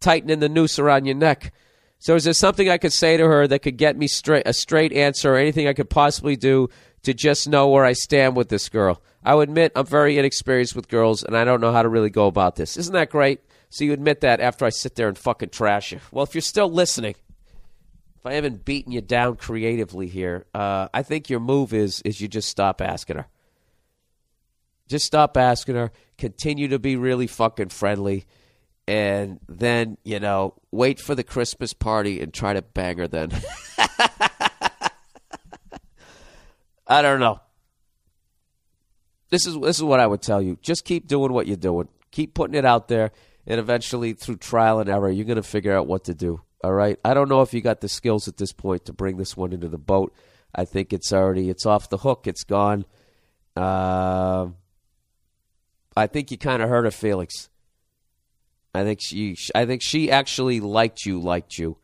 tightening 0.00 0.40
the 0.40 0.48
noose 0.48 0.78
around 0.78 1.06
your 1.06 1.14
neck. 1.14 1.52
So 1.98 2.14
is 2.14 2.24
there 2.24 2.32
something 2.32 2.68
I 2.68 2.78
could 2.78 2.92
say 2.92 3.16
to 3.16 3.26
her 3.26 3.46
that 3.48 3.60
could 3.60 3.76
get 3.76 3.96
me 3.96 4.06
straight 4.06 4.46
a 4.46 4.52
straight 4.52 4.92
answer 4.92 5.34
or 5.34 5.36
anything 5.36 5.66
I 5.66 5.72
could 5.72 5.90
possibly 5.90 6.36
do 6.36 6.68
to 7.02 7.14
just 7.14 7.48
know 7.48 7.68
where 7.68 7.84
I 7.84 7.94
stand 7.94 8.36
with 8.36 8.48
this 8.48 8.68
girl? 8.68 9.02
I 9.24 9.34
would 9.34 9.48
admit 9.48 9.72
I'm 9.74 9.86
very 9.86 10.18
inexperienced 10.18 10.76
with 10.76 10.88
girls 10.88 11.24
and 11.24 11.36
I 11.36 11.44
don't 11.44 11.60
know 11.60 11.72
how 11.72 11.82
to 11.82 11.88
really 11.88 12.10
go 12.10 12.26
about 12.26 12.56
this. 12.56 12.76
Isn't 12.76 12.94
that 12.94 13.10
great? 13.10 13.40
So 13.70 13.84
you 13.84 13.92
admit 13.92 14.20
that 14.20 14.40
after 14.40 14.64
I 14.64 14.70
sit 14.70 14.94
there 14.94 15.08
and 15.08 15.18
fucking 15.18 15.50
trash 15.50 15.92
you. 15.92 16.00
Well, 16.12 16.22
if 16.22 16.34
you're 16.34 16.42
still 16.42 16.70
listening, 16.70 17.16
if 18.16 18.24
I 18.24 18.34
haven't 18.34 18.64
beaten 18.64 18.92
you 18.92 19.00
down 19.00 19.36
creatively 19.36 20.06
here, 20.06 20.46
uh, 20.54 20.88
I 20.94 21.02
think 21.02 21.28
your 21.28 21.40
move 21.40 21.72
is 21.72 22.00
is 22.02 22.20
you 22.20 22.28
just 22.28 22.48
stop 22.48 22.80
asking 22.80 23.16
her. 23.16 23.26
Just 24.88 25.06
stop 25.06 25.36
asking 25.36 25.74
her. 25.74 25.90
Continue 26.16 26.68
to 26.68 26.78
be 26.78 26.96
really 26.96 27.26
fucking 27.26 27.70
friendly, 27.70 28.26
and 28.86 29.40
then 29.48 29.98
you 30.04 30.20
know 30.20 30.54
wait 30.76 31.00
for 31.00 31.14
the 31.14 31.24
Christmas 31.24 31.72
party 31.72 32.20
and 32.20 32.32
try 32.32 32.52
to 32.52 32.62
bang 32.62 32.98
her. 32.98 33.08
Then 33.08 33.30
I 36.86 37.02
don't 37.02 37.20
know. 37.20 37.40
This 39.30 39.46
is 39.46 39.58
this 39.58 39.76
is 39.76 39.82
what 39.82 40.00
I 40.00 40.06
would 40.06 40.22
tell 40.22 40.40
you. 40.40 40.56
Just 40.62 40.84
keep 40.84 41.08
doing 41.08 41.32
what 41.32 41.46
you're 41.46 41.56
doing. 41.56 41.88
Keep 42.12 42.34
putting 42.34 42.54
it 42.54 42.64
out 42.64 42.88
there, 42.88 43.10
and 43.46 43.58
eventually, 43.58 44.12
through 44.12 44.36
trial 44.36 44.78
and 44.80 44.88
error, 44.88 45.10
you're 45.10 45.24
going 45.24 45.36
to 45.36 45.42
figure 45.42 45.76
out 45.76 45.86
what 45.86 46.04
to 46.04 46.14
do. 46.14 46.40
All 46.62 46.72
right. 46.72 46.98
I 47.04 47.14
don't 47.14 47.28
know 47.28 47.42
if 47.42 47.52
you 47.52 47.60
got 47.60 47.80
the 47.80 47.88
skills 47.88 48.28
at 48.28 48.38
this 48.38 48.52
point 48.52 48.86
to 48.86 48.92
bring 48.92 49.16
this 49.16 49.36
one 49.36 49.52
into 49.52 49.68
the 49.68 49.78
boat. 49.78 50.14
I 50.54 50.64
think 50.64 50.92
it's 50.92 51.12
already 51.12 51.50
it's 51.50 51.66
off 51.66 51.90
the 51.90 51.98
hook. 51.98 52.26
It's 52.26 52.44
gone. 52.44 52.86
Uh, 53.54 54.48
I 55.96 56.06
think 56.06 56.30
you 56.30 56.38
kind 56.38 56.62
of 56.62 56.68
hurt 56.68 56.84
her 56.84 56.90
feelings. 56.90 57.48
I 58.76 58.84
think 58.84 59.00
she 59.00 59.36
I 59.54 59.66
think 59.66 59.82
she 59.82 60.10
actually 60.10 60.60
liked 60.60 61.06
you, 61.06 61.20
liked 61.20 61.58
you, 61.58 61.78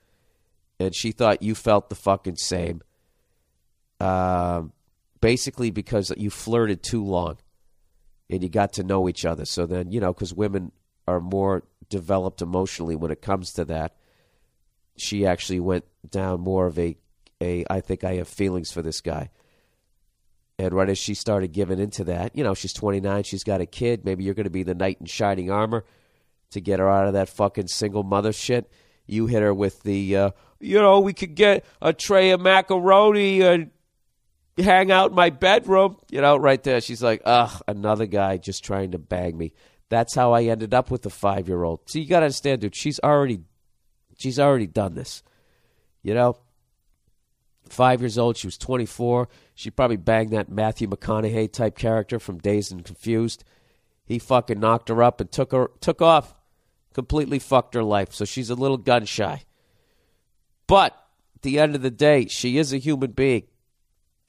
and 0.79 0.95
she 0.95 1.13
thought 1.13 1.43
you 1.43 1.55
felt 1.55 1.89
the 1.89 1.95
fucking 1.95 2.37
same. 2.37 2.83
Um, 4.01 4.73
basically 5.21 5.71
because 5.71 6.13
you 6.17 6.29
flirted 6.31 6.83
too 6.83 7.05
long, 7.05 7.39
and 8.29 8.43
you 8.43 8.49
got 8.49 8.75
to 8.75 8.83
know 8.83 9.09
each 9.09 9.25
other. 9.25 9.45
So 9.45 9.67
then 9.67 9.91
you 9.91 10.01
know 10.01 10.13
because 10.13 10.35
women 10.35 10.73
are 11.07 11.21
more 11.21 11.65
developed 11.89 12.43
emotionally 12.43 12.97
when 12.97 13.11
it 13.11 13.23
comes 13.23 13.53
to 13.55 13.65
that. 13.67 13.97
She 14.97 15.27
actually 15.27 15.61
went 15.61 15.85
down 16.09 16.41
more 16.41 16.67
of 16.67 16.79
a 16.79 16.97
a 17.41 17.65
I 17.71 17.81
think 17.81 18.05
I 18.05 18.15
have 18.15 18.29
feelings 18.29 18.73
for 18.73 18.83
this 18.83 19.01
guy. 19.01 19.31
And 20.59 20.75
right 20.75 20.89
as 20.89 20.99
she 20.99 21.15
started 21.15 21.53
giving 21.53 21.79
into 21.79 22.05
that, 22.05 22.37
you 22.37 22.45
know, 22.45 22.55
she's 22.55 22.75
29, 22.75 23.25
she's 23.25 23.43
got 23.43 23.61
a 23.61 23.67
kid. 23.67 24.05
Maybe 24.05 24.23
you're 24.23 24.35
going 24.35 24.45
to 24.45 24.51
be 24.51 24.63
the 24.63 24.75
knight 24.75 24.99
in 25.01 25.07
shining 25.07 25.51
armor 25.51 25.85
to 26.53 26.61
get 26.61 26.79
her 26.79 26.91
out 26.91 27.07
of 27.07 27.13
that 27.15 27.29
fucking 27.29 27.69
single 27.69 28.03
mother 28.03 28.33
shit. 28.33 28.71
You 29.07 29.27
hit 29.27 29.43
her 29.43 29.53
with 29.53 29.83
the, 29.83 30.17
uh, 30.17 30.31
you 30.61 30.79
know, 30.81 31.01
we 31.01 31.13
could 31.13 31.35
get 31.35 31.65
a 31.81 31.93
tray 31.93 32.31
of 32.31 32.41
macaroni 32.41 33.43
and 33.43 33.71
hang 34.57 34.91
out 34.91 35.11
in 35.11 35.17
my 35.17 35.31
bedroom. 35.31 35.97
You 36.11 36.21
know, 36.21 36.37
right 36.37 36.63
there. 36.63 36.81
She's 36.81 37.03
like, 37.03 37.23
ugh, 37.25 37.63
another 37.67 38.07
guy 38.07 38.37
just 38.37 38.65
trying 38.65 38.93
to 38.93 38.99
bang 38.99 39.37
me. 39.37 39.53
That's 39.89 40.15
how 40.15 40.33
I 40.33 40.45
ended 40.45 40.73
up 40.73 40.91
with 40.91 41.03
the 41.03 41.11
five 41.11 41.49
year 41.49 41.65
old. 41.65 41.81
So 41.87 41.99
you 41.99 42.07
got 42.07 42.21
to 42.21 42.27
understand, 42.27 42.63
dude, 42.63 42.77
she's 42.77 43.01
already, 43.01 43.41
she's 44.17 44.39
already 44.39 44.67
done 44.67 44.95
this. 44.95 45.23
You 46.03 46.15
know, 46.15 46.39
five 47.69 48.01
years 48.01 48.19
old. 48.19 48.37
She 48.37 48.47
was 48.47 48.59
24. 48.59 49.29
She 49.55 49.71
probably 49.71 49.97
banged 49.97 50.31
that 50.33 50.49
Matthew 50.49 50.89
McConaughey 50.89 51.53
type 51.53 51.77
character 51.77 52.19
from 52.19 52.39
Dazed 52.39 52.73
and 52.73 52.85
Confused. 52.85 53.45
He 54.05 54.19
fucking 54.19 54.61
knocked 54.61 54.89
her 54.89 55.03
up 55.03 55.21
and 55.21 55.31
took 55.31 55.53
her 55.53 55.71
took 55.81 56.03
off. 56.03 56.35
Completely 56.93 57.39
fucked 57.39 57.75
her 57.75 57.83
life. 57.83 58.13
So 58.13 58.25
she's 58.25 58.51
a 58.51 58.55
little 58.55 58.77
gun 58.77 59.05
shy. 59.05 59.45
But 60.67 60.93
at 61.35 61.43
the 61.43 61.59
end 61.59 61.75
of 61.75 61.83
the 61.83 61.91
day, 61.91 62.27
she 62.27 62.59
is 62.59 62.73
a 62.73 62.79
human 62.79 63.13
being, 63.13 63.45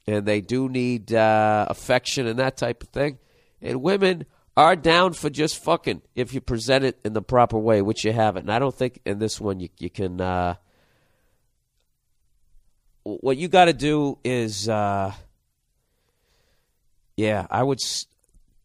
and 0.08 0.26
they 0.26 0.42
do 0.42 0.68
need 0.68 1.14
uh, 1.14 1.68
affection 1.70 2.28
and 2.28 2.40
that 2.40 2.58
type 2.58 2.84
of 2.84 2.90
thing. 2.90 3.20
And 3.62 3.82
women 3.82 4.26
are 4.56 4.76
down 4.76 5.14
for 5.14 5.30
just 5.30 5.64
fucking 5.64 6.02
if 6.16 6.34
you 6.34 6.42
present 6.42 6.84
it 6.84 7.00
in 7.04 7.14
the 7.14 7.22
proper 7.22 7.58
way, 7.58 7.82
which 7.82 8.04
you 8.04 8.12
haven't. 8.12 8.44
And 8.44 8.52
I 8.52 8.60
don't 8.60 8.76
think 8.76 9.00
in 9.06 9.20
this 9.20 9.40
one 9.40 9.60
you 9.60 9.70
you 9.80 9.90
can. 9.90 10.22
Uh, 10.22 10.56
what 13.04 13.38
you 13.38 13.48
got 13.48 13.66
to 13.66 13.74
do 13.74 14.18
is, 14.24 14.70
uh, 14.70 15.14
yeah, 17.18 17.48
I 17.50 17.64
would. 17.64 17.80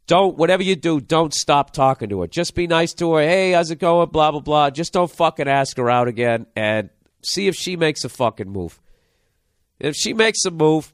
Don't 0.08 0.36
whatever 0.36 0.62
you 0.62 0.74
do, 0.74 1.00
don't 1.00 1.32
stop 1.32 1.72
talking 1.72 2.08
to 2.08 2.22
her. 2.22 2.26
Just 2.26 2.54
be 2.54 2.66
nice 2.66 2.94
to 2.94 3.14
her. 3.14 3.22
Hey, 3.22 3.52
how's 3.52 3.70
it 3.70 3.78
going? 3.78 4.08
Blah 4.08 4.32
blah 4.32 4.40
blah. 4.40 4.70
Just 4.70 4.94
don't 4.94 5.10
fucking 5.10 5.46
ask 5.46 5.76
her 5.76 5.88
out 5.88 6.08
again, 6.08 6.46
and 6.56 6.90
see 7.22 7.46
if 7.46 7.54
she 7.54 7.76
makes 7.76 8.02
a 8.04 8.08
fucking 8.08 8.48
move. 8.48 8.80
If 9.78 9.94
she 9.94 10.14
makes 10.14 10.44
a 10.44 10.50
move, 10.50 10.92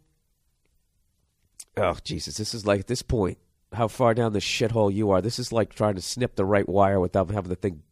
oh 1.76 1.96
Jesus, 2.04 2.36
this 2.36 2.52
is 2.52 2.66
like 2.66 2.80
at 2.80 2.86
this 2.88 3.02
point 3.02 3.38
how 3.72 3.88
far 3.88 4.14
down 4.14 4.32
the 4.32 4.40
shithole 4.40 4.92
you 4.92 5.12
are. 5.12 5.22
This 5.22 5.38
is 5.38 5.52
like 5.52 5.74
trying 5.74 5.94
to 5.94 6.02
snip 6.02 6.34
the 6.34 6.44
right 6.44 6.68
wire 6.68 7.00
without 7.00 7.30
having 7.30 7.50
the 7.50 7.56
thing, 7.56 7.82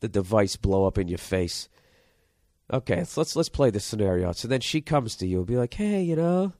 the 0.00 0.08
device 0.08 0.56
blow 0.56 0.86
up 0.86 0.98
in 0.98 1.08
your 1.08 1.18
face. 1.18 1.68
Okay, 2.72 3.04
so 3.04 3.20
let's 3.20 3.36
let's 3.36 3.48
play 3.50 3.68
this 3.68 3.84
scenario. 3.84 4.32
So 4.32 4.48
then 4.48 4.60
she 4.60 4.80
comes 4.80 5.14
to 5.16 5.26
you 5.26 5.38
and 5.38 5.46
be 5.46 5.56
like, 5.56 5.74
"Hey, 5.74 6.02
you 6.02 6.16
know, 6.16 6.54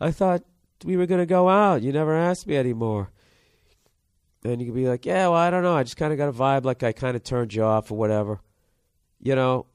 I 0.00 0.12
thought 0.12 0.44
we 0.82 0.96
were 0.96 1.06
gonna 1.06 1.26
go 1.26 1.50
out. 1.50 1.82
You 1.82 1.92
never 1.92 2.16
asked 2.16 2.46
me 2.46 2.56
anymore." 2.56 3.10
And 4.44 4.60
you 4.60 4.66
can 4.68 4.74
be 4.74 4.88
like, 4.88 5.04
"Yeah, 5.04 5.28
well, 5.28 5.34
I 5.34 5.50
don't 5.50 5.62
know. 5.62 5.76
I 5.76 5.82
just 5.82 5.96
kind 5.96 6.12
of 6.12 6.18
got 6.18 6.28
a 6.28 6.32
vibe 6.32 6.64
like 6.64 6.82
I 6.82 6.92
kind 6.92 7.16
of 7.16 7.22
turned 7.22 7.52
you 7.52 7.62
off 7.62 7.90
or 7.90 7.98
whatever." 7.98 8.40
You 9.22 9.34
know, 9.34 9.66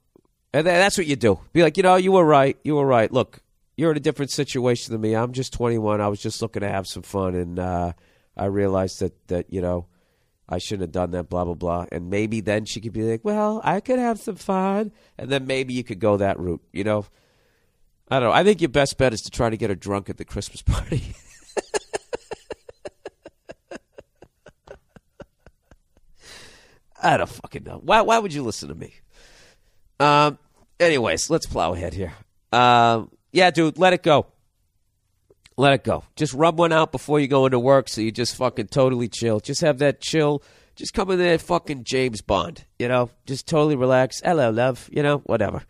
and 0.53 0.65
that's 0.65 0.97
what 0.97 1.05
you 1.05 1.15
do. 1.15 1.39
Be 1.53 1.61
like, 1.61 1.77
you 1.77 1.83
know, 1.83 1.95
you 1.97 2.11
were 2.11 2.25
right. 2.25 2.57
You 2.63 2.75
were 2.75 2.85
right. 2.85 3.11
Look, 3.11 3.41
you're 3.77 3.91
in 3.91 3.97
a 3.97 4.01
different 4.01 4.31
situation 4.31 4.91
than 4.91 5.01
me. 5.01 5.15
I'm 5.15 5.33
just 5.33 5.53
21. 5.53 6.01
I 6.01 6.07
was 6.07 6.19
just 6.19 6.41
looking 6.41 6.61
to 6.61 6.69
have 6.69 6.87
some 6.87 7.03
fun, 7.03 7.35
and 7.35 7.59
uh, 7.59 7.93
I 8.35 8.45
realized 8.45 9.01
that 9.01 9.27
that 9.27 9.53
you 9.53 9.61
know 9.61 9.85
I 10.47 10.59
shouldn't 10.59 10.81
have 10.81 10.91
done 10.91 11.11
that, 11.11 11.29
blah, 11.29 11.43
blah, 11.43 11.55
blah. 11.55 11.85
And 11.91 12.09
maybe 12.09 12.39
then 12.39 12.65
she 12.65 12.79
could 12.79 12.93
be 12.93 13.03
like, 13.03 13.25
well, 13.25 13.61
I 13.63 13.79
could 13.79 13.99
have 13.99 14.19
some 14.19 14.35
fun. 14.35 14.91
And 15.17 15.29
then 15.29 15.47
maybe 15.47 15.73
you 15.73 15.83
could 15.83 15.99
go 15.99 16.17
that 16.17 16.39
route, 16.39 16.61
you 16.71 16.83
know? 16.83 17.05
I 18.09 18.19
don't 18.19 18.29
know. 18.29 18.35
I 18.35 18.43
think 18.43 18.61
your 18.61 18.69
best 18.69 18.97
bet 18.97 19.13
is 19.13 19.21
to 19.23 19.31
try 19.31 19.49
to 19.49 19.57
get 19.57 19.71
her 19.71 19.75
drunk 19.75 20.09
at 20.09 20.17
the 20.17 20.25
Christmas 20.25 20.61
party. 20.61 21.15
I 27.01 27.17
don't 27.17 27.29
fucking 27.29 27.63
know. 27.63 27.81
Why, 27.83 28.01
why 28.01 28.19
would 28.19 28.33
you 28.33 28.43
listen 28.43 28.69
to 28.69 28.75
me? 28.75 28.93
Um, 29.99 30.37
anyways, 30.79 31.29
let's 31.29 31.45
plow 31.45 31.73
ahead 31.73 31.93
here. 31.93 32.13
Um, 32.51 33.11
yeah, 33.31 33.51
dude, 33.51 33.77
let 33.77 33.93
it 33.93 34.03
go. 34.03 34.27
Let 35.57 35.73
it 35.73 35.83
go. 35.83 36.03
Just 36.15 36.33
rub 36.33 36.59
one 36.59 36.73
out 36.73 36.91
before 36.91 37.19
you 37.19 37.27
go 37.27 37.45
into 37.45 37.59
work 37.59 37.87
so 37.87 38.01
you 38.01 38.11
just 38.11 38.35
fucking 38.35 38.67
totally 38.67 39.07
chill. 39.07 39.39
Just 39.39 39.61
have 39.61 39.77
that 39.79 40.01
chill. 40.01 40.43
Just 40.75 40.93
come 40.93 41.09
in 41.11 41.17
there 41.17 41.37
fucking 41.37 41.85
James 41.85 42.21
Bond, 42.21 42.65
you 42.77 42.89
know? 42.89 43.09
Just 43.25 43.47
totally 43.47 43.77
relax. 43.77 44.21
Hello, 44.23 44.49
love, 44.49 44.89
you 44.91 45.01
know? 45.01 45.19
Whatever. 45.19 45.63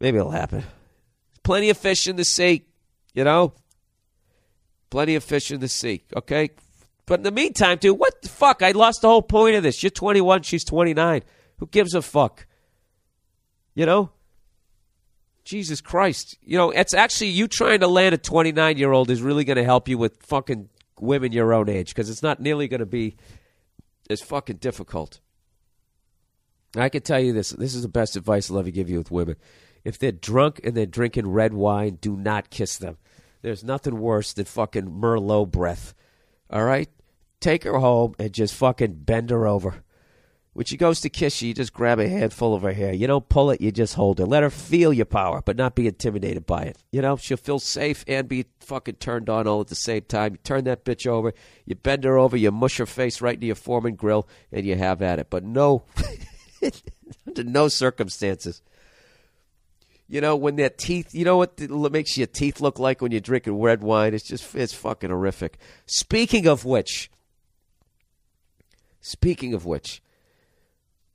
Maybe 0.00 0.16
it'll 0.16 0.30
happen. 0.30 0.64
Plenty 1.42 1.68
of 1.68 1.76
fish 1.76 2.06
in 2.06 2.16
the 2.16 2.24
sea, 2.24 2.64
you 3.12 3.24
know? 3.24 3.52
Plenty 4.88 5.14
of 5.14 5.22
fish 5.22 5.50
in 5.50 5.60
the 5.60 5.68
sea, 5.68 6.04
okay? 6.16 6.50
But 7.06 7.20
in 7.20 7.24
the 7.24 7.30
meantime, 7.30 7.78
dude, 7.78 7.98
what 7.98 8.22
the 8.22 8.28
fuck? 8.28 8.62
I 8.62 8.72
lost 8.72 9.02
the 9.02 9.08
whole 9.08 9.22
point 9.22 9.56
of 9.56 9.62
this. 9.62 9.82
You're 9.82 9.90
21, 9.90 10.42
she's 10.42 10.64
29. 10.64 11.22
Who 11.58 11.66
gives 11.66 11.94
a 11.94 12.02
fuck? 12.02 12.46
You 13.74 13.86
know? 13.86 14.10
Jesus 15.44 15.80
Christ. 15.80 16.38
You 16.42 16.56
know, 16.56 16.70
it's 16.70 16.94
actually 16.94 17.28
you 17.28 17.48
trying 17.48 17.80
to 17.80 17.88
land 17.88 18.14
a 18.14 18.18
29 18.18 18.76
year 18.76 18.92
old 18.92 19.10
is 19.10 19.22
really 19.22 19.44
going 19.44 19.56
to 19.56 19.64
help 19.64 19.88
you 19.88 19.98
with 19.98 20.22
fucking 20.22 20.68
women 21.00 21.32
your 21.32 21.52
own 21.52 21.68
age 21.68 21.88
because 21.88 22.10
it's 22.10 22.22
not 22.22 22.40
nearly 22.40 22.68
going 22.68 22.80
to 22.80 22.86
be 22.86 23.16
as 24.08 24.20
fucking 24.20 24.56
difficult. 24.56 25.20
I 26.76 26.88
can 26.88 27.02
tell 27.02 27.18
you 27.18 27.32
this 27.32 27.50
this 27.50 27.74
is 27.74 27.82
the 27.82 27.88
best 27.88 28.16
advice 28.16 28.50
I'll 28.50 28.58
ever 28.58 28.70
give 28.70 28.88
you 28.88 28.98
with 28.98 29.10
women. 29.10 29.36
If 29.84 29.98
they're 29.98 30.12
drunk 30.12 30.60
and 30.62 30.76
they're 30.76 30.86
drinking 30.86 31.28
red 31.28 31.52
wine, 31.52 31.98
do 32.00 32.16
not 32.16 32.50
kiss 32.50 32.76
them. 32.76 32.98
There's 33.42 33.64
nothing 33.64 33.98
worse 33.98 34.32
than 34.32 34.44
fucking 34.44 34.90
Merlot 34.90 35.50
breath. 35.50 35.94
All 36.50 36.64
right? 36.64 36.88
Take 37.40 37.64
her 37.64 37.78
home 37.78 38.14
and 38.18 38.32
just 38.32 38.54
fucking 38.54 38.94
bend 39.04 39.30
her 39.30 39.46
over. 39.46 39.82
When 40.52 40.66
she 40.66 40.76
goes 40.76 41.00
to 41.02 41.08
kiss 41.08 41.40
you, 41.40 41.48
you 41.48 41.54
just 41.54 41.72
grab 41.72 42.00
a 42.00 42.08
handful 42.08 42.54
of 42.54 42.62
her 42.62 42.72
hair. 42.72 42.92
You 42.92 43.06
don't 43.06 43.28
pull 43.28 43.50
it, 43.50 43.60
you 43.60 43.70
just 43.70 43.94
hold 43.94 44.18
her. 44.18 44.26
Let 44.26 44.42
her 44.42 44.50
feel 44.50 44.92
your 44.92 45.06
power, 45.06 45.40
but 45.42 45.56
not 45.56 45.76
be 45.76 45.86
intimidated 45.86 46.44
by 46.44 46.62
it. 46.62 46.76
You 46.90 47.02
know, 47.02 47.16
she'll 47.16 47.36
feel 47.36 47.60
safe 47.60 48.04
and 48.08 48.28
be 48.28 48.46
fucking 48.58 48.96
turned 48.96 49.30
on 49.30 49.46
all 49.46 49.60
at 49.60 49.68
the 49.68 49.76
same 49.76 50.02
time. 50.02 50.32
You 50.32 50.38
turn 50.42 50.64
that 50.64 50.84
bitch 50.84 51.06
over, 51.06 51.32
you 51.64 51.76
bend 51.76 52.02
her 52.02 52.18
over, 52.18 52.36
you 52.36 52.50
mush 52.50 52.78
her 52.78 52.86
face 52.86 53.20
right 53.20 53.34
into 53.34 53.46
your 53.46 53.54
Foreman 53.54 53.94
grill, 53.94 54.28
and 54.50 54.66
you 54.66 54.74
have 54.74 55.00
at 55.02 55.20
it. 55.20 55.28
But 55.30 55.44
no, 55.44 55.84
under 57.26 57.44
no 57.44 57.68
circumstances. 57.68 58.60
You 60.10 60.20
know, 60.20 60.34
when 60.34 60.56
that 60.56 60.76
teeth, 60.76 61.14
you 61.14 61.24
know 61.24 61.36
what 61.36 61.92
makes 61.92 62.18
your 62.18 62.26
teeth 62.26 62.60
look 62.60 62.80
like 62.80 63.00
when 63.00 63.12
you're 63.12 63.20
drinking 63.20 63.60
red 63.60 63.80
wine? 63.80 64.12
It's 64.12 64.26
just, 64.26 64.56
it's 64.56 64.74
fucking 64.74 65.08
horrific. 65.08 65.56
Speaking 65.86 66.48
of 66.48 66.64
which, 66.64 67.12
speaking 69.00 69.54
of 69.54 69.66
which, 69.66 70.02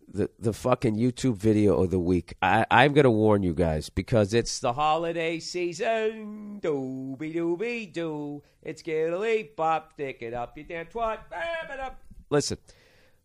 the, 0.07 0.29
the 0.39 0.53
fucking 0.53 0.95
YouTube 0.95 1.35
video 1.35 1.83
of 1.83 1.91
the 1.91 1.99
week. 1.99 2.35
I, 2.41 2.65
I'm 2.71 2.93
going 2.93 3.03
to 3.03 3.11
warn 3.11 3.43
you 3.43 3.53
guys 3.53 3.89
because 3.89 4.33
it's 4.33 4.59
the 4.59 4.71
holiday 4.71 5.39
season. 5.39 6.61
Dooby 6.63 7.35
dooby 7.35 7.91
doo. 7.91 8.43
It's 8.63 8.81
skiddly 8.81 9.53
bop. 9.57 9.91
Stick 9.93 10.19
it 10.21 10.33
up, 10.33 10.57
you 10.57 10.63
damn 10.63 10.85
twat. 10.85 11.19
Bam 11.29 11.69
it 11.69 11.81
up. 11.81 11.99
Listen, 12.29 12.59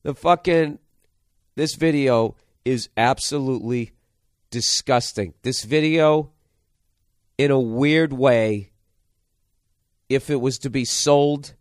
the 0.02 0.14
fucking. 0.14 0.80
This 1.54 1.76
video 1.76 2.34
is 2.64 2.88
absolutely 2.96 3.92
disgusting. 4.50 5.34
This 5.42 5.62
video, 5.62 6.32
in 7.38 7.50
a 7.50 7.60
weird 7.60 8.12
way, 8.12 8.70
if 10.08 10.28
it 10.28 10.40
was 10.40 10.58
to 10.58 10.70
be 10.70 10.84
sold 10.84 11.54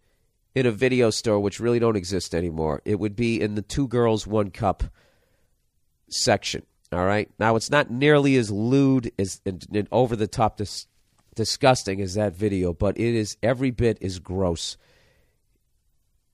in 0.56 0.66
a 0.66 0.72
video 0.72 1.10
store, 1.10 1.40
which 1.40 1.60
really 1.60 1.80
don't 1.80 1.96
exist 1.96 2.34
anymore, 2.34 2.82
it 2.84 3.00
would 3.00 3.16
be 3.16 3.40
in 3.40 3.56
the 3.56 3.62
two 3.62 3.88
girls, 3.88 4.26
one 4.26 4.50
cup 4.50 4.84
section. 6.10 6.66
All 6.92 7.06
right. 7.06 7.30
Now, 7.38 7.56
it's 7.56 7.70
not 7.70 7.92
nearly 7.92 8.36
as 8.36 8.50
lewd 8.50 9.12
as 9.20 9.42
and, 9.46 9.64
and 9.72 9.88
over 9.92 10.16
the 10.16 10.28
top 10.28 10.58
dis- 10.58 10.88
disgusting 11.36 12.02
as 12.02 12.16
that 12.16 12.36
video, 12.36 12.74
but 12.74 12.98
it 12.98 13.14
is 13.16 13.38
every 13.44 13.70
bit 13.70 14.02
as 14.02 14.18
gross. 14.18 14.76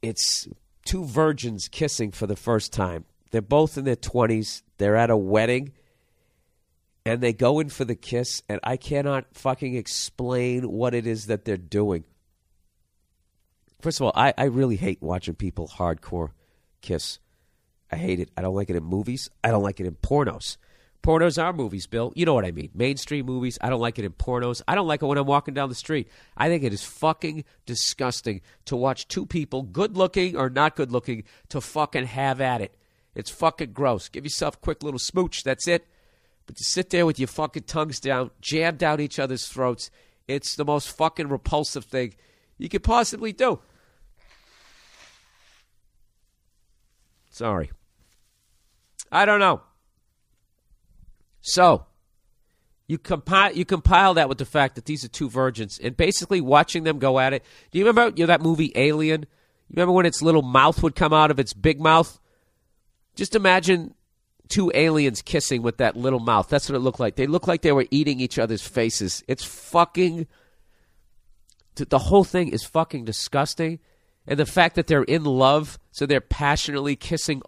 It's 0.01 0.47
two 0.85 1.03
virgins 1.03 1.67
kissing 1.67 2.11
for 2.11 2.25
the 2.25 2.37
first 2.37 2.71
time. 2.71 3.03
They're 3.31 3.41
both 3.41 3.77
in 3.77 3.83
their 3.83 3.97
20s. 3.97 4.61
They're 4.77 4.95
at 4.95 5.09
a 5.09 5.17
wedding 5.17 5.73
and 7.05 7.21
they 7.21 7.33
go 7.33 7.59
in 7.59 7.69
for 7.69 7.85
the 7.85 7.95
kiss, 7.95 8.41
and 8.49 8.59
I 8.63 8.77
cannot 8.77 9.25
fucking 9.33 9.75
explain 9.75 10.69
what 10.69 10.95
it 10.95 11.05
is 11.05 11.27
that 11.27 11.45
they're 11.45 11.57
doing. 11.57 12.03
First 13.79 13.99
of 13.99 14.07
all, 14.07 14.13
I, 14.15 14.33
I 14.37 14.45
really 14.45 14.77
hate 14.77 15.01
watching 15.01 15.35
people 15.35 15.67
hardcore 15.67 16.29
kiss. 16.81 17.19
I 17.91 17.97
hate 17.97 18.19
it. 18.19 18.31
I 18.35 18.41
don't 18.41 18.55
like 18.55 18.71
it 18.71 18.75
in 18.75 18.83
movies. 18.83 19.29
I 19.43 19.51
don't 19.51 19.61
like 19.61 19.79
it 19.79 19.85
in 19.85 19.93
pornos. 19.95 20.57
Pornos 21.03 21.41
are 21.41 21.53
movies, 21.53 21.85
Bill. 21.85 22.11
You 22.15 22.25
know 22.25 22.33
what 22.33 22.45
I 22.45 22.51
mean. 22.51 22.71
Mainstream 22.73 23.27
movies. 23.27 23.59
I 23.61 23.69
don't 23.69 23.79
like 23.79 23.99
it 23.99 24.05
in 24.05 24.13
pornos. 24.13 24.63
I 24.67 24.73
don't 24.73 24.87
like 24.87 25.03
it 25.03 25.05
when 25.05 25.19
I'm 25.19 25.27
walking 25.27 25.53
down 25.53 25.69
the 25.69 25.75
street. 25.75 26.07
I 26.35 26.49
think 26.49 26.63
it 26.63 26.73
is 26.73 26.83
fucking 26.83 27.43
disgusting 27.67 28.41
to 28.65 28.75
watch 28.75 29.07
two 29.07 29.27
people, 29.27 29.61
good 29.61 29.95
looking 29.95 30.35
or 30.35 30.49
not 30.49 30.75
good 30.75 30.91
looking, 30.91 31.25
to 31.49 31.61
fucking 31.61 32.07
have 32.07 32.41
at 32.41 32.61
it. 32.61 32.75
It's 33.13 33.29
fucking 33.29 33.73
gross. 33.73 34.09
Give 34.09 34.23
yourself 34.23 34.55
a 34.55 34.59
quick 34.59 34.81
little 34.81 34.99
smooch. 34.99 35.43
That's 35.43 35.67
it. 35.67 35.85
But 36.45 36.57
to 36.57 36.63
sit 36.63 36.89
there 36.91 37.05
with 37.05 37.19
your 37.19 37.27
fucking 37.27 37.63
tongues 37.63 37.99
down, 37.99 38.31
jammed 38.41 38.77
down 38.77 38.99
each 38.99 39.19
other's 39.19 39.47
throats, 39.47 39.89
it's 40.27 40.55
the 40.55 40.65
most 40.65 40.95
fucking 40.95 41.29
repulsive 41.29 41.85
thing 41.85 42.13
you 42.57 42.69
could 42.69 42.83
possibly 42.83 43.33
do. 43.33 43.59
Sorry. 47.29 47.71
I 49.11 49.25
don't 49.25 49.39
know. 49.39 49.61
So, 51.41 51.85
you 52.87 52.97
compile 52.97 53.53
you 53.53 53.65
compile 53.65 54.13
that 54.13 54.29
with 54.29 54.37
the 54.37 54.45
fact 54.45 54.75
that 54.75 54.85
these 54.85 55.03
are 55.03 55.09
two 55.09 55.29
virgins, 55.29 55.79
and 55.79 55.97
basically 55.97 56.41
watching 56.41 56.83
them 56.83 56.99
go 56.99 57.19
at 57.19 57.33
it. 57.33 57.43
Do 57.71 57.79
you 57.79 57.85
remember 57.85 58.15
you 58.15 58.23
know, 58.23 58.27
that 58.27 58.41
movie 58.41 58.71
Alien? 58.75 59.21
You 59.21 59.73
remember 59.75 59.91
when 59.93 60.05
its 60.05 60.21
little 60.21 60.43
mouth 60.43 60.81
would 60.81 60.95
come 60.95 61.13
out 61.13 61.31
of 61.31 61.39
its 61.39 61.53
big 61.53 61.79
mouth? 61.79 62.19
Just 63.15 63.35
imagine 63.35 63.95
two 64.49 64.71
aliens 64.73 65.21
kissing 65.21 65.61
with 65.61 65.77
that 65.77 65.95
little 65.95 66.19
mouth. 66.19 66.49
That's 66.49 66.69
what 66.69 66.75
it 66.75 66.79
looked 66.79 66.99
like. 66.99 67.15
They 67.15 67.27
looked 67.27 67.47
like 67.47 67.61
they 67.61 67.71
were 67.71 67.87
eating 67.91 68.19
each 68.19 68.39
other's 68.39 68.65
faces. 68.65 69.23
It's 69.27 69.43
fucking. 69.43 70.27
The 71.75 71.99
whole 71.99 72.23
thing 72.23 72.49
is 72.49 72.63
fucking 72.63 73.05
disgusting. 73.05 73.79
And 74.27 74.39
the 74.39 74.45
fact 74.45 74.75
that 74.75 74.87
they're 74.87 75.03
in 75.03 75.23
love, 75.23 75.77
so 75.91 76.05
they're 76.05 76.21
passionately 76.21 76.95
kissing 76.95 77.41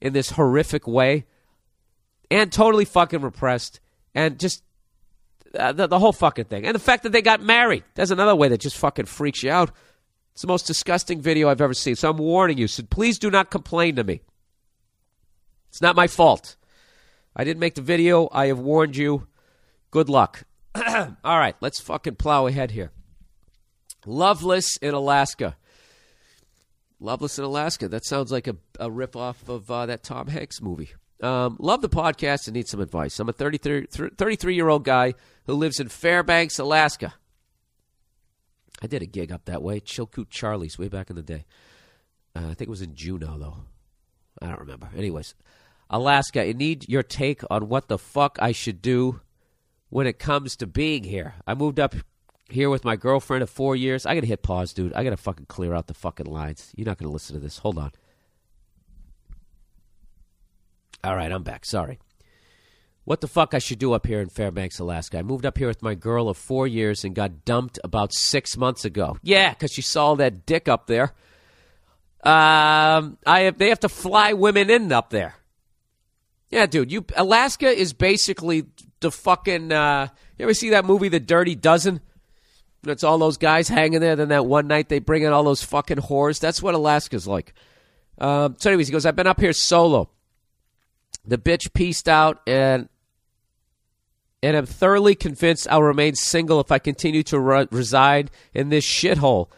in 0.00 0.12
this 0.12 0.30
horrific 0.30 0.86
way, 0.86 1.24
and 2.30 2.52
totally 2.52 2.84
fucking 2.84 3.22
repressed, 3.22 3.80
and 4.14 4.38
just 4.38 4.62
uh, 5.58 5.72
the, 5.72 5.86
the 5.86 5.98
whole 5.98 6.12
fucking 6.12 6.44
thing. 6.44 6.66
And 6.66 6.74
the 6.74 6.80
fact 6.80 7.02
that 7.04 7.12
they 7.12 7.22
got 7.22 7.40
married. 7.40 7.84
That's 7.94 8.10
another 8.10 8.36
way 8.36 8.48
that 8.48 8.60
just 8.60 8.76
fucking 8.76 9.06
freaks 9.06 9.42
you 9.42 9.50
out. 9.50 9.70
It's 10.32 10.42
the 10.42 10.48
most 10.48 10.66
disgusting 10.66 11.20
video 11.22 11.48
I've 11.48 11.62
ever 11.62 11.74
seen. 11.74 11.96
So 11.96 12.10
I'm 12.10 12.18
warning 12.18 12.58
you. 12.58 12.68
So 12.68 12.82
please 12.82 13.18
do 13.18 13.30
not 13.30 13.50
complain 13.50 13.96
to 13.96 14.04
me. 14.04 14.20
It's 15.76 15.82
not 15.82 15.94
my 15.94 16.06
fault. 16.06 16.56
I 17.36 17.44
didn't 17.44 17.60
make 17.60 17.74
the 17.74 17.82
video. 17.82 18.30
I 18.32 18.46
have 18.46 18.58
warned 18.58 18.96
you. 18.96 19.26
Good 19.90 20.08
luck. 20.08 20.44
All 20.74 21.38
right, 21.38 21.54
let's 21.60 21.82
fucking 21.82 22.14
plow 22.14 22.46
ahead 22.46 22.70
here. 22.70 22.92
Loveless 24.06 24.78
in 24.78 24.94
Alaska. 24.94 25.58
Loveless 26.98 27.38
in 27.38 27.44
Alaska. 27.44 27.88
That 27.88 28.06
sounds 28.06 28.32
like 28.32 28.46
a, 28.46 28.56
a 28.80 28.88
ripoff 28.88 29.50
of 29.50 29.70
uh, 29.70 29.84
that 29.84 30.02
Tom 30.02 30.28
Hanks 30.28 30.62
movie. 30.62 30.94
Um, 31.22 31.58
love 31.60 31.82
the 31.82 31.90
podcast 31.90 32.46
and 32.46 32.54
need 32.54 32.68
some 32.68 32.80
advice. 32.80 33.20
I'm 33.20 33.28
a 33.28 33.34
33, 33.34 33.84
33 34.16 34.54
year 34.54 34.70
old 34.70 34.82
guy 34.82 35.12
who 35.44 35.52
lives 35.52 35.78
in 35.78 35.90
Fairbanks, 35.90 36.58
Alaska. 36.58 37.12
I 38.80 38.86
did 38.86 39.02
a 39.02 39.06
gig 39.06 39.30
up 39.30 39.44
that 39.44 39.62
way, 39.62 39.80
Chilkoot 39.80 40.30
Charlie's, 40.30 40.78
way 40.78 40.88
back 40.88 41.10
in 41.10 41.16
the 41.16 41.22
day. 41.22 41.44
Uh, 42.34 42.48
I 42.48 42.54
think 42.54 42.62
it 42.62 42.70
was 42.70 42.80
in 42.80 42.94
Juneau, 42.94 43.36
though. 43.38 43.56
I 44.40 44.46
don't 44.46 44.60
remember. 44.60 44.88
Anyways, 44.96 45.34
Alaska, 45.88 46.42
I 46.42 46.52
need 46.52 46.88
your 46.88 47.02
take 47.02 47.42
on 47.50 47.68
what 47.68 47.88
the 47.88 47.98
fuck 47.98 48.38
I 48.40 48.52
should 48.52 48.82
do 48.82 49.20
when 49.88 50.06
it 50.06 50.18
comes 50.18 50.56
to 50.56 50.66
being 50.66 51.04
here. 51.04 51.34
I 51.46 51.54
moved 51.54 51.78
up 51.78 51.94
here 52.48 52.70
with 52.70 52.84
my 52.84 52.96
girlfriend 52.96 53.42
of 53.42 53.50
four 53.50 53.76
years. 53.76 54.06
I 54.06 54.14
gotta 54.14 54.26
hit 54.26 54.42
pause, 54.42 54.72
dude. 54.72 54.92
I 54.94 55.04
gotta 55.04 55.16
fucking 55.16 55.46
clear 55.46 55.74
out 55.74 55.86
the 55.86 55.94
fucking 55.94 56.26
lines. 56.26 56.72
You're 56.76 56.86
not 56.86 56.98
gonna 56.98 57.12
listen 57.12 57.34
to 57.34 57.40
this. 57.40 57.58
Hold 57.58 57.78
on. 57.78 57.92
All 61.04 61.14
right, 61.14 61.30
I'm 61.30 61.42
back. 61.42 61.64
Sorry. 61.64 61.98
What 63.04 63.20
the 63.20 63.28
fuck 63.28 63.54
I 63.54 63.60
should 63.60 63.78
do 63.78 63.92
up 63.92 64.04
here 64.04 64.20
in 64.20 64.28
Fairbanks, 64.28 64.80
Alaska? 64.80 65.18
I 65.18 65.22
moved 65.22 65.46
up 65.46 65.56
here 65.56 65.68
with 65.68 65.80
my 65.80 65.94
girl 65.94 66.28
of 66.28 66.36
four 66.36 66.66
years 66.66 67.04
and 67.04 67.14
got 67.14 67.44
dumped 67.44 67.78
about 67.84 68.12
six 68.12 68.56
months 68.56 68.84
ago. 68.84 69.16
Yeah, 69.22 69.50
because 69.50 69.70
she 69.70 69.82
saw 69.82 70.16
that 70.16 70.44
dick 70.44 70.66
up 70.66 70.88
there. 70.88 71.14
Um, 72.24 73.16
I 73.24 73.42
have, 73.42 73.58
they 73.58 73.68
have 73.68 73.78
to 73.80 73.88
fly 73.88 74.32
women 74.32 74.70
in 74.70 74.90
up 74.90 75.10
there. 75.10 75.36
Yeah, 76.50 76.66
dude. 76.66 76.92
You 76.92 77.04
Alaska 77.16 77.68
is 77.68 77.92
basically 77.92 78.66
the 79.00 79.10
fucking. 79.10 79.72
Uh, 79.72 80.08
you 80.38 80.44
ever 80.44 80.54
see 80.54 80.70
that 80.70 80.84
movie, 80.84 81.08
The 81.08 81.20
Dirty 81.20 81.54
Dozen? 81.54 82.00
It's 82.84 83.02
all 83.02 83.18
those 83.18 83.36
guys 83.36 83.68
hanging 83.68 84.00
there. 84.00 84.16
Then 84.16 84.28
that 84.28 84.46
one 84.46 84.68
night 84.68 84.88
they 84.88 85.00
bring 85.00 85.22
in 85.22 85.32
all 85.32 85.44
those 85.44 85.62
fucking 85.62 85.96
whores. 85.98 86.38
That's 86.38 86.62
what 86.62 86.74
Alaska's 86.74 87.26
like. 87.26 87.52
Um, 88.18 88.56
so, 88.58 88.70
anyways, 88.70 88.88
he 88.88 88.92
goes, 88.92 89.04
"I've 89.04 89.16
been 89.16 89.26
up 89.26 89.40
here 89.40 89.52
solo. 89.52 90.10
The 91.26 91.38
bitch 91.38 91.72
pieced 91.74 92.08
out, 92.08 92.40
and 92.46 92.88
and 94.42 94.56
I'm 94.56 94.66
thoroughly 94.66 95.14
convinced 95.16 95.66
I'll 95.68 95.82
remain 95.82 96.14
single 96.14 96.60
if 96.60 96.70
I 96.70 96.78
continue 96.78 97.24
to 97.24 97.40
re- 97.40 97.68
reside 97.70 98.30
in 98.54 98.68
this 98.68 98.86
shithole." 98.86 99.48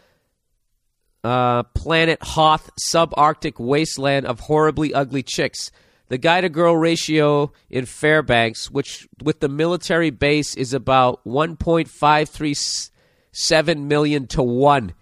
Uh, 1.21 1.63
planet 1.63 2.17
Hoth 2.21 2.69
subarctic 2.81 3.59
wasteland 3.59 4.25
of 4.25 4.39
horribly 4.39 4.93
ugly 4.93 5.21
chicks. 5.21 5.69
The 6.09 6.17
guy 6.17 6.41
to 6.41 6.49
girl 6.49 6.75
ratio 6.75 7.53
in 7.69 7.85
Fairbanks, 7.85 8.69
which 8.69 9.07
with 9.23 9.39
the 9.39 9.47
military 9.47 10.09
base 10.09 10.55
is 10.55 10.73
about 10.73 11.23
1.537 11.25 13.83
million 13.83 14.27
to 14.27 14.43
1. 14.43 14.93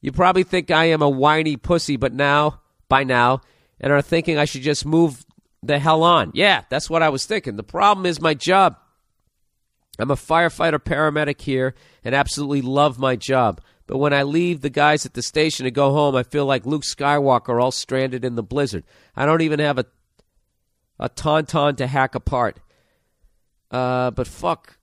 You 0.00 0.12
probably 0.12 0.44
think 0.44 0.70
I 0.70 0.86
am 0.86 1.02
a 1.02 1.08
whiny 1.08 1.56
pussy, 1.56 1.96
but 1.96 2.12
now, 2.12 2.60
by 2.88 3.02
now, 3.02 3.40
and 3.80 3.92
are 3.92 4.00
thinking 4.00 4.38
I 4.38 4.44
should 4.44 4.62
just 4.62 4.86
move 4.86 5.26
the 5.62 5.80
hell 5.80 6.04
on. 6.04 6.30
Yeah, 6.34 6.62
that's 6.70 6.88
what 6.88 7.02
I 7.02 7.08
was 7.08 7.26
thinking. 7.26 7.56
The 7.56 7.64
problem 7.64 8.06
is 8.06 8.20
my 8.20 8.34
job. 8.34 8.76
I'm 9.98 10.12
a 10.12 10.16
firefighter 10.16 10.78
paramedic 10.78 11.40
here 11.40 11.74
and 12.04 12.14
absolutely 12.14 12.62
love 12.62 12.98
my 12.98 13.16
job. 13.16 13.60
But 13.86 13.98
when 13.98 14.12
I 14.12 14.24
leave 14.24 14.60
the 14.60 14.70
guys 14.70 15.06
at 15.06 15.14
the 15.14 15.22
station 15.22 15.64
to 15.64 15.70
go 15.70 15.92
home, 15.92 16.14
I 16.14 16.22
feel 16.22 16.44
like 16.44 16.66
Luke 16.66 16.82
Skywalker 16.82 17.62
all 17.62 17.70
stranded 17.70 18.24
in 18.24 18.34
the 18.34 18.42
blizzard. 18.42 18.84
I 19.14 19.26
don't 19.26 19.42
even 19.42 19.60
have 19.60 19.78
a 19.78 19.86
a 20.98 21.08
tauntaun 21.08 21.76
to 21.76 21.86
hack 21.86 22.14
apart. 22.14 22.60
Uh, 23.70 24.10
but 24.10 24.26
fuck 24.26 24.78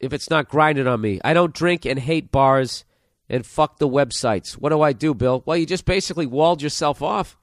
if 0.00 0.12
it's 0.12 0.30
not 0.30 0.48
grinding 0.48 0.86
on 0.86 1.00
me. 1.00 1.20
I 1.22 1.34
don't 1.34 1.54
drink 1.54 1.84
and 1.84 1.98
hate 1.98 2.32
bars 2.32 2.84
and 3.28 3.46
fuck 3.46 3.78
the 3.78 3.88
websites. 3.88 4.54
What 4.54 4.70
do 4.70 4.80
I 4.80 4.92
do, 4.92 5.14
Bill? 5.14 5.42
Well, 5.46 5.56
you 5.56 5.66
just 5.66 5.84
basically 5.84 6.26
walled 6.26 6.62
yourself 6.62 7.02
off. 7.02 7.36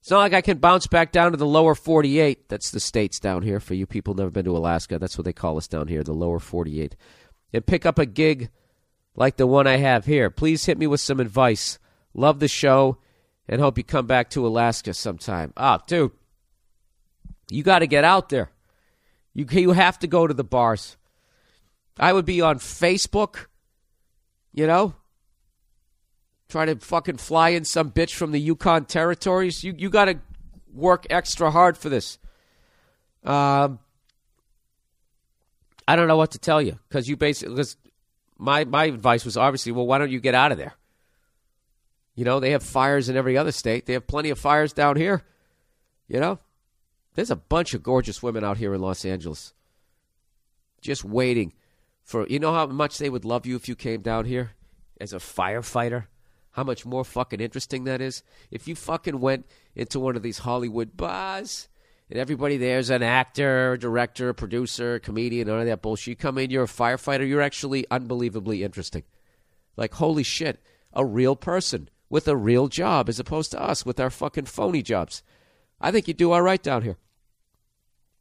It's 0.00 0.10
not 0.10 0.18
like 0.18 0.34
I 0.34 0.40
can 0.40 0.58
bounce 0.58 0.86
back 0.86 1.12
down 1.12 1.30
to 1.30 1.36
the 1.36 1.46
lower 1.46 1.74
48. 1.74 2.48
That's 2.48 2.70
the 2.70 2.80
states 2.80 3.18
down 3.18 3.42
here 3.42 3.60
for 3.60 3.74
you 3.74 3.86
people 3.86 4.14
never 4.14 4.30
been 4.30 4.44
to 4.44 4.56
Alaska. 4.56 4.98
That's 4.98 5.16
what 5.16 5.24
they 5.24 5.32
call 5.32 5.56
us 5.56 5.68
down 5.68 5.88
here, 5.88 6.02
the 6.02 6.12
lower 6.12 6.38
48. 6.38 6.96
And 7.52 7.66
pick 7.66 7.86
up 7.86 7.98
a 7.98 8.06
gig 8.06 8.50
like 9.14 9.36
the 9.36 9.46
one 9.46 9.66
I 9.66 9.76
have 9.76 10.04
here. 10.04 10.28
Please 10.28 10.64
hit 10.64 10.78
me 10.78 10.86
with 10.86 11.00
some 11.00 11.20
advice. 11.20 11.78
Love 12.14 12.40
the 12.40 12.48
show 12.48 12.98
and 13.48 13.60
hope 13.60 13.78
you 13.78 13.84
come 13.84 14.06
back 14.06 14.30
to 14.30 14.46
Alaska 14.46 14.92
sometime. 14.92 15.52
Ah, 15.56 15.78
dude, 15.86 16.12
you 17.52 17.62
got 17.62 17.80
to 17.80 17.86
get 17.86 18.04
out 18.04 18.28
there. 18.28 18.50
You 19.34 19.46
you 19.50 19.72
have 19.72 19.98
to 20.00 20.06
go 20.06 20.26
to 20.26 20.34
the 20.34 20.44
bars. 20.44 20.96
I 21.98 22.12
would 22.12 22.24
be 22.24 22.40
on 22.40 22.58
Facebook, 22.58 23.46
you 24.52 24.66
know, 24.66 24.94
trying 26.48 26.68
to 26.68 26.76
fucking 26.76 27.18
fly 27.18 27.50
in 27.50 27.64
some 27.64 27.90
bitch 27.90 28.14
from 28.14 28.32
the 28.32 28.40
Yukon 28.40 28.86
territories. 28.86 29.62
You 29.62 29.74
you 29.76 29.90
got 29.90 30.06
to 30.06 30.18
work 30.72 31.06
extra 31.10 31.50
hard 31.50 31.76
for 31.76 31.88
this. 31.88 32.18
Um, 33.24 33.78
I 35.86 35.96
don't 35.96 36.08
know 36.08 36.16
what 36.16 36.32
to 36.32 36.38
tell 36.38 36.60
you 36.60 36.78
because 36.88 37.08
you 37.08 37.16
basically 37.16 37.54
because 37.54 37.76
my 38.38 38.64
my 38.64 38.86
advice 38.86 39.24
was 39.24 39.36
obviously 39.36 39.72
well 39.72 39.86
why 39.86 39.98
don't 39.98 40.10
you 40.10 40.20
get 40.20 40.34
out 40.34 40.52
of 40.52 40.58
there? 40.58 40.74
You 42.14 42.24
know 42.24 42.40
they 42.40 42.50
have 42.50 42.62
fires 42.62 43.08
in 43.08 43.16
every 43.16 43.36
other 43.36 43.52
state. 43.52 43.86
They 43.86 43.92
have 43.92 44.06
plenty 44.06 44.30
of 44.30 44.38
fires 44.38 44.72
down 44.72 44.96
here. 44.96 45.22
You 46.08 46.20
know, 46.20 46.38
there's 47.14 47.30
a 47.30 47.36
bunch 47.36 47.74
of 47.74 47.82
gorgeous 47.82 48.22
women 48.22 48.44
out 48.44 48.56
here 48.56 48.74
in 48.74 48.80
Los 48.80 49.04
Angeles, 49.04 49.52
just 50.80 51.04
waiting 51.04 51.52
for 52.02 52.26
you 52.28 52.38
know 52.38 52.52
how 52.52 52.66
much 52.66 52.98
they 52.98 53.10
would 53.10 53.24
love 53.24 53.46
you 53.46 53.56
if 53.56 53.68
you 53.68 53.76
came 53.76 54.02
down 54.02 54.24
here 54.24 54.52
as 55.00 55.12
a 55.12 55.18
firefighter. 55.18 56.06
How 56.52 56.64
much 56.64 56.84
more 56.84 57.04
fucking 57.04 57.40
interesting 57.40 57.84
that 57.84 58.02
is 58.02 58.22
if 58.50 58.68
you 58.68 58.74
fucking 58.74 59.20
went 59.20 59.46
into 59.74 59.98
one 59.98 60.16
of 60.16 60.22
these 60.22 60.38
Hollywood 60.38 60.98
bars 60.98 61.68
and 62.10 62.18
everybody 62.18 62.58
there's 62.58 62.90
an 62.90 63.02
actor, 63.02 63.78
director, 63.78 64.34
producer, 64.34 64.98
comedian, 64.98 65.48
none 65.48 65.60
of 65.60 65.66
that 65.66 65.80
bullshit. 65.80 66.08
You 66.08 66.16
come 66.16 66.36
in, 66.36 66.50
you're 66.50 66.64
a 66.64 66.66
firefighter, 66.66 67.26
you're 67.26 67.40
actually 67.40 67.86
unbelievably 67.90 68.62
interesting. 68.62 69.04
Like, 69.78 69.94
holy 69.94 70.22
shit, 70.22 70.60
a 70.92 71.06
real 71.06 71.36
person 71.36 71.88
with 72.10 72.28
a 72.28 72.36
real 72.36 72.68
job 72.68 73.08
as 73.08 73.18
opposed 73.18 73.50
to 73.52 73.62
us 73.62 73.86
with 73.86 73.98
our 73.98 74.10
fucking 74.10 74.44
phony 74.44 74.82
jobs. 74.82 75.22
I 75.82 75.90
think 75.90 76.08
you 76.08 76.14
do 76.14 76.32
all 76.32 76.42
right 76.42 76.62
down 76.62 76.82
here. 76.82 76.96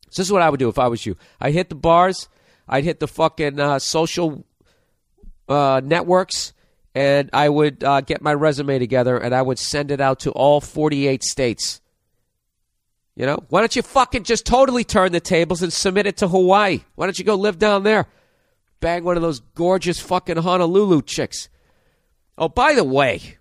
So 0.10 0.22
this 0.22 0.28
is 0.28 0.32
what 0.32 0.42
I 0.42 0.50
would 0.50 0.60
do 0.60 0.70
if 0.70 0.80
I 0.80 0.88
was 0.88 1.06
you. 1.06 1.16
I'd 1.40 1.54
hit 1.54 1.70
the 1.70 1.76
bars, 1.76 2.28
I'd 2.68 2.84
hit 2.84 3.00
the 3.00 3.08
fucking 3.08 3.60
uh, 3.60 3.80
social 3.80 4.46
uh, 5.48 5.82
networks, 5.84 6.54
and 6.94 7.30
I 7.32 7.48
would 7.48 7.84
uh, 7.84 8.02
get 8.02 8.22
my 8.22 8.34
resume 8.34 8.80
together 8.80 9.18
and 9.18 9.34
I 9.34 9.42
would 9.42 9.60
send 9.60 9.92
it 9.92 10.02
out 10.02 10.22
to 10.22 10.32
all 10.32 10.60
48 10.60 11.24
states. 11.24 11.82
You 13.16 13.26
know, 13.26 13.44
why 13.50 13.60
don't 13.60 13.76
you 13.76 13.82
fucking 13.82 14.24
just 14.24 14.46
totally 14.46 14.84
turn 14.84 15.12
the 15.12 15.20
tables 15.20 15.62
and 15.62 15.72
submit 15.72 16.08
it 16.08 16.18
to 16.18 16.28
Hawaii? 16.28 16.82
Why 16.96 17.06
don't 17.06 17.20
you 17.20 17.26
go 17.26 17.36
live 17.36 17.60
down 17.60 17.84
there? 17.84 18.08
Bang 18.80 19.04
one 19.04 19.16
of 19.16 19.22
those 19.22 19.40
gorgeous 19.40 20.00
fucking 20.00 20.38
Honolulu 20.38 21.04
chicks. 21.04 21.50
Oh, 22.38 22.50
by 22.50 22.74
the 22.74 22.84
way, 22.84 23.38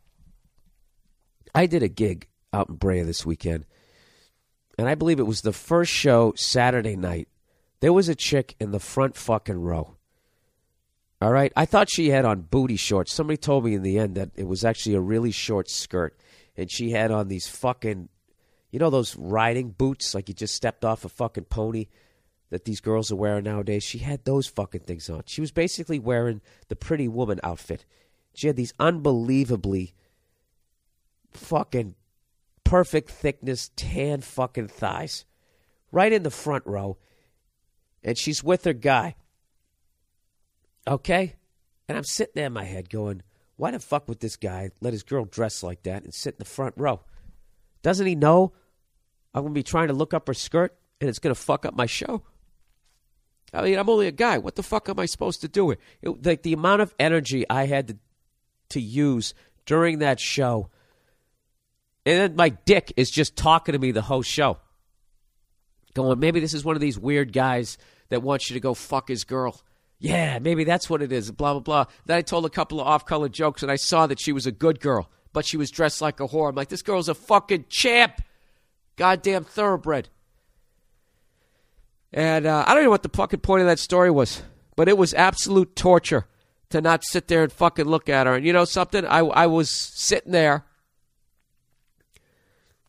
I 1.54 1.66
did 1.66 1.82
a 1.82 1.88
gig 1.88 2.28
out 2.52 2.68
in 2.68 2.74
Brea 2.74 3.02
this 3.02 3.24
weekend, 3.24 3.64
and 4.80 4.88
I 4.88 4.94
believe 4.94 5.20
it 5.20 5.26
was 5.26 5.42
the 5.42 5.52
first 5.52 5.92
show 5.92 6.32
Saturday 6.36 6.96
night. 6.96 7.28
There 7.80 7.92
was 7.92 8.08
a 8.08 8.14
chick 8.14 8.56
in 8.58 8.70
the 8.70 8.80
front 8.80 9.14
fucking 9.14 9.60
row. 9.60 9.96
All 11.20 11.30
right, 11.30 11.52
I 11.54 11.66
thought 11.66 11.90
she 11.90 12.08
had 12.08 12.24
on 12.24 12.40
booty 12.40 12.76
shorts. 12.76 13.12
Somebody 13.12 13.36
told 13.36 13.66
me 13.66 13.74
in 13.74 13.82
the 13.82 13.98
end 13.98 14.14
that 14.14 14.30
it 14.36 14.46
was 14.46 14.64
actually 14.64 14.94
a 14.94 15.00
really 15.00 15.32
short 15.32 15.68
skirt, 15.68 16.18
and 16.56 16.72
she 16.72 16.92
had 16.92 17.10
on 17.10 17.28
these 17.28 17.46
fucking 17.46 18.08
you 18.70 18.78
know 18.78 18.88
those 18.88 19.14
riding 19.16 19.68
boots, 19.68 20.14
like 20.14 20.28
you 20.28 20.34
just 20.34 20.54
stepped 20.54 20.82
off 20.82 21.04
a 21.04 21.10
fucking 21.10 21.44
pony 21.44 21.88
that 22.48 22.64
these 22.64 22.80
girls 22.80 23.12
are 23.12 23.16
wearing 23.16 23.44
nowadays? 23.44 23.84
She 23.84 23.98
had 23.98 24.24
those 24.24 24.46
fucking 24.46 24.80
things 24.80 25.10
on. 25.10 25.24
She 25.26 25.42
was 25.42 25.52
basically 25.52 25.98
wearing 25.98 26.40
the 26.68 26.76
pretty 26.76 27.06
woman 27.06 27.38
outfit. 27.42 27.84
She 28.32 28.46
had 28.46 28.56
these 28.56 28.72
unbelievably 28.80 29.92
fucking 31.32 31.96
perfect 32.70 33.10
thickness, 33.10 33.72
tan 33.74 34.20
fucking 34.20 34.68
thighs. 34.68 35.24
Right 35.90 36.12
in 36.12 36.22
the 36.22 36.30
front 36.30 36.64
row. 36.66 36.98
And 38.04 38.16
she's 38.16 38.44
with 38.44 38.62
her 38.62 38.72
guy. 38.72 39.16
Okay? 40.86 41.34
And 41.88 41.98
I'm 41.98 42.04
sitting 42.04 42.34
there 42.36 42.46
in 42.46 42.52
my 42.52 42.62
head 42.62 42.88
going, 42.88 43.22
why 43.56 43.72
the 43.72 43.80
fuck 43.80 44.06
would 44.06 44.20
this 44.20 44.36
guy 44.36 44.70
let 44.80 44.92
his 44.92 45.02
girl 45.02 45.24
dress 45.24 45.64
like 45.64 45.82
that 45.82 46.04
and 46.04 46.14
sit 46.14 46.34
in 46.34 46.38
the 46.38 46.44
front 46.44 46.74
row? 46.76 47.00
Doesn't 47.82 48.06
he 48.06 48.14
know 48.14 48.52
I'm 49.34 49.42
going 49.42 49.52
to 49.52 49.58
be 49.58 49.64
trying 49.64 49.88
to 49.88 49.94
look 49.94 50.14
up 50.14 50.28
her 50.28 50.34
skirt 50.34 50.78
and 51.00 51.10
it's 51.10 51.18
going 51.18 51.34
to 51.34 51.40
fuck 51.40 51.66
up 51.66 51.74
my 51.74 51.86
show? 51.86 52.22
I 53.52 53.62
mean, 53.62 53.80
I'm 53.80 53.90
only 53.90 54.06
a 54.06 54.12
guy. 54.12 54.38
What 54.38 54.54
the 54.54 54.62
fuck 54.62 54.88
am 54.88 55.00
I 55.00 55.06
supposed 55.06 55.40
to 55.40 55.48
do? 55.48 55.72
It, 55.72 55.80
like 56.24 56.44
the 56.44 56.52
amount 56.52 56.82
of 56.82 56.94
energy 57.00 57.44
I 57.50 57.66
had 57.66 57.88
to, 57.88 57.98
to 58.68 58.80
use 58.80 59.34
during 59.66 59.98
that 59.98 60.20
show, 60.20 60.70
and 62.06 62.18
then 62.18 62.36
my 62.36 62.50
dick 62.50 62.92
is 62.96 63.10
just 63.10 63.36
talking 63.36 63.72
to 63.72 63.78
me 63.78 63.92
the 63.92 64.02
whole 64.02 64.22
show, 64.22 64.58
going, 65.94 66.18
maybe 66.18 66.40
this 66.40 66.54
is 66.54 66.64
one 66.64 66.76
of 66.76 66.80
these 66.80 66.98
weird 66.98 67.32
guys 67.32 67.78
that 68.08 68.22
wants 68.22 68.50
you 68.50 68.54
to 68.54 68.60
go 68.60 68.74
fuck 68.74 69.08
his 69.08 69.24
girl. 69.24 69.60
Yeah, 69.98 70.38
maybe 70.38 70.64
that's 70.64 70.88
what 70.88 71.02
it 71.02 71.12
is. 71.12 71.30
Blah 71.30 71.54
blah 71.54 71.60
blah. 71.60 71.84
Then 72.06 72.16
I 72.16 72.22
told 72.22 72.46
a 72.46 72.50
couple 72.50 72.80
of 72.80 72.86
off-color 72.86 73.28
jokes, 73.28 73.62
and 73.62 73.70
I 73.70 73.76
saw 73.76 74.06
that 74.06 74.18
she 74.18 74.32
was 74.32 74.46
a 74.46 74.52
good 74.52 74.80
girl 74.80 75.10
but 75.32 75.44
she 75.44 75.56
was 75.56 75.70
dressed 75.70 76.00
like 76.00 76.20
a 76.20 76.28
whore. 76.28 76.48
I'm 76.48 76.54
like, 76.54 76.68
this 76.68 76.82
girl's 76.82 77.08
a 77.08 77.14
fucking 77.14 77.66
champ. 77.68 78.22
Goddamn 78.96 79.44
thoroughbred. 79.44 80.08
And 82.12 82.46
uh, 82.46 82.64
I 82.66 82.74
don't 82.74 82.84
know 82.84 82.90
what 82.90 83.02
the 83.02 83.08
fucking 83.08 83.40
point 83.40 83.62
of 83.62 83.68
that 83.68 83.78
story 83.78 84.10
was, 84.10 84.42
but 84.76 84.88
it 84.88 84.98
was 84.98 85.14
absolute 85.14 85.76
torture 85.76 86.26
to 86.70 86.80
not 86.80 87.04
sit 87.04 87.28
there 87.28 87.42
and 87.42 87.52
fucking 87.52 87.84
look 87.84 88.08
at 88.08 88.26
her. 88.26 88.34
And 88.34 88.44
you 88.44 88.52
know 88.52 88.64
something? 88.64 89.06
I, 89.06 89.20
I 89.20 89.46
was 89.46 89.70
sitting 89.70 90.32
there 90.32 90.64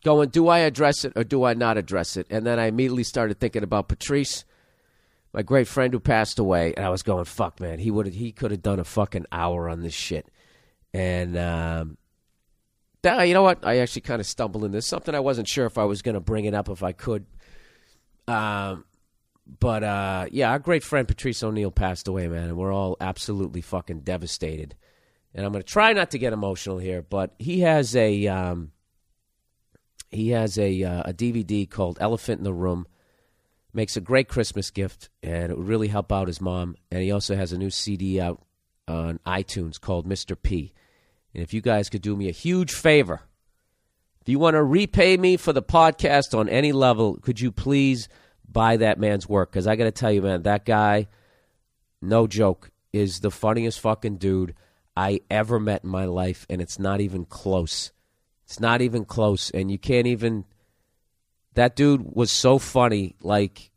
going, 0.04 0.28
do 0.28 0.48
I 0.48 0.60
address 0.60 1.04
it 1.04 1.12
or 1.16 1.24
do 1.24 1.44
I 1.44 1.54
not 1.54 1.78
address 1.78 2.16
it? 2.16 2.26
And 2.30 2.46
then 2.46 2.58
I 2.58 2.66
immediately 2.66 3.04
started 3.04 3.38
thinking 3.38 3.62
about 3.62 3.88
Patrice, 3.88 4.44
my 5.32 5.42
great 5.42 5.68
friend 5.68 5.92
who 5.92 6.00
passed 6.00 6.38
away. 6.38 6.74
And 6.74 6.84
I 6.84 6.90
was 6.90 7.02
going, 7.02 7.24
fuck, 7.24 7.60
man, 7.60 7.78
he 7.78 7.90
would 7.90 8.06
he 8.08 8.32
could 8.32 8.50
have 8.50 8.62
done 8.62 8.80
a 8.80 8.84
fucking 8.84 9.26
hour 9.32 9.68
on 9.68 9.80
this 9.80 9.94
shit. 9.94 10.28
And 10.94 11.36
um, 11.38 11.96
you 13.04 13.34
know 13.34 13.42
what? 13.42 13.64
I 13.66 13.78
actually 13.78 14.02
kind 14.02 14.20
of 14.20 14.26
stumbled 14.26 14.64
in 14.64 14.72
this. 14.72 14.86
Something 14.86 15.14
I 15.14 15.20
wasn't 15.20 15.48
sure 15.48 15.66
if 15.66 15.78
I 15.78 15.84
was 15.84 16.02
going 16.02 16.14
to 16.14 16.20
bring 16.20 16.44
it 16.44 16.54
up 16.54 16.68
if 16.68 16.82
I 16.82 16.92
could. 16.92 17.26
Um, 18.28 18.84
but 19.58 19.82
uh, 19.82 20.26
yeah, 20.30 20.50
our 20.50 20.58
great 20.58 20.84
friend 20.84 21.08
Patrice 21.08 21.42
O'Neal 21.42 21.70
passed 21.70 22.08
away, 22.08 22.28
man, 22.28 22.44
and 22.44 22.56
we're 22.56 22.72
all 22.72 22.96
absolutely 23.00 23.60
fucking 23.60 24.00
devastated. 24.00 24.76
And 25.34 25.44
I'm 25.44 25.52
going 25.52 25.62
to 25.62 25.68
try 25.68 25.92
not 25.94 26.10
to 26.10 26.18
get 26.18 26.32
emotional 26.32 26.78
here, 26.78 27.02
but 27.02 27.34
he 27.38 27.60
has 27.60 27.96
a 27.96 28.26
um, 28.28 28.70
he 30.12 30.30
has 30.30 30.58
a 30.58 30.82
uh, 30.82 31.02
a 31.06 31.12
DVD 31.12 31.68
called 31.68 31.98
Elephant 32.00 32.38
in 32.38 32.44
the 32.44 32.52
Room. 32.52 32.86
Makes 33.74 33.96
a 33.96 34.02
great 34.02 34.28
Christmas 34.28 34.70
gift, 34.70 35.08
and 35.22 35.50
it 35.50 35.56
would 35.56 35.66
really 35.66 35.88
help 35.88 36.12
out 36.12 36.26
his 36.26 36.42
mom. 36.42 36.76
And 36.90 37.02
he 37.02 37.10
also 37.10 37.34
has 37.34 37.52
a 37.52 37.58
new 37.58 37.70
CD 37.70 38.20
out 38.20 38.42
on 38.86 39.18
iTunes 39.26 39.80
called 39.80 40.06
Mr. 40.06 40.36
P. 40.40 40.74
And 41.32 41.42
if 41.42 41.54
you 41.54 41.62
guys 41.62 41.88
could 41.88 42.02
do 42.02 42.14
me 42.14 42.28
a 42.28 42.32
huge 42.32 42.72
favor, 42.72 43.22
if 44.20 44.28
you 44.28 44.38
want 44.38 44.54
to 44.54 44.62
repay 44.62 45.16
me 45.16 45.36
for 45.36 45.54
the 45.54 45.62
podcast 45.62 46.38
on 46.38 46.48
any 46.48 46.72
level, 46.72 47.16
could 47.16 47.40
you 47.40 47.50
please 47.50 48.08
buy 48.46 48.76
that 48.76 49.00
man's 49.00 49.28
work? 49.28 49.50
Because 49.50 49.66
I 49.66 49.76
got 49.76 49.84
to 49.84 49.90
tell 49.90 50.12
you, 50.12 50.22
man, 50.22 50.42
that 50.42 50.66
guy, 50.66 51.08
no 52.02 52.26
joke, 52.26 52.70
is 52.92 53.20
the 53.20 53.30
funniest 53.30 53.80
fucking 53.80 54.18
dude 54.18 54.54
I 54.94 55.20
ever 55.30 55.58
met 55.58 55.84
in 55.84 55.90
my 55.90 56.04
life, 56.04 56.46
and 56.50 56.60
it's 56.60 56.78
not 56.78 57.00
even 57.00 57.24
close. 57.24 57.90
It's 58.52 58.60
not 58.60 58.82
even 58.82 59.06
close, 59.06 59.48
and 59.48 59.70
you 59.70 59.78
can't 59.78 60.06
even. 60.06 60.44
That 61.54 61.74
dude 61.74 62.14
was 62.14 62.30
so 62.30 62.58
funny, 62.58 63.16
like 63.22 63.70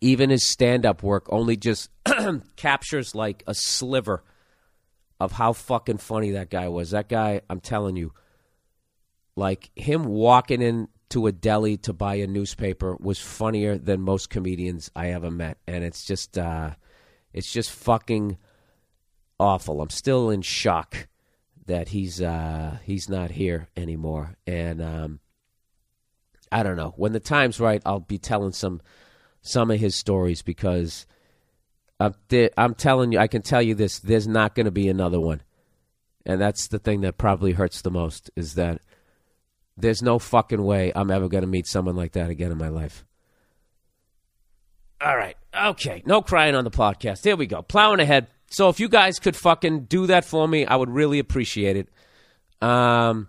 even 0.00 0.30
his 0.30 0.48
stand-up 0.48 1.02
work 1.02 1.26
only 1.28 1.58
just 1.58 1.90
captures 2.56 3.14
like 3.14 3.42
a 3.46 3.52
sliver 3.52 4.24
of 5.20 5.32
how 5.32 5.52
fucking 5.52 5.98
funny 5.98 6.30
that 6.30 6.48
guy 6.48 6.68
was. 6.68 6.92
That 6.92 7.10
guy, 7.10 7.42
I'm 7.50 7.60
telling 7.60 7.96
you, 7.96 8.14
like 9.36 9.70
him 9.76 10.06
walking 10.06 10.62
into 10.62 11.26
a 11.26 11.32
deli 11.32 11.76
to 11.76 11.92
buy 11.92 12.14
a 12.14 12.26
newspaper 12.26 12.96
was 12.98 13.18
funnier 13.18 13.76
than 13.76 14.00
most 14.00 14.30
comedians 14.30 14.90
I 14.96 15.10
ever 15.10 15.30
met, 15.30 15.58
and 15.66 15.84
it's 15.84 16.02
just, 16.06 16.38
uh, 16.38 16.70
it's 17.34 17.52
just 17.52 17.70
fucking 17.72 18.38
awful. 19.38 19.82
I'm 19.82 19.90
still 19.90 20.30
in 20.30 20.40
shock 20.40 21.08
that 21.66 21.88
he's 21.88 22.20
uh, 22.20 22.78
he's 22.84 23.08
not 23.08 23.30
here 23.30 23.68
anymore, 23.76 24.36
and 24.46 24.82
um, 24.82 25.20
I 26.50 26.62
don't 26.62 26.76
know. 26.76 26.94
When 26.96 27.12
the 27.12 27.20
time's 27.20 27.60
right, 27.60 27.82
I'll 27.84 28.00
be 28.00 28.18
telling 28.18 28.52
some 28.52 28.80
some 29.42 29.70
of 29.70 29.78
his 29.78 29.94
stories 29.94 30.42
because 30.42 31.06
I'm, 32.00 32.14
I'm 32.56 32.74
telling 32.74 33.12
you, 33.12 33.18
I 33.18 33.26
can 33.26 33.42
tell 33.42 33.62
you 33.62 33.74
this: 33.74 33.98
there's 33.98 34.28
not 34.28 34.54
going 34.54 34.66
to 34.66 34.70
be 34.72 34.88
another 34.88 35.20
one, 35.20 35.42
and 36.24 36.40
that's 36.40 36.68
the 36.68 36.78
thing 36.78 37.02
that 37.02 37.18
probably 37.18 37.52
hurts 37.52 37.82
the 37.82 37.90
most 37.90 38.30
is 38.36 38.54
that 38.54 38.80
there's 39.76 40.02
no 40.02 40.18
fucking 40.18 40.62
way 40.62 40.92
I'm 40.94 41.10
ever 41.10 41.28
going 41.28 41.42
to 41.42 41.48
meet 41.48 41.66
someone 41.66 41.96
like 41.96 42.12
that 42.12 42.30
again 42.30 42.52
in 42.52 42.58
my 42.58 42.68
life. 42.68 43.04
All 45.00 45.16
right, 45.16 45.36
okay, 45.54 46.02
no 46.06 46.22
crying 46.22 46.54
on 46.54 46.64
the 46.64 46.70
podcast. 46.70 47.24
Here 47.24 47.36
we 47.36 47.46
go, 47.46 47.62
plowing 47.62 48.00
ahead. 48.00 48.28
So 48.50 48.68
if 48.68 48.80
you 48.80 48.88
guys 48.88 49.18
could 49.18 49.36
fucking 49.36 49.84
do 49.84 50.06
that 50.06 50.24
for 50.24 50.46
me, 50.46 50.64
I 50.64 50.76
would 50.76 50.90
really 50.90 51.18
appreciate 51.18 51.76
it. 51.76 51.88
Um, 52.66 53.28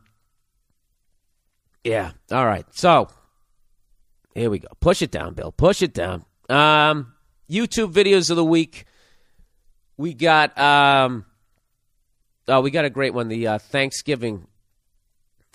yeah. 1.83 2.11
All 2.31 2.45
right. 2.45 2.65
So 2.71 3.07
here 4.35 4.49
we 4.49 4.59
go. 4.59 4.67
Push 4.79 5.01
it 5.01 5.09
down, 5.09 5.33
Bill. 5.33 5.51
Push 5.51 5.81
it 5.81 5.93
down. 5.93 6.23
Um. 6.49 7.13
YouTube 7.49 7.93
videos 7.93 8.29
of 8.29 8.35
the 8.35 8.45
week. 8.45 8.85
We 9.95 10.13
got 10.13 10.57
um 10.59 11.25
oh, 12.47 12.61
we 12.61 12.71
got 12.71 12.85
a 12.85 12.89
great 12.89 13.13
one, 13.13 13.29
the 13.29 13.47
uh, 13.47 13.57
Thanksgiving 13.57 14.47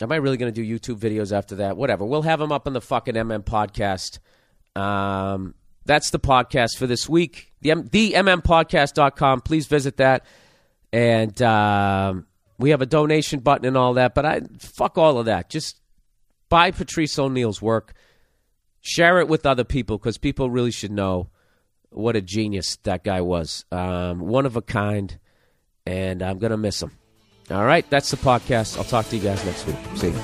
Am 0.00 0.10
I 0.10 0.16
really 0.16 0.36
going 0.36 0.52
to 0.52 0.64
do 0.64 0.78
YouTube 0.78 0.98
videos 0.98 1.36
after 1.36 1.56
that? 1.56 1.76
Whatever. 1.76 2.04
We'll 2.04 2.22
have 2.22 2.40
them 2.40 2.50
up 2.50 2.66
on 2.66 2.72
the 2.72 2.80
fucking 2.80 3.14
MM 3.14 3.44
podcast. 3.44 4.18
Um, 4.78 5.54
that's 5.84 6.10
the 6.10 6.18
podcast 6.18 6.76
for 6.78 6.86
this 6.86 7.08
week. 7.08 7.52
The, 7.60 7.74
the 7.90 8.12
MMPodcast.com. 8.12 9.40
Please 9.42 9.66
visit 9.66 9.96
that. 9.98 10.24
And 10.92 11.40
um, 11.42 12.26
we 12.58 12.70
have 12.70 12.82
a 12.82 12.86
donation 12.86 13.40
button 13.40 13.66
and 13.66 13.76
all 13.76 13.94
that. 13.94 14.14
But 14.14 14.26
I 14.26 14.40
fuck 14.58 14.98
all 14.98 15.18
of 15.18 15.26
that. 15.26 15.50
Just 15.50 15.80
buy 16.48 16.70
Patrice 16.70 17.18
O'Neal's 17.18 17.60
work. 17.62 17.94
Share 18.80 19.20
it 19.20 19.28
with 19.28 19.46
other 19.46 19.64
people 19.64 19.98
because 19.98 20.18
people 20.18 20.50
really 20.50 20.72
should 20.72 20.90
know 20.90 21.30
what 21.90 22.16
a 22.16 22.20
genius 22.20 22.76
that 22.82 23.04
guy 23.04 23.20
was. 23.20 23.64
Um, 23.70 24.20
one 24.20 24.46
of 24.46 24.56
a 24.56 24.62
kind. 24.62 25.18
And 25.86 26.22
I'm 26.22 26.38
going 26.38 26.50
to 26.52 26.56
miss 26.56 26.82
him. 26.82 26.92
All 27.50 27.64
right, 27.64 27.88
that's 27.90 28.10
the 28.10 28.16
podcast. 28.16 28.78
I'll 28.78 28.84
talk 28.84 29.08
to 29.08 29.16
you 29.16 29.22
guys 29.22 29.44
next 29.44 29.66
week. 29.66 29.76
See 29.96 30.08
you. 30.08 30.14